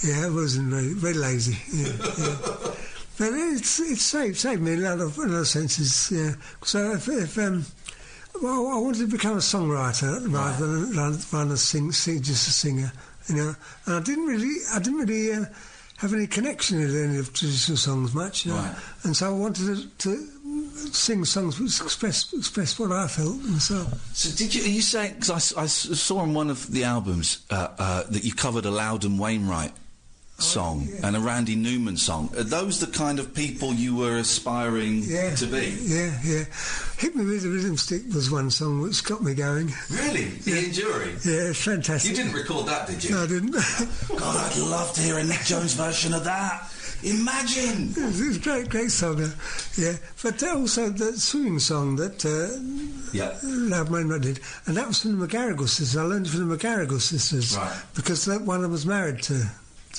Yeah, 0.03 0.25
I 0.25 0.29
wasn't 0.29 0.69
very 0.69 0.93
very 0.93 1.13
lazy. 1.13 1.57
Yeah, 1.73 1.93
yeah. 2.17 2.35
but 3.17 3.33
it's 3.33 3.79
it's 3.79 4.01
saved 4.01 4.37
saved 4.37 4.61
me 4.61 4.73
in 4.73 4.83
a 4.83 4.89
lot 4.89 4.99
of 5.01 5.17
in 5.17 5.25
a 5.25 5.33
lot 5.33 5.39
of 5.39 5.47
senses. 5.47 6.11
Yeah. 6.11 6.33
So 6.63 6.91
if, 6.93 7.07
if 7.07 7.37
um, 7.37 7.65
well, 8.41 8.67
I 8.67 8.77
wanted 8.77 8.99
to 8.99 9.07
become 9.07 9.33
a 9.33 9.41
songwriter 9.41 10.31
rather 10.33 10.67
than 10.67 10.97
rather 10.97 11.17
than 11.17 11.57
sing, 11.57 11.91
sing 11.91 12.21
just 12.21 12.47
a 12.47 12.51
singer. 12.51 12.91
You 13.29 13.35
know, 13.35 13.55
and 13.85 13.95
I 13.95 14.01
didn't 14.01 14.25
really 14.25 14.55
I 14.73 14.79
didn't 14.79 14.99
really. 14.99 15.33
Uh, 15.33 15.45
have 15.97 16.13
any 16.13 16.27
connection 16.27 16.79
with 16.79 16.95
any 16.95 17.17
of 17.17 17.33
traditional 17.33 17.77
songs 17.77 18.13
much, 18.13 18.45
you 18.45 18.51
know? 18.51 18.57
Right. 18.57 18.75
and 19.03 19.15
so 19.15 19.29
I 19.29 19.33
wanted 19.33 19.77
to, 19.77 19.87
to 20.09 20.34
sing 20.75 21.23
songs 21.25 21.59
which 21.59 21.81
express 21.81 22.33
express 22.33 22.77
what 22.77 22.91
I 22.91 23.07
felt 23.07 23.35
and 23.35 23.61
so. 23.61 23.85
So 24.13 24.35
did 24.35 24.53
you? 24.53 24.63
Are 24.63 24.67
you 24.67 24.81
saying? 24.81 25.15
Because 25.19 25.53
I, 25.53 25.63
I, 25.63 25.65
saw 25.67 26.19
on 26.19 26.33
one 26.33 26.49
of 26.49 26.71
the 26.71 26.83
albums 26.83 27.45
uh, 27.49 27.69
uh, 27.77 28.03
that 28.09 28.23
you 28.23 28.33
covered 28.33 28.65
a 28.65 28.71
Loudon 28.71 29.17
Wainwright 29.17 29.71
song 30.37 30.89
and 31.01 31.15
a 31.15 31.19
Randy 31.19 31.55
Newman 31.55 31.97
song. 31.97 32.29
Are 32.37 32.43
those 32.43 32.79
the 32.79 32.87
kind 32.87 33.19
of 33.19 33.33
people 33.33 33.73
you 33.73 33.95
were 33.95 34.17
aspiring 34.17 35.03
Yeah, 35.03 35.33
to 35.35 35.45
be? 35.45 35.77
Yeah, 35.81 36.19
yeah. 36.23 36.43
Hit 36.97 37.15
Me 37.15 37.23
With 37.23 37.45
a 37.45 37.49
Rhythm 37.49 37.77
Stick 37.77 38.01
was 38.13 38.29
one 38.29 38.51
song 38.51 38.81
which 38.81 39.03
got 39.03 39.23
me 39.23 39.33
going. 39.33 39.71
Really? 39.89 40.25
The 40.25 40.51
Ian 40.51 40.71
Dury? 40.71 41.25
Yeah, 41.25 41.49
it's 41.49 41.63
fantastic. 41.63 42.11
You 42.11 42.17
didn't 42.17 42.33
record 42.33 42.67
that, 42.67 42.87
did 42.87 43.03
you? 43.03 43.11
No, 43.11 43.23
I 43.23 43.27
didn't. 43.27 43.51
God, 44.09 44.51
I'd 44.51 44.57
love 44.57 44.93
to 44.93 45.01
hear 45.01 45.17
a 45.17 45.23
Nic 45.23 45.41
Jones 45.45 45.73
version 45.73 46.13
of 46.13 46.25
that. 46.25 46.69
Imagine. 47.05 47.89
It 47.95 47.97
was, 48.05 48.19
it 48.21 48.27
was 48.27 48.37
a 48.37 48.39
great, 48.39 48.69
great 48.69 48.91
song. 48.91 49.21
uh, 49.21 49.29
yeah, 49.77 49.93
but 50.23 50.41
also 50.43 50.89
the 50.89 51.13
swimming 51.13 51.59
song 51.59 51.95
that 51.97 52.25
uh, 52.25 52.57
Yeah. 53.13 53.37
Loudon 53.43 53.93
Wainwright 53.93 54.21
did, 54.21 54.39
and 54.65 54.75
that 54.77 54.87
was 54.87 55.01
from 55.01 55.19
the 55.19 55.27
McGarrigle 55.27 55.67
sisters. 55.69 55.95
I 55.95 56.03
learned 56.03 56.27
from 56.29 56.49
the 56.49 56.57
McGarrigle 56.57 56.99
sisters 56.99 57.55
Right. 57.55 57.77
because 57.93 58.25
that 58.25 58.41
one 58.41 58.61
them 58.63 58.71
was 58.71 58.85
married 58.85 59.21
to. 59.23 59.45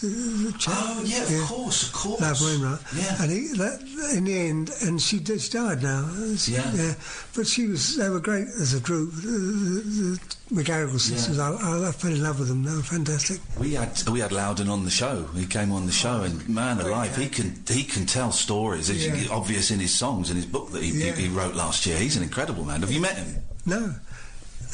The 0.01 0.55
chap. 0.59 0.75
Oh, 0.77 1.03
yeah, 1.07 1.23
of 1.23 1.49
course, 1.49 1.87
of 1.89 1.93
course. 1.95 2.21
Loudon 2.21 2.47
Wainwright. 2.61 2.81
Yeah. 2.95 3.23
And 3.23 3.31
he, 3.33 3.47
that, 3.57 4.13
in 4.15 4.25
the 4.25 4.39
end, 4.39 4.71
and 4.83 5.01
she, 5.01 5.19
did, 5.19 5.41
she 5.41 5.51
died 5.51 5.83
now. 5.83 6.07
Yeah. 6.47 6.71
Yeah. 6.75 6.95
But 7.35 7.47
she 7.47 7.67
was, 7.67 7.97
they 7.97 8.09
were 8.11 8.21
great 8.21 8.47
as 8.61 8.75
a 8.75 8.81
group. 8.81 9.13
The, 9.15 9.23
the, 9.23 10.21
the 10.51 10.63
McGarrigle 10.63 11.01
sisters, 11.01 11.39
I, 11.39 11.51
I, 11.51 11.89
I 11.89 11.93
fell 11.93 12.13
in 12.13 12.23
love 12.23 12.39
with 12.39 12.49
them. 12.49 12.63
They 12.63 12.75
were 12.75 12.83
fantastic. 12.83 13.41
We 13.59 13.73
had 13.73 14.01
we 14.11 14.21
had 14.21 14.33
Loudon 14.33 14.69
on 14.69 14.85
the 14.85 14.91
show. 14.91 15.25
He 15.35 15.47
came 15.47 15.73
on 15.73 15.87
the 15.87 15.93
show, 15.93 16.23
and 16.23 16.47
man 16.49 16.79
alive, 16.79 17.17
he 17.17 17.29
can 17.29 17.55
he 17.67 17.83
can 17.83 18.05
tell 18.07 18.33
stories. 18.33 18.91
It's 18.91 19.07
Yeah. 19.07 19.35
obvious 19.35 19.71
in 19.71 19.81
his 19.81 19.95
songs 19.95 20.29
and 20.29 20.37
his 20.37 20.47
book 20.47 20.71
that 20.73 20.83
he, 20.83 20.91
he- 20.91 21.11
he 21.13 21.29
wrote 21.29 21.55
last 21.55 21.87
year. 21.87 21.97
He's 21.99 22.17
an 22.17 22.23
incredible 22.23 22.65
man. 22.65 22.81
Have 22.83 22.93
you 22.93 23.01
met 23.01 23.17
him? 23.17 23.43
No. 23.65 23.95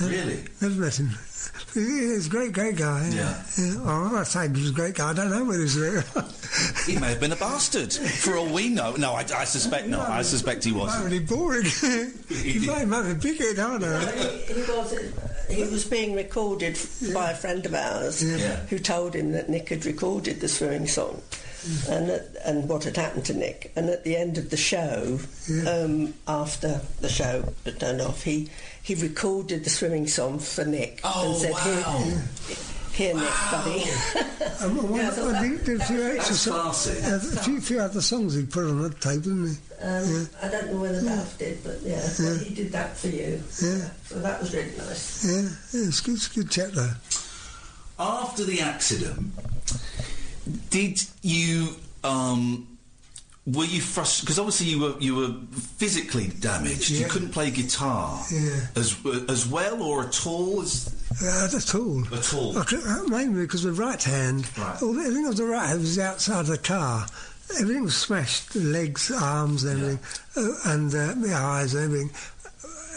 No, 0.01 0.09
Really? 0.09 0.43
Never 0.61 0.81
met 0.81 0.99
him. 0.99 1.11
He's 1.75 2.27
a 2.27 2.31
great, 2.31 2.53
great 2.53 2.77
guy. 2.77 3.09
Yeah. 3.13 3.43
yeah. 3.59 3.75
Oh, 3.79 3.89
I'm 4.07 4.13
not 4.13 4.27
he 4.57 4.61
was 4.63 4.71
a 4.71 4.75
great 4.75 4.95
guy. 4.95 5.11
I 5.11 5.13
don't 5.15 5.31
know 5.31 5.45
whether 5.45 5.59
he 5.59 5.63
was 5.65 5.77
a 5.77 6.03
great. 6.03 6.05
He 6.87 6.99
may 6.99 7.09
have 7.09 7.21
been 7.21 7.33
a 7.33 7.37
bastard, 7.37 7.93
for 7.95 8.37
all 8.37 8.47
we 8.53 8.69
know. 8.69 8.95
No, 8.97 9.13
I, 9.13 9.21
I 9.35 9.45
suspect 9.45 9.89
not. 9.89 10.09
I 10.11 10.21
suspect 10.23 10.65
he 10.65 10.71
He 10.71 10.77
wasn't. 10.77 11.09
be 11.11 11.19
boring. 11.21 11.65
he 12.29 12.67
might, 12.67 12.87
might 12.89 13.09
be 13.09 13.15
big 13.15 13.39
head, 13.39 13.59
I 13.59 13.79
don't 13.79 13.81
know. 13.81 13.99
he 13.99 14.63
was. 14.71 15.13
he 15.49 15.63
was 15.63 15.85
being 15.87 16.15
recorded 16.15 16.75
f 16.75 17.01
by 17.15 17.31
a 17.31 17.35
friend 17.35 17.65
of 17.65 17.73
ours 17.75 18.23
Yeah. 18.23 18.57
who 18.67 18.79
told 18.79 19.15
him 19.15 19.33
that 19.33 19.49
Nic 19.49 19.71
had 19.71 19.87
recorded 19.87 20.41
the 20.41 20.49
swimming 20.49 20.87
song. 20.87 21.23
And, 21.89 22.11
at, 22.11 22.27
and 22.45 22.69
what 22.69 22.83
had 22.85 22.97
happened 22.97 23.25
to 23.27 23.35
Nic, 23.35 23.71
and 23.77 23.89
at 23.89 24.03
the 24.03 24.17
end 24.17 24.37
of 24.37 24.51
the 24.51 24.57
show, 24.57 25.21
um, 25.69 26.13
after 26.27 26.81
the 27.01 27.09
show 27.09 27.45
had 27.65 27.79
done 27.79 28.01
off, 28.01 28.25
he 28.25 28.51
he 28.83 28.95
recorded 28.95 29.65
the 29.65 29.71
swimming 29.71 30.07
song 30.07 30.39
for 30.39 30.65
Nic 30.65 31.01
Oh, 31.05 31.31
and 31.33 31.37
said, 31.41 31.53
wow. 31.53 31.99
"Here, 31.99 32.23
here, 32.93 33.15
Nic, 33.15 33.33
buddy." 33.51 33.83
Um, 33.83 34.79
and 34.81 34.91
one, 34.91 35.01
Yeah, 35.01 35.09
I 35.09 35.11
thought 35.11 35.35
and 35.35 35.59
that- 35.59 35.65
did 35.65 35.81
a 35.81 35.85
few 35.85 36.03
extra 36.03 36.53
That's 36.53 36.77
so- 36.79 36.93
uh, 36.93 37.17
a 37.41 37.43
few, 37.45 37.61
few 37.61 37.81
other 37.81 38.01
songs 38.03 38.35
he 38.35 38.45
put 38.45 38.65
on 38.65 38.83
that 38.83 39.01
tape, 39.01 39.23
didn't 39.23 39.47
he? 39.51 39.57
Um, 39.85 40.29
I 40.43 40.49
don't 40.49 40.73
know 40.73 40.81
whether 40.81 41.01
Daft 41.03 41.39
did, 41.39 41.63
but 41.65 41.81
yeah, 41.83 42.01
so 42.01 42.23
Yeah. 42.33 42.39
he 42.39 42.55
did 42.55 42.73
that 42.73 42.97
for 42.97 43.09
you. 43.09 43.43
Yeah. 43.63 43.89
So 44.07 44.19
that 44.21 44.41
was 44.41 44.53
really 44.55 44.71
nice. 44.79 45.25
Yeah, 45.25 45.41
yeah, 45.81 45.89
it's 45.89 46.01
good, 46.01 46.15
it's 46.17 46.29
good 46.29 46.51
chat 46.51 46.73
though. 46.75 46.93
After 47.99 48.45
the 48.45 48.61
accident, 48.61 49.33
did 50.71 51.03
you 51.23 51.77
um, 52.05 52.67
were 53.47 53.65
you 53.65 53.81
frustrated? 53.81 54.25
Because 54.27 54.39
obviously 54.39 54.67
you 54.69 54.81
were 54.81 54.95
you 55.01 55.15
were 55.17 55.35
physically 55.77 56.29
damaged. 56.41 56.91
You 56.91 57.07
couldn't 57.07 57.31
play 57.31 57.51
guitar 57.51 58.23
Yeah. 58.31 58.67
as 58.77 58.97
as 59.29 59.47
well 59.47 59.83
or 59.83 60.07
at 60.07 60.27
all. 60.27 60.63
As, 60.63 60.89
Uh, 61.23 61.49
at 61.57 61.75
all. 61.75 62.05
At 62.15 62.33
all. 62.35 62.57
I 62.59 62.63
uh, 62.63 63.03
mainly 63.09 63.43
because 63.43 63.65
with 63.65 63.79
right 63.79 64.03
hand, 64.03 64.47
Right. 64.57 64.81
all, 64.83 64.99
everything 64.99 65.27
on 65.27 65.35
the 65.35 65.45
right 65.45 65.67
hand 65.69 65.81
was 65.81 65.99
outside 65.99 66.47
the 66.47 66.57
car. 66.59 67.07
Everything 67.61 67.83
was 67.85 67.97
smashed, 67.97 68.53
the 68.55 68.61
legs, 68.61 69.11
arms, 69.11 69.65
and 69.65 69.83
everything, 69.83 69.99
uh, 70.37 70.71
and 70.71 70.95
uh, 70.95 71.13
the 71.15 71.35
eyes 71.35 71.75
everything. 71.75 72.11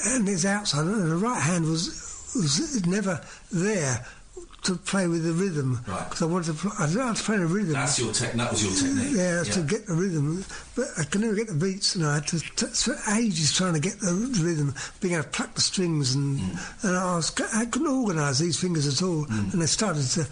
And 0.06 0.30
it's 0.30 0.46
outside, 0.46 0.86
and 0.86 1.12
the 1.12 1.16
right 1.18 1.42
hand 1.42 1.66
was 1.66 1.90
was 2.36 2.86
never 2.86 3.20
there 3.52 4.06
to 4.66 4.76
play 4.76 5.08
with 5.08 5.24
the 5.24 5.34
rhythm. 5.34 5.80
Right. 5.88 6.04
Because 6.06 6.22
I 6.22 6.26
wanted 6.26 6.48
to, 6.48 6.54
play, 6.54 6.72
I 6.78 6.86
wanted 6.96 7.18
to 7.18 7.24
play 7.24 7.38
the 7.38 7.46
rhythm. 7.46 7.74
that's 7.74 8.00
your 8.00 8.12
tech. 8.14 8.34
That 8.34 8.52
was 8.52 8.64
your 8.64 8.74
technique. 8.74 9.16
Yeah, 9.18 9.44
to 9.44 9.62
get 9.64 9.88
the 9.88 9.94
rhythm, 9.94 10.44
but 10.76 10.86
I 10.98 11.04
could 11.04 11.22
never 11.22 11.36
get 11.36 11.48
the 11.48 11.54
beats, 11.56 11.96
and 11.96 12.06
I 12.06 12.16
had 12.16 12.28
to 12.28 12.40
t- 12.40 12.68
spend 12.68 13.00
ages 13.18 13.54
trying 13.54 13.74
to 13.74 13.80
get 13.80 14.00
the 14.00 14.10
r- 14.10 14.44
rhythm, 14.46 14.74
being 15.02 15.14
able 15.16 15.24
to 15.24 15.30
pluck 15.30 15.54
the 15.56 15.62
strings, 15.62 16.16
and 16.16 16.40
and 16.84 16.96
I 16.98 17.16
was 17.16 17.34
I 17.54 17.66
couldn't 17.66 17.88
organise 17.88 18.40
these 18.40 18.60
fingers 18.60 18.88
at 18.88 19.02
all, 19.06 19.26
and 19.30 19.52
they 19.54 19.66
started 19.66 20.06
to 20.12 20.28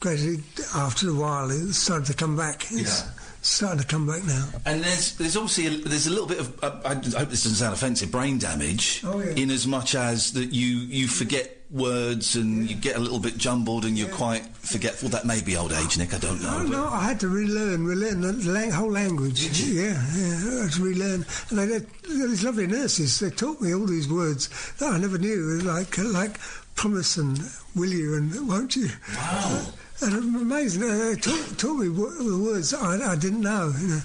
gradually 0.00 0.42
after 0.74 1.10
a 1.10 1.14
while 1.14 1.50
it 1.50 1.72
started 1.74 2.06
to 2.06 2.14
come 2.14 2.36
back. 2.36 2.64
It's 2.70 3.02
Yeah. 3.02 3.10
starting 3.42 3.80
to 3.80 3.86
come 3.86 4.06
back 4.06 4.24
now. 4.24 4.48
And 4.66 4.82
there's 4.82 5.14
there's 5.16 5.36
obviously 5.36 5.66
a, 5.66 5.70
there's 5.88 6.06
a 6.06 6.10
little 6.10 6.26
bit 6.26 6.40
of 6.40 6.64
uh, 6.64 6.80
I 6.84 6.94
hope 6.94 7.02
this 7.30 7.42
doesn't 7.44 7.56
sound 7.56 7.74
offensive 7.74 8.10
brain 8.10 8.38
damage 8.38 9.02
Oh, 9.04 9.20
yeah. 9.20 9.32
in 9.32 9.50
as 9.50 9.66
much 9.66 9.94
as 9.94 10.32
that 10.32 10.52
you 10.52 10.66
you 10.66 11.06
forget 11.08 11.56
words 11.70 12.34
and 12.36 12.68
you 12.68 12.74
get 12.76 12.96
a 12.96 12.98
little 12.98 13.20
bit 13.20 13.36
jumbled 13.36 13.84
and 13.84 13.96
you're 13.96 14.08
quite 14.08 14.44
forgetful. 14.56 15.08
That 15.10 15.24
may 15.24 15.40
be 15.40 15.56
old 15.56 15.72
age, 15.72 15.96
Nic. 15.98 16.12
I 16.14 16.18
don't 16.18 16.42
know. 16.42 16.62
No, 16.62 16.66
no, 16.68 16.88
I 16.88 17.04
had 17.04 17.20
to 17.20 17.28
relearn, 17.28 17.84
relearn 17.84 18.20
the 18.20 18.32
lang- 18.32 18.72
whole 18.72 18.90
language. 18.90 19.40
Did 19.42 19.58
Yeah, 19.58 20.04
yeah, 20.16 20.58
I 20.60 20.62
had 20.64 20.72
to 20.72 20.82
relearn. 20.82 21.24
And 21.50 21.58
they 21.58 21.72
had 21.74 21.86
these 22.08 22.42
lovely 22.44 22.66
nurses. 22.66 23.20
They 23.20 23.30
taught 23.30 23.60
me 23.60 23.72
all 23.74 23.86
these 23.86 24.08
words 24.08 24.48
that 24.78 24.92
I 24.92 24.98
never 24.98 25.18
knew, 25.18 25.60
like 25.60 25.96
like 25.98 26.38
promise 26.74 27.16
and 27.16 27.38
will 27.76 27.90
you 27.90 28.14
and 28.16 28.48
won't 28.48 28.74
you. 28.76 28.88
Wow. 29.14 29.66
And 30.02 30.14
amazing. 30.36 30.82
uh, 30.82 30.96
They 30.96 31.16
taught, 31.16 31.58
taught 31.58 31.74
me 31.76 31.88
wo- 31.90 32.10
the 32.10 32.38
words 32.38 32.72
I, 32.74 33.12
I 33.12 33.16
didn't 33.16 33.42
know. 33.42 33.72
You 33.78 33.86
know. 33.88 34.00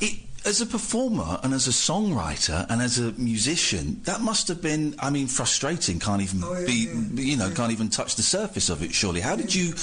It, 0.00 0.18
as 0.46 0.60
a 0.60 0.66
performer 0.66 1.38
and 1.42 1.52
as 1.52 1.66
a 1.66 1.70
songwriter 1.70 2.66
and 2.70 2.80
as 2.80 2.98
a 2.98 3.12
musician, 3.12 4.00
that 4.04 4.20
must 4.20 4.48
have 4.48 4.62
been, 4.62 4.94
I 4.98 5.10
mean, 5.10 5.26
frustrating. 5.26 5.98
Can't 5.98 6.22
even 6.22 6.42
Oh, 6.42 6.58
yeah, 6.58 6.66
be, 6.66 6.72
yeah. 6.72 7.22
you 7.22 7.36
know, 7.36 7.50
can't 7.50 7.72
even 7.72 7.88
touch 7.90 8.16
the 8.16 8.22
surface 8.22 8.70
of 8.70 8.82
it. 8.82 8.92
Surely, 8.94 9.20
how 9.20 9.36
did 9.36 9.54
you, 9.54 9.74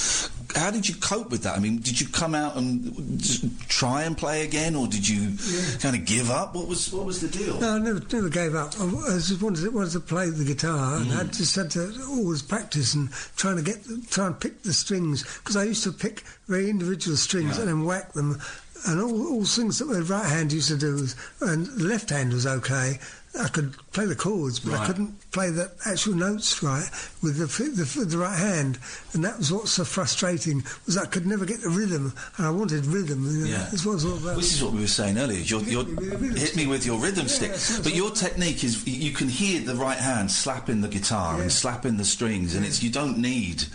how 0.55 0.71
did 0.71 0.87
you 0.89 0.95
cope 0.95 1.29
with 1.29 1.43
that? 1.43 1.55
I 1.55 1.59
mean, 1.59 1.77
did 1.77 1.99
you 2.01 2.07
come 2.07 2.33
out 2.33 2.55
and 2.55 3.59
try 3.69 4.03
and 4.03 4.17
play 4.17 4.43
again, 4.45 4.75
or 4.75 4.87
did 4.87 5.07
you 5.07 5.37
kind 5.79 5.95
of 5.95 6.05
give 6.05 6.31
up? 6.31 6.55
What 6.55 6.67
was, 6.67 6.91
what 6.91 7.05
was 7.05 7.21
the 7.21 7.27
deal? 7.27 7.59
No, 7.59 7.75
I 7.75 7.79
never, 7.79 8.01
never 8.11 8.29
gave 8.29 8.55
up. 8.55 8.73
I, 8.79 8.89
just 9.17 9.41
wanted 9.41 9.61
to, 9.61 9.69
wanted 9.69 9.91
to 9.91 9.99
play 9.99 10.29
the 10.29 10.45
guitar, 10.45 10.97
and 10.97 11.07
mm. 11.07 11.19
I 11.19 11.23
just 11.25 11.55
had 11.55 11.69
to 11.71 11.93
always 12.09 12.41
practice 12.41 12.93
and 12.93 13.11
trying 13.35 13.57
to 13.57 13.63
get, 13.63 13.77
try 14.09 14.27
and 14.27 14.39
pick 14.39 14.63
the 14.63 14.73
strings 14.73 15.23
because 15.39 15.55
I 15.55 15.65
used 15.65 15.83
to 15.83 15.91
pick 15.91 16.23
very 16.47 16.69
individual 16.69 17.17
strings 17.17 17.57
and 17.57 17.67
then 17.67 17.83
whack 17.83 18.13
them, 18.13 18.39
and 18.85 19.01
all, 19.01 19.27
all 19.33 19.45
things 19.45 19.79
that 19.79 19.85
my 19.87 19.99
right 19.99 20.25
hand 20.25 20.51
used 20.53 20.69
to 20.69 20.77
do, 20.77 20.93
was, 20.93 21.15
and 21.41 21.67
the 21.67 21.85
left 21.85 22.09
hand 22.09 22.33
was 22.33 22.45
okay. 22.45 22.99
I 23.39 23.49
could 23.49 23.75
play 23.91 24.05
the 24.05 24.15
chords, 24.15 24.59
but 24.59 24.73
I 24.73 24.87
couldn't 24.87 25.31
play 25.31 25.51
the 25.51 25.69
actual 25.85 26.15
notes 26.15 26.63
right 26.63 26.89
with 27.21 27.37
the, 27.37 27.45
the 27.45 28.05
the 28.05 28.17
right 28.17 28.35
hand, 28.37 28.79
and 29.13 29.23
that 29.23 29.37
was 29.37 29.51
what's 29.51 29.71
so 29.71 29.83
frustrating 29.83 30.63
was 30.87 30.97
I 30.97 31.05
could 31.05 31.27
never 31.27 31.45
get 31.45 31.61
the 31.61 31.69
rhythm, 31.69 32.13
and 32.37 32.47
I 32.47 32.49
wanted 32.49 32.85
rhythm. 32.87 33.25
You 33.25 33.45
know, 33.45 33.45
Yeah. 33.45 33.67
That's 33.69 33.85
what 33.85 33.93
it's 33.95 34.05
all 34.05 34.17
about. 34.17 34.37
This 34.37 34.53
is 34.53 34.63
what 34.63 34.73
we 34.73 34.79
were 34.79 34.87
saying 34.87 35.19
earlier. 35.19 35.39
You're, 35.39 35.61
you're, 35.61 35.85
hit 35.85 36.55
me 36.55 36.65
with 36.65 36.83
your 36.83 36.99
rhythm 36.99 37.27
stick, 37.27 37.51
but 37.83 37.93
your 37.93 38.09
technique 38.09 38.63
is 38.63 38.87
you 38.87 39.11
can 39.11 39.29
hear 39.29 39.61
the 39.61 39.75
right 39.75 39.99
hand 39.99 40.31
slapping 40.31 40.81
the 40.81 40.87
guitar 40.87 41.39
and 41.39 41.51
slapping 41.51 41.97
the 41.97 42.05
strings, 42.05 42.55
and 42.55 42.65
it's 42.65 42.81
you 42.81 42.89
don't 42.89 43.19
need 43.19 43.65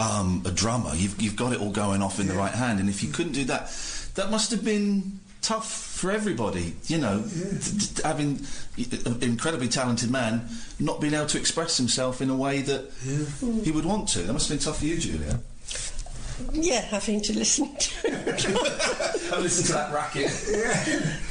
um, 0.00 0.42
a 0.44 0.50
drummer. 0.50 0.94
You've 0.94 1.20
you've 1.22 1.36
got 1.36 1.52
it 1.52 1.60
all 1.60 1.70
going 1.70 2.02
off 2.02 2.18
in 2.18 2.26
the 2.26 2.34
right 2.34 2.54
hand, 2.54 2.80
and 2.80 2.88
if 2.88 3.04
you 3.04 3.10
couldn't 3.10 3.32
do 3.32 3.44
that, 3.44 3.70
that 4.16 4.30
must 4.30 4.50
have 4.50 4.64
been 4.64 5.20
tough 5.42 5.70
for 5.70 6.10
everybody. 6.10 6.74
You 6.86 6.98
know, 6.98 7.22
t- 7.62 7.78
t- 7.78 8.02
having 8.02 8.40
an 8.76 9.22
incredibly 9.22 9.68
talented 9.68 10.10
man 10.10 10.48
not 10.80 11.00
being 11.00 11.14
able 11.14 11.26
to 11.26 11.38
express 11.38 11.76
himself 11.76 12.20
in 12.20 12.28
a 12.30 12.36
way 12.36 12.62
that 12.62 12.90
he 13.64 13.70
would 13.70 13.84
want 13.84 14.08
to. 14.10 14.20
That 14.20 14.32
must 14.32 14.48
have 14.48 14.58
been 14.58 14.64
tough 14.64 14.78
for 14.80 14.86
you, 14.86 14.98
Julia. 14.98 15.40
Yeah, 16.52 16.82
having 16.82 17.22
to 17.22 17.32
listen 17.32 17.74
to 17.74 17.90
I 19.32 19.38
listen 19.40 19.64
to 19.66 19.72
that 19.72 19.90
racket. 19.94 20.30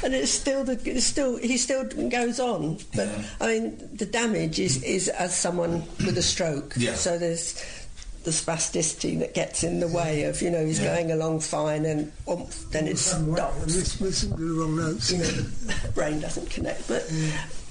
and 0.02 0.12
it's 0.14 0.32
still 0.32 0.64
the 0.64 0.80
it's 0.84 1.06
still 1.06 1.36
he 1.36 1.56
still 1.58 1.84
goes 2.08 2.40
on 2.40 2.78
but 2.92 3.08
i 3.40 3.46
mean 3.46 3.78
the 3.94 4.04
damage 4.04 4.58
is 4.58 4.82
is 4.82 5.06
as 5.08 5.32
someone 5.36 5.84
with 6.04 6.18
a 6.18 6.22
stroke 6.22 6.74
Yeah. 6.76 6.94
so 6.94 7.18
there's 7.18 7.54
the 8.26 8.32
spasticity 8.32 9.16
that 9.20 9.32
gets 9.34 9.62
in 9.62 9.78
the 9.78 9.86
way 9.86 10.24
of 10.24 10.42
you 10.42 10.50
know 10.50 10.66
he's 10.66 10.80
Yeah. 10.80 10.94
going 10.96 11.12
along 11.12 11.38
fine 11.40 11.84
and 11.86 12.10
um, 12.26 12.44
then 12.72 12.88
it 12.88 12.98
stops 12.98 13.64
Miss, 13.66 14.00
missing 14.00 14.30
the 14.30 14.44
wrong 14.60 14.74
notes. 14.76 15.12
you 15.12 15.18
know 15.18 15.24
the 15.30 15.92
brain 15.94 16.18
doesn't 16.20 16.50
connect 16.50 16.86
but 16.88 17.06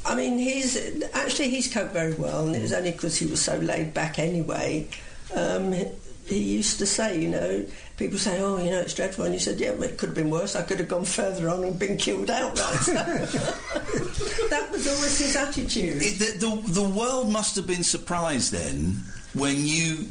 I 0.07 0.13
mean, 0.15 0.37
he's 0.37 0.77
actually 1.13 1.49
he's 1.49 1.67
coped 1.73 1.91
very 1.91 2.13
well, 2.13 2.45
and 2.45 2.55
it 2.55 2.61
was 2.61 2.71
only 2.73 2.91
because 2.91 3.17
he 3.17 3.25
was 3.25 3.41
so 3.41 3.57
laid 3.57 3.91
back 3.95 4.19
anyway. 4.19 4.87
Um, 5.33 5.71
he, 5.73 5.85
he 6.27 6.37
used 6.57 6.77
to 6.77 6.85
say, 6.85 7.19
you 7.19 7.27
know, 7.29 7.65
people 7.97 8.19
say, 8.19 8.39
"Oh, 8.39 8.57
you 8.63 8.69
know, 8.69 8.81
it's 8.81 8.93
dreadful," 8.93 9.25
and 9.25 9.33
he 9.33 9.39
said, 9.39 9.59
"Yeah, 9.59 9.73
but 9.79 9.89
it 9.89 9.97
could 9.97 10.09
have 10.09 10.15
been 10.15 10.29
worse. 10.29 10.55
I 10.55 10.61
could 10.61 10.77
have 10.77 10.89
gone 10.89 11.05
further 11.05 11.49
on 11.49 11.63
and 11.63 11.79
been 11.79 11.97
killed 11.97 12.29
outright." 12.29 12.85
That 14.51 14.69
was 14.71 14.87
always 14.87 15.17
his 15.17 15.35
attitude. 15.35 16.01
It, 16.03 16.19
the, 16.19 16.37
the, 16.45 16.81
the 16.81 16.87
world 16.87 17.31
must 17.31 17.55
have 17.55 17.65
been 17.65 17.83
surprised 17.83 18.51
then 18.51 19.01
when 19.33 19.65
you 19.65 20.05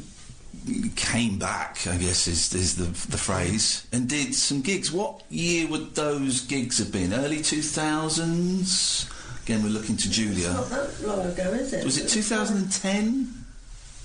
came 0.95 1.37
back, 1.37 1.85
I 1.87 1.97
guess 1.97 2.27
is, 2.27 2.53
is 2.53 2.75
the, 2.75 2.85
the 3.09 3.17
phrase, 3.17 3.85
and 3.91 4.07
did 4.09 4.33
some 4.33 4.61
gigs. 4.61 4.91
What 4.91 5.23
year 5.29 5.67
would 5.67 5.95
those 5.95 6.41
gigs 6.41 6.79
have 6.79 6.91
been? 6.91 7.13
Early 7.13 7.39
2000s? 7.39 9.11
Again, 9.43 9.63
we're 9.63 9.69
looking 9.69 9.95
to 9.97 10.09
Julia. 10.09 10.53
Not 10.53 10.69
that 10.69 11.01
long 11.07 11.25
ago, 11.25 11.51
is 11.51 11.73
it? 11.73 11.85
Was 11.85 11.97
it 11.97 12.09
2010? 12.09 13.45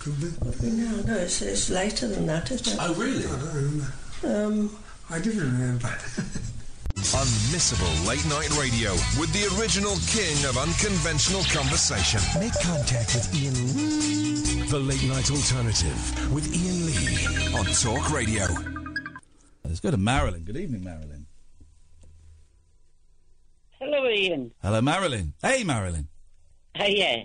Could 0.01 0.21
be. 0.21 0.71
No, 0.71 0.97
no, 1.03 1.17
it's, 1.17 1.43
it's 1.43 1.71
later 1.71 2.09
than 2.09 2.27
that, 2.27 2.51
isn't 2.51 2.75
it? 2.75 2.79
Oh, 2.81 2.95
really? 2.95 3.25
I 3.25 3.29
don't 3.29 3.55
remember. 3.55 3.93
Um, 4.25 4.79
I 5.11 5.19
didn't 5.19 5.41
remember. 5.41 5.89
Unmissable 6.97 8.07
late 8.07 8.25
night 8.27 8.51
radio 8.59 8.93
with 9.19 9.33
the 9.33 9.47
original 9.59 9.97
king 10.09 10.37
of 10.49 10.57
unconventional 10.57 11.43
conversation. 11.53 12.21
Make 12.39 12.53
contact 12.63 13.15
with 13.15 13.35
Iain 13.35 13.55
Lee. 13.77 14.63
The 14.69 14.79
late 14.79 15.03
night 15.05 15.31
alternative 15.31 16.33
with 16.33 16.47
Iain 16.55 16.87
Lee 16.87 17.59
on 17.59 17.67
Talk 17.67 18.13
Radio. 18.13 18.47
Let's 19.65 19.81
go 19.81 19.91
to 19.91 19.97
Marilyn. 19.97 20.43
Good 20.45 20.57
evening, 20.57 20.85
Marilyn. 20.85 21.27
Hello, 23.81 24.05
Iain. 24.07 24.53
Hello, 24.63 24.81
Marilyn. 24.81 25.35
Hey, 25.43 25.65
Marilyn. 25.65 26.09
Hey, 26.75 26.95
yeah. 26.97 27.25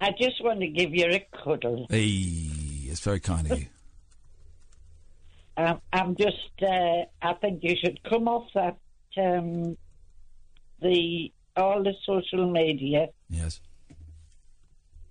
I 0.00 0.10
just 0.18 0.42
want 0.42 0.60
to 0.60 0.68
give 0.68 0.94
you 0.94 1.06
a 1.06 1.26
cuddle. 1.44 1.86
Hey, 1.90 2.04
it's 2.88 3.00
very 3.00 3.20
kind 3.20 3.50
of 3.50 3.58
you. 3.58 3.66
Um, 5.56 5.80
I'm 5.92 6.16
just, 6.16 6.36
uh, 6.62 7.04
I 7.22 7.32
think 7.40 7.62
you 7.62 7.76
should 7.82 8.02
come 8.04 8.28
off 8.28 8.46
that, 8.54 8.76
um, 9.16 9.76
the, 10.82 11.32
all 11.56 11.82
the 11.82 11.94
social 12.04 12.50
media, 12.50 13.08
Yes. 13.30 13.60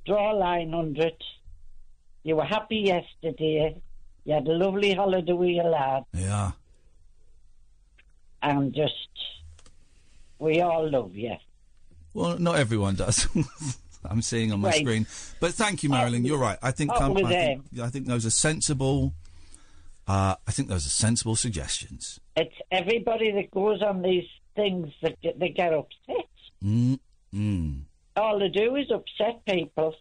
draw 0.06 0.34
a 0.34 0.36
line 0.38 0.74
under 0.76 1.08
it. 1.08 1.24
You 2.24 2.36
were 2.36 2.46
happy 2.46 2.78
yesterday. 2.78 3.82
You 4.24 4.34
had 4.34 4.48
a 4.48 4.52
lovely 4.52 4.94
holiday 4.94 5.34
with 5.34 5.50
your 5.50 5.70
lad, 5.70 6.04
Yeah. 6.14 6.52
and 8.42 8.74
just, 8.74 8.94
we 10.40 10.62
all 10.62 10.90
love 10.90 11.16
you. 11.16 11.36
Well, 12.14 12.38
not 12.40 12.58
everyone 12.58 12.96
does. 12.96 13.28
I'm 14.06 14.22
seeing 14.22 14.52
on 14.52 14.62
my 14.62 14.70
Right. 14.70 14.80
screen. 14.82 15.08
But 15.40 15.54
thank 15.54 15.82
you, 15.84 15.90
Marilyn. 15.90 16.24
You're 16.26 16.38
right. 16.38 16.60
I 16.62 16.70
think 16.72 16.92
um, 16.92 17.18
I, 17.18 17.24
think, 17.24 17.64
I 17.82 17.90
think 17.90 18.06
those 18.06 18.26
are 18.26 18.30
sensible. 18.32 19.14
Uh, 20.08 20.36
I 20.48 20.52
think 20.52 20.70
those 20.70 20.86
are 20.86 20.90
sensible 20.90 21.36
suggestions. 21.36 22.20
It's 22.36 22.54
everybody 22.72 23.32
that 23.32 23.50
goes 23.52 23.82
on 23.82 24.02
these 24.02 24.28
things 24.56 24.90
that 25.02 25.20
get, 25.22 25.40
they 25.40 25.50
get 25.50 25.74
upset. 25.74 26.28
Mm, 26.64 27.00
mm. 27.34 27.82
All 28.16 28.40
they 28.40 28.50
do 28.50 28.76
is 28.76 28.92
upset 28.92 29.44
people. 29.46 29.96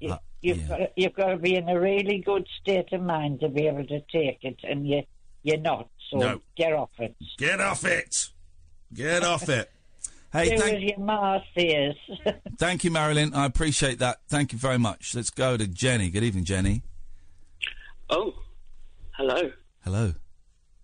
You, 0.00 0.12
Uh, 0.12 0.18
you've, 0.42 0.68
got, 0.68 0.80
you've 0.96 1.14
got 1.14 1.26
to 1.30 1.36
be 1.38 1.56
in 1.56 1.68
a 1.68 1.78
really 1.78 2.18
good 2.18 2.46
state 2.60 2.92
of 2.92 3.02
mind 3.02 3.40
to 3.40 3.48
be 3.48 3.66
able 3.66 3.86
to 3.86 4.00
take 4.12 4.38
it, 4.44 4.60
and 4.62 4.86
you, 4.88 5.02
you're 5.42 5.58
not. 5.58 5.88
So 6.10 6.18
No. 6.18 6.40
get 6.56 6.72
off 6.72 6.90
it. 6.98 7.16
Get 7.36 7.60
off 7.60 7.84
it. 7.84 8.28
Get 8.94 9.24
off 9.24 9.48
it. 9.48 9.70
Hey, 10.32 10.50
do 10.50 10.58
thank- 10.58 10.98
your. 10.98 11.94
Thank 12.58 12.84
you, 12.84 12.90
Marilyn. 12.90 13.32
I 13.32 13.46
appreciate 13.46 14.00
that. 14.00 14.18
Thank 14.28 14.52
you 14.52 14.58
very 14.58 14.76
much. 14.78 15.14
Let's 15.14 15.30
go 15.30 15.56
to 15.56 15.66
Jenny. 15.66 16.10
Good 16.10 16.24
evening, 16.24 16.44
Jenny. 16.44 16.82
Oh, 18.10 18.34
hello. 19.16 19.50
Hello. 19.84 20.12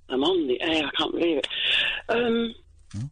I'm 0.08 0.22
on 0.24 0.46
the 0.46 0.60
air. 0.60 0.84
I 0.86 0.90
can't 0.96 1.12
believe 1.12 1.38
it. 1.38 1.48
Um, 2.08 2.54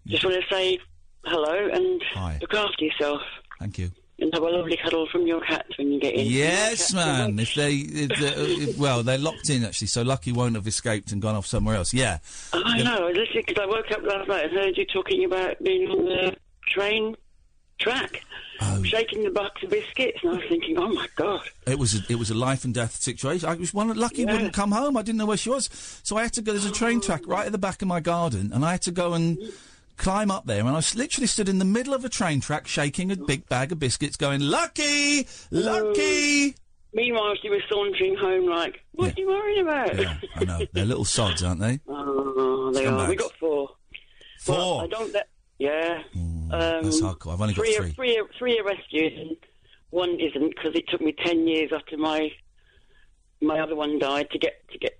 just 0.06 0.24
want 0.24 0.36
to 0.36 0.54
say 0.54 0.78
hello 1.24 1.68
and 1.72 2.02
Hi. 2.14 2.38
look 2.40 2.54
after 2.54 2.84
yourself 2.84 3.20
Thank 3.58 3.78
you. 3.78 3.90
and 4.18 4.32
have 4.34 4.42
a 4.42 4.46
lovely 4.48 4.76
cuddle 4.82 5.06
from 5.10 5.26
your 5.26 5.40
cats 5.40 5.76
when 5.78 5.92
you 5.92 6.00
get 6.00 6.14
in. 6.14 6.26
Yes, 6.26 6.92
Your 6.92 7.00
cats 7.02 7.08
are 7.22 7.28
man. 7.28 7.38
If 7.38 7.54
they, 7.54 7.72
if 7.76 8.08
they- 8.08 8.42
if- 8.64 8.78
well, 8.78 9.02
they're 9.02 9.16
locked 9.18 9.48
in 9.48 9.64
actually, 9.64 9.86
so 9.88 10.02
Lucky 10.02 10.32
won't 10.32 10.54
have 10.56 10.66
escaped 10.66 11.12
and 11.12 11.22
gone 11.22 11.36
off 11.36 11.46
somewhere 11.46 11.76
else. 11.76 11.94
Yeah. 11.94 12.18
I 12.52 12.82
know. 12.82 13.10
Because 13.34 13.56
I 13.62 13.66
woke 13.66 13.90
up 13.92 14.02
last 14.02 14.28
night 14.28 14.44
and 14.46 14.52
heard 14.52 14.76
you 14.76 14.84
talking 14.86 15.24
about 15.24 15.62
being 15.62 15.88
on 15.88 16.04
the 16.04 16.36
train 16.68 17.14
track, 17.80 18.22
Oh. 18.62 18.82
shaking 18.82 19.24
the 19.24 19.30
box 19.30 19.62
of 19.62 19.70
biscuits, 19.70 20.18
and 20.22 20.32
I 20.32 20.34
was 20.36 20.44
thinking, 20.48 20.76
oh 20.78 20.88
my 20.88 21.06
god. 21.16 21.48
It 21.66 21.78
was 21.78 21.94
a, 21.94 22.00
it 22.12 22.16
was 22.18 22.28
a 22.30 22.34
life 22.34 22.64
and 22.64 22.74
death 22.74 23.00
situation. 23.02 23.48
I 23.48 23.54
was 23.54 23.72
one 23.72 23.88
lucky 23.96 24.22
Yeah. 24.22 24.32
wouldn't 24.32 24.52
come 24.52 24.70
home. 24.72 24.96
I 24.98 25.02
didn't 25.02 25.16
know 25.18 25.26
where 25.26 25.38
she 25.38 25.48
was, 25.48 25.70
so 26.02 26.16
I 26.18 26.22
had 26.24 26.34
to 26.34 26.42
go. 26.42 26.52
There's 26.52 26.66
a 26.66 26.70
train 26.70 27.00
track 27.00 27.22
right 27.26 27.46
at 27.46 27.52
the 27.52 27.58
back 27.58 27.80
of 27.80 27.88
my 27.88 28.00
garden, 28.00 28.50
and 28.52 28.62
I 28.64 28.72
had 28.72 28.82
to 28.82 28.90
go 28.90 29.14
and 29.14 29.38
climb 29.96 30.30
up 30.30 30.44
there. 30.46 30.60
And 30.60 30.68
I 30.68 30.72
was 30.72 30.94
literally 30.94 31.26
stood 31.26 31.48
in 31.48 31.58
the 31.58 31.64
middle 31.64 31.94
of 31.94 32.04
a 32.04 32.10
train 32.10 32.40
track, 32.40 32.66
shaking 32.66 33.10
a 33.10 33.16
big 33.16 33.48
bag 33.48 33.72
of 33.72 33.78
biscuits, 33.78 34.16
going, 34.16 34.40
"Lucky, 34.42 35.20
oh. 35.20 35.26
lucky." 35.50 36.54
Meanwhile, 36.92 37.36
she 37.40 37.48
was 37.48 37.62
sauntering 37.70 38.16
home 38.16 38.46
like, 38.46 38.80
what 38.92 39.16
are 39.16 39.20
you 39.20 39.28
worrying 39.28 39.60
about? 39.62 39.96
Yeah, 39.96 40.16
I 40.34 40.44
know 40.44 40.66
they're 40.72 40.84
little 40.84 41.04
sods, 41.04 41.42
aren't 41.42 41.60
they? 41.60 41.78
Oh, 41.88 42.72
they 42.72 42.84
are. 42.86 43.08
We 43.08 43.14
Scumbags. 43.14 43.18
got 43.18 43.32
four. 43.40 43.70
Four. 44.40 44.56
Well, 44.56 44.80
I 44.80 44.86
don't. 44.88 45.12
Let, 45.12 45.28
yeah. 45.60 46.02
um, 46.14 46.50
That's 46.50 47.00
hardcore. 47.02 47.34
I've 47.34 47.40
only 47.42 47.54
got 47.54 47.66
three, 47.66 47.92
three. 47.92 48.18
Are, 48.18 48.24
three, 48.38 48.58
are, 48.58 48.64
rescued, 48.64 49.12
and 49.12 49.36
one 49.90 50.18
isn't 50.18 50.48
because 50.56 50.74
it 50.74 50.88
took 50.88 51.02
me 51.02 51.14
ten 51.24 51.46
years 51.46 51.70
after 51.72 51.96
my 51.98 52.30
my 53.42 53.60
other 53.60 53.76
one 53.76 53.98
died 53.98 54.30
to 54.30 54.38
get 54.38 54.66
to 54.70 54.78
get 54.78 54.98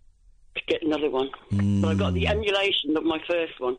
to 0.56 0.62
get 0.68 0.82
another 0.82 1.08
one. 1.08 1.30
But 1.50 1.88
I 1.88 1.94
got 1.94 2.12
the 2.12 2.28
emulation 2.28 2.94
of 2.94 3.04
my 3.04 3.18
first 3.26 3.58
one, 3.58 3.78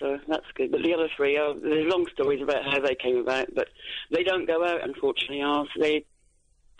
so 0.00 0.18
that's 0.28 0.46
good. 0.54 0.72
But 0.72 0.82
the 0.82 0.94
other 0.94 1.08
three, 1.14 1.36
are, 1.36 1.52
there's 1.54 1.92
long 1.92 2.06
stories 2.14 2.40
about 2.42 2.64
how 2.64 2.80
they 2.80 2.94
came 2.94 3.18
about, 3.18 3.54
but 3.54 3.68
they 4.10 4.22
don't 4.22 4.46
go 4.46 4.64
out. 4.64 4.82
Unfortunately, 4.82 5.42
ours 5.42 5.68
they 5.78 6.06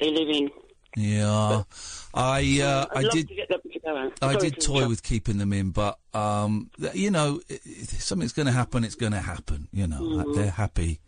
they 0.00 0.10
live 0.10 0.28
in. 0.28 0.50
Yeah, 0.96 1.62
I 2.14 2.60
uh, 2.62 2.86
I 2.94 3.02
did. 3.10 3.28
to 3.28 3.34
get 3.34 3.48
them 3.48 3.60
to 3.72 3.78
go 3.80 3.96
out. 3.96 4.12
I 4.20 4.36
did 4.36 4.60
toy 4.60 4.86
with 4.88 5.02
keeping 5.02 5.38
them 5.38 5.52
in, 5.52 5.70
but 5.70 5.98
um, 6.12 6.70
you 6.92 7.10
know, 7.10 7.40
if 7.48 8.02
something's 8.02 8.32
going 8.32 8.46
to 8.46 8.52
happen. 8.52 8.84
It's 8.84 8.94
going 8.94 9.12
to 9.12 9.20
happen. 9.20 9.68
You 9.72 9.86
know, 9.86 10.00
Mm. 10.02 10.34
They're 10.34 10.50
happy 10.50 11.00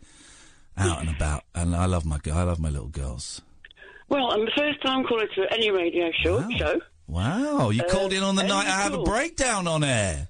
out 0.77 1.01
and 1.01 1.09
about, 1.09 1.43
and 1.53 1.75
I 1.75 1.85
love 1.85 2.03
my 2.05 2.19
I 2.25 2.43
love 2.43 2.59
my 2.59 2.69
little 2.69 2.87
girls. 2.89 3.41
Well, 4.09 4.31
I'm 4.31 4.45
the 4.45 4.51
first 4.57 4.81
time 4.81 5.03
caller 5.05 5.27
to 5.27 5.53
any 5.53 5.69
radio 5.71 6.11
show. 6.23 6.47
Show. 6.57 6.81
Wow, 7.07 7.69
you 7.69 7.83
Uh, 7.83 7.89
called 7.89 8.13
in 8.13 8.23
on 8.23 8.35
the 8.35 8.43
night 8.43 8.65
I 8.67 8.81
have 8.81 8.93
a 8.95 9.03
breakdown 9.03 9.67
on 9.67 9.83
air. 9.83 10.29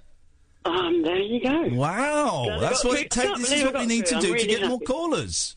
Um, 0.65 1.03
there 1.03 1.19
you 1.19 1.41
go. 1.41 1.69
Wow, 1.75 2.43
Glad 2.57 2.73
I 2.73 2.87
what 2.87 2.99
it 2.99 3.09
takes. 3.11 3.39
This 3.39 3.51
is 3.51 3.63
what 3.63 3.77
we 3.77 3.85
need 3.85 4.05
to 4.07 4.19
through. 4.19 4.33
do 4.33 4.37
to 4.39 4.47
get 4.47 4.67
more 4.67 4.79
callers. 4.79 5.55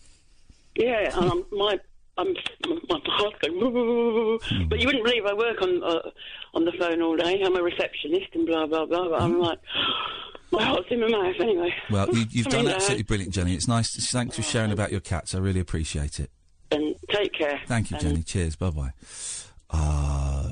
Yeah, 0.77 1.11
um, 1.15 1.45
my 1.51 1.81
I'm 2.19 2.35
my 2.89 2.99
heart's 3.07 3.37
going. 3.41 4.39
Hmm. 4.43 4.69
But 4.69 4.81
you 4.81 4.87
wouldn't 4.87 5.05
believe 5.05 5.25
I 5.25 5.33
work 5.35 5.63
on 5.63 5.83
uh, 5.83 6.11
on 6.55 6.65
the 6.65 6.73
phone 6.73 7.01
all 7.01 7.17
day. 7.17 7.41
I'm 7.45 7.57
a 7.57 7.63
receptionist 7.63 8.27
and 8.35 8.47
blah 8.47 8.67
blah 8.67 8.85
blah. 8.87 9.09
But 9.09 9.19
Hmm. 9.21 9.25
I'm 9.25 9.39
like, 9.41 9.59
my 10.51 10.65
heart's 10.65 10.89
in 10.91 11.01
my 11.01 11.09
mouth 11.09 11.37
anyway. 11.41 11.73
Well, 11.91 12.09
you, 12.15 12.25
you've 12.31 12.47
done 12.49 12.65
mean, 12.65 12.73
uh, 12.73 12.77
absolutely 12.77 13.05
brilliant, 13.05 13.33
Jenny. 13.35 13.55
It's 13.55 13.69
nice. 13.69 14.11
Thanks 14.11 14.37
for 14.37 14.43
sharing 14.43 14.73
about 14.73 14.91
your 14.91 15.01
cats. 15.01 15.35
I 15.35 15.39
really 15.39 15.61
appreciate 15.61 16.19
it. 16.21 16.31
And 16.71 16.95
take 17.11 17.33
care. 17.33 17.61
Thank 17.67 17.91
you, 17.91 17.97
And 17.97 18.07
Jenny. 18.07 18.23
Cheers. 18.23 18.57
Bye 18.57 18.71
bye. 18.71 18.93
Uh, 19.71 20.51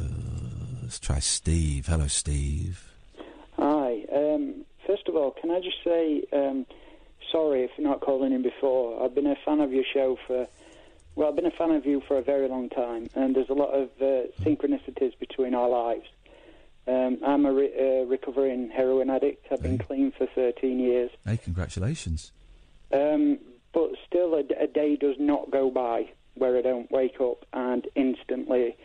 let's 0.82 0.98
try 0.98 1.18
Steve. 1.18 1.86
Hello, 1.86 2.06
Steve. 2.06 2.82
Hi. 3.58 4.04
Um, 4.12 4.64
first 4.86 5.08
of 5.08 5.16
all, 5.16 5.32
can 5.32 5.50
I 5.50 5.60
just 5.60 5.82
say 5.84 6.22
um, 6.32 6.66
sorry 7.32 7.68
for 7.74 7.82
not 7.82 8.00
calling 8.00 8.32
in 8.32 8.42
before? 8.42 9.02
I've 9.02 9.14
been 9.14 9.26
a 9.26 9.36
fan 9.44 9.60
of 9.60 9.72
your 9.72 9.84
show 9.92 10.18
for, 10.26 10.46
well, 11.16 11.28
I've 11.28 11.36
been 11.36 11.46
a 11.46 11.50
fan 11.50 11.70
of 11.70 11.86
you 11.86 12.02
for 12.06 12.18
a 12.18 12.22
very 12.22 12.46
long 12.46 12.68
time, 12.68 13.08
and 13.14 13.34
there's 13.34 13.48
a 13.48 13.54
lot 13.54 13.70
of 13.70 13.88
uh, 14.00 14.28
synchronicities 14.42 15.18
between 15.18 15.54
our 15.54 15.68
lives. 15.68 16.06
Um, 16.86 17.18
I'm 17.26 17.44
a 17.46 17.52
re- 17.52 17.72
uh, 17.76 18.04
recovering 18.04 18.70
heroin 18.70 19.10
addict. 19.10 19.46
I've 19.50 19.62
been 19.62 19.78
clean 19.78 20.12
for 20.16 20.26
13 20.34 20.78
years. 20.78 21.10
Hey, 21.24 21.36
congratulations. 21.38 22.30
Um, 22.92 23.38
but 23.72 23.90
still, 24.06 24.34
a, 24.34 24.42
d- 24.42 24.54
a 24.60 24.66
day 24.66 24.96
does 24.96 25.16
not 25.18 25.50
go 25.50 25.70
by 25.70 26.10
where 26.34 26.56
I 26.56 26.62
don't 26.62 26.90
wake 26.92 27.20
up 27.20 27.44
and 27.52 27.86
instantly, 27.94 28.76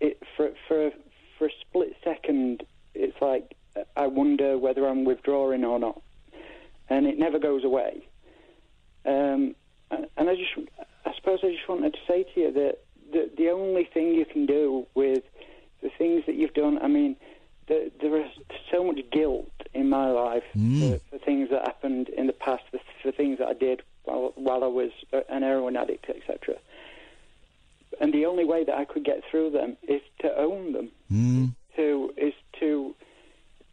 it 0.00 0.22
for 0.36 0.50
for 0.66 0.90
for 1.38 1.48
a 1.48 1.50
split 1.60 1.96
second, 2.02 2.62
it's 2.94 3.20
like 3.20 3.56
I 3.96 4.06
wonder 4.06 4.56
whether 4.56 4.86
I'm 4.86 5.04
withdrawing 5.04 5.64
or 5.64 5.78
not, 5.78 6.00
and 6.88 7.06
it 7.06 7.18
never 7.18 7.38
goes 7.38 7.64
away. 7.64 8.06
Um, 9.04 9.54
and 9.90 10.28
I 10.30 10.36
just, 10.36 10.68
suppose, 11.20 11.40
I 11.42 11.52
just 11.52 11.68
wanted 11.68 11.92
to 11.94 11.98
say 12.06 12.24
to 12.34 12.40
you 12.40 12.52
that 12.52 12.78
the 13.12 13.30
the 13.36 13.50
only 13.50 13.84
thing 13.84 14.14
you 14.14 14.24
can 14.24 14.46
do 14.46 14.86
with 14.94 15.24
the 15.82 15.90
things 15.96 16.24
that 16.26 16.34
you've 16.34 16.54
done, 16.54 16.78
I 16.82 16.88
mean, 16.88 17.16
the, 17.68 17.90
there 18.00 18.20
is 18.20 18.30
so 18.70 18.84
much 18.84 19.00
guilt 19.10 19.50
in 19.72 19.88
my 19.88 20.10
life 20.10 20.42
for, 20.80 20.98
for 21.10 21.24
things 21.24 21.48
that 21.50 21.62
happened 21.62 22.08
in 22.10 22.26
the 22.26 22.32
past, 22.32 22.64
for, 22.70 22.80
for 23.02 23.12
things 23.12 23.38
that 23.38 23.48
I 23.48 23.54
did 23.54 23.82
while, 24.04 24.32
while 24.34 24.64
I 24.64 24.66
was 24.66 24.90
an 25.28 25.42
heroin 25.42 25.76
addict, 25.76 26.10
etc. 26.10 26.56
And 28.00 28.12
the 28.12 28.26
only 28.26 28.44
way 28.44 28.64
that 28.64 28.76
I 28.76 28.84
could 28.84 29.04
get 29.04 29.22
through 29.30 29.50
them 29.50 29.76
is 29.86 30.02
to 30.20 30.36
own 30.36 30.72
them. 30.72 30.90
Mm. 31.10 31.54
To 31.76 32.12
is 32.16 32.34
to 32.58 32.94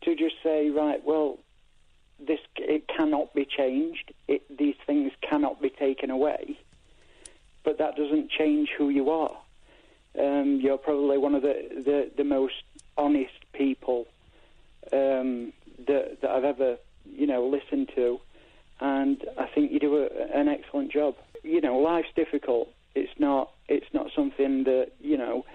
to 0.04 0.16
just 0.16 0.36
say, 0.44 0.70
right, 0.70 1.04
well, 1.04 1.40
this 2.20 2.40
it 2.58 2.88
cannot 2.88 3.34
be 3.34 3.46
changed. 3.46 4.14
It, 4.28 4.44
these 4.56 4.76
things 4.86 5.12
cannot 5.28 5.62
be 5.62 5.70
taken 5.70 6.10
away. 6.10 6.58
But 7.68 7.80
that 7.80 7.98
doesn't 7.98 8.32
change 8.32 8.70
who 8.78 8.88
you 8.88 9.10
are. 9.10 9.38
Um, 10.18 10.62
you're 10.64 10.78
probably 10.78 11.18
one 11.18 11.36
of 11.36 11.42
the, 11.42 11.68
the, 11.76 12.10
the 12.16 12.24
most 12.24 12.64
honest 12.98 13.34
people 13.52 14.08
um, 14.94 15.52
that, 15.86 16.22
that 16.22 16.32
I've 16.32 16.46
ever, 16.46 16.78
you 17.06 17.28
know, 17.28 17.46
listened 17.46 17.90
to, 17.96 18.22
and 18.80 19.22
I 19.38 19.48
think 19.48 19.74
you 19.74 19.82
do 19.82 19.98
a, 19.98 20.08
an 20.34 20.48
excellent 20.48 20.94
job. 20.94 21.16
You 21.44 21.60
know, 21.60 21.78
life's 21.80 22.08
difficult. 22.16 22.70
It's 22.96 23.12
not. 23.20 23.52
It's 23.68 23.94
not 23.94 24.12
something 24.16 24.64
that 24.64 24.94
you 25.02 25.18
know. 25.18 25.46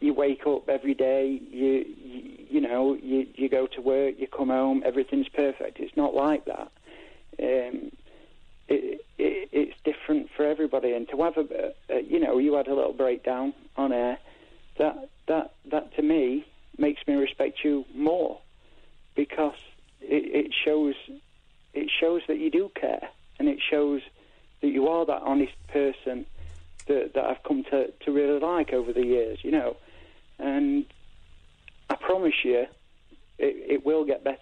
You 0.00 0.14
wake 0.14 0.48
up 0.48 0.68
every 0.68 0.94
day. 0.94 1.40
You, 1.48 1.86
you, 1.96 2.46
you 2.50 2.60
know, 2.60 2.94
you, 3.00 3.28
you 3.36 3.48
go 3.48 3.68
to 3.68 3.80
work. 3.80 4.16
You 4.18 4.26
come 4.26 4.48
home. 4.48 4.82
Everything's 4.84 5.28
perfect. 5.28 5.78
It's 5.78 5.96
not 5.96 6.12
like 6.12 6.44
that. 6.46 6.72
Um, 7.40 7.92
it, 8.68 9.04
it, 9.18 9.48
it's 9.52 9.76
different 9.84 10.28
for 10.36 10.44
everybody. 10.44 10.92
And 10.92 11.08
to 11.10 11.22
have 11.22 11.36
a, 11.36 11.74
you 12.02 12.20
know, 12.20 12.38
you 12.38 12.54
had 12.54 12.68
a 12.68 12.74
little 12.74 12.92
breakdown 12.92 13.54
on 13.76 13.92
air. 13.92 14.18
That 14.78 15.08
that 15.28 15.54
that 15.70 15.94
to 15.96 16.02
me 16.02 16.44
makes 16.78 17.06
me 17.06 17.14
respect 17.14 17.58
you 17.62 17.84
more 17.94 18.40
because 19.14 19.54
it, 20.00 20.46
it 20.46 20.54
shows 20.64 20.94
it 21.72 21.90
shows 22.00 22.22
that 22.28 22.38
you 22.38 22.50
do 22.50 22.70
care, 22.74 23.08
and 23.38 23.48
it 23.48 23.58
shows 23.70 24.02
that 24.60 24.68
you 24.68 24.88
are 24.88 25.06
that 25.06 25.22
honest 25.22 25.54
person 25.68 26.26
that 26.88 27.14
that 27.14 27.24
I've 27.24 27.42
come 27.42 27.64
to 27.70 27.92
to 27.92 28.12
really 28.12 28.40
like 28.40 28.72
over 28.72 28.92
the 28.92 29.04
years. 29.04 29.38
You 29.42 29.52
know, 29.52 29.76
and 30.38 30.86
I 31.88 31.94
promise 31.96 32.34
you, 32.44 32.66
it, 33.38 33.56
it 33.70 33.86
will 33.86 34.04
get 34.04 34.24
better. 34.24 34.38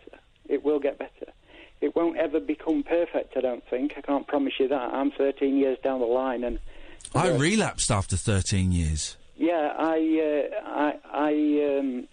It 0.49 0.65
will 0.65 0.81
get 0.81 0.99
better. 0.99 1.33
It 1.83 1.97
won't 1.97 2.17
ever 2.17 2.41
become 2.41 2.83
perfect, 2.85 3.37
I 3.37 3.41
don't 3.41 3.65
think. 3.69 3.95
I 3.97 4.01
can't 4.01 4.27
promise 4.27 4.55
you 4.59 4.69
that. 4.69 4.95
I'm 4.95 5.11
13 5.11 5.57
years 5.57 5.79
down 5.83 6.01
the 6.01 6.07
line, 6.07 6.45
and 6.45 6.59
I 7.15 7.29
relapsed 7.29 7.91
after 7.91 8.17
13 8.17 8.73
years. 8.73 9.17
yeah, 9.37 9.75
I 9.77 10.51
uh, 10.55 10.69
I 10.69 10.95
I, 11.13 11.79
um, 11.79 12.09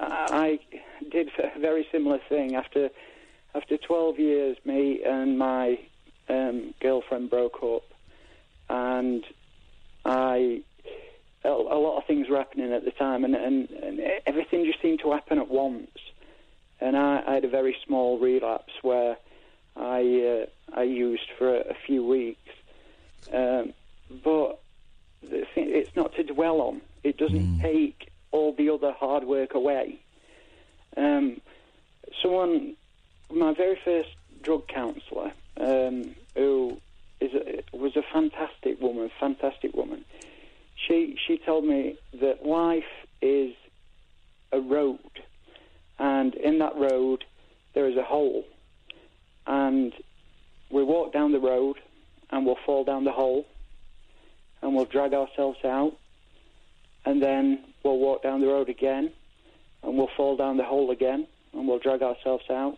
I 0.00 0.58
I 1.00 1.08
did 1.10 1.30
a 1.56 1.58
very 1.58 1.86
similar 1.92 2.18
thing 2.28 2.56
after 2.56 2.90
after 3.54 3.76
12 3.76 4.18
years, 4.18 4.56
me 4.64 5.02
and 5.04 5.38
my 5.38 5.78
um, 6.28 6.74
girlfriend 6.80 7.30
broke 7.30 7.62
up, 7.62 7.84
and 8.68 9.24
I 10.04 10.62
a, 11.44 11.48
a 11.48 11.78
lot 11.78 11.98
of 11.98 12.06
things 12.06 12.28
were 12.28 12.38
happening 12.38 12.72
at 12.72 12.84
the 12.84 12.90
time, 12.90 13.24
and, 13.24 13.34
and, 13.34 13.70
and 13.70 14.00
everything 14.26 14.64
just 14.64 14.82
seemed 14.82 15.00
to 15.00 15.12
happen 15.12 15.38
at 15.38 15.48
once. 15.48 15.90
And 16.80 16.96
I, 16.96 17.22
I 17.26 17.34
had 17.34 17.44
a 17.44 17.48
very 17.48 17.76
small 17.84 18.18
relapse 18.18 18.72
where 18.82 19.16
I 19.76 20.46
uh, 20.46 20.78
I 20.78 20.82
used 20.82 21.28
for 21.36 21.54
a, 21.54 21.60
a 21.70 21.74
few 21.86 22.04
weeks, 22.06 22.50
um, 23.32 23.72
but 24.24 24.60
it's 25.22 25.94
not 25.96 26.14
to 26.14 26.22
dwell 26.22 26.60
on. 26.60 26.80
It 27.02 27.16
doesn't 27.16 27.60
take 27.60 28.10
all 28.30 28.52
the 28.52 28.70
other 28.70 28.92
hard 28.92 29.24
work 29.24 29.54
away. 29.54 30.00
Um, 30.96 31.40
someone, 32.22 32.74
my 33.30 33.54
very 33.54 33.78
first 33.84 34.10
drug 34.42 34.68
counsellor, 34.68 35.32
um, 35.58 36.14
who 36.34 36.80
is 37.20 37.34
a, 37.34 37.76
was 37.76 37.96
a 37.96 38.02
fantastic 38.12 38.80
woman, 38.80 39.10
fantastic 39.18 39.74
woman. 39.74 40.04
She 40.76 41.18
she 41.26 41.38
told 41.38 41.64
me 41.64 41.96
that 42.14 42.46
life 42.46 42.84
is 43.20 43.54
a 44.52 44.60
road, 44.60 44.98
and 45.98 46.34
in 46.34 46.58
that 46.58 46.76
road 46.76 47.24
there 47.74 47.88
is 47.88 47.96
a 47.96 48.02
hole, 48.02 48.44
and 49.46 49.92
we 50.70 50.82
walk 50.82 51.12
down 51.12 51.32
the 51.32 51.40
road, 51.40 51.76
and 52.30 52.44
we'll 52.44 52.58
fall 52.66 52.84
down 52.84 53.04
the 53.04 53.12
hole, 53.12 53.46
and 54.62 54.74
we'll 54.74 54.84
drag 54.84 55.14
ourselves 55.14 55.58
out, 55.64 55.92
and 57.04 57.22
then 57.22 57.64
we'll 57.82 57.98
walk 57.98 58.22
down 58.22 58.40
the 58.40 58.46
road 58.46 58.68
again, 58.68 59.10
and 59.82 59.96
we'll 59.96 60.10
fall 60.16 60.36
down 60.36 60.56
the 60.56 60.64
hole 60.64 60.90
again, 60.90 61.26
and 61.52 61.66
we'll 61.68 61.78
drag 61.78 62.02
ourselves 62.02 62.44
out, 62.50 62.76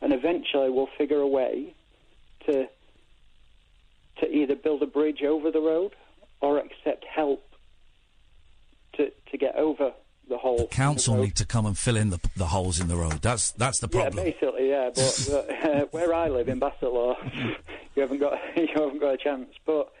and 0.00 0.12
eventually 0.12 0.70
we'll 0.70 0.88
figure 0.98 1.20
a 1.20 1.28
way 1.28 1.74
to 2.46 2.68
to 4.20 4.30
either 4.30 4.54
build 4.54 4.82
a 4.82 4.86
bridge 4.86 5.22
over 5.22 5.50
the 5.50 5.60
road 5.60 5.92
or 6.40 6.58
accept 6.58 7.04
help 7.04 7.42
to 8.94 9.10
to 9.30 9.38
get 9.38 9.56
over 9.56 9.92
the 10.28 10.38
hole. 10.38 10.66
Council 10.68 11.16
need 11.16 11.36
to 11.36 11.46
come 11.46 11.66
and 11.66 11.76
fill 11.76 11.96
in 11.96 12.10
the, 12.10 12.20
the 12.36 12.46
holes 12.46 12.80
in 12.80 12.88
the 12.88 12.96
road. 12.96 13.20
That's 13.22 13.50
that's 13.52 13.80
the 13.80 13.88
problem. 13.88 14.24
Yeah, 14.24 14.32
basically, 14.32 14.68
yeah. 14.70 14.90
But, 14.94 15.28
but 15.30 15.64
uh, 15.70 15.84
where 15.90 16.14
I 16.14 16.28
live 16.28 16.48
in 16.48 16.58
Bassetlaw, 16.60 17.16
you 17.94 18.02
haven't 18.02 18.18
got 18.18 18.38
you 18.56 18.68
haven't 18.74 19.00
got 19.00 19.14
a 19.14 19.18
chance. 19.18 19.48
But 19.66 19.92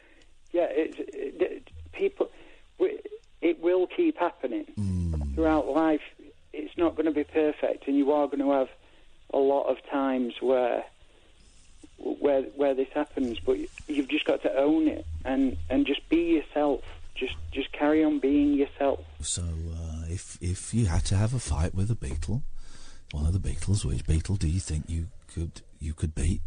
yeah, 0.52 0.66
it's 0.70 0.96
it, 0.98 1.68
people. 1.92 2.30
we- 2.78 3.00
It 3.40 3.60
will 3.60 3.86
keep 3.88 4.16
happening 4.18 4.66
Hmm. 4.76 5.34
throughout 5.34 5.66
life. 5.66 6.02
It's 6.52 6.76
not 6.78 6.94
going 6.94 7.06
to 7.06 7.12
be 7.12 7.24
perfect, 7.24 7.88
and 7.88 7.96
you 7.96 8.12
are 8.12 8.26
going 8.26 8.38
to 8.38 8.52
have 8.52 8.68
a 9.34 9.38
lot 9.38 9.64
of 9.66 9.78
times 9.90 10.34
where 10.40 10.84
where 11.98 12.42
where 12.56 12.74
this 12.74 12.88
happens. 12.94 13.38
But 13.40 13.58
you've 13.88 14.08
just 14.08 14.24
got 14.24 14.42
to 14.42 14.54
own 14.56 14.86
it 14.88 15.04
and 15.24 15.56
and 15.70 15.86
just 15.86 16.08
be 16.08 16.22
yourself. 16.36 16.82
Just 17.14 17.34
just 17.52 17.72
carry 17.72 18.02
on 18.04 18.18
being 18.20 18.54
yourself. 18.54 19.00
So 19.20 19.42
uh, 19.42 19.81
if 20.12 20.38
if 20.40 20.74
you 20.74 20.86
had 20.86 21.04
to 21.06 21.16
have 21.16 21.34
a 21.34 21.38
fight 21.38 21.74
with 21.74 21.90
a 21.90 21.94
Beatle, 21.94 22.42
one 23.12 23.26
of 23.26 23.32
the 23.32 23.48
Beatles, 23.48 23.84
which 23.84 24.04
Beatle 24.04 24.38
do 24.38 24.48
you 24.48 24.60
think 24.60 24.84
you 24.88 25.08
could 25.32 25.62
you 25.80 25.94
could 25.94 26.14
beat? 26.14 26.42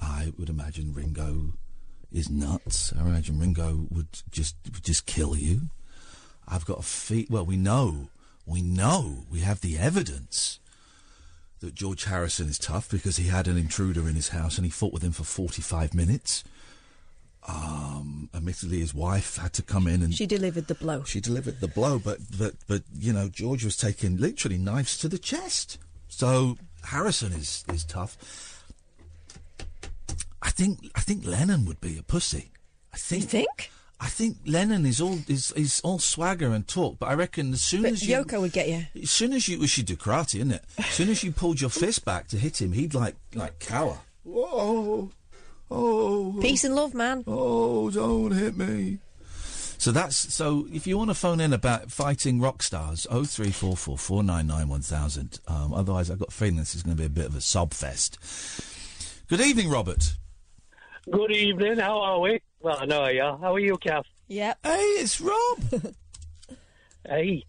I 0.00 0.32
would 0.38 0.48
imagine 0.48 0.94
Ringo 0.94 1.54
is 2.12 2.30
nuts. 2.30 2.92
I 2.96 3.00
imagine 3.00 3.38
Ringo 3.38 3.86
would 3.90 4.08
just 4.30 4.56
would 4.64 4.84
just 4.84 5.06
kill 5.06 5.36
you. 5.36 5.70
I've 6.46 6.64
got 6.64 6.80
a 6.80 6.82
feet. 6.82 7.30
Well, 7.30 7.46
we 7.46 7.56
know, 7.56 8.08
we 8.46 8.62
know, 8.62 9.24
we 9.30 9.40
have 9.40 9.60
the 9.60 9.78
evidence 9.78 10.58
that 11.60 11.74
George 11.74 12.04
Harrison 12.04 12.48
is 12.48 12.58
tough 12.58 12.90
because 12.90 13.16
he 13.16 13.28
had 13.28 13.46
an 13.46 13.56
intruder 13.56 14.08
in 14.08 14.16
his 14.16 14.30
house 14.30 14.56
and 14.56 14.64
he 14.64 14.70
fought 14.70 14.92
with 14.92 15.02
him 15.02 15.12
for 15.12 15.24
forty-five 15.24 15.94
minutes. 15.94 16.44
Um, 17.48 18.30
admittedly, 18.34 18.78
his 18.80 18.94
wife 18.94 19.36
had 19.36 19.52
to 19.54 19.62
come 19.62 19.86
in 19.88 20.02
and 20.02 20.14
She 20.14 20.26
delivered 20.26 20.68
the 20.68 20.74
blow. 20.76 21.02
she 21.04 21.20
delivered 21.20 21.60
the 21.60 21.68
blow, 21.68 21.98
but 21.98 22.18
but 22.38 22.54
but 22.68 22.82
you 22.96 23.12
know 23.12 23.28
George 23.28 23.64
was 23.64 23.76
taking 23.76 24.16
literally 24.18 24.58
knives 24.58 24.96
to 24.98 25.08
the 25.08 25.18
chest. 25.18 25.78
So 26.08 26.56
Harrison 26.84 27.32
is 27.32 27.64
is 27.72 27.84
tough. 27.84 28.16
I 30.40 30.50
think 30.50 30.90
I 30.94 31.00
think 31.00 31.24
Lennon 31.24 31.64
would 31.66 31.80
be 31.80 31.98
a 31.98 32.02
pussy. 32.02 32.50
I 32.92 32.96
think. 32.96 33.24
think? 33.24 33.70
I 34.00 34.06
think 34.08 34.36
Lennon 34.46 34.84
is 34.86 35.00
all 35.00 35.18
is 35.28 35.52
is 35.52 35.80
all 35.84 35.98
swagger 35.98 36.52
and 36.52 36.66
talk, 36.66 36.98
but 36.98 37.06
I 37.08 37.14
reckon 37.14 37.52
as 37.52 37.62
soon 37.62 37.82
But 37.82 37.92
as 37.92 38.06
you 38.06 38.16
Yoko 38.16 38.40
would 38.40 38.52
get 38.52 38.68
you. 38.68 38.86
as 39.00 39.10
soon 39.10 39.32
as 39.32 39.48
you 39.48 39.58
well, 39.58 39.68
she'd 39.68 39.86
do 39.86 39.96
karate, 39.96 40.36
isn't 40.36 40.50
it? 40.52 40.64
As 40.78 40.86
soon 40.86 41.08
as 41.08 41.22
you 41.22 41.30
pulled 41.32 41.60
your 41.60 41.70
fist 41.70 42.04
back 42.04 42.26
to 42.28 42.36
hit 42.36 42.60
him, 42.60 42.72
he'd 42.72 42.94
like 42.94 43.14
like 43.34 43.58
cower. 43.60 43.98
Whoa, 44.24 45.10
oh, 45.74 46.38
Peace 46.40 46.64
and 46.64 46.74
love, 46.74 46.94
man. 46.94 47.24
Oh, 47.26 47.90
don't 47.90 48.32
hit 48.32 48.56
me. 48.56 48.98
So 49.78 49.90
that's 49.90 50.16
so. 50.16 50.68
If 50.72 50.86
you 50.86 50.96
want 50.96 51.10
to 51.10 51.14
phone 51.14 51.40
in 51.40 51.52
about 51.52 51.90
fighting 51.90 52.40
rock 52.40 52.62
stars, 52.62 53.04
oh 53.10 53.24
three 53.24 53.50
four 53.50 53.76
four 53.76 53.98
four 53.98 54.22
nine 54.22 54.46
nine 54.46 54.68
one 54.68 54.80
thousand. 54.80 55.40
Um, 55.48 55.74
otherwise, 55.74 56.08
I've 56.08 56.20
got 56.20 56.28
a 56.28 56.32
feeling 56.32 56.54
this 56.54 56.76
is 56.76 56.84
going 56.84 56.96
to 56.96 57.00
be 57.00 57.06
a 57.06 57.10
bit 57.10 57.26
of 57.26 57.34
a 57.34 57.40
sob 57.40 57.74
fest. 57.74 58.16
Good 59.28 59.40
evening, 59.40 59.68
Robert. 59.70 60.14
Good 61.10 61.32
evening. 61.32 61.78
How 61.78 61.98
are 61.98 62.20
we? 62.20 62.40
Well, 62.60 62.76
I 62.78 62.84
know 62.84 63.08
you. 63.08 63.22
are. 63.22 63.36
How 63.38 63.54
are 63.54 63.58
you, 63.58 63.76
Kath? 63.76 64.04
Yep. 64.28 64.58
Hey, 64.62 64.70
it's 65.00 65.20
Rob. 65.20 65.58
hey. 67.08 67.44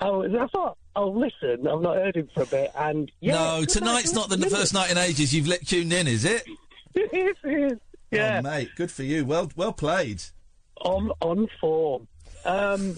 I, 0.00 0.10
was, 0.10 0.32
I 0.34 0.46
thought, 0.48 0.76
oh, 0.98 1.08
listen, 1.10 1.66
I've 1.66 1.80
not 1.80 1.96
heard 1.96 2.16
him 2.16 2.28
for 2.34 2.42
a 2.42 2.46
bit, 2.46 2.70
and 2.76 3.10
yeah. 3.20 3.34
no, 3.34 3.64
tonight's 3.64 4.12
night, 4.12 4.20
not 4.20 4.28
the 4.28 4.36
good 4.36 4.50
first 4.50 4.74
night 4.74 4.90
in 4.90 4.98
ages 4.98 5.34
you've 5.34 5.46
let 5.46 5.66
tuned 5.66 5.92
in, 5.92 6.06
is 6.06 6.24
it? 6.24 6.44
It 6.94 7.12
is, 7.14 7.36
it 7.44 7.72
is. 7.72 7.78
Yeah. 8.10 8.38
Oh, 8.38 8.42
mate, 8.42 8.70
good 8.74 8.90
for 8.90 9.02
you. 9.04 9.24
Well, 9.24 9.50
well 9.54 9.72
played. 9.72 10.22
on 10.80 11.12
on 11.20 11.46
form. 11.60 12.08
Um, 12.44 12.96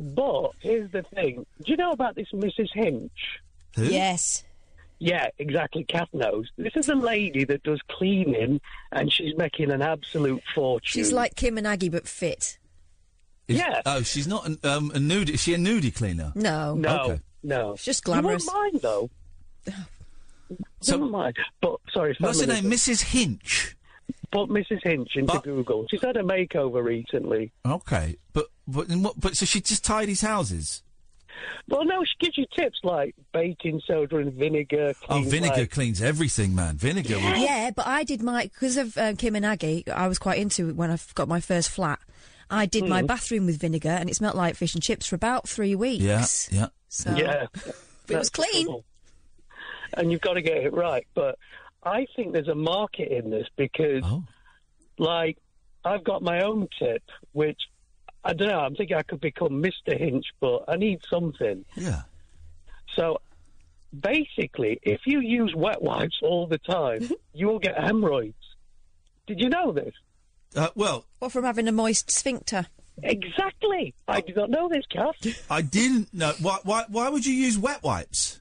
but 0.00 0.50
here's 0.60 0.90
the 0.90 1.02
thing: 1.14 1.46
Do 1.62 1.70
you 1.70 1.76
know 1.76 1.92
about 1.92 2.16
this 2.16 2.28
Mrs. 2.32 2.68
Hinch? 2.72 3.12
Yes. 3.76 4.42
Yeah, 4.98 5.28
exactly. 5.38 5.84
Kath 5.84 6.08
knows. 6.14 6.50
This 6.56 6.72
is 6.74 6.88
a 6.88 6.94
lady 6.94 7.44
that 7.44 7.62
does 7.62 7.80
cleaning, 7.88 8.60
and 8.90 9.12
she's 9.12 9.36
making 9.36 9.70
an 9.70 9.82
absolute 9.82 10.42
fortune. 10.54 10.88
She's 11.00 11.12
like 11.12 11.36
Kim 11.36 11.58
and 11.58 11.66
Aggie, 11.66 11.90
but 11.90 12.08
fit. 12.08 12.58
Is- 13.46 13.58
Yeah. 13.58 13.82
Oh, 13.84 14.00
she's 14.02 14.26
not 14.26 14.46
an, 14.46 14.58
um, 14.64 14.90
a 14.94 14.98
nude. 14.98 15.28
Is 15.28 15.42
she 15.42 15.52
a 15.54 15.58
nudie 15.58 15.94
cleaner? 15.94 16.32
No. 16.34 16.74
No, 16.74 17.00
Okay. 17.02 17.20
No. 17.46 17.72
It's 17.72 17.84
just 17.84 18.06
You 18.06 18.20
won't 18.20 18.44
mind 18.46 18.80
though. 18.82 19.10
So- 20.80 20.96
Never 20.98 21.10
mind. 21.10 21.36
But 21.60 21.76
sorry, 21.92 22.14
What's 22.20 22.40
her 22.40 22.46
name? 22.46 22.64
Mrs. 22.64 23.02
Hinch. 23.02 23.74
Put 24.30 24.48
Mrs. 24.48 24.80
Hinch 24.84 25.16
into 25.16 25.40
Google. 25.40 25.86
She's 25.90 26.02
had 26.02 26.16
a 26.16 26.22
makeover 26.22 26.84
recently. 26.84 27.50
Okay, 27.66 28.16
but 28.32 28.46
but 28.68 28.88
what, 28.90 29.18
but 29.18 29.36
so 29.36 29.46
she 29.46 29.60
just 29.60 29.84
tidies 29.84 30.20
houses. 30.20 30.82
Well, 31.68 31.84
no, 31.84 32.02
she 32.04 32.12
gives 32.20 32.38
you 32.38 32.46
tips 32.56 32.78
like 32.84 33.14
baking 33.32 33.80
soda 33.86 34.18
and 34.18 34.32
vinegar. 34.32 34.94
Oh, 35.08 35.22
vinegar 35.22 35.56
like- 35.62 35.70
cleans 35.70 36.00
everything, 36.02 36.54
man. 36.54 36.76
Vinegar. 36.76 37.14
Would, 37.16 37.38
Yeah, 37.38 37.70
but 37.74 37.86
I 37.86 38.04
did 38.04 38.22
my 38.22 38.44
because 38.44 38.76
of 38.76 38.96
uh, 38.96 39.14
Kim 39.16 39.34
and 39.34 39.44
Aggie. 39.46 39.84
I 39.88 40.06
was 40.08 40.18
quite 40.18 40.38
into 40.38 40.68
it 40.68 40.76
when 40.76 40.90
I 40.90 40.98
got 41.14 41.26
my 41.28 41.40
first 41.40 41.70
flat. 41.70 41.98
I 42.48 42.66
did 42.66 42.84
my 42.86 43.02
Mm. 43.02 43.06
bathroom 43.08 43.46
with 43.46 43.58
vinegar, 43.60 43.88
and 43.88 44.08
it 44.08 44.14
smelt 44.14 44.36
like 44.36 44.54
fish 44.54 44.74
and 44.74 44.82
chips 44.82 45.06
for 45.06 45.16
about 45.16 45.48
three 45.48 45.74
weeks. 45.74 46.04
Yeah, 46.52 46.60
yeah. 46.60 46.66
So 46.88 47.14
Yeah. 47.14 47.46
But 48.06 48.14
it 48.14 48.18
was 48.18 48.30
clean. 48.30 48.64
trouble. 48.66 48.84
And 49.94 50.10
you've 50.12 50.20
got 50.20 50.34
to 50.34 50.42
get 50.42 50.58
it 50.58 50.72
right. 50.72 51.06
But 51.14 51.38
I 51.82 52.06
think 52.16 52.32
there's 52.32 52.48
a 52.48 52.54
market 52.54 53.08
in 53.10 53.30
this 53.30 53.46
because, 53.56 54.02
Oh. 54.04 54.24
like, 54.98 55.38
I've 55.84 56.04
got 56.04 56.22
my 56.22 56.42
own 56.42 56.68
tip, 56.78 57.02
which 57.32 57.60
I 58.24 58.32
don't 58.32 58.48
know. 58.48 58.58
I'm 58.60 58.74
thinking 58.74 58.96
I 58.96 59.02
could 59.02 59.20
become 59.20 59.62
Mr. 59.62 59.96
Hinch, 59.96 60.26
but 60.40 60.64
I 60.68 60.76
need 60.76 61.00
something. 61.08 61.64
Yeah. 61.76 62.02
So 62.96 63.20
basically, 63.98 64.78
if 64.82 65.00
you 65.06 65.20
use 65.20 65.54
wet 65.54 65.80
wipes 65.82 66.18
all 66.22 66.46
the 66.46 66.58
time, 66.58 67.08
you 67.32 67.46
will 67.46 67.58
get 67.60 67.78
hemorrhoids. 67.78 68.34
Did 69.26 69.40
you 69.40 69.48
know 69.48 69.72
this? 69.72 69.94
Uh, 70.54 70.68
well, 70.74 71.04
What 71.18 71.32
from 71.32 71.44
having 71.44 71.68
a 71.68 71.72
moist 71.72 72.10
sphincter? 72.10 72.66
Exactly. 73.02 73.94
I 74.08 74.18
oh. 74.18 74.20
did 74.20 74.36
not 74.36 74.50
know 74.50 74.68
this, 74.68 74.84
Kath. 74.90 75.44
I 75.50 75.62
didn't 75.62 76.12
know. 76.14 76.32
Why, 76.40 76.58
why, 76.62 76.84
why 76.88 77.08
would 77.08 77.26
you 77.26 77.34
use 77.34 77.58
wet 77.58 77.82
wipes? 77.82 78.40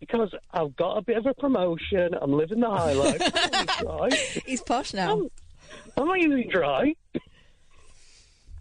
Because 0.00 0.32
I've 0.52 0.76
got 0.76 0.96
a 0.96 1.02
bit 1.02 1.16
of 1.16 1.26
a 1.26 1.34
promotion. 1.34 2.10
I'm 2.20 2.32
living 2.32 2.60
the 2.60 2.70
high 2.70 2.92
life. 2.92 3.20
I'm 3.34 3.50
not 3.50 3.52
using 3.52 3.86
dry. 3.86 4.08
He's 4.46 4.62
posh 4.62 4.94
now. 4.94 5.28
I'm 5.96 6.06
not 6.06 6.20
using 6.20 6.48
dry. 6.48 6.94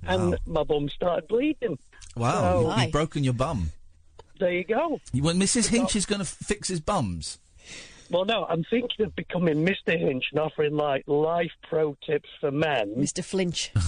And 0.03 0.37
my 0.45 0.63
bum 0.63 0.89
started 0.89 1.27
bleeding. 1.27 1.77
Wow, 2.15 2.63
So, 2.63 2.75
you, 2.75 2.81
you've 2.81 2.91
broken 2.91 3.23
your 3.23 3.33
bum. 3.33 3.71
there 4.39 4.51
you 4.51 4.63
go. 4.63 4.99
You, 5.13 5.21
well, 5.21 5.35
Mrs. 5.35 5.67
Hinch 5.67 5.95
is 5.95 6.05
going 6.05 6.19
to 6.19 6.25
fix 6.25 6.69
his 6.69 6.79
bums. 6.79 7.37
Well, 8.09 8.25
no, 8.25 8.45
I'm 8.45 8.63
thinking 8.63 9.05
of 9.05 9.15
becoming 9.15 9.65
Mr. 9.65 9.99
Hinch 9.99 10.25
and 10.31 10.39
offering 10.39 10.75
like 10.75 11.03
life 11.07 11.51
pro 11.69 11.95
tips 12.05 12.29
for 12.39 12.51
men. 12.51 12.95
Mr. 12.95 13.23
Flinch. 13.23 13.71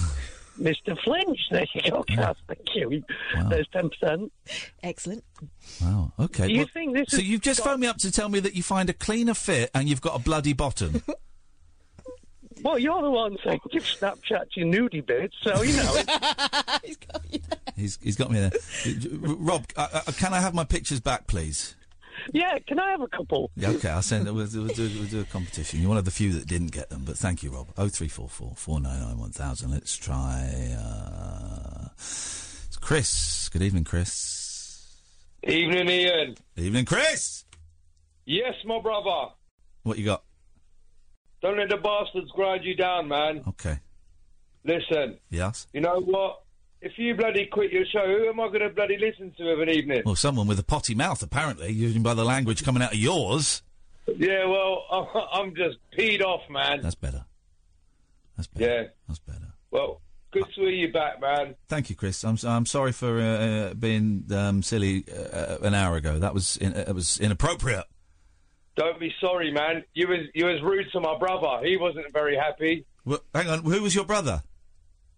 Mr. 0.58 0.98
Flinch. 1.02 1.38
There 1.50 1.66
you 1.74 1.90
go, 1.90 2.02
Kath. 2.02 2.36
Thank 2.46 2.74
you. 2.74 3.02
There's 3.48 3.68
10%. 3.68 4.30
Excellent. 4.82 5.24
Wow. 5.82 6.12
Okay. 6.18 6.46
Do 6.46 6.52
you 6.52 6.58
well, 6.58 6.66
think 6.72 6.94
this 6.94 7.08
so 7.08 7.16
has 7.18 7.26
you've 7.26 7.42
just 7.42 7.60
got- 7.60 7.70
phoned 7.70 7.80
me 7.80 7.86
up 7.86 7.98
to 7.98 8.10
tell 8.10 8.28
me 8.28 8.40
that 8.40 8.54
you 8.54 8.62
find 8.62 8.88
a 8.90 8.94
cleaner 8.94 9.34
fit 9.34 9.70
and 9.74 9.88
you've 9.88 10.00
got 10.00 10.16
a 10.16 10.22
bloody 10.22 10.52
bottom. 10.52 11.02
Well, 12.62 12.78
you're 12.78 13.00
the 13.00 13.10
one 13.10 13.38
saying 13.42 13.60
give 13.72 13.84
Snapchat 13.84 14.48
your 14.54 14.66
nudie 14.66 15.06
bits, 15.06 15.34
so, 15.42 15.62
you 15.62 15.74
know. 15.78 15.94
He's 16.84 16.96
got 16.98 17.32
me 17.32 17.40
he's 17.80 17.98
he's 18.02 18.16
got 18.16 18.30
me 18.30 18.38
there. 18.38 18.52
Rob, 19.20 19.64
uh, 19.76 19.88
uh, 19.92 20.12
can 20.12 20.32
I 20.34 20.40
have 20.40 20.54
my 20.54 20.64
pictures 20.64 21.00
back, 21.00 21.26
please? 21.26 21.74
Yeah, 22.32 22.58
can 22.66 22.78
I 22.78 22.90
have 22.90 23.00
a 23.00 23.08
couple? 23.08 23.50
Yeah, 23.56 23.70
okay, 23.70 23.88
I'll 23.88 24.02
send. 24.02 24.24
We'll, 24.32 24.46
do- 24.46 24.62
we'll, 24.64 24.74
do, 24.74 24.90
we'll 24.98 25.08
do 25.08 25.20
a 25.20 25.24
competition. 25.24 25.80
You're 25.80 25.88
one 25.88 25.98
of 25.98 26.04
the 26.04 26.10
few 26.10 26.32
that 26.34 26.46
didn't 26.46 26.72
get 26.72 26.90
them, 26.90 27.02
but 27.04 27.16
thank 27.16 27.42
you, 27.42 27.50
Rob. 27.50 27.68
Oh 27.78 27.88
three 27.88 28.08
four 28.08 28.28
four 28.28 28.52
four 28.56 28.80
nine 28.80 29.00
nine 29.00 29.18
one 29.18 29.30
thousand. 29.32 29.70
Let's 29.70 29.96
try. 29.96 30.74
Uh, 30.78 31.88
it's 31.96 32.76
Chris. 32.80 33.48
Good 33.48 33.62
evening, 33.62 33.84
Chris. 33.84 34.86
Evening, 35.42 35.88
Iain. 35.88 36.36
Evening, 36.56 36.84
Chris. 36.84 37.44
Yes, 38.26 38.54
my 38.64 38.80
brother. 38.80 39.32
What 39.82 39.98
you 39.98 40.04
got? 40.04 40.22
Don't 41.42 41.56
let 41.56 41.70
the 41.70 41.78
bastards 41.78 42.30
grind 42.32 42.64
you 42.64 42.74
down, 42.76 43.08
man. 43.08 43.42
Okay. 43.48 43.78
Listen, 44.64 45.18
Yes. 45.30 45.66
you 45.72 45.80
know 45.80 46.00
what? 46.00 46.42
If 46.82 46.92
you 46.96 47.14
bloody 47.14 47.46
quit 47.46 47.72
your 47.72 47.84
show, 47.84 48.06
who 48.06 48.28
am 48.28 48.40
I 48.40 48.46
going 48.48 48.60
to 48.60 48.70
bloody 48.70 48.96
listen 48.96 49.32
to 49.36 49.50
of 49.50 49.60
an 49.60 49.68
evening? 49.68 50.02
Well, 50.04 50.16
someone 50.16 50.46
with 50.46 50.58
a 50.58 50.64
potty 50.64 50.94
mouth, 50.94 51.22
apparently, 51.22 51.74
judging 51.74 52.02
by 52.02 52.14
the 52.14 52.24
language 52.24 52.64
coming 52.64 52.82
out 52.82 52.92
of 52.92 52.98
yours. 52.98 53.62
Yeah, 54.16 54.46
well, 54.46 54.86
I'm 55.32 55.54
just 55.54 55.76
peed 55.96 56.22
off, 56.22 56.42
man. 56.48 56.80
That's 56.80 56.94
better. 56.94 57.24
That's 58.36 58.46
better. 58.46 58.72
Yeah. 58.72 58.88
That's 59.06 59.18
better. 59.18 59.52
Well, 59.70 60.00
good 60.30 60.46
to 60.54 60.60
hear 60.62 60.70
you 60.70 60.92
back, 60.92 61.20
man. 61.20 61.54
Thank 61.68 61.90
you, 61.90 61.96
Chris. 61.96 62.24
I'm 62.24 62.38
I'm 62.44 62.64
sorry 62.64 62.92
for 62.92 63.20
uh, 63.20 63.24
uh, 63.24 63.74
being 63.74 64.24
um, 64.32 64.62
silly 64.62 65.04
uh, 65.12 65.58
an 65.62 65.74
hour 65.74 65.96
ago. 65.96 66.18
That 66.18 66.32
was 66.32 66.56
in, 66.56 66.72
uh, 66.72 66.84
it 66.88 66.94
was 66.94 67.20
inappropriate. 67.20 67.84
Don't 68.76 68.98
be 68.98 69.12
sorry, 69.20 69.52
man. 69.52 69.84
You 69.92 70.08
was 70.08 70.20
you 70.34 70.46
was 70.46 70.62
rude 70.62 70.86
to 70.92 71.00
my 71.00 71.18
brother. 71.18 71.60
He 71.62 71.76
wasn't 71.76 72.10
very 72.12 72.36
happy. 72.36 72.86
Well, 73.04 73.20
hang 73.34 73.48
on, 73.48 73.64
who 73.64 73.82
was 73.82 73.94
your 73.94 74.04
brother? 74.04 74.42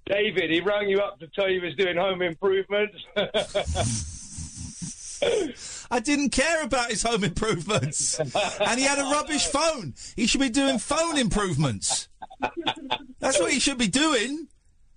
David, 0.07 0.51
he 0.51 0.61
rang 0.61 0.89
you 0.89 1.01
up 1.01 1.19
to 1.21 1.29
tell 1.29 1.49
you 1.49 1.61
he 1.61 1.67
was 1.67 1.77
doing 1.77 1.97
home 1.97 2.23
improvements. 2.23 2.97
I 5.91 6.01
didn't 6.01 6.31
care 6.31 6.65
about 6.65 6.91
his 6.91 7.03
home 7.03 7.23
improvements, 7.23 8.19
and 8.19 8.81
he 8.81 8.85
had 8.85 8.99
a 8.99 9.05
rubbish 9.05 9.47
phone. 9.47 9.95
He 10.17 10.27
should 10.27 10.41
be 10.41 10.49
doing 10.49 10.79
phone 10.79 11.17
improvements. 11.17 12.09
That's 13.21 13.39
what 13.39 13.53
he 13.53 13.61
should 13.61 13.79
be 13.79 13.89
doing. 13.89 14.49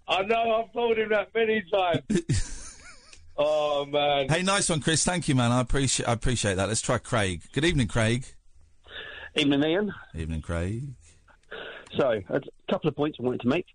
I 0.07 0.23
know. 0.23 0.63
I've 0.63 0.73
told 0.73 0.97
him 0.97 1.09
that 1.09 1.29
many 1.33 1.63
times. 1.71 2.79
oh 3.37 3.85
man. 3.85 4.29
Hey, 4.29 4.41
nice 4.41 4.69
one, 4.69 4.81
Chris. 4.81 5.03
Thank 5.03 5.27
you, 5.27 5.35
man. 5.35 5.51
I 5.51 5.61
appreciate 5.61 6.07
I 6.07 6.13
appreciate 6.13 6.55
that. 6.55 6.67
Let's 6.67 6.81
try 6.81 6.97
Craig. 6.97 7.43
Good 7.53 7.65
evening, 7.65 7.87
Craig. 7.87 8.25
Evening, 9.35 9.63
Iain. 9.63 9.93
Evening, 10.15 10.41
Craig. 10.41 10.93
So, 11.97 12.21
a 12.29 12.41
couple 12.69 12.87
of 12.89 12.95
points 12.95 13.17
I 13.19 13.23
wanted 13.23 13.41
to 13.41 13.47
make. 13.47 13.65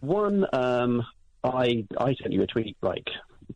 One, 0.00 0.46
um, 0.52 1.04
I 1.44 1.84
I 1.98 2.14
sent 2.20 2.32
you 2.32 2.42
a 2.42 2.46
tweet 2.46 2.76
like 2.82 3.06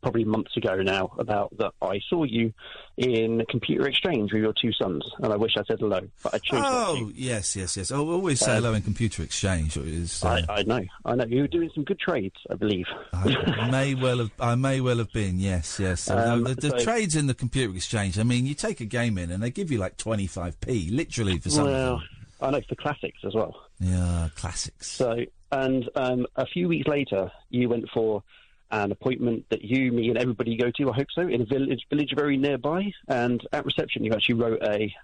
probably 0.00 0.24
months 0.24 0.56
ago 0.56 0.76
now 0.76 1.12
about 1.18 1.54
that 1.58 1.70
I 1.82 2.00
saw 2.08 2.24
you 2.24 2.50
in 2.96 3.44
computer 3.50 3.86
exchange 3.86 4.32
with 4.32 4.40
your 4.42 4.54
two 4.58 4.72
sons, 4.72 5.04
and 5.18 5.32
I 5.32 5.36
wish 5.36 5.52
I 5.58 5.62
said 5.64 5.80
hello, 5.80 6.00
but 6.22 6.34
I 6.34 6.38
chose 6.38 6.60
not 6.60 6.94
to. 6.94 7.02
Oh, 7.04 7.12
yes, 7.14 7.54
yes, 7.56 7.76
yes. 7.76 7.90
Oh, 7.92 8.08
always 8.10 8.40
say 8.40 8.52
Um, 8.52 8.62
hello 8.62 8.74
in 8.74 8.82
computer 8.82 9.22
exchange. 9.22 9.76
Is, 9.76 10.24
uh, 10.24 10.40
I, 10.48 10.60
I 10.60 10.62
know, 10.62 10.80
I 11.04 11.14
know. 11.14 11.24
You 11.26 11.42
were 11.42 11.48
doing 11.48 11.70
some 11.74 11.84
good 11.84 11.98
trades, 11.98 12.36
I 12.50 12.54
believe. 12.54 12.86
I 13.12 13.68
may 13.70 13.94
well 13.94 14.18
have. 14.18 14.30
I 14.40 14.54
may 14.54 14.80
well 14.80 14.96
have 14.98 15.12
been. 15.12 15.38
Yes, 15.38 15.78
yes. 15.78 16.08
Um, 16.08 16.44
the, 16.44 16.54
the 16.54 16.70
so- 16.70 16.78
trades 16.84 17.14
in 17.14 17.26
the 17.26 17.34
computer 17.34 17.74
exchange. 17.74 18.18
I 18.18 18.22
mean, 18.22 18.46
you 18.46 18.54
take 18.54 18.80
a 18.80 18.86
game 18.86 19.18
in 19.18 19.30
and 19.30 19.42
they 19.42 19.50
give 19.50 19.70
you 19.70 19.78
like 19.78 19.96
twenty 19.98 20.26
five 20.26 20.58
p, 20.60 20.88
literally 20.90 21.38
for 21.38 21.50
some. 21.50 21.66
of 21.66 21.72
them. 21.72 21.88
well, 21.96 22.02
I 22.42 22.50
know 22.50 22.60
for 22.68 22.74
classics 22.74 23.20
as 23.24 23.34
well. 23.34 23.54
Yeah, 23.78 24.28
classics. 24.34 24.90
So, 24.90 25.24
and 25.50 25.88
um, 25.94 26.26
a 26.36 26.46
few 26.46 26.68
weeks 26.68 26.88
later, 26.88 27.30
you 27.50 27.68
went 27.68 27.88
for 27.90 28.22
an 28.70 28.90
appointment 28.90 29.44
that 29.50 29.62
you, 29.62 29.92
me, 29.92 30.08
and 30.08 30.18
everybody 30.18 30.56
go 30.56 30.70
to. 30.70 30.90
I 30.90 30.94
hope 30.94 31.08
so 31.14 31.22
in 31.22 31.42
a 31.42 31.44
village, 31.44 31.82
village 31.88 32.12
very 32.14 32.36
nearby. 32.36 32.92
And 33.06 33.46
at 33.52 33.64
reception, 33.64 34.04
you 34.04 34.12
actually 34.12 34.36
wrote 34.36 34.62
a, 34.62 34.94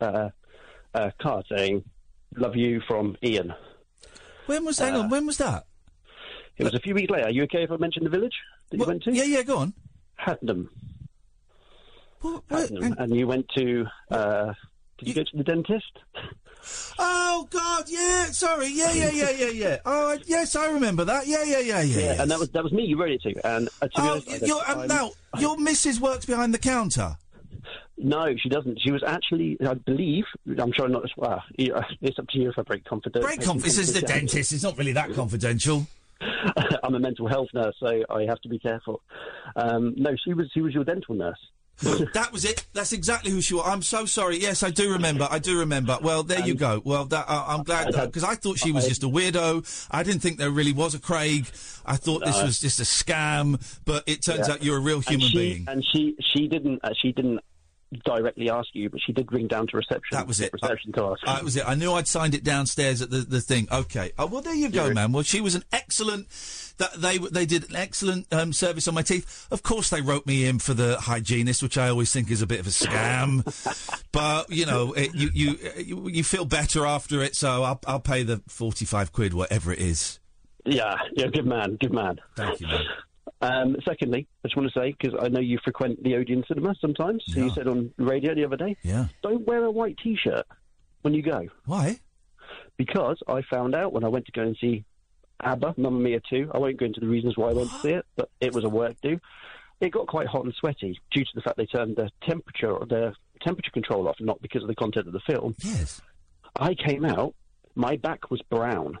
uh, 0.00 0.30
a 0.94 1.12
card 1.20 1.46
saying 1.54 1.84
"Love 2.36 2.56
you" 2.56 2.80
from 2.88 3.16
Iain. 3.22 3.54
When 4.46 4.64
was? 4.64 4.78
Hang 4.78 4.94
on. 4.94 5.10
When 5.10 5.26
was 5.26 5.38
that? 5.38 5.66
It 6.56 6.64
was 6.64 6.74
a 6.74 6.80
few 6.80 6.94
weeks 6.94 7.10
later. 7.10 7.26
Are 7.26 7.30
you 7.30 7.44
okay 7.44 7.64
if 7.64 7.70
I 7.70 7.76
mention 7.76 8.04
the 8.04 8.10
village 8.10 8.34
that 8.70 8.78
you 8.78 8.86
went 8.86 9.02
to? 9.04 9.12
Yeah, 9.12 9.24
yeah. 9.24 9.42
Go 9.42 9.58
on. 9.58 9.74
Haddenham. 10.20 10.68
Haddenham. 12.22 12.94
And 12.98 13.14
you 13.14 13.26
went 13.26 13.48
to. 13.56 13.86
Uh, 14.10 14.54
did 14.98 15.08
you 15.08 15.14
go 15.14 15.24
to 15.24 15.36
the 15.36 15.44
dentist? 15.44 15.98
Oh 16.98 17.46
God, 17.50 17.84
yeah. 17.88 18.26
Sorry, 18.26 18.68
yeah, 18.68 18.92
yeah, 18.92 19.10
yeah, 19.10 19.30
yeah, 19.30 19.48
yeah. 19.50 19.76
Oh, 19.86 20.16
yes, 20.26 20.56
I 20.56 20.70
remember 20.70 21.04
that. 21.04 21.26
Yeah, 21.26 21.42
yeah, 21.44 21.58
yeah, 21.60 21.80
yeah. 21.82 21.96
yes. 21.98 22.20
and 22.20 22.30
that 22.30 22.38
was 22.38 22.50
that 22.50 22.62
was 22.62 22.72
me. 22.72 22.84
You 22.84 22.98
wrote 23.00 23.10
it 23.12 23.22
to, 23.22 23.46
and 23.46 23.68
uh, 23.82 23.88
to 23.88 23.92
Oh, 24.00 24.10
honest, 24.12 24.28
I 24.28 24.32
y- 24.32 24.38
don't- 24.38 24.48
your, 24.48 24.70
um, 24.70 24.86
now 24.88 25.10
your 25.38 25.56
missus 25.58 26.00
works 26.00 26.24
behind 26.26 26.54
the 26.54 26.58
counter. 26.58 27.16
No, 27.96 28.34
she 28.36 28.48
doesn't. 28.48 28.80
She 28.82 28.90
was 28.90 29.02
actually, 29.06 29.56
I 29.66 29.74
believe, 29.74 30.24
I'm 30.58 30.72
sure 30.72 30.88
not. 30.88 31.04
Well, 31.16 31.42
it's 31.56 32.18
up 32.18 32.26
to 32.28 32.38
you 32.38 32.50
if 32.50 32.58
I 32.58 32.62
break 32.62 32.84
confidence. 32.84 33.24
Break 33.24 33.42
conf- 33.42 33.62
This 33.62 33.78
is 33.78 33.92
the 33.92 34.00
dentist. 34.02 34.52
It's 34.52 34.64
not 34.64 34.76
really 34.76 34.92
that 34.92 35.14
confidential. 35.14 35.86
I'm 36.82 36.94
a 36.94 36.98
mental 36.98 37.28
health 37.28 37.48
nurse, 37.54 37.74
so 37.78 38.02
I 38.10 38.22
have 38.22 38.40
to 38.42 38.48
be 38.48 38.58
careful. 38.58 39.00
Um, 39.56 39.94
no, 39.96 40.10
she 40.24 40.34
was. 40.34 40.50
She 40.52 40.60
was 40.60 40.74
your 40.74 40.84
dental 40.84 41.14
nurse. 41.14 41.38
that 42.14 42.30
was 42.32 42.44
it. 42.44 42.66
That's 42.72 42.92
exactly 42.92 43.30
who 43.30 43.40
she 43.40 43.54
was. 43.54 43.64
I'm 43.66 43.82
so 43.82 44.06
sorry. 44.06 44.38
Yes, 44.38 44.62
I 44.62 44.70
do 44.70 44.92
remember. 44.92 45.26
I 45.30 45.38
do 45.38 45.58
remember. 45.58 45.98
Well, 46.00 46.22
there 46.22 46.40
you 46.46 46.54
go. 46.54 46.80
Well, 46.84 47.04
that, 47.06 47.24
uh, 47.28 47.44
I'm 47.48 47.62
glad 47.64 47.92
because 47.92 48.24
I 48.24 48.34
thought 48.36 48.58
she 48.58 48.70
was 48.72 48.86
just 48.86 49.02
a 49.02 49.08
weirdo. 49.08 49.88
I 49.90 50.02
didn't 50.02 50.20
think 50.22 50.38
there 50.38 50.50
really 50.50 50.72
was 50.72 50.94
a 50.94 51.00
Craig. 51.00 51.46
I 51.84 51.96
thought 51.96 52.24
this 52.24 52.40
was 52.42 52.60
just 52.60 52.78
a 52.80 52.84
scam. 52.84 53.60
But 53.84 54.04
it 54.06 54.22
turns 54.22 54.46
Yeah. 54.48 54.54
out 54.54 54.62
you're 54.62 54.76
a 54.76 54.80
real 54.80 54.98
And 54.98 55.06
human 55.06 55.28
she- 55.28 55.36
being. 55.36 55.64
And 55.68 55.84
she, 55.92 56.16
she 56.34 56.46
didn't. 56.48 56.80
Uh, 56.84 56.90
she 57.00 57.12
didn't 57.12 57.40
directly 58.04 58.50
ask 58.50 58.68
you, 58.72 58.90
but 58.90 59.00
she 59.04 59.12
did 59.12 59.30
ring 59.30 59.46
down 59.46 59.66
to 59.68 59.76
reception. 59.76 60.16
That 60.16 60.26
was 60.26 60.40
it. 60.40 60.52
Reception 60.52 60.92
to 60.94 61.04
ask. 61.12 61.20
That 61.26 61.44
was 61.44 61.56
it. 61.56 61.64
I 61.66 61.74
knew 61.74 61.92
I'd 61.92 62.08
signed 62.08 62.34
it 62.34 62.42
downstairs 62.42 63.00
at 63.02 63.10
the, 63.10 63.18
the 63.18 63.40
thing. 63.40 63.68
Okay. 63.70 64.10
Oh, 64.18 64.26
well, 64.26 64.42
there 64.42 64.54
you 64.54 64.68
go, 64.68 64.92
man. 64.92 65.12
Well, 65.12 65.22
she 65.22 65.40
was 65.40 65.54
an 65.54 65.62
excellent. 65.72 66.26
They 66.96 67.18
they 67.18 67.46
did 67.46 67.70
an 67.70 67.76
excellent 67.76 68.26
um, 68.32 68.52
service 68.52 68.88
on 68.88 68.94
my 68.94 69.02
teeth. 69.02 69.46
Of 69.50 69.62
course, 69.62 69.90
they 69.90 70.00
wrote 70.00 70.26
me 70.26 70.46
in 70.46 70.58
for 70.58 70.74
the 70.74 70.96
hygienist, 71.00 71.62
which 71.62 71.78
I 71.78 71.88
always 71.88 72.12
think 72.12 72.30
is 72.30 72.42
a 72.42 72.46
bit 72.46 72.58
of 72.60 72.66
a 72.66 72.70
scam. 72.70 73.44
but 74.12 74.50
you 74.50 74.66
know, 74.66 74.92
it, 74.92 75.14
you, 75.14 75.30
you 75.32 75.58
you 75.78 76.08
you 76.08 76.24
feel 76.24 76.44
better 76.44 76.84
after 76.84 77.22
it, 77.22 77.36
so 77.36 77.62
I'll 77.62 77.80
I'll 77.86 78.00
pay 78.00 78.22
the 78.24 78.42
forty 78.48 78.84
five 78.84 79.12
quid, 79.12 79.34
whatever 79.34 79.72
it 79.72 79.78
is. 79.78 80.18
Yeah, 80.64 80.96
yeah, 81.12 81.26
good 81.26 81.46
man, 81.46 81.76
good 81.80 81.92
man. 81.92 82.18
Thank 82.36 82.60
you, 82.60 82.66
man. 82.66 82.84
Um, 83.40 83.76
secondly, 83.84 84.26
I 84.44 84.48
just 84.48 84.56
want 84.56 84.72
to 84.72 84.80
say 84.80 84.96
because 84.98 85.18
I 85.22 85.28
know 85.28 85.40
you 85.40 85.58
frequent 85.62 86.02
the 86.02 86.14
Odeon 86.16 86.42
Cinema 86.48 86.74
sometimes. 86.80 87.22
So 87.28 87.40
you 87.40 87.50
said 87.50 87.68
on 87.68 87.92
radio 87.98 88.34
the 88.34 88.44
other 88.44 88.56
day, 88.56 88.76
Yeah. 88.82 89.06
don't 89.22 89.46
wear 89.46 89.64
a 89.64 89.70
white 89.70 89.98
T-shirt 90.02 90.46
when 91.02 91.12
you 91.12 91.22
go. 91.22 91.48
Why? 91.66 92.00
Because 92.78 93.18
I 93.28 93.42
found 93.42 93.74
out 93.74 93.92
when 93.92 94.02
I 94.04 94.08
went 94.08 94.24
to 94.26 94.32
go 94.32 94.42
and 94.42 94.56
see 94.60 94.84
ABBA, 95.40 95.74
Mamma 95.76 95.98
Mia 95.98 96.20
2. 96.30 96.50
I 96.54 96.58
won't 96.58 96.76
go 96.78 96.86
into 96.86 97.00
the 97.00 97.06
reasons 97.08 97.36
why 97.36 97.50
I 97.50 97.52
went 97.52 97.70
to 97.70 97.78
see 97.78 97.90
it, 97.90 98.06
but 98.16 98.30
it 98.40 98.54
was 98.54 98.64
a 98.64 98.68
work 98.68 98.96
do. 99.02 99.18
It 99.80 99.90
got 99.90 100.06
quite 100.06 100.26
hot 100.28 100.44
and 100.44 100.54
sweaty 100.54 100.98
due 101.10 101.24
to 101.24 101.30
the 101.34 101.42
fact 101.42 101.56
they 101.56 101.66
turned 101.66 101.96
the 101.96 102.10
temperature 102.22 102.78
the 102.88 103.14
temperature 103.42 103.70
control 103.72 104.08
off, 104.08 104.16
not 104.20 104.40
because 104.40 104.62
of 104.62 104.68
the 104.68 104.74
content 104.74 105.06
of 105.06 105.12
the 105.12 105.20
film. 105.20 105.54
Yes. 105.62 106.00
I 106.56 106.74
came 106.74 107.04
out. 107.04 107.34
My 107.74 107.96
back 107.96 108.30
was 108.30 108.40
brown 108.42 108.98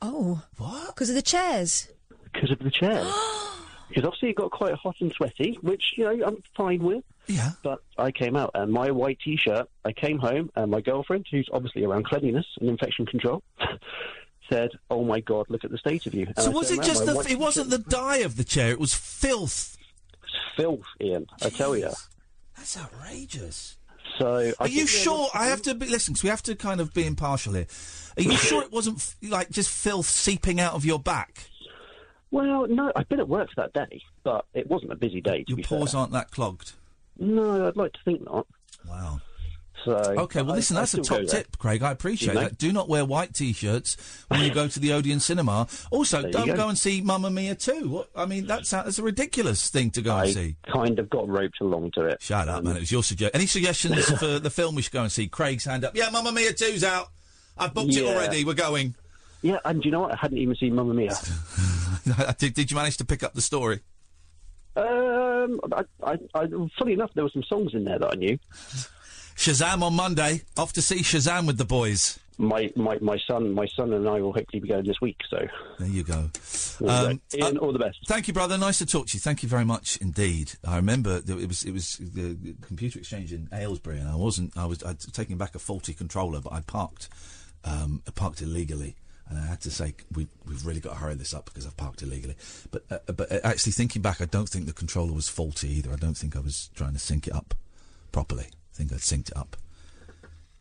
Oh. 0.00 0.42
What? 0.58 0.88
Because 0.94 1.08
of 1.08 1.14
the 1.16 1.22
chairs. 1.22 1.88
because 2.32 2.50
of 2.50 2.58
the 2.60 2.70
chairs. 2.70 3.06
Because 3.88 4.04
obviously 4.06 4.30
it 4.30 4.36
got 4.36 4.50
quite 4.50 4.74
hot 4.74 4.96
and 5.00 5.12
sweaty, 5.12 5.58
which 5.60 5.92
you 5.96 6.04
know 6.04 6.26
I'm 6.26 6.42
fine 6.56 6.82
with. 6.82 7.04
Yeah. 7.28 7.50
But 7.62 7.80
I 7.98 8.10
came 8.10 8.34
out 8.34 8.50
and 8.54 8.72
my 8.72 8.90
white 8.90 9.18
T-shirt. 9.22 9.68
I 9.84 9.92
came 9.92 10.18
home 10.18 10.50
and 10.56 10.70
my 10.70 10.80
girlfriend, 10.80 11.26
who's 11.30 11.48
obviously 11.52 11.84
around 11.84 12.06
cleanliness 12.06 12.46
and 12.58 12.70
infection 12.70 13.04
control, 13.06 13.42
said, 14.48 14.70
"Oh 14.90 15.04
my 15.04 15.20
God, 15.20 15.46
look 15.48 15.64
at 15.64 15.70
the 15.70 15.78
state 15.78 16.06
of 16.06 16.14
you." 16.14 16.26
And 16.26 16.38
So 16.38 16.50
I 16.50 16.54
was 16.54 16.70
it 16.70 16.82
just 16.82 17.06
the? 17.06 17.14
white 17.14 17.30
It 17.30 17.38
wasn't 17.38 17.70
the 17.70 17.78
dye 17.78 18.18
of 18.18 18.36
the 18.36 18.44
chair. 18.44 18.70
It 18.70 18.80
was 18.80 18.94
filth. 18.94 19.76
filth, 20.56 20.84
Iain. 21.02 21.26
I 21.42 21.48
tell 21.50 21.76
you. 21.76 21.90
That's 22.56 22.76
outrageous. 22.78 23.76
So 24.18 24.52
Are 24.60 24.66
I 24.66 24.66
you 24.66 24.86
sure? 24.86 25.28
I 25.34 25.46
have 25.46 25.62
to 25.62 25.74
be, 25.74 25.86
listen. 25.86 26.14
'cause 26.14 26.22
we 26.22 26.28
have 26.28 26.42
to 26.44 26.54
kind 26.54 26.80
of 26.80 26.94
be 26.94 27.04
impartial 27.06 27.54
here. 27.54 27.66
Are 28.16 28.22
you 28.22 28.36
sure 28.36 28.62
it 28.62 28.70
wasn't 28.70 28.98
f- 28.98 29.16
like 29.22 29.50
just 29.50 29.70
filth 29.70 30.06
seeping 30.06 30.60
out 30.60 30.74
of 30.74 30.84
your 30.84 31.00
back? 31.00 31.48
Well, 32.30 32.66
no, 32.68 32.92
I've 32.94 33.08
been 33.08 33.18
at 33.20 33.28
work 33.28 33.48
that 33.56 33.72
day, 33.72 34.02
but 34.22 34.44
it 34.54 34.68
wasn't 34.68 34.92
a 34.92 34.96
busy 34.96 35.20
day. 35.20 35.42
To 35.44 35.56
Your 35.56 35.64
pores 35.64 35.92
fair. 35.92 36.00
aren't 36.00 36.12
that 36.12 36.30
clogged. 36.30 36.72
No, 37.18 37.66
I'd 37.66 37.76
like 37.76 37.92
to 37.94 37.98
think 38.04 38.24
not. 38.24 38.46
Wow. 38.88 39.20
So 39.84 39.92
Okay, 39.94 40.40
well, 40.42 40.52
I- 40.52 40.56
listen, 40.56 40.76
I 40.76 40.80
that's 40.80 40.94
a 40.94 40.98
top 41.02 41.18
go 41.18 41.26
there. 41.26 41.42
tip, 41.42 41.58
Craig. 41.58 41.82
I 41.82 41.90
appreciate 41.90 42.34
that. 42.34 42.56
Do 42.56 42.72
not 42.72 42.88
wear 42.88 43.04
white 43.04 43.34
t-shirts 43.34 43.96
when 44.28 44.40
you 44.40 44.52
go 44.54 44.66
to 44.66 44.80
the 44.80 44.92
Odeon 44.92 45.20
Cinema. 45.20 45.66
Also, 45.90 46.22
There 46.22 46.30
don't 46.30 46.46
go. 46.46 46.56
go. 46.56 46.68
and 46.68 46.78
see 46.78 47.00
Mamma 47.02 47.30
Mia 47.30 47.54
too. 47.54 47.88
What, 47.90 48.08
I 48.16 48.24
mean, 48.24 48.46
that's 48.46 48.72
a, 48.72 48.76
that's 48.84 48.98
a 48.98 49.02
ridiculous 49.02 49.68
thing 49.68 49.90
to 49.92 50.00
go 50.02 50.16
and 50.16 50.28
I 50.28 50.32
see. 50.32 50.56
kind 50.72 50.98
of 50.98 51.10
got 51.10 51.28
roped 51.28 51.60
along 51.60 51.90
to 51.92 52.06
it. 52.06 52.22
Shut 52.22 52.48
up, 52.48 52.64
man. 52.64 52.76
It 52.76 52.80
was 52.80 52.92
your 52.92 53.02
suggestion. 53.02 53.36
Any 53.38 53.46
suggestions 53.46 54.06
for 54.18 54.38
the 54.38 54.50
film 54.50 54.74
we 54.74 54.80
should 54.82 54.92
go 54.92 55.02
and 55.02 55.12
see? 55.12 55.28
Craig's 55.28 55.64
hand 55.66 55.84
up. 55.84 55.94
Yeah, 55.94 56.08
Mamma 56.10 56.32
Mia 56.32 56.52
2's 56.54 56.82
out. 56.82 57.08
I've 57.58 57.74
booked 57.74 57.94
it 57.94 58.04
already. 58.04 58.44
We're 58.44 58.54
going. 58.54 58.94
Yeah, 59.42 59.58
and 59.66 59.82
do 59.82 59.86
you 59.88 59.92
know 59.92 60.00
what? 60.00 60.12
I 60.12 60.16
hadn't 60.16 60.38
even 60.38 60.56
seen 60.56 60.74
Mamma 60.74 60.94
Mia. 60.94 61.14
did, 62.38 62.54
did 62.54 62.70
you 62.70 62.76
manage 62.76 62.96
to 62.96 63.04
pick 63.04 63.22
up 63.22 63.34
the 63.34 63.42
story? 63.42 63.80
Um, 64.76 65.60
I, 65.72 65.84
I, 66.02 66.18
I, 66.34 66.46
funny 66.78 66.94
enough, 66.94 67.10
there 67.14 67.22
were 67.22 67.30
some 67.30 67.44
songs 67.44 67.74
in 67.74 67.84
there 67.84 67.98
that 67.98 68.10
I 68.12 68.16
knew. 68.16 68.38
Shazam 69.36 69.82
on 69.82 69.94
Monday. 69.94 70.42
Off 70.56 70.72
to 70.74 70.82
see 70.82 71.00
Shazam 71.00 71.46
with 71.46 71.58
the 71.58 71.64
boys. 71.64 72.18
My, 72.36 72.72
my, 72.74 72.98
my 73.00 73.16
son, 73.28 73.52
my 73.54 73.66
son 73.66 73.92
and 73.92 74.08
I 74.08 74.20
will 74.20 74.32
hopefully 74.32 74.58
be 74.58 74.66
going 74.68 74.84
this 74.84 75.00
week. 75.00 75.20
So 75.30 75.46
There 75.78 75.88
you 75.88 76.02
go. 76.02 76.30
All 76.80 76.90
Um, 76.90 77.20
the- 77.30 77.42
Iain, 77.44 77.58
all 77.58 77.72
the 77.72 77.78
best. 77.78 77.98
Thank 78.08 78.26
you, 78.26 78.34
brother. 78.34 78.58
Nice 78.58 78.78
to 78.78 78.86
talk 78.86 79.06
to 79.08 79.14
you. 79.16 79.20
Thank 79.20 79.44
you 79.44 79.48
very 79.48 79.64
much 79.64 79.96
indeed. 79.98 80.52
I 80.66 80.74
remember 80.76 81.22
it 81.24 81.46
was 81.48 81.62
it 81.62 81.70
was 81.72 81.98
the 81.98 82.56
computer 82.62 82.98
exchange 82.98 83.32
in 83.32 83.48
Aylesbury, 83.52 83.98
and 84.00 84.08
I 84.08 84.16
wasn't. 84.16 84.56
I 84.56 84.66
was 84.66 84.82
I'd 84.82 84.98
taken 84.98 85.36
back 85.38 85.54
a 85.54 85.60
faulty 85.60 85.94
controller, 85.94 86.40
but 86.40 86.52
I 86.52 86.60
parked 86.62 87.08
um, 87.64 88.02
I 88.08 88.10
parked 88.10 88.42
illegally. 88.42 88.96
And 89.28 89.38
I 89.38 89.46
had 89.46 89.62
to 89.62 89.70
say, 89.70 89.94
we, 90.14 90.28
we've 90.46 90.66
really 90.66 90.80
got 90.80 90.90
to 90.90 90.98
hurry 90.98 91.14
this 91.14 91.32
up 91.32 91.46
because 91.46 91.64
I've 91.66 91.76
parked 91.78 92.02
illegally. 92.02 92.36
But 92.70 92.82
uh, 92.90 92.98
but 93.12 93.32
uh, 93.32 93.40
actually, 93.44 93.72
thinking 93.72 94.02
back, 94.02 94.20
I 94.20 94.26
don't 94.26 94.48
think 94.48 94.66
the 94.66 94.72
controller 94.74 95.12
was 95.14 95.28
faulty 95.30 95.68
either. 95.70 95.92
I 95.92 95.96
don't 95.96 96.16
think 96.16 96.36
I 96.36 96.40
was 96.40 96.68
trying 96.74 96.92
to 96.92 96.98
sync 96.98 97.26
it 97.28 97.32
up 97.34 97.54
properly. 98.12 98.48
I 98.74 98.76
think 98.76 98.92
I'd 98.92 98.98
synced 98.98 99.30
it 99.30 99.36
up. 99.36 99.56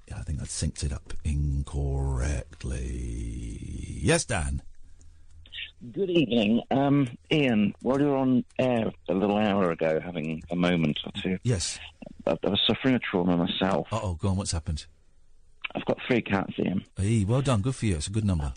Yeah, 0.08 0.18
I 0.20 0.22
think 0.22 0.40
I'd 0.40 0.48
synced 0.48 0.84
it 0.84 0.94
up 0.94 1.14
incorrectly. 1.24 4.00
Yes, 4.02 4.24
Dan. 4.26 4.62
Good 5.92 6.10
evening. 6.12 6.62
Um, 6.72 7.10
Iain, 7.32 7.74
while 7.82 8.00
you 8.00 8.08
were 8.08 8.16
on 8.18 8.46
air 8.60 8.92
a 9.10 9.14
little 9.14 9.38
hour 9.38 9.72
ago 9.72 10.00
having 10.04 10.42
a 10.52 10.56
moment 10.56 11.00
or 11.06 11.12
two, 11.22 11.38
Yes. 11.44 11.80
I, 12.26 12.32
I 12.32 12.50
was 12.50 12.62
suffering 12.68 12.96
a 12.96 13.00
trauma 13.00 13.36
myself. 13.36 13.88
Uh 13.92 14.00
oh, 14.04 14.14
go 14.14 14.30
on, 14.30 14.38
what's 14.38 14.52
happened? 14.52 14.86
I've 15.76 15.84
got 15.86 15.98
three 16.08 16.22
cats, 16.22 16.54
Iain. 16.60 16.86
Hey, 16.96 17.26
well 17.26 17.42
done. 17.42 17.62
Good 17.62 17.76
for 17.76 17.88
you. 17.88 17.96
It's 17.96 18.08
a 18.08 18.12
good 18.12 18.24
number. 18.26 18.54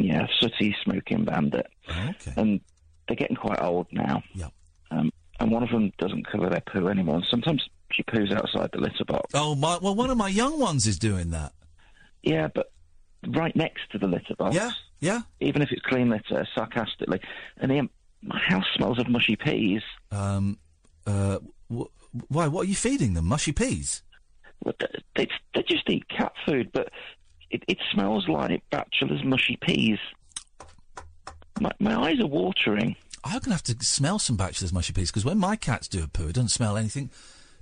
Yeah, 0.00 0.26
sooty, 0.40 0.74
smoking 0.82 1.24
bandit. 1.24 1.68
okay. 1.88 2.32
And 2.36 2.60
they're 3.06 3.16
getting 3.16 3.36
quite 3.36 3.62
old 3.62 3.86
now. 3.92 4.22
Yeah. 4.34 4.48
Um, 4.90 5.12
and 5.40 5.50
one 5.52 5.62
of 5.62 5.70
them 5.70 5.92
doesn't 5.98 6.26
cover 6.26 6.50
their 6.50 6.62
poo 6.66 6.88
anymore. 6.88 7.14
And 7.16 7.24
sometimes 7.30 7.62
she 7.94 8.02
poos 8.04 8.32
outside 8.32 8.70
the 8.72 8.78
litter 8.80 9.04
box. 9.04 9.30
Oh, 9.34 9.54
my, 9.54 9.78
well, 9.80 9.94
one 9.94 10.10
of 10.10 10.16
my 10.16 10.28
young 10.28 10.58
ones 10.58 10.86
is 10.86 10.98
doing 10.98 11.30
that. 11.30 11.52
Yeah, 12.22 12.48
but 12.54 12.72
right 13.26 13.54
next 13.56 13.90
to 13.92 13.98
the 13.98 14.06
litter 14.06 14.34
box. 14.36 14.54
Yeah, 14.54 14.70
yeah. 15.00 15.22
Even 15.40 15.62
if 15.62 15.70
it's 15.72 15.82
clean 15.82 16.08
litter, 16.10 16.46
sarcastically. 16.54 17.20
And 17.58 17.72
Iain, 17.72 17.90
my 18.22 18.38
house 18.38 18.64
smells 18.76 18.98
of 18.98 19.08
mushy 19.08 19.36
peas. 19.36 19.82
Um, 20.10 20.58
uh, 21.06 21.38
wh- 21.68 21.86
why? 22.28 22.46
What 22.48 22.62
are 22.62 22.68
you 22.68 22.74
feeding 22.76 23.14
them? 23.14 23.26
Mushy 23.26 23.52
peas? 23.52 24.02
Well, 24.64 24.74
th- 24.78 25.02
They, 25.16 25.26
they 25.54 25.62
just 25.64 25.88
eat 25.90 26.08
cat 26.08 26.32
food, 26.46 26.70
but 26.72 26.90
it, 27.50 27.64
it 27.66 27.78
smells 27.92 28.28
like 28.28 28.62
Batchelors 28.70 29.24
mushy 29.24 29.58
peas. 29.60 29.98
My, 31.60 31.70
my 31.80 31.96
eyes 31.96 32.20
are 32.20 32.26
watering. 32.26 32.96
I'm 33.24 33.32
going 33.32 33.42
to 33.42 33.50
have 33.50 33.62
to 33.64 33.84
smell 33.84 34.18
some 34.18 34.36
Batchelors 34.36 34.72
mushy 34.72 34.92
peas 34.92 35.10
because 35.10 35.24
when 35.24 35.38
my 35.38 35.54
cats 35.56 35.86
do 35.88 36.02
a 36.02 36.08
poo, 36.08 36.28
it 36.28 36.34
doesn't 36.34 36.48
smell 36.48 36.76
anything. 36.76 37.10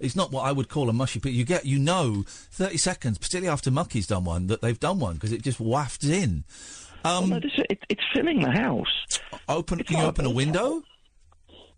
It's 0.01 0.17
not 0.17 0.33
what 0.33 0.43
I 0.43 0.53
would 0.53 0.69
call 0.69 0.89
a 0.89 0.93
mushy 0.93 1.21
pea. 1.21 1.31
You 1.31 1.45
get, 1.45 1.67
you 1.67 1.79
know, 1.79 2.25
30 2.27 2.77
seconds, 2.79 3.19
particularly 3.19 3.49
after 3.53 3.71
Mucky's 3.71 4.07
done 4.07 4.25
one, 4.25 4.47
that 4.49 4.63
they've 4.63 4.81
done 4.81 4.99
one 4.99 5.15
because 5.15 5.33
it 5.33 5.43
just 5.43 5.61
wafts 5.61 6.05
in. 6.07 6.45
Um, 7.05 7.29
no, 7.31 7.41
this, 7.41 7.53
it, 7.71 7.79
it's 7.89 8.03
filling 8.15 8.41
the 8.41 8.51
house. 8.51 9.19
Open? 9.49 9.81
It's 9.81 9.89
Can 9.89 9.99
you 9.99 10.05
open 10.05 10.25
a 10.27 10.31
window? 10.31 10.83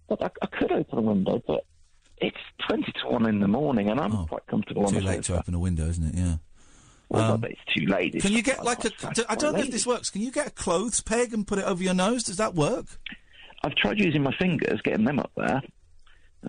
But 0.08 0.22
I, 0.22 0.30
I 0.42 0.46
could 0.46 0.72
open 0.72 0.98
a 0.98 1.02
window, 1.02 1.42
but 1.46 1.64
it's 2.18 2.36
20 2.68 2.90
to 2.92 3.08
1 3.08 3.26
in 3.26 3.40
the 3.40 3.48
morning, 3.48 3.88
and 3.90 4.00
I'm 4.00 4.26
quite 4.26 4.46
comfortable 4.46 4.86
on 4.86 4.94
Oh, 4.94 5.00
Too 5.00 5.04
late 5.04 5.22
to 5.24 5.38
open 5.38 5.54
a 5.54 5.58
window, 5.58 5.86
isn't 5.88 6.04
it? 6.04 6.14
Yeah. 6.14 6.36
Well, 7.08 7.32
Um, 7.32 7.44
it's 7.44 7.60
too 7.76 7.86
late. 7.86 8.14
It's 8.14 8.24
Can 8.24 8.32
you 8.34 8.42
get 8.42 8.64
like 8.64 8.84
a? 8.84 8.90
quite- 8.90 9.18
I 9.28 9.34
don't 9.34 9.52
know 9.54 9.60
if 9.60 9.70
this 9.70 9.86
works. 9.86 10.10
Can 10.10 10.22
you 10.22 10.30
get 10.32 10.46
a 10.46 10.50
clothes 10.50 11.00
peg 11.02 11.34
and 11.34 11.46
put 11.46 11.58
it 11.58 11.64
over 11.64 11.82
your 11.82 11.94
nose? 11.94 12.22
Does 12.24 12.36
that 12.38 12.54
work? 12.54 12.86
I've 13.64 13.74
tried 13.74 13.98
using 14.00 14.22
my 14.22 14.34
fingers, 14.36 14.80
getting 14.82 15.04
them 15.04 15.18
up 15.20 15.30
there, 15.36 15.62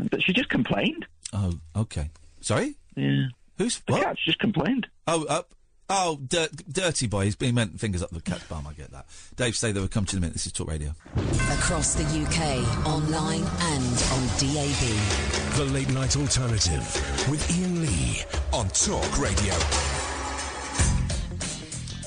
but 0.09 0.23
she 0.23 0.33
just 0.33 0.49
complained. 0.49 1.05
Oh, 1.33 1.53
okay. 1.75 2.09
Sorry. 2.41 2.75
Yeah. 2.95 3.25
Who's 3.57 3.79
the 3.87 3.93
what? 3.93 4.03
cat's 4.03 4.23
just 4.23 4.39
complained. 4.39 4.87
Oh, 5.07 5.25
up. 5.25 5.49
Oh, 5.89 6.17
dir- 6.27 6.47
dirty 6.71 7.07
boy. 7.07 7.25
He's 7.25 7.35
been 7.35 7.55
meant 7.55 7.79
fingers 7.79 8.01
up 8.01 8.09
the 8.11 8.21
cat's 8.21 8.45
bum. 8.45 8.65
I 8.67 8.73
get 8.73 8.91
that. 8.91 9.05
Dave, 9.35 9.55
stay 9.55 9.71
there. 9.71 9.81
We'll 9.81 9.89
come 9.89 10.05
to 10.05 10.13
you 10.13 10.17
in 10.17 10.23
a 10.23 10.25
minute. 10.27 10.33
This 10.33 10.45
is 10.45 10.51
Talk 10.53 10.69
Radio. 10.69 10.93
Across 11.51 11.95
the 11.95 12.03
UK, 12.03 12.85
online 12.87 13.41
and 13.43 14.03
on 14.13 14.27
DAB. 14.39 15.57
The 15.57 15.65
Late 15.71 15.89
Night 15.91 16.15
Alternative 16.15 16.81
with 17.29 17.45
Iain 17.51 17.81
Lee 17.81 18.21
on 18.53 18.69
Talk 18.69 19.19
Radio. 19.19 19.53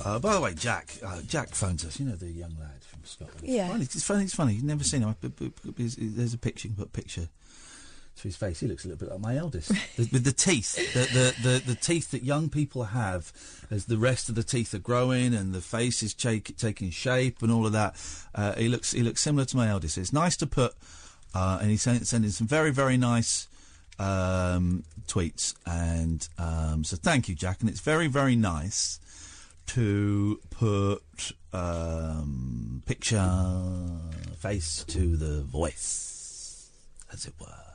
Uh, 0.04 0.18
by 0.20 0.34
the 0.34 0.40
way, 0.40 0.54
Jack. 0.54 0.94
Uh, 1.04 1.20
Jack 1.26 1.48
phones 1.50 1.84
us. 1.84 1.98
You 1.98 2.06
know 2.06 2.14
the 2.16 2.26
young 2.30 2.56
lad 2.60 2.82
from 2.82 3.00
Scotland. 3.04 3.40
Yeah. 3.42 3.68
Funny, 3.68 3.82
it's 3.84 4.02
funny. 4.04 4.24
It's 4.24 4.34
funny. 4.34 4.54
You've 4.54 4.64
never 4.64 4.84
seen 4.84 5.02
him. 5.02 5.10
I- 5.10 5.16
but- 5.20 5.36
but- 5.36 5.52
but 5.64 5.76
There's 5.76 5.96
there's 5.98 6.32
a 6.34 6.38
picture. 6.38 6.68
You 6.68 6.74
can 6.74 6.84
put 6.84 6.88
a 6.88 6.92
picture 7.00 7.28
to 8.16 8.22
his 8.22 8.36
face. 8.36 8.60
He 8.60 8.66
looks 8.66 8.84
a 8.84 8.88
little 8.88 9.06
bit 9.06 9.12
like 9.12 9.20
my 9.20 9.36
eldest. 9.36 9.70
The- 9.96 10.08
With 10.12 10.24
the 10.24 10.32
teeth, 10.32 10.74
the, 10.94 11.00
the, 11.42 11.48
the, 11.48 11.58
the 11.66 11.74
teeth 11.74 12.10
that 12.12 12.22
young 12.24 12.48
people 12.48 12.84
have, 12.84 13.32
as 13.70 13.86
the 13.86 13.98
rest 13.98 14.28
of 14.28 14.34
the 14.34 14.42
teeth 14.42 14.72
are 14.74 14.78
growing 14.78 15.34
and 15.34 15.52
the 15.54 15.60
face 15.60 16.02
is 16.02 16.14
cha- 16.14 16.38
taking 16.56 16.90
shape 16.90 17.42
and 17.42 17.50
all 17.52 17.66
of 17.66 17.72
that. 17.72 17.94
Uh, 18.34 18.54
he 18.54 18.68
looks 18.68 18.92
he 18.92 19.02
looks 19.02 19.20
similar 19.22 19.44
to 19.46 19.56
my 19.56 19.68
eldest. 19.68 19.98
It's 19.98 20.12
nice 20.12 20.36
to 20.38 20.46
put, 20.46 20.74
uh, 21.34 21.58
and 21.60 21.70
he's 21.70 21.82
send- 21.82 22.06
sending 22.06 22.30
some 22.30 22.46
very 22.46 22.70
very 22.70 22.96
nice 22.96 23.48
um, 23.98 24.84
tweets. 25.06 25.54
And 25.66 26.26
um, 26.38 26.84
so 26.84 26.96
thank 26.96 27.28
you, 27.28 27.34
Jack. 27.34 27.60
And 27.60 27.68
it's 27.70 27.80
very 27.80 28.06
very 28.08 28.36
nice 28.36 29.00
to 29.68 30.40
put 30.50 31.02
um, 31.52 32.82
picture 32.86 33.28
face 34.38 34.84
to 34.84 35.16
the 35.16 35.42
voice, 35.42 36.70
as 37.12 37.26
it 37.26 37.34
were, 37.40 37.46
as 37.46 37.50
it 37.50 37.50
were. 37.50 37.65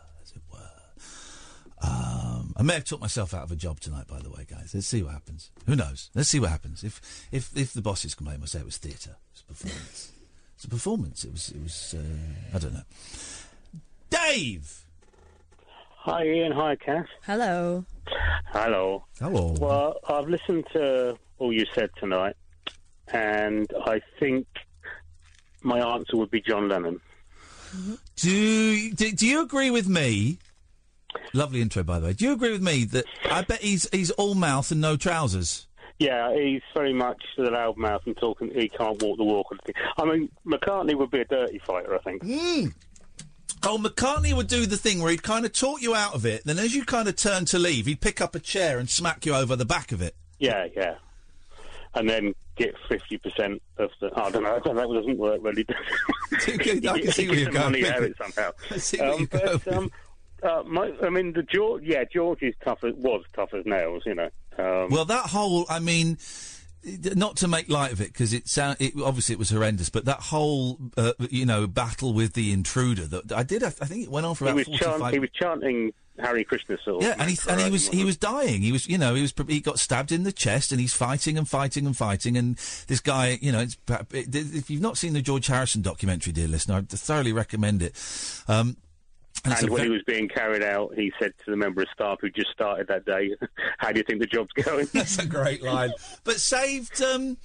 Um, 1.81 2.53
I 2.57 2.63
may 2.63 2.75
have 2.75 2.85
talked 2.85 3.01
myself 3.01 3.33
out 3.33 3.43
of 3.43 3.51
a 3.51 3.55
job 3.55 3.79
tonight, 3.79 4.07
by 4.07 4.19
the 4.19 4.29
way, 4.29 4.45
guys. 4.49 4.71
Let's 4.73 4.87
see 4.87 5.01
what 5.01 5.13
happens. 5.13 5.49
Who 5.65 5.75
knows? 5.75 6.09
Let's 6.13 6.29
see 6.29 6.39
what 6.39 6.49
happens. 6.49 6.83
If 6.83 7.01
if 7.31 7.55
if 7.57 7.73
the 7.73 7.81
bosses 7.81 8.13
complain, 8.15 8.39
we'll 8.39 8.47
say 8.47 8.59
it 8.59 8.65
was 8.65 8.77
theatre. 8.77 9.15
It's 9.31 9.41
a 9.41 9.45
performance. 9.45 10.11
it's 10.55 10.65
a 10.65 10.69
performance. 10.69 11.23
It 11.23 11.31
was. 11.31 11.49
It 11.49 11.63
was. 11.63 11.95
Uh, 11.97 12.55
I 12.55 12.59
don't 12.59 12.73
know. 12.73 12.83
Dave. 14.09 14.85
Hi, 16.03 16.23
Iain. 16.23 16.51
Hi, 16.51 16.75
Kath. 16.75 17.05
Hello. 17.23 17.85
Hello. 18.47 19.05
Hello. 19.19 19.55
Well, 19.59 19.97
I've 20.07 20.27
listened 20.27 20.65
to 20.73 21.17
all 21.39 21.53
you 21.53 21.65
said 21.73 21.89
tonight, 21.97 22.35
and 23.07 23.71
I 23.85 24.01
think 24.19 24.47
my 25.61 25.79
answer 25.79 26.17
would 26.17 26.31
be 26.31 26.41
John 26.41 26.67
Lennon. 26.69 26.99
Do, 28.17 28.91
do 28.93 29.11
do 29.13 29.25
you 29.27 29.41
agree 29.41 29.71
with 29.71 29.87
me? 29.87 30.39
Lovely 31.33 31.61
intro, 31.61 31.83
by 31.83 31.99
the 31.99 32.07
way. 32.07 32.13
Do 32.13 32.25
you 32.25 32.33
agree 32.33 32.51
with 32.51 32.61
me 32.61 32.83
that 32.85 33.05
I 33.29 33.41
bet 33.43 33.61
he's 33.61 33.88
he's 33.91 34.11
all 34.11 34.35
mouth 34.35 34.71
and 34.71 34.81
no 34.81 34.97
trousers? 34.97 35.67
Yeah, 35.99 36.33
he's 36.35 36.61
very 36.73 36.93
much 36.93 37.21
the 37.38 37.51
loud 37.51 37.77
mouth 37.77 38.01
and 38.07 38.17
talking. 38.17 38.51
He 38.53 38.67
can't 38.69 39.01
walk 39.03 39.17
the 39.17 39.23
walk. 39.23 39.47
I 39.97 40.05
mean, 40.05 40.29
McCartney 40.45 40.95
would 40.95 41.11
be 41.11 41.21
a 41.21 41.25
dirty 41.25 41.59
fighter, 41.59 41.93
I 41.93 41.99
think. 41.99 42.23
Mm. 42.23 42.73
Oh, 43.63 43.77
McCartney 43.77 44.33
would 44.33 44.47
do 44.47 44.65
the 44.65 44.77
thing 44.77 44.99
where 45.01 45.11
he'd 45.11 45.21
kind 45.21 45.45
of 45.45 45.53
talk 45.53 45.81
you 45.83 45.93
out 45.93 46.15
of 46.15 46.25
it. 46.25 46.43
Then, 46.43 46.57
as 46.57 46.73
you 46.75 46.83
kind 46.85 47.07
of 47.07 47.15
turn 47.15 47.45
to 47.45 47.59
leave, 47.59 47.85
he'd 47.85 48.01
pick 48.01 48.19
up 48.19 48.33
a 48.33 48.39
chair 48.39 48.79
and 48.79 48.89
smack 48.89 49.25
you 49.27 49.35
over 49.35 49.55
the 49.55 49.65
back 49.65 49.91
of 49.91 50.01
it. 50.01 50.15
Yeah, 50.39 50.65
yeah. 50.75 50.95
And 51.93 52.09
then 52.09 52.33
get 52.55 52.73
fifty 52.89 53.17
percent 53.19 53.61
of 53.77 53.91
the. 53.99 54.09
I 54.15 54.31
don't 54.31 54.41
know. 54.43 54.59
That 54.65 54.75
doesn't 54.75 55.17
work 55.19 55.39
really. 55.43 55.65
I 56.31 56.35
can 56.99 57.11
see 57.11 57.27
where 57.29 57.38
you're 57.38 57.51
the 57.51 57.59
money 57.59 57.81
going. 57.81 57.93
out 57.93 58.01
it 58.03 58.15
somehow. 58.17 58.51
I 58.71 58.77
see 58.77 58.97
where 58.97 59.11
Um, 59.13 59.19
you're 59.19 59.27
but, 59.27 59.65
going. 59.65 59.77
um, 59.77 59.91
uh, 60.43 60.63
my, 60.65 60.93
I 61.01 61.09
mean, 61.09 61.34
the 61.34 61.43
George. 61.43 61.84
Yeah, 61.84 62.03
George 62.03 62.41
is 62.41 62.55
tough. 62.63 62.84
As, 62.84 62.93
was 62.95 63.23
tough 63.34 63.53
as 63.53 63.65
nails. 63.65 64.03
You 64.05 64.15
know. 64.15 64.30
Um, 64.57 64.89
Well, 64.89 65.05
that 65.05 65.27
whole, 65.27 65.65
I 65.69 65.80
mean, 65.80 66.18
not 66.84 67.38
to 67.38 67.47
make 67.47 67.69
light 67.69 67.91
of 67.91 68.01
it 68.01 68.07
because 68.07 68.34
it 68.34 68.47
sound 68.47 68.77
it, 68.80 68.93
obviously 69.03 69.34
it 69.34 69.39
was 69.39 69.49
horrendous, 69.49 69.89
but 69.89 70.05
that 70.05 70.19
whole 70.19 70.80
uh, 70.97 71.13
you 71.30 71.45
know 71.45 71.68
battle 71.68 72.13
with 72.13 72.34
the 72.34 72.51
intruder 72.51 73.05
that 73.05 73.31
I 73.31 73.43
did, 73.43 73.63
I 73.63 73.69
think 73.69 74.03
it 74.03 74.09
went 74.09 74.26
on 74.26 74.35
for 74.35 74.45
about 74.45 74.65
forty 74.65 74.77
chant, 74.77 75.13
he 75.13 75.19
was 75.19 75.30
chanting 75.31 75.93
Hare 76.19 76.43
Krishna 76.43 76.77
sort. 76.84 77.03
Yeah, 77.03 77.15
and 77.18 77.30
he 77.30 77.38
and 77.47 77.61
he 77.61 77.69
was 77.69 77.88
he 77.88 78.03
was 78.03 78.18
dying. 78.18 78.61
He 78.61 78.72
was 78.72 78.88
you 78.88 78.97
know 78.97 79.13
he 79.13 79.22
was 79.22 79.34
he 79.47 79.59
got 79.59 79.80
stabbed 79.80 80.11
in 80.11 80.23
the 80.23 80.31
chest, 80.31 80.72
and 80.72 80.81
he's 80.81 80.93
fighting 80.93 81.38
and 81.38 81.47
fighting 81.47 81.85
and 81.85 81.95
fighting. 81.95 82.35
And 82.35 82.57
this 82.88 82.99
guy, 82.99 83.38
you 83.41 83.51
know, 83.51 83.59
it's, 83.59 83.77
if 84.11 84.69
you've 84.69 84.81
not 84.81 84.97
seen 84.97 85.13
the 85.13 85.22
George 85.22 85.47
Harrison 85.47 85.81
documentary, 85.81 86.34
dear 86.34 86.47
listener, 86.47 86.77
I 86.77 86.81
thoroughly 86.81 87.34
recommend 87.34 87.81
it. 87.81 87.95
Um, 88.47 88.77
And 89.43 89.53
And, 89.55 89.69
when 89.69 89.81
ve- 89.81 89.88
he 89.88 89.91
was 89.91 90.03
being 90.05 90.27
carried 90.30 90.63
out, 90.63 90.93
he 90.95 91.11
said 91.19 91.34
to 91.45 91.51
the 91.51 91.57
member 91.57 91.81
of 91.81 91.88
staff 91.93 92.18
who 92.22 92.30
just 92.30 92.51
started 92.51 92.88
that 92.88 93.05
day, 93.05 93.31
"How 93.80 93.91
do 93.91 93.99
you 93.99 94.03
think 94.03 94.19
the 94.19 94.27
job's 94.27 94.51
going?" 94.53 94.88
That's 94.93 95.18
a 95.19 95.26
great 95.26 95.63
line. 95.63 95.91
But 96.23 96.39
saved, 96.39 97.01
um, 97.01 97.38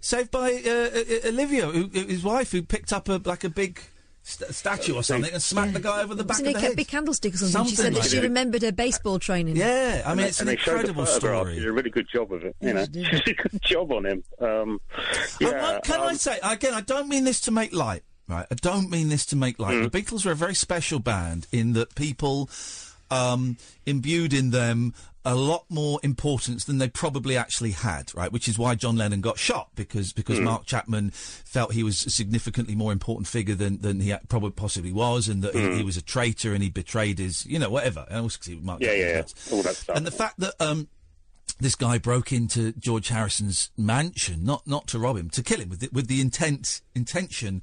saved 0.00 0.30
by 0.30 0.52
uh, 0.66 0.70
uh, 0.70 1.28
Olivia, 1.28 1.66
who, 1.66 1.88
his 1.92 2.22
wife, 2.24 2.52
who 2.52 2.62
picked 2.62 2.92
up 2.92 3.08
a 3.08 3.20
like 3.24 3.44
a 3.44 3.50
big 3.50 3.80
st- 4.22 4.54
statue 4.54 4.94
or 4.94 5.02
something 5.02 5.30
and 5.32 5.42
smacked 5.42 5.74
the 5.74 5.80
guy 5.80 6.02
over 6.02 6.14
the 6.14 6.24
back 6.24 6.38
Wasn't 6.38 6.48
of 6.48 6.50
it 6.52 6.54
the 6.54 6.64
a 6.64 6.68
head. 6.68 6.76
big 6.76 6.88
candlestick 6.88 7.34
or 7.34 7.36
something? 7.36 7.66
she 7.70 7.76
Something 7.76 7.94
said 7.96 8.02
that 8.02 8.08
she 8.10 8.16
that. 8.16 8.22
remembered 8.22 8.62
her 8.62 8.72
baseball 8.72 9.18
training. 9.18 9.56
Yeah, 9.56 10.02
I 10.06 10.14
mean, 10.14 10.26
it's 10.28 10.40
and 10.40 10.48
an 10.48 10.54
they 10.56 10.60
showed 10.62 10.72
the 10.76 10.78
incredible 10.88 11.06
story. 11.06 11.54
She 11.54 11.60
did 11.60 11.68
a 11.68 11.72
really 11.72 11.90
good 11.90 12.06
job 12.10 12.32
of 12.32 12.44
it. 12.44 12.56
You 12.62 12.72
know, 12.72 12.84
she 12.86 13.04
she 13.04 13.10
did 13.10 13.28
a 13.38 13.42
good 13.48 13.62
job 13.62 13.92
on 13.92 14.06
him. 14.06 14.24
Um, 14.40 14.80
I 14.96 15.02
yeah, 15.40 15.72
want- 15.72 15.84
can 15.84 16.00
I 16.00 16.06
um, 16.06 16.16
say 16.16 16.38
again? 16.42 16.72
I 16.72 16.80
don't 16.80 17.08
mean 17.08 17.24
this 17.24 17.40
to 17.42 17.50
make 17.50 17.74
light, 17.74 18.04
right? 18.32 18.46
I 18.50 18.54
don't 18.56 18.90
mean 18.90 19.08
this 19.08 19.24
to 19.26 19.36
make 19.36 19.58
light. 19.58 19.74
Mm. 19.76 19.90
The 19.90 20.02
Beatles 20.02 20.24
were 20.26 20.32
a 20.32 20.36
very 20.36 20.54
special 20.54 20.98
band 20.98 21.46
in 21.52 21.74
that 21.74 21.94
people 21.94 22.48
um, 23.10 23.56
imbued 23.86 24.32
in 24.32 24.50
them 24.50 24.94
a 25.24 25.36
lot 25.36 25.64
more 25.68 26.00
importance 26.02 26.64
than 26.64 26.78
they 26.78 26.88
probably 26.88 27.36
actually 27.36 27.70
had, 27.70 28.12
right? 28.12 28.32
Which 28.32 28.48
is 28.48 28.58
why 28.58 28.74
John 28.74 28.96
Lennon 28.96 29.20
got 29.20 29.38
shot 29.38 29.68
because 29.76 30.12
because 30.12 30.40
Mm. 30.40 30.44
Mark 30.44 30.66
Chapman 30.66 31.10
felt 31.12 31.72
he 31.74 31.84
was 31.84 32.04
a 32.06 32.10
significantly 32.10 32.74
more 32.74 32.90
important 32.90 33.28
figure 33.28 33.54
than 33.54 33.78
than 33.82 34.00
he 34.00 34.12
probably 34.28 34.50
possibly 34.50 34.92
was, 34.92 35.28
and 35.28 35.42
that 35.42 35.54
Mm. 35.54 35.72
he, 35.72 35.76
he 35.78 35.84
was 35.84 35.96
a 35.96 36.02
traitor 36.02 36.54
and 36.54 36.62
he 36.62 36.70
betrayed 36.70 37.18
his, 37.20 37.46
you 37.46 37.58
know, 37.60 37.70
whatever. 37.70 38.04
And 38.10 38.18
also 38.22 38.40
Mark 38.62 38.80
yeah, 38.80 38.88
Chapman 38.88 39.06
yeah, 39.06 39.16
yeah, 39.48 39.54
all 39.56 39.62
that 39.62 39.76
stuff. 39.76 39.96
and 39.96 40.04
the 40.06 40.10
fact 40.10 40.40
that 40.40 40.54
um, 40.58 40.88
this 41.60 41.76
guy 41.76 41.98
broke 41.98 42.32
into 42.32 42.72
George 42.72 43.06
Harrison's 43.08 43.70
mansion, 43.76 44.42
not 44.44 44.66
not 44.66 44.88
to 44.88 44.98
rob 44.98 45.16
him, 45.18 45.30
to 45.30 45.42
kill 45.44 45.60
him, 45.60 45.68
with 45.68 45.80
the, 45.80 45.88
with 45.92 46.08
the 46.08 46.20
intent 46.20 46.80
intention 46.96 47.62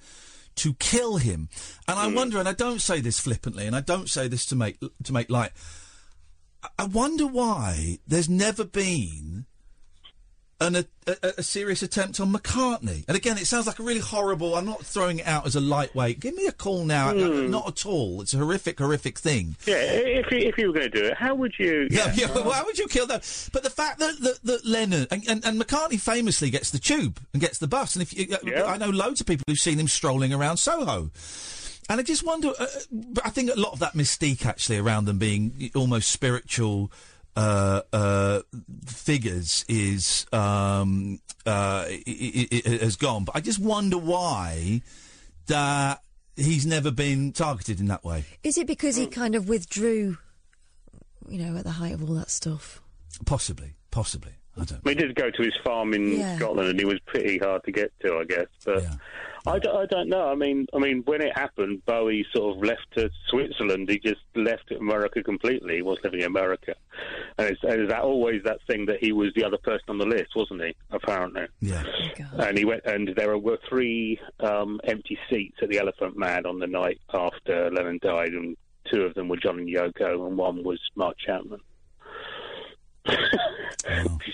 to 0.56 0.74
kill 0.76 1.18
him. 1.18 1.50
And 1.88 2.00
I 2.00 2.08
mm. 2.10 2.16
wonder, 2.16 2.40
and 2.40 2.48
I 2.48 2.54
don't 2.54 2.82
say 2.82 3.02
this 3.02 3.20
flippantly, 3.20 3.66
and 3.66 3.76
I 3.76 3.82
don't 3.82 4.10
say 4.10 4.28
this 4.28 4.46
to 4.48 4.56
make 4.56 4.80
to 5.04 5.14
make 5.14 5.30
light. 5.30 5.52
I- 6.64 6.70
I 6.80 6.86
wonder 6.86 7.26
why 7.28 8.00
there's 8.08 8.30
never 8.30 8.64
been 8.64 9.46
an, 10.62 10.76
a, 10.76 10.86
a, 11.08 11.16
a 11.38 11.44
serious 11.44 11.82
attempt 11.82 12.20
on 12.20 12.34
McCartney. 12.34 13.06
And 13.08 13.16
again, 13.16 13.38
it 13.38 13.48
sounds 13.48 13.68
like 13.68 13.80
a 13.80 13.84
really 13.84 14.02
horrible. 14.02 14.56
I'm 14.56 14.66
not 14.66 14.84
throwing 14.86 15.20
it 15.20 15.28
out 15.28 15.46
as 15.46 15.56
a 15.56 15.60
lightweight. 15.62 16.20
Give 16.20 16.36
me 16.36 16.48
a 16.48 16.52
call 16.52 16.84
now. 16.86 17.14
Hmm. 17.14 17.50
Not 17.50 17.68
at 17.68 17.86
all. 17.86 18.22
It's 18.22 18.34
a 18.34 18.38
horrific, 18.38 18.80
horrific 18.80 19.18
thing. 19.18 19.56
yeah, 19.66 19.76
if 19.78 20.32
you, 20.32 20.38
if 20.40 20.58
you 20.58 20.68
were 20.68 20.74
going 20.74 20.92
to 20.92 21.00
do 21.02 21.06
it, 21.06 21.18
how 21.18 21.36
would 21.36 21.54
you? 21.58 21.88
Yeah, 21.90 22.12
yeah, 22.16 22.32
well, 22.34 22.46
why 22.46 22.62
would 22.64 22.78
you 22.78 22.88
kill 22.88 23.08
that? 23.08 23.50
But 23.54 23.64
the 23.64 23.70
fact 23.70 24.00
that 24.00 24.20
that, 24.20 24.40
that 24.44 24.66
Lennon 24.66 25.08
and, 25.12 25.28
and, 25.28 25.46
and 25.46 25.62
McCartney 25.62 26.00
famously 26.00 26.50
gets 26.50 26.72
the 26.72 26.80
tube 26.80 27.20
and 27.34 27.42
gets 27.42 27.58
the 27.60 27.68
bus, 27.68 27.96
and 27.96 28.04
if 28.04 28.14
you, 28.16 28.36
uh, 28.36 28.66
I 28.66 28.78
know 28.78 28.90
loads 28.90 29.22
of 29.22 29.28
people 29.28 29.46
who've 29.48 29.60
seen 29.60 29.80
him 29.80 29.88
strolling 29.88 30.34
around 30.34 30.58
Soho. 30.58 31.12
And 31.92 32.00
I 32.00 32.04
just 32.04 32.24
wonder. 32.24 32.54
Uh, 32.60 32.68
but 32.92 33.26
I 33.26 33.30
think 33.30 33.50
a 33.50 33.60
lot 33.60 33.74
of 33.74 33.80
that 33.80 33.94
mystique 33.94 34.46
actually 34.46 34.78
around 34.78 35.06
them 35.06 35.18
being 35.18 35.72
almost 35.74 36.12
spiritual 36.12 36.92
uh, 37.36 37.82
uh, 37.94 38.42
figures 38.86 39.66
is 39.70 40.26
um, 40.34 41.20
uh, 41.46 41.86
i 41.88 42.04
i 42.08 42.62
i 42.66 42.70
has 42.84 42.96
gone. 42.96 43.24
But 43.26 43.36
I 43.36 43.42
just 43.42 43.60
wonder 43.60 43.98
why 43.98 44.82
that 45.48 46.02
he's 46.36 46.66
never 46.66 46.92
been 46.92 47.32
targeted 47.32 47.80
in 47.80 47.88
that 47.88 48.04
way. 48.04 48.26
Is 48.44 48.58
it 48.58 48.68
because 48.68 48.96
he 48.96 49.08
kind 49.08 49.36
of 49.36 49.48
withdrew, 49.50 50.18
you 51.28 51.38
know, 51.46 51.58
at 51.58 51.64
the 51.64 51.72
height 51.72 51.94
of 51.94 52.02
all 52.08 52.16
that 52.16 52.30
stuff? 52.30 52.82
Possibly, 53.26 53.74
possibly. 53.92 54.32
I 54.60 54.66
don't. 54.66 54.84
We 54.84 54.94
did 54.96 55.16
go 55.16 55.30
to 55.32 55.42
his 55.42 55.54
farm 55.64 55.94
in 55.94 56.20
Yeah. 56.20 56.38
Scotland, 56.38 56.70
and 56.70 56.80
he 56.80 56.86
was 56.86 57.00
pretty 57.06 57.38
hard 57.38 57.64
to 57.64 57.72
get 57.72 57.92
to, 58.02 58.18
I 58.18 58.26
guess. 58.26 58.48
But 58.66 58.84
I, 59.48 59.60
don't, 59.60 59.76
I 59.76 59.86
don't 59.86 60.10
know. 60.10 60.30
I 60.30 60.36
mean, 60.36 60.68
I 60.74 60.80
mean, 60.80 61.04
when 61.06 61.22
it 61.22 61.38
happened, 61.38 61.86
Bowie 61.86 62.26
sort 62.34 62.56
of 62.56 62.64
left 62.64 62.86
to 62.96 63.10
Switzerland. 63.30 63.90
He 63.90 64.00
just 64.00 64.22
left 64.36 64.72
America 64.72 65.24
completely. 65.24 65.76
He 65.76 65.82
was 65.82 65.98
living 66.04 66.22
in 66.22 66.26
America, 66.26 66.76
and 67.38 67.50
it's, 67.50 67.64
and 67.64 67.82
it's 67.82 67.92
that 67.92 68.02
always 68.02 68.44
that 68.44 68.60
thing 68.68 68.86
that 68.88 68.98
he 69.02 69.12
was 69.12 69.30
the 69.36 69.44
other 69.44 69.58
person 69.58 69.86
on 69.90 69.98
the 69.98 70.06
list, 70.06 70.36
wasn't 70.36 70.64
he? 70.64 70.76
Apparently. 70.92 71.48
Yeah. 71.62 71.84
And 72.34 72.58
he 72.58 72.66
went, 72.66 72.86
and 72.86 73.14
there 73.16 73.38
were 73.38 73.60
three 73.68 74.20
um, 74.40 74.80
empty 74.84 75.18
seats 75.30 75.58
at 75.62 75.70
the 75.70 75.80
Elephant 75.80 76.18
Man 76.18 76.46
on 76.46 76.60
the 76.60 76.68
night 76.68 77.00
after 77.14 77.72
Lennon 77.72 78.00
died, 78.02 78.30
and 78.30 78.58
two 78.92 79.04
of 79.04 79.14
them 79.14 79.28
were 79.28 79.38
John 79.38 79.60
and 79.60 79.68
Yoko, 79.68 80.28
and 80.28 80.38
one 80.38 80.64
was 80.64 80.80
Mark 80.96 81.18
Chapman. 81.18 81.62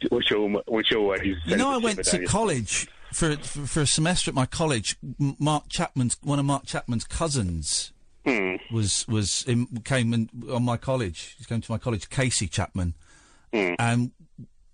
which, 0.09 0.31
which 0.67 0.93
always 0.93 1.37
You 1.45 1.55
know, 1.55 1.71
I 1.71 1.77
went 1.77 2.03
to 2.03 2.25
college 2.25 2.87
for, 3.15 3.35
for 3.37 3.65
for 3.65 3.81
a 3.81 3.87
semester 3.87 4.29
at 4.29 4.35
my 4.35 4.45
college. 4.45 4.97
Mark 5.39 5.69
Chapman's 5.69 6.17
one 6.21 6.37
of 6.39 6.45
Mark 6.45 6.65
Chapman's 6.65 7.05
cousins 7.05 7.91
Hmm. 8.25 8.55
was 8.71 9.07
was 9.07 9.43
in, 9.47 9.67
came 9.85 10.13
in, 10.13 10.29
on 10.51 10.63
my 10.63 10.77
college. 10.77 11.35
He 11.37 11.45
came 11.45 11.61
to 11.61 11.71
my 11.71 11.77
college, 11.77 12.09
Casey 12.09 12.47
Chapman, 12.47 12.95
Hmm. 13.53 13.73
and 13.77 14.11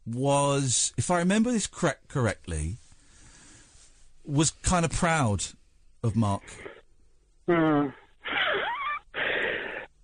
was, 0.05 0.93
if 0.97 1.11
I 1.11 1.19
remember 1.19 1.51
this 1.51 1.67
correct 1.67 2.07
correctly, 2.07 2.77
was 4.25 4.51
kind 4.51 4.85
of 4.85 4.91
proud 4.91 5.43
of 6.01 6.15
Mark. 6.15 6.43
Uh, 7.47 7.89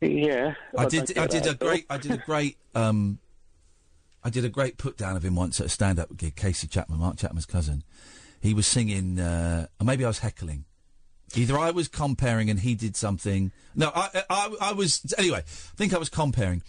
yeah, 0.02 0.54
I 0.78 0.86
don't 0.86 1.08
did. 1.08 1.18
I 1.18 1.28
did 1.28 1.46
a 1.48 1.56
great. 1.56 1.86
I 1.90 1.98
did 1.98 2.12
a 2.12 2.18
great. 2.18 2.58
Um, 2.76 3.20
I 4.24 4.30
did 4.30 4.44
a 4.46 4.50
great 4.50 4.78
put 4.78 4.98
down 4.98 5.16
of 5.16 5.24
him 5.24 5.36
once 5.36 5.60
at 5.62 5.68
a 5.68 5.70
stand 5.70 6.00
up 6.00 6.16
gig. 6.18 6.36
Casey 6.36 6.68
Chapman, 6.68 7.00
Mark 7.00 7.18
Chapman's 7.18 7.46
cousin. 7.46 7.84
He 8.42 8.54
was 8.54 8.68
singing, 8.68 9.20
uh, 9.20 9.68
or 9.80 9.86
maybe 9.86 10.04
I 10.06 10.08
was 10.08 10.20
heckling. 10.20 10.66
Either 11.36 11.58
I 11.58 11.72
was 11.72 11.88
comparing 11.88 12.50
and 12.50 12.60
he 12.60 12.74
did 12.76 12.96
something. 12.96 13.52
No, 13.76 13.92
I, 13.94 14.24
I, 14.30 14.56
I 14.62 14.72
was 14.74 15.14
anyway. 15.18 15.40
I 15.40 15.76
think 15.76 15.94
I 15.94 15.98
was 15.98 16.10
comparing, 16.10 16.62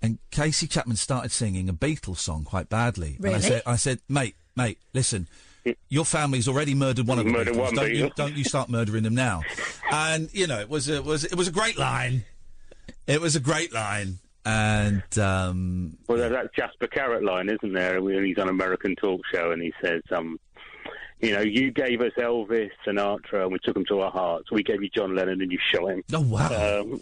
and 0.00 0.18
Casey 0.30 0.66
Chapman 0.66 0.96
started 0.96 1.30
singing 1.32 1.68
a 1.68 1.74
Beatles 1.74 2.16
song 2.18 2.44
quite 2.44 2.68
badly. 2.70 3.16
And 3.18 3.26
I 3.26 3.30
Really? 3.32 3.42
said, 3.42 3.62
I 3.66 3.76
said, 3.76 4.00
mate, 4.08 4.36
mate, 4.56 4.78
listen. 4.94 5.28
Your 5.90 6.06
family's 6.06 6.48
already 6.48 6.74
murdered 6.74 7.06
one 7.06 7.18
of 7.18 7.26
the 7.26 7.30
Murdered 7.30 7.52
Beatles. 7.54 7.58
one 7.58 7.74
don't 7.74 7.94
you 7.94 8.10
don't 8.16 8.34
you 8.34 8.44
start 8.44 8.70
murdering 8.70 9.02
them 9.02 9.14
now? 9.14 9.42
And 9.92 10.30
you 10.32 10.46
know, 10.46 10.58
it 10.60 10.70
was 10.70 10.88
a, 10.88 10.94
it 10.96 11.04
was 11.04 11.24
it 11.24 11.34
was 11.34 11.48
a 11.48 11.52
great 11.52 11.76
line. 11.76 12.24
It 13.06 13.20
was 13.20 13.34
a 13.36 13.40
great 13.40 13.72
line, 13.74 14.18
and 14.46 15.02
um, 15.18 15.98
Well, 16.08 16.16
there's 16.18 16.32
that 16.32 16.54
Jasper 16.54 16.86
Carrott 16.86 17.22
line, 17.24 17.50
isn't 17.50 17.72
there? 17.74 18.00
When 18.00 18.24
he's 18.24 18.38
on 18.38 18.48
American 18.48 18.94
talk 18.96 19.20
show 19.34 19.50
and 19.50 19.60
he 19.60 19.72
says, 19.82 20.00
um, 20.12 20.38
you 21.20 21.32
know, 21.32 21.40
you 21.40 21.70
gave 21.70 22.00
us 22.00 22.12
Elvis 22.18 22.70
and 22.86 22.98
Sinatra 22.98 23.42
and 23.42 23.52
we 23.52 23.58
took 23.62 23.76
him 23.76 23.84
to 23.86 24.00
our 24.00 24.10
hearts. 24.10 24.50
We 24.50 24.62
gave 24.62 24.82
you 24.82 24.88
John 24.88 25.14
Lennon 25.14 25.40
and 25.42 25.52
you 25.52 25.58
shot 25.72 25.88
him. 25.90 26.02
Oh 26.12 26.20
wow! 26.20 26.80
Um, 26.80 27.00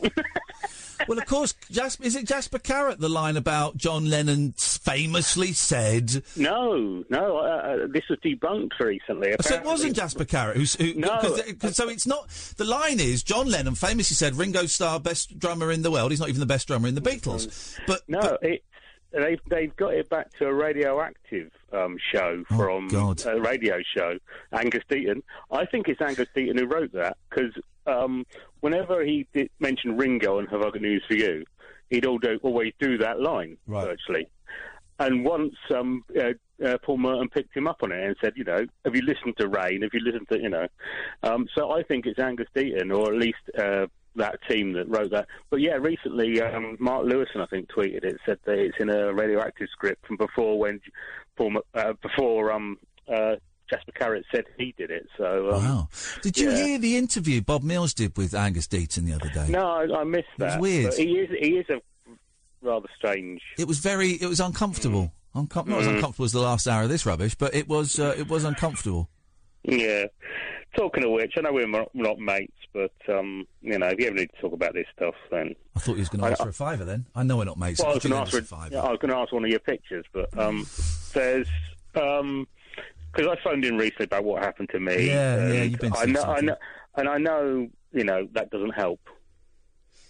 well, 1.08 1.18
of 1.18 1.26
course, 1.26 1.54
Jasper, 1.70 2.04
is 2.04 2.16
it 2.16 2.26
Jasper 2.26 2.58
Carrott? 2.58 2.98
The 2.98 3.08
line 3.08 3.36
about 3.36 3.76
John 3.76 4.10
Lennon 4.10 4.54
famously 4.56 5.52
said. 5.52 6.22
no, 6.36 7.04
no, 7.10 7.36
uh, 7.38 7.40
uh, 7.40 7.86
this 7.92 8.02
was 8.10 8.18
debunked 8.24 8.78
recently. 8.80 9.34
So 9.40 9.54
it 9.54 9.64
wasn't 9.64 9.94
Jasper 9.96 10.24
Carrott. 10.24 10.56
Who's, 10.56 10.74
who, 10.74 10.94
No. 10.94 11.18
'cause- 11.20 11.42
'cause- 11.60 11.76
so 11.76 11.88
it's 11.88 12.06
not. 12.06 12.28
The 12.56 12.64
line 12.64 13.00
is 13.00 13.22
John 13.22 13.48
Lennon 13.50 13.74
famously 13.74 14.14
said 14.14 14.34
Ringo 14.36 14.66
Starr, 14.66 14.98
best 15.00 15.38
drummer 15.38 15.70
in 15.70 15.82
the 15.82 15.90
world. 15.90 16.10
He's 16.10 16.20
not 16.20 16.28
even 16.28 16.40
the 16.40 16.46
best 16.46 16.66
drummer 16.68 16.88
in 16.88 16.94
the 16.94 17.00
Beatles. 17.00 17.78
But 17.86 18.02
No, 18.08 18.36
it's 18.42 18.64
they've 19.12 19.40
they've 19.48 19.74
got 19.76 19.94
it 19.94 20.08
back 20.08 20.30
to 20.38 20.46
a 20.46 20.54
Radio 20.54 21.00
Active 21.00 21.50
um, 21.72 21.96
show 22.12 22.44
Oh, 22.50 22.56
from 22.56 22.88
a 23.26 23.40
radio 23.40 23.78
show. 23.96 24.18
Angus 24.52 24.82
Deayton. 24.90 25.22
I 25.50 25.64
think 25.66 25.88
it's 25.88 26.00
Angus 26.00 26.28
Deayton 26.36 26.58
who 26.58 26.66
wrote 26.66 26.92
that 26.92 27.16
because 27.28 27.52
um, 27.86 28.26
whenever 28.60 29.04
he 29.04 29.26
did 29.32 29.50
mention 29.60 29.96
Ringo 29.96 30.38
and 30.38 30.48
Have 30.50 30.60
I 30.62 30.70
Got 30.70 30.80
News 30.82 31.02
for 31.08 31.14
You, 31.14 31.44
he'd 31.90 32.02
do, 32.02 32.38
always 32.42 32.72
do 32.78 32.98
that 32.98 33.20
line 33.20 33.56
virtually. 33.86 34.28
And 35.00 35.24
once 35.24 35.54
um, 35.74 36.02
uh, 36.18 36.30
uh, 36.64 36.76
Paul 36.82 36.98
Merton 36.98 37.28
picked 37.28 37.56
him 37.56 37.68
up 37.68 37.78
on 37.84 37.92
it 37.92 38.02
and 38.04 38.16
said, 38.20 38.32
you 38.34 38.42
know, 38.42 38.66
have 38.84 38.96
you 38.96 39.02
listened 39.02 39.36
to 39.38 39.46
Rain? 39.46 39.82
Have 39.82 39.90
you 39.94 40.00
listened 40.00 40.26
to, 40.32 40.40
you 40.40 40.48
know? 40.48 40.66
Um, 41.22 41.46
so 41.56 41.70
I 41.70 41.84
think 41.84 42.04
it's 42.04 42.18
Angus 42.18 42.48
Deayton, 42.54 42.92
or 42.92 43.12
at 43.12 43.18
least 43.18 43.38
uh, 43.56 43.86
that 44.16 44.38
team 44.48 44.72
that 44.72 44.88
wrote 44.88 45.10
that. 45.10 45.26
But 45.50 45.60
yeah, 45.60 45.74
recently 45.74 46.40
um, 46.40 46.76
Mark 46.80 47.06
Lewisohn, 47.06 47.40
I 47.42 47.46
think, 47.46 47.68
tweeted 47.70 48.04
it, 48.04 48.18
said 48.26 48.38
that 48.44 48.58
it's 48.58 48.76
in 48.80 48.88
a 48.90 49.12
Radio 49.14 49.40
Active 49.40 49.68
script 49.70 50.06
from 50.06 50.16
before 50.16 50.58
when 50.58 50.80
uh, 51.74 51.92
before 52.02 52.50
um, 52.52 52.78
uh, 53.06 53.36
Jasper 53.70 53.92
Carrott 53.92 54.24
said 54.34 54.44
he 54.56 54.74
did 54.76 54.90
it. 54.90 55.06
So 55.16 55.50
um, 55.52 55.64
wow! 55.64 55.88
Did 56.22 56.38
you 56.38 56.50
yeah. 56.50 56.64
hear 56.64 56.78
the 56.78 56.96
interview 56.96 57.40
Bob 57.42 57.62
Mills 57.62 57.94
did 57.94 58.16
with 58.16 58.34
Angus 58.34 58.66
Deayton 58.66 59.04
the 59.06 59.12
other 59.14 59.28
day? 59.30 59.46
No, 59.48 59.66
I, 59.66 60.00
I 60.00 60.04
missed 60.04 60.26
It 60.38 60.42
was 60.44 60.52
that. 60.54 60.60
weird. 60.60 60.90
But 60.90 60.98
he 60.98 61.12
is 61.18 61.30
he 61.38 61.56
is 61.58 61.66
a 61.70 61.80
rather 62.62 62.88
strange. 62.96 63.40
It 63.58 63.68
was 63.68 63.78
very. 63.78 64.12
It 64.12 64.26
was 64.26 64.40
uncomfortable. 64.40 65.12
Uncom- 65.34 65.66
Not 65.66 65.80
as 65.82 65.86
Mm. 65.86 65.96
uncomfortable 65.96 66.24
as 66.24 66.32
the 66.32 66.40
last 66.40 66.66
hour 66.66 66.82
of 66.84 66.88
this 66.88 67.04
rubbish, 67.06 67.34
but 67.36 67.54
it 67.54 67.68
was. 67.68 68.00
Uh, 68.00 68.14
it 68.18 68.28
was 68.28 68.42
uncomfortable. 68.44 69.08
Yeah. 69.62 70.06
Talking 70.76 71.04
of 71.04 71.10
which, 71.10 71.32
I 71.36 71.40
know 71.40 71.52
we're 71.52 71.66
not, 71.66 71.94
we're 71.94 72.04
not 72.04 72.18
mates, 72.18 72.52
but 72.72 72.92
um, 73.08 73.46
you 73.62 73.78
know, 73.78 73.86
if 73.88 73.98
you 73.98 74.06
ever 74.06 74.16
need 74.16 74.30
to 74.34 74.40
talk 74.40 74.52
about 74.52 74.74
this 74.74 74.86
stuff, 74.94 75.14
then 75.30 75.54
I 75.74 75.80
thought 75.80 75.94
he 75.94 76.00
was 76.00 76.08
going 76.08 76.20
to 76.20 76.26
I- 76.26 76.30
ask 76.32 76.42
for 76.42 76.48
a 76.50 76.52
fiver. 76.52 76.84
Then 76.84 77.06
I 77.14 77.22
know 77.22 77.36
we're 77.38 77.44
not 77.44 77.58
mates. 77.58 77.80
Well, 77.80 77.88
I 77.88 77.90
I 77.92 77.94
was 77.94 78.02
going 78.04 78.12
to 78.12 78.18
ask 78.20 78.30
for 78.32 78.38
a 78.38 78.42
fiver. 78.42 78.78
I 78.78 78.90
was 78.90 78.98
going 79.00 79.10
to 79.10 79.16
ask 79.16 79.32
one 79.32 79.44
of 79.44 79.50
your 79.50 79.60
pictures, 79.60 80.04
but 80.12 80.36
um, 80.38 80.66
there's 81.14 81.48
because 81.92 82.46
I 83.26 83.36
phoned 83.42 83.64
in 83.64 83.76
recently 83.78 84.04
about 84.04 84.24
what 84.24 84.42
happened 84.42 84.68
to 84.70 84.80
me. 84.80 85.06
Yeah, 85.08 85.50
yeah, 85.52 85.62
you've 85.64 85.80
been 85.80 85.92
I 85.96 86.04
know, 86.04 86.22
I 86.22 86.40
know, 86.42 86.56
and 86.96 87.08
I 87.08 87.18
know, 87.18 87.68
you 87.92 88.04
know, 88.04 88.28
that 88.32 88.50
doesn't 88.50 88.72
help. 88.74 89.00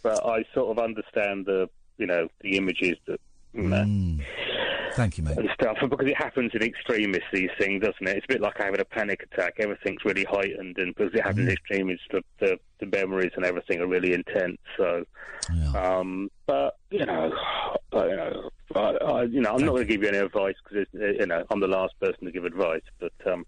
but 0.02 0.24
I 0.26 0.44
sort 0.54 0.76
of 0.76 0.82
understand 0.84 1.46
the 1.46 1.68
you 1.96 2.06
know 2.06 2.28
the 2.40 2.56
images 2.56 2.96
that 3.06 3.20
you 3.20 3.27
Mm. 3.56 4.24
Thank 4.94 5.16
you, 5.16 5.22
mate. 5.24 5.38
and 5.38 5.48
stuff 5.54 5.76
because 5.80 6.08
it 6.08 6.16
happens 6.16 6.50
in 6.54 6.62
extremis. 6.62 7.22
These 7.32 7.50
things, 7.58 7.82
doesn't 7.82 8.06
it? 8.06 8.16
It's 8.16 8.24
a 8.24 8.32
bit 8.34 8.40
like 8.40 8.58
having 8.58 8.80
a 8.80 8.84
panic 8.84 9.22
attack. 9.30 9.54
Everything's 9.58 10.04
really 10.04 10.24
heightened, 10.24 10.76
and 10.78 10.94
because 10.94 11.14
it 11.14 11.20
happens 11.20 11.46
in 11.46 11.52
extremis, 11.52 12.00
the, 12.10 12.22
the 12.40 12.58
the 12.80 12.86
memories 12.86 13.30
and 13.36 13.44
everything 13.44 13.80
are 13.80 13.86
really 13.86 14.12
intense. 14.12 14.58
So, 14.76 15.04
um, 15.76 16.30
but 16.46 16.76
you 16.90 17.06
know, 17.06 17.32
I, 17.92 18.06
you 18.06 18.16
know, 18.16 18.50
I, 18.74 18.80
I, 18.80 19.22
you 19.24 19.40
know, 19.40 19.50
I'm 19.54 19.64
not 19.64 19.72
going 19.72 19.86
to 19.86 19.92
give 19.92 20.02
you 20.02 20.08
any 20.08 20.18
advice 20.18 20.56
because 20.64 20.86
you 20.92 21.26
know 21.26 21.44
I'm 21.50 21.60
the 21.60 21.68
last 21.68 21.94
person 22.00 22.24
to 22.24 22.32
give 22.32 22.44
advice. 22.44 22.82
But 22.98 23.12
um, 23.32 23.46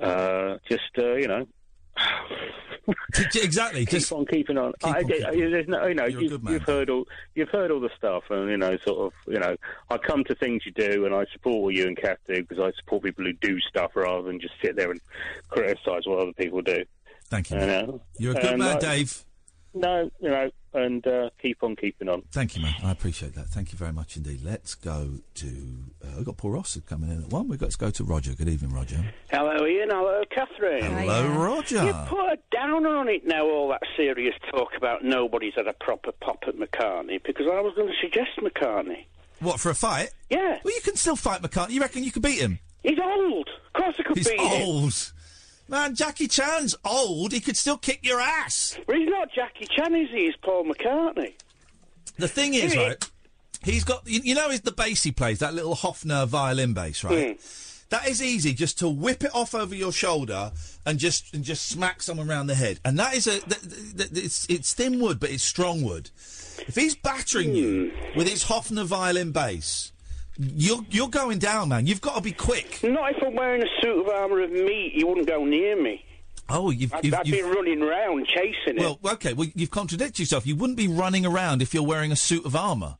uh, 0.00 0.56
just 0.68 0.90
uh, 0.98 1.14
you 1.14 1.28
know, 1.28 1.46
exactly. 3.34 3.80
Keep 3.80 3.88
just 3.88 4.12
on 4.12 4.26
keeping 4.26 4.58
on. 4.58 4.72
keep 4.80 4.94
I, 4.94 4.98
on 4.98 5.04
I- 5.04 5.08
keeping 5.08 5.50
there's 5.50 5.68
no, 5.68 5.86
you 5.86 5.94
know, 5.94 6.06
You're 6.06 6.20
a 6.20 6.24
you've, 6.24 6.42
man, 6.42 6.52
you've 6.54 6.62
heard 6.62 6.90
all, 6.90 7.06
you've 7.34 7.48
heard 7.48 7.70
all 7.70 7.80
the 7.80 7.90
stuff, 7.96 8.24
and 8.30 8.50
you 8.50 8.56
know, 8.56 8.76
sort 8.78 9.06
of, 9.06 9.12
you 9.32 9.38
know, 9.38 9.56
I 9.90 9.98
come 9.98 10.24
to 10.24 10.34
things 10.34 10.62
you 10.66 10.72
do, 10.72 11.06
and 11.06 11.14
I 11.14 11.24
support 11.32 11.62
what 11.62 11.74
you 11.74 11.86
and 11.86 11.96
Kath 11.96 12.18
do 12.26 12.42
because 12.42 12.58
I 12.58 12.72
support 12.78 13.04
people 13.04 13.24
who 13.24 13.32
do 13.32 13.60
stuff 13.60 13.92
rather 13.94 14.22
than 14.22 14.40
just 14.40 14.54
sit 14.62 14.76
there 14.76 14.90
and 14.90 15.00
criticise 15.48 16.06
what 16.06 16.18
other 16.18 16.32
people 16.32 16.62
do. 16.62 16.84
Thank 17.26 17.50
you. 17.50 17.58
you 17.58 17.66
know? 17.66 18.00
You're 18.18 18.32
a 18.32 18.34
good 18.34 18.44
And, 18.44 18.58
man, 18.58 18.76
uh, 18.76 18.80
Dave. 18.80 19.24
No, 19.72 20.10
you 20.20 20.30
know, 20.30 20.50
and 20.74 21.06
uh, 21.06 21.30
keep 21.40 21.62
on 21.62 21.76
keeping 21.76 22.08
on. 22.08 22.22
Thank 22.32 22.56
you, 22.56 22.62
man. 22.62 22.74
I 22.82 22.90
appreciate 22.90 23.34
that. 23.34 23.46
Thank 23.46 23.72
you 23.72 23.78
very 23.78 23.92
much 23.92 24.16
indeed. 24.16 24.40
Let's 24.42 24.74
go 24.74 25.20
to. 25.34 25.46
Uh, 26.04 26.08
we've 26.16 26.26
got 26.26 26.36
Paul 26.36 26.52
Ross 26.52 26.78
coming 26.86 27.10
in 27.10 27.22
at 27.22 27.28
one. 27.28 27.48
We've 27.48 27.58
got 27.58 27.70
to 27.70 27.78
go 27.78 27.90
to 27.90 28.04
Roger. 28.04 28.34
Good 28.34 28.48
evening, 28.48 28.72
Roger. 28.72 29.04
Hello, 29.30 29.64
Iain. 29.64 29.88
Hello, 29.90 30.22
Catherine. 30.30 30.84
Hello, 30.84 31.28
Roger. 31.28 31.84
You 31.84 31.92
put 32.06 32.20
a 32.20 32.38
downer 32.50 32.96
on 32.96 33.08
it 33.08 33.26
now, 33.26 33.44
all 33.44 33.68
that 33.68 33.82
serious 33.96 34.34
talk 34.50 34.70
about 34.76 35.04
nobody's 35.04 35.54
had 35.54 35.66
a 35.66 35.72
proper 35.72 36.12
pop 36.12 36.44
at 36.46 36.56
McCartney, 36.56 37.22
because 37.22 37.46
I 37.46 37.60
was 37.60 37.74
going 37.74 37.88
to 37.88 37.94
suggest 38.00 38.30
McCartney. 38.38 39.04
What 39.40 39.60
for 39.60 39.70
a 39.70 39.74
fight? 39.74 40.10
Yeah. 40.30 40.58
Well, 40.64 40.74
you 40.74 40.80
can 40.80 40.96
still 40.96 41.16
fight 41.16 41.42
McCartney. 41.42 41.70
You 41.70 41.80
reckon 41.80 42.04
you 42.04 42.12
could 42.12 42.22
beat 42.22 42.38
him? 42.40 42.58
He's 42.82 42.98
old. 43.02 43.48
Of 43.48 43.72
course 43.72 43.96
I 43.98 44.02
could 44.02 44.16
He's 44.16 44.28
beat 44.28 44.40
him. 44.40 44.68
Man, 45.68 45.94
Jackie 45.94 46.28
Chan's 46.28 46.74
old. 46.84 47.32
He 47.32 47.40
could 47.40 47.56
still 47.56 47.78
kick 47.78 48.00
your 48.02 48.20
ass. 48.20 48.78
But 48.86 48.96
he's 48.96 49.08
not 49.08 49.32
Jackie 49.34 49.66
Chan, 49.66 49.94
is 49.94 50.10
he? 50.10 50.26
He's 50.26 50.36
Paul 50.36 50.64
McCartney. 50.64 51.32
The 52.18 52.28
thing 52.28 52.54
is, 52.54 52.76
right? 52.76 53.10
He's 53.62 53.84
got. 53.84 54.06
You, 54.06 54.20
you 54.22 54.34
know, 54.34 54.50
is 54.50 54.60
the 54.60 54.72
bass 54.72 55.02
he 55.02 55.10
plays 55.10 55.38
that 55.38 55.54
little 55.54 55.74
Hofner 55.74 56.26
violin 56.26 56.74
bass, 56.74 57.02
right? 57.02 57.36
Hmm. 57.36 57.46
That 57.90 58.08
is 58.08 58.22
easy, 58.22 58.54
just 58.54 58.78
to 58.80 58.88
whip 58.88 59.24
it 59.24 59.34
off 59.34 59.54
over 59.54 59.74
your 59.74 59.92
shoulder 59.92 60.52
and 60.84 60.98
just 60.98 61.34
and 61.34 61.44
just 61.44 61.66
smack 61.66 62.02
someone 62.02 62.28
around 62.28 62.48
the 62.48 62.54
head. 62.54 62.80
And 62.84 62.98
that 62.98 63.14
is 63.14 63.26
a. 63.26 63.40
Th- 63.40 63.60
th- 63.60 64.12
th- 64.12 64.24
it's 64.24 64.46
it's 64.50 64.74
thin 64.74 65.00
wood, 65.00 65.18
but 65.18 65.30
it's 65.30 65.42
strong 65.42 65.82
wood. 65.82 66.10
If 66.66 66.74
he's 66.74 66.94
battering 66.94 67.54
you 67.54 67.90
hmm. 67.90 68.18
with 68.18 68.28
his 68.28 68.44
Hofner 68.44 68.84
violin 68.84 69.32
bass, 69.32 69.92
you're 70.38 70.84
you're 70.90 71.08
going 71.08 71.38
down, 71.38 71.68
man. 71.68 71.86
You've 71.86 72.00
got 72.00 72.16
to 72.16 72.20
be 72.20 72.32
quick. 72.32 72.80
Not 72.82 73.12
if 73.12 73.22
I'm 73.22 73.34
wearing 73.34 73.62
a 73.62 73.66
suit 73.80 74.00
of 74.00 74.08
armour 74.08 74.40
of 74.42 74.50
meat. 74.50 74.92
You 74.94 75.06
wouldn't 75.06 75.26
go 75.26 75.44
near 75.44 75.80
me. 75.80 76.04
Oh, 76.48 76.70
you've. 76.70 76.92
I'd, 76.92 77.04
you've, 77.04 77.14
I'd 77.14 77.26
you've 77.26 77.36
be 77.36 77.42
running 77.42 77.80
round 77.80 78.26
chasing 78.26 78.78
it. 78.78 78.80
well, 78.80 78.98
okay. 79.14 79.32
Well, 79.32 79.48
you've 79.54 79.70
contradicted 79.70 80.18
yourself. 80.18 80.46
You 80.46 80.56
wouldn't 80.56 80.76
be 80.76 80.88
running 80.88 81.24
around 81.24 81.62
if 81.62 81.72
you're 81.72 81.86
wearing 81.86 82.12
a 82.12 82.16
suit 82.16 82.44
of 82.44 82.54
armour. 82.54 82.96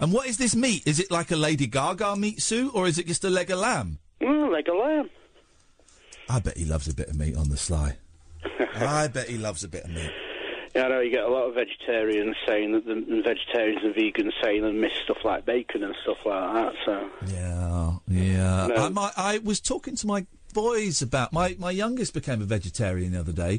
And 0.00 0.12
what 0.12 0.26
is 0.28 0.36
this 0.38 0.54
meat? 0.54 0.86
Is 0.86 1.00
it 1.00 1.10
like 1.10 1.30
a 1.30 1.36
Lady 1.36 1.66
Gaga 1.66 2.16
meat 2.16 2.40
suit, 2.40 2.72
or 2.74 2.86
is 2.86 2.98
it 2.98 3.06
just 3.06 3.24
a 3.24 3.30
leg 3.30 3.50
of 3.50 3.58
lamb? 3.58 3.98
Mm, 4.20 4.52
like 4.52 4.68
a 4.68 4.72
lamb. 4.72 5.10
I 6.28 6.40
bet 6.40 6.56
he 6.56 6.64
loves 6.64 6.88
a 6.88 6.94
bit 6.94 7.08
of 7.08 7.16
meat 7.16 7.36
on 7.36 7.48
the 7.48 7.56
sly. 7.56 7.96
I 8.74 9.08
bet 9.08 9.28
he 9.28 9.38
loves 9.38 9.64
a 9.64 9.68
bit 9.68 9.84
of 9.84 9.90
meat. 9.90 10.10
Yeah, 10.74 10.84
I 10.84 10.88
know 10.88 11.00
you 11.00 11.10
get 11.10 11.24
a 11.24 11.28
lot 11.28 11.48
of 11.48 11.54
vegetarians 11.54 12.36
saying 12.46 12.72
that 12.72 12.84
the 12.84 12.92
and 12.92 13.24
vegetarians 13.24 13.82
and 13.82 13.94
vegans 13.94 14.32
saying 14.42 14.62
they 14.62 14.72
miss 14.72 14.92
stuff 15.04 15.18
like 15.24 15.44
bacon 15.44 15.82
and 15.82 15.94
stuff 16.02 16.18
like 16.24 16.54
that. 16.54 16.72
So 16.84 17.10
Yeah, 17.26 17.92
yeah. 18.08 18.66
No. 18.66 18.74
I, 18.76 18.88
my, 18.88 19.12
I 19.16 19.38
was 19.38 19.60
talking 19.60 19.96
to 19.96 20.06
my 20.06 20.26
boys 20.54 21.02
about 21.02 21.32
my 21.32 21.54
my 21.58 21.70
youngest 21.70 22.14
became 22.14 22.40
a 22.40 22.44
vegetarian 22.44 23.12
the 23.12 23.20
other 23.20 23.32
day 23.32 23.58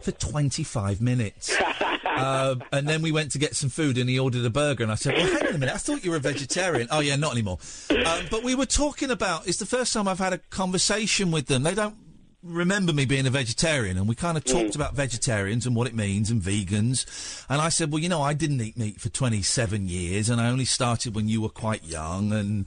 for 0.00 0.12
25 0.12 1.00
minutes. 1.00 1.54
um, 2.04 2.62
and 2.72 2.88
then 2.88 3.02
we 3.02 3.12
went 3.12 3.32
to 3.32 3.38
get 3.38 3.54
some 3.56 3.68
food 3.68 3.98
and 3.98 4.08
he 4.08 4.18
ordered 4.18 4.44
a 4.44 4.50
burger 4.50 4.82
and 4.82 4.92
I 4.92 4.94
said, 4.94 5.14
well, 5.14 5.26
hang 5.26 5.48
on 5.48 5.54
a 5.54 5.58
minute, 5.58 5.74
I 5.74 5.78
thought 5.78 6.04
you 6.04 6.10
were 6.10 6.16
a 6.16 6.20
vegetarian. 6.20 6.88
oh, 6.90 7.00
yeah, 7.00 7.16
not 7.16 7.32
anymore. 7.32 7.58
Um, 7.90 8.26
but 8.30 8.42
we 8.42 8.54
were 8.54 8.66
talking 8.66 9.10
about, 9.10 9.46
it's 9.46 9.58
the 9.58 9.66
first 9.66 9.92
time 9.92 10.08
I've 10.08 10.18
had 10.18 10.32
a 10.32 10.38
conversation 10.38 11.30
with 11.30 11.46
them. 11.46 11.62
They 11.62 11.74
don't 11.74 11.96
remember 12.42 12.92
me 12.92 13.04
being 13.04 13.26
a 13.26 13.30
vegetarian 13.30 13.96
and 13.96 14.08
we 14.08 14.14
kind 14.14 14.36
of 14.36 14.44
talked 14.44 14.74
about 14.74 14.94
vegetarians 14.94 15.66
and 15.66 15.74
what 15.74 15.86
it 15.86 15.94
means 15.94 16.30
and 16.30 16.40
vegans. 16.40 17.44
And 17.48 17.60
I 17.60 17.68
said, 17.68 17.90
well, 17.90 18.00
you 18.00 18.08
know, 18.08 18.22
I 18.22 18.34
didn't 18.34 18.60
eat 18.60 18.76
meat 18.76 19.00
for 19.00 19.08
27 19.08 19.88
years 19.88 20.30
and 20.30 20.40
I 20.40 20.48
only 20.48 20.64
started 20.64 21.14
when 21.14 21.28
you 21.28 21.40
were 21.40 21.48
quite 21.48 21.84
young 21.84 22.32
and 22.32 22.66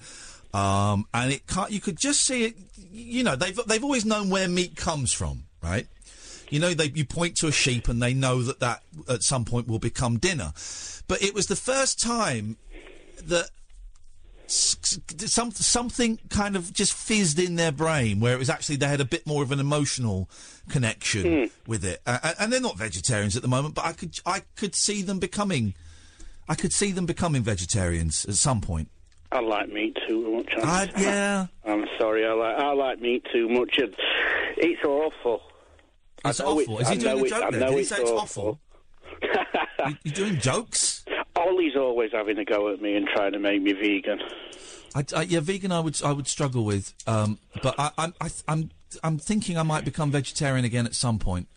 um, 0.53 1.07
and 1.13 1.31
it 1.31 1.47
can't, 1.47 1.71
you 1.71 1.79
could 1.79 1.97
just 1.97 2.21
see 2.23 2.45
it. 2.45 2.55
You 2.91 3.23
know, 3.23 3.37
they've 3.37 3.57
they've 3.67 3.83
always 3.83 4.05
known 4.05 4.29
where 4.29 4.49
meat 4.49 4.75
comes 4.75 5.13
from, 5.13 5.45
right? 5.63 5.87
You 6.49 6.59
know, 6.59 6.73
they 6.73 6.91
you 6.93 7.05
point 7.05 7.37
to 7.37 7.47
a 7.47 7.51
sheep 7.53 7.87
and 7.87 8.01
they 8.01 8.13
know 8.13 8.43
that 8.43 8.59
that 8.59 8.83
at 9.07 9.23
some 9.23 9.45
point 9.45 9.69
will 9.69 9.79
become 9.79 10.17
dinner. 10.17 10.51
But 11.07 11.21
it 11.21 11.33
was 11.33 11.47
the 11.47 11.55
first 11.55 12.01
time 12.01 12.57
that 13.23 13.49
some 14.51 15.51
something 15.51 16.19
kind 16.29 16.55
of 16.55 16.73
just 16.73 16.93
fizzed 16.93 17.39
in 17.39 17.55
their 17.55 17.71
brain 17.71 18.19
where 18.19 18.33
it 18.33 18.39
was 18.39 18.49
actually 18.49 18.75
they 18.75 18.87
had 18.87 18.99
a 19.01 19.05
bit 19.05 19.25
more 19.25 19.43
of 19.43 19.51
an 19.51 19.59
emotional 19.59 20.29
connection 20.69 21.49
with 21.67 21.85
it. 21.85 22.01
Uh, 22.05 22.19
and- 22.23 22.35
and 22.39 22.53
they're 22.53 22.61
not 22.61 22.77
vegetarians 22.77 23.35
at 23.35 23.41
the 23.41 23.47
moment, 23.47 23.75
but 23.75 23.85
I 23.85 23.93
could 23.93 24.19
I 24.25 24.41
could 24.55 24.75
see 24.75 25.01
them 25.01 25.19
becoming 25.19 25.73
I 26.49 26.55
could 26.55 26.73
see 26.73 26.91
them 26.91 27.05
becoming 27.05 27.43
vegetarians 27.43 28.25
at 28.25 28.35
some 28.35 28.61
point. 28.61 28.89
I 29.31 29.39
like 29.39 29.69
meat 29.69 29.97
too 30.07 30.29
much. 30.37 30.49
I'm, 30.57 30.65
I- 30.67 30.91
yeah. 30.97 31.47
I'm 31.65 31.85
sorry. 31.97 32.25
I 32.25 32.33
like 32.33 32.57
I 32.57 32.73
like 32.73 32.99
meat 33.01 33.25
too 33.31 33.47
much. 33.47 33.77
And 33.77 33.95
it's 34.57 34.83
awful. 34.83 35.41
It's 36.25 36.39
awful. 36.41 36.79
it- 36.79 36.81
Is 36.81 36.89
he 36.89 36.95
I 36.95 36.97
doing 36.97 37.19
a 37.19 37.23
it- 37.23 37.29
joke 37.29 37.43
I 37.43 37.51
there? 37.51 37.69
Did 37.69 37.77
he 37.77 37.83
say 37.85 37.95
it's 38.01 38.11
awful? 38.11 38.59
you, 39.21 39.97
you're 40.03 40.13
doing 40.13 40.39
jokes? 40.39 41.05
Ollie's 41.41 41.75
always 41.75 42.11
having 42.11 42.37
a 42.37 42.45
go 42.45 42.71
at 42.73 42.81
me 42.81 42.95
and 42.95 43.07
trying 43.07 43.33
to 43.33 43.39
make 43.39 43.61
me 43.61 43.73
vegan. 43.73 44.19
I, 44.93 45.05
I, 45.15 45.21
yeah, 45.23 45.39
vegan. 45.39 45.71
I 45.71 45.79
would 45.79 46.01
I 46.03 46.11
would 46.11 46.27
struggle 46.27 46.65
with, 46.65 46.93
um, 47.07 47.39
but 47.63 47.75
I, 47.77 47.91
I'm 47.97 48.13
I, 48.19 48.29
I'm 48.47 48.69
I'm 49.03 49.17
thinking 49.17 49.57
I 49.57 49.63
might 49.63 49.85
become 49.85 50.11
vegetarian 50.11 50.65
again 50.65 50.85
at 50.85 50.95
some 50.95 51.17
point. 51.19 51.47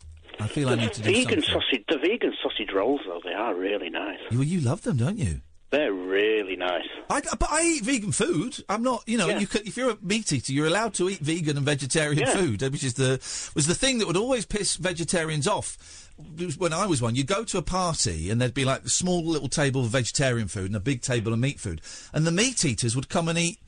I 0.41 0.47
feel 0.49 0.69
I 0.69 0.75
need 0.77 0.93
to 0.95 1.03
do 1.03 1.13
vegan 1.13 1.43
something. 1.43 1.61
sausage, 1.61 1.85
the 1.89 1.99
vegan 1.99 2.35
sausage 2.43 2.73
rolls 2.75 3.01
though, 3.07 3.21
they 3.25 3.33
are 3.33 3.55
really 3.55 3.91
nice. 3.91 4.19
You, 4.31 4.43
you 4.43 4.61
love 4.61 4.83
them, 4.83 4.97
don't 4.97 5.19
you? 5.19 5.41
They're 5.75 5.93
really 5.93 6.55
nice. 6.55 6.85
I, 7.11 7.21
but 7.21 7.51
I 7.51 7.65
eat 7.65 7.85
vegan 7.85 8.13
food. 8.13 8.63
I'm 8.69 8.85
not, 8.85 9.03
you 9.09 9.19
know, 9.19 9.27
Yeah. 9.29 9.41
you 9.41 9.49
could, 9.49 9.67
if 9.67 9.77
you're 9.77 9.91
a 9.91 9.99
meat 10.01 10.33
eater, 10.33 10.53
you're 10.53 10.69
allowed 10.69 10.95
to 10.95 11.11
eat 11.11 11.19
vegan 11.19 11.57
and 11.57 11.67
vegetarian 11.67 12.19
Yeah. 12.21 12.33
food, 12.37 12.63
uh, 12.63 12.69
which 12.71 12.85
is 12.85 12.95
the 12.95 13.21
was 13.57 13.67
the 13.67 13.75
thing 13.75 13.99
that 13.99 14.07
would 14.07 14.17
always 14.17 14.47
piss 14.47 14.77
vegetarians 14.77 15.49
off. 15.49 15.77
When 16.59 16.73
I 16.73 16.87
was 16.87 17.03
one, 17.03 17.17
you'd 17.17 17.27
go 17.27 17.43
to 17.43 17.59
a 17.59 17.63
party 17.63 18.31
and 18.31 18.41
there'd 18.41 18.55
be 18.55 18.65
like 18.65 18.85
a 18.85 18.89
small 18.89 19.25
little 19.25 19.49
table 19.49 19.81
of 19.83 19.89
vegetarian 19.91 20.47
food 20.47 20.67
and 20.67 20.77
a 20.77 20.81
big 20.81 21.03
table 21.03 21.33
of 21.33 21.41
meat 21.41 21.59
food, 21.59 21.81
and 22.13 22.25
the 22.25 22.31
meat 22.31 22.65
eaters 22.65 22.95
would 22.95 23.09
come 23.09 23.29
and 23.29 23.37
eat 23.37 23.59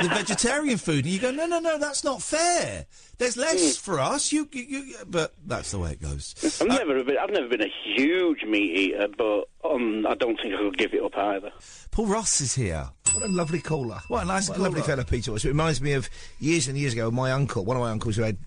the 0.00 0.08
vegetarian 0.08 0.78
food, 0.78 1.04
and 1.04 1.12
you 1.12 1.20
go, 1.20 1.30
no, 1.30 1.46
no, 1.46 1.58
no, 1.58 1.78
that's 1.78 2.04
not 2.04 2.22
fair. 2.22 2.86
There's 3.18 3.36
less 3.36 3.76
for 3.76 4.00
us. 4.00 4.32
You, 4.32 4.48
you, 4.52 4.62
you, 4.62 4.94
but 5.06 5.34
that's 5.46 5.70
the 5.70 5.78
way 5.78 5.92
it 5.92 6.02
goes. 6.02 6.34
I've 6.60 6.68
never 6.68 7.04
been, 7.04 7.18
I've 7.18 7.30
never 7.30 7.48
been 7.48 7.62
a 7.62 7.72
huge 7.84 8.44
meat 8.44 8.76
eater, 8.76 9.08
but 9.16 9.48
um, 9.64 10.06
I 10.06 10.14
don't 10.14 10.40
think 10.40 10.54
I 10.54 10.58
could 10.58 10.78
give 10.78 10.94
it 10.94 11.02
up 11.02 11.16
either. 11.16 11.52
Paul 11.90 12.06
Ross 12.06 12.40
is 12.40 12.54
here. 12.54 12.88
What 13.12 13.24
a 13.24 13.28
lovely 13.28 13.60
caller. 13.60 14.00
What 14.08 14.22
a 14.22 14.26
nice 14.26 14.48
lovely 14.48 14.80
caller. 14.80 14.82
fella 14.82 15.04
Peter 15.04 15.32
was. 15.32 15.44
It 15.44 15.48
reminds 15.48 15.82
me 15.82 15.92
of 15.92 16.08
years 16.40 16.68
and 16.68 16.78
years 16.78 16.94
ago, 16.94 17.10
my 17.10 17.32
uncle, 17.32 17.64
one 17.64 17.76
of 17.76 17.82
my 17.82 17.90
uncles 17.90 18.16
who 18.16 18.22
had 18.22 18.38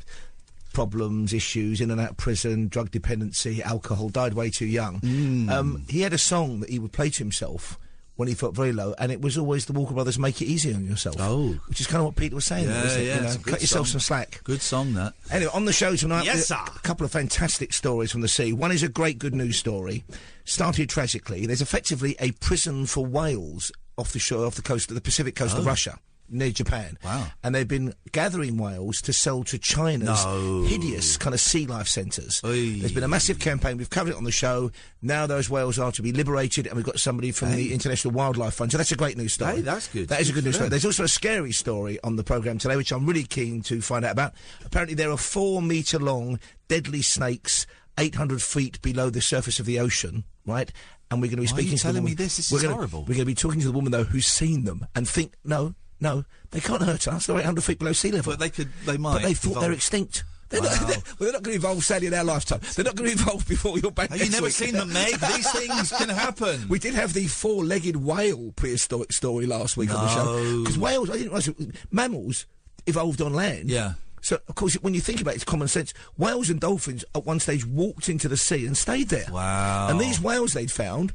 problems, 0.73 1.31
issues, 1.31 1.79
in 1.79 1.91
and 1.91 2.01
out 2.01 2.11
of 2.11 2.17
prison, 2.17 2.67
drug 2.67 2.91
dependency, 2.91 3.61
alcohol, 3.63 4.09
died 4.09 4.33
way 4.33 4.49
too 4.49 4.65
young. 4.65 4.99
Mm. 4.99 5.49
Um, 5.49 5.85
he 5.87 6.01
had 6.01 6.11
a 6.11 6.17
song 6.17 6.59
that 6.61 6.69
he 6.69 6.79
would 6.79 6.91
play 6.91 7.09
to 7.11 7.19
himself 7.19 7.79
when 8.17 8.27
he 8.27 8.33
felt 8.33 8.55
very 8.55 8.71
low, 8.71 8.95
and 8.97 9.11
it 9.11 9.21
was 9.21 9.37
always 9.37 9.65
the 9.65 9.73
Walker 9.73 9.93
Brothers 9.93 10.17
"Make 10.17 10.41
It 10.41 10.45
Easy 10.45 10.73
on 10.73 10.85
Yourself." 10.85 11.15
Oh, 11.19 11.49
which 11.67 11.81
is 11.81 11.87
kind 11.87 11.99
of 11.99 12.05
what 12.05 12.15
Peter 12.15 12.35
was 12.35 12.45
saying. 12.45 12.67
Yeah, 12.69 12.83
isn't 12.85 13.01
it? 13.01 13.05
yeah, 13.05 13.15
You 13.15 13.21
know, 13.21 13.27
it's 13.27 13.35
a 13.35 13.39
good 13.39 13.51
cut 13.51 13.61
yourself 13.61 13.87
song. 13.87 13.91
some 13.93 13.99
slack. 14.01 14.41
Good 14.43 14.61
song 14.61 14.93
that. 14.93 15.13
Anyway, 15.31 15.51
on 15.53 15.65
the 15.65 15.73
show 15.73 15.95
tonight, 15.95 16.25
Yes, 16.25 16.43
a, 16.43 16.45
sir. 16.47 16.55
a 16.75 16.79
couple 16.79 17.05
of 17.05 17.11
fantastic 17.11 17.73
stories 17.73 18.11
from 18.11 18.21
the 18.21 18.27
sea. 18.27 18.53
One 18.53 18.71
is 18.71 18.83
a 18.83 18.89
great 18.89 19.19
good 19.19 19.35
news 19.35 19.57
story. 19.57 20.03
Started 20.45 20.89
tragically. 20.89 21.45
There's 21.45 21.61
effectively 21.61 22.15
a 22.19 22.31
prison 22.31 22.85
for 22.85 23.05
whales 23.05 23.71
off 23.97 24.11
the 24.13 24.19
shore, 24.19 24.45
off 24.45 24.55
the 24.55 24.61
coast 24.61 24.89
of 24.91 24.95
the 24.95 25.01
Pacific 25.01 25.35
coast 25.35 25.57
of 25.57 25.63
Oh. 25.63 25.67
Russia. 25.67 25.99
Near 26.29 26.51
Japan. 26.51 26.97
Wow. 27.03 27.27
And 27.43 27.53
they've 27.53 27.67
been 27.67 27.93
gathering 28.11 28.57
whales 28.57 29.01
to 29.03 29.13
sell 29.13 29.43
to 29.45 29.57
China's 29.57 30.25
No. 30.25 30.63
hideous 30.63 31.17
kind 31.17 31.33
of 31.33 31.39
sea 31.39 31.67
life 31.67 31.87
centres. 31.87 32.41
There's 32.41 32.91
been 32.91 33.03
a 33.03 33.07
massive 33.07 33.39
campaign. 33.39 33.77
We've 33.77 33.89
covered 33.89 34.11
it 34.11 34.15
on 34.17 34.23
the 34.23 34.31
show. 34.31 34.71
Now 35.01 35.27
those 35.27 35.49
whales 35.49 35.77
are 35.77 35.91
to 35.91 36.01
be 36.01 36.11
liberated, 36.11 36.65
and 36.67 36.75
we've 36.75 36.85
got 36.85 36.99
somebody 36.99 37.31
from 37.31 37.51
the 37.51 37.71
International 37.73 38.13
Wildlife 38.13 38.55
Fund. 38.55 38.71
So 38.71 38.77
that's 38.77 38.91
a 38.91 38.95
great 38.95 39.17
news 39.17 39.33
story. 39.33 39.57
Hey, 39.57 39.61
that's 39.61 39.87
good. 39.87 40.07
That 40.09 40.21
is 40.21 40.29
a 40.29 40.33
Good 40.33 40.45
news 40.45 40.55
story. 40.55 40.69
There's 40.69 40.85
also 40.85 41.03
a 41.03 41.07
scary 41.07 41.51
story 41.51 41.99
on 42.03 42.15
the 42.15 42.23
programme 42.23 42.57
today, 42.57 42.75
which 42.75 42.91
I'm 42.91 43.05
really 43.05 43.23
keen 43.23 43.61
to 43.63 43.81
find 43.81 44.03
out 44.03 44.11
about. 44.13 44.33
Apparently, 44.65 44.95
there 44.95 45.11
are 45.11 45.17
four 45.17 45.61
metre 45.61 45.99
long 45.99 46.39
deadly 46.67 47.01
snakes 47.03 47.67
800 47.97 48.41
feet 48.41 48.81
below 48.81 49.09
the 49.09 49.21
surface 49.21 49.59
of 49.59 49.65
the 49.65 49.79
ocean, 49.79 50.23
right? 50.45 50.71
And 51.11 51.21
we're 51.21 51.27
going 51.27 51.37
to 51.37 51.43
be 51.43 51.47
Why 51.47 51.59
speaking 51.59 51.77
to 51.77 51.83
the 51.87 51.93
telling 51.93 52.03
me 52.03 52.13
this? 52.15 52.37
This 52.37 52.51
we're 52.51 52.57
is 52.57 52.63
gonna- 52.63 52.73
horrible. 52.75 53.01
We're 53.01 53.05
going 53.13 53.19
to 53.19 53.25
be 53.25 53.35
talking 53.35 53.61
to 53.61 53.67
the 53.67 53.71
woman 53.71 53.91
though 53.91 54.03
who's 54.03 54.25
seen 54.25 54.65
them 54.65 54.85
and 54.95 55.07
think, 55.07 55.33
no, 55.45 55.75
no, 55.99 56.25
they 56.51 56.59
can't 56.59 56.81
hurt 56.81 57.07
us. 57.07 57.25
They're 57.27 57.37
800 57.39 57.63
feet 57.63 57.79
below 57.79 57.93
sea 57.93 58.11
level. 58.11 58.33
But 58.33 58.39
they 58.39 58.49
could. 58.49 58.69
They 58.85 58.97
might. 58.97 59.13
But 59.13 59.21
they 59.23 59.33
thought 59.33 59.59
they're 59.61 59.71
extinct. 59.71 60.23
They're 60.49 60.61
Wow. 60.61 60.67
not, 60.69 60.79
well, 60.87 60.95
they're 61.19 61.31
not 61.33 61.41
going 61.43 61.59
to 61.59 61.65
evolve, 61.67 61.83
sadly, 61.83 62.07
in 62.07 62.13
our 62.13 62.23
lifetime. 62.23 62.59
They're 62.75 62.85
not 62.85 62.95
going 62.95 63.09
to 63.09 63.15
evolve 63.21 63.47
before 63.47 63.79
you're 63.79 63.89
back 63.91 64.11
Have 64.11 64.21
you 64.21 64.29
never 64.29 64.43
week. 64.45 64.53
seen 64.53 64.73
them, 64.75 64.93
Meg? 64.93 65.13
These 65.19 65.51
things 65.51 65.91
can 65.91 66.09
happen. 66.09 66.67
We 66.69 66.77
did 66.77 66.93
have 66.93 67.13
the 67.13 67.25
four-legged 67.27 67.95
whale 67.95 68.51
prehistoric 68.55 69.11
story 69.11 69.47
last 69.47 69.75
week 69.75 69.93
on 69.93 70.05
the 70.05 70.13
show. 70.13 70.59
Because 70.61 70.77
whales, 70.77 71.09
I 71.09 71.13
didn't 71.13 71.29
realise, 71.29 71.47
it- 71.47 71.75
mammals 71.91 72.45
evolved 72.85 73.21
on 73.21 73.33
land. 73.33 73.69
Yeah. 73.71 73.93
So, 74.21 74.39
of 74.47 74.53
course, 74.55 74.75
when 74.75 74.93
you 74.93 75.01
think 75.01 75.19
about 75.21 75.31
it, 75.31 75.37
it's 75.37 75.43
common 75.45 75.67
sense. 75.67 75.93
Whales 76.17 76.49
and 76.51 76.59
dolphins 76.59 77.03
at 77.15 77.25
one 77.25 77.39
stage 77.39 77.65
walked 77.65 78.07
into 78.09 78.27
the 78.27 78.37
sea 78.37 78.65
and 78.67 78.77
stayed 78.77 79.09
there. 79.09 79.27
Wow. 79.31 79.87
And 79.89 79.99
these 79.99 80.21
whales 80.21 80.53
they'd 80.53 80.71
found, 80.71 81.11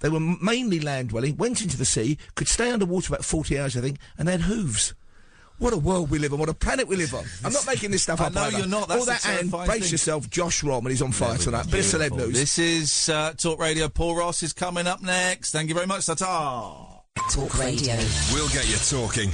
they 0.00 0.08
were 0.08 0.20
mainly 0.20 0.80
land 0.80 1.08
dwelling, 1.10 1.36
went 1.36 1.62
into 1.62 1.76
the 1.76 1.84
sea, 1.84 2.18
could 2.34 2.48
stay 2.48 2.70
underwater 2.70 3.12
about 3.14 3.24
40 3.24 3.58
hours, 3.58 3.76
I 3.76 3.80
think, 3.80 3.98
and 4.18 4.26
they 4.28 4.32
had 4.32 4.42
hooves. 4.42 4.94
What 5.58 5.72
a 5.72 5.78
world 5.78 6.10
we 6.10 6.18
live 6.18 6.34
on, 6.34 6.38
what 6.38 6.50
a 6.50 6.54
planet 6.54 6.86
we 6.86 6.96
live 6.96 7.14
on. 7.14 7.24
I'm 7.42 7.52
not 7.52 7.66
making 7.66 7.90
this 7.90 8.02
stuff 8.02 8.20
I 8.22 8.26
up. 8.26 8.34
know 8.34 8.42
either. 8.42 8.58
you're 8.58 8.66
not, 8.66 8.90
All 8.90 9.06
that 9.06 9.26
and 9.26 9.50
brace 9.50 9.68
thing. 9.84 9.90
yourself, 9.90 10.28
Josh 10.28 10.62
Roman 10.62 10.92
is 10.92 11.00
on 11.00 11.12
fire 11.12 11.38
tonight. 11.38 11.70
Bit 11.70 11.94
of 11.94 12.00
celeb 12.00 12.14
news. 12.16 12.34
This 12.34 12.58
is 12.58 13.08
uh, 13.08 13.32
Talk 13.38 13.58
Radio. 13.58 13.88
Paul 13.88 14.16
Ross 14.16 14.42
is 14.42 14.52
coming 14.52 14.86
up 14.86 15.00
next. 15.02 15.52
Thank 15.52 15.70
you 15.70 15.74
very 15.74 15.86
much. 15.86 16.04
Ta-ta. 16.04 17.00
Talk 17.32 17.58
Radio. 17.58 17.96
We'll 18.34 18.48
get 18.50 18.68
you 18.68 18.76
talking. 18.76 19.30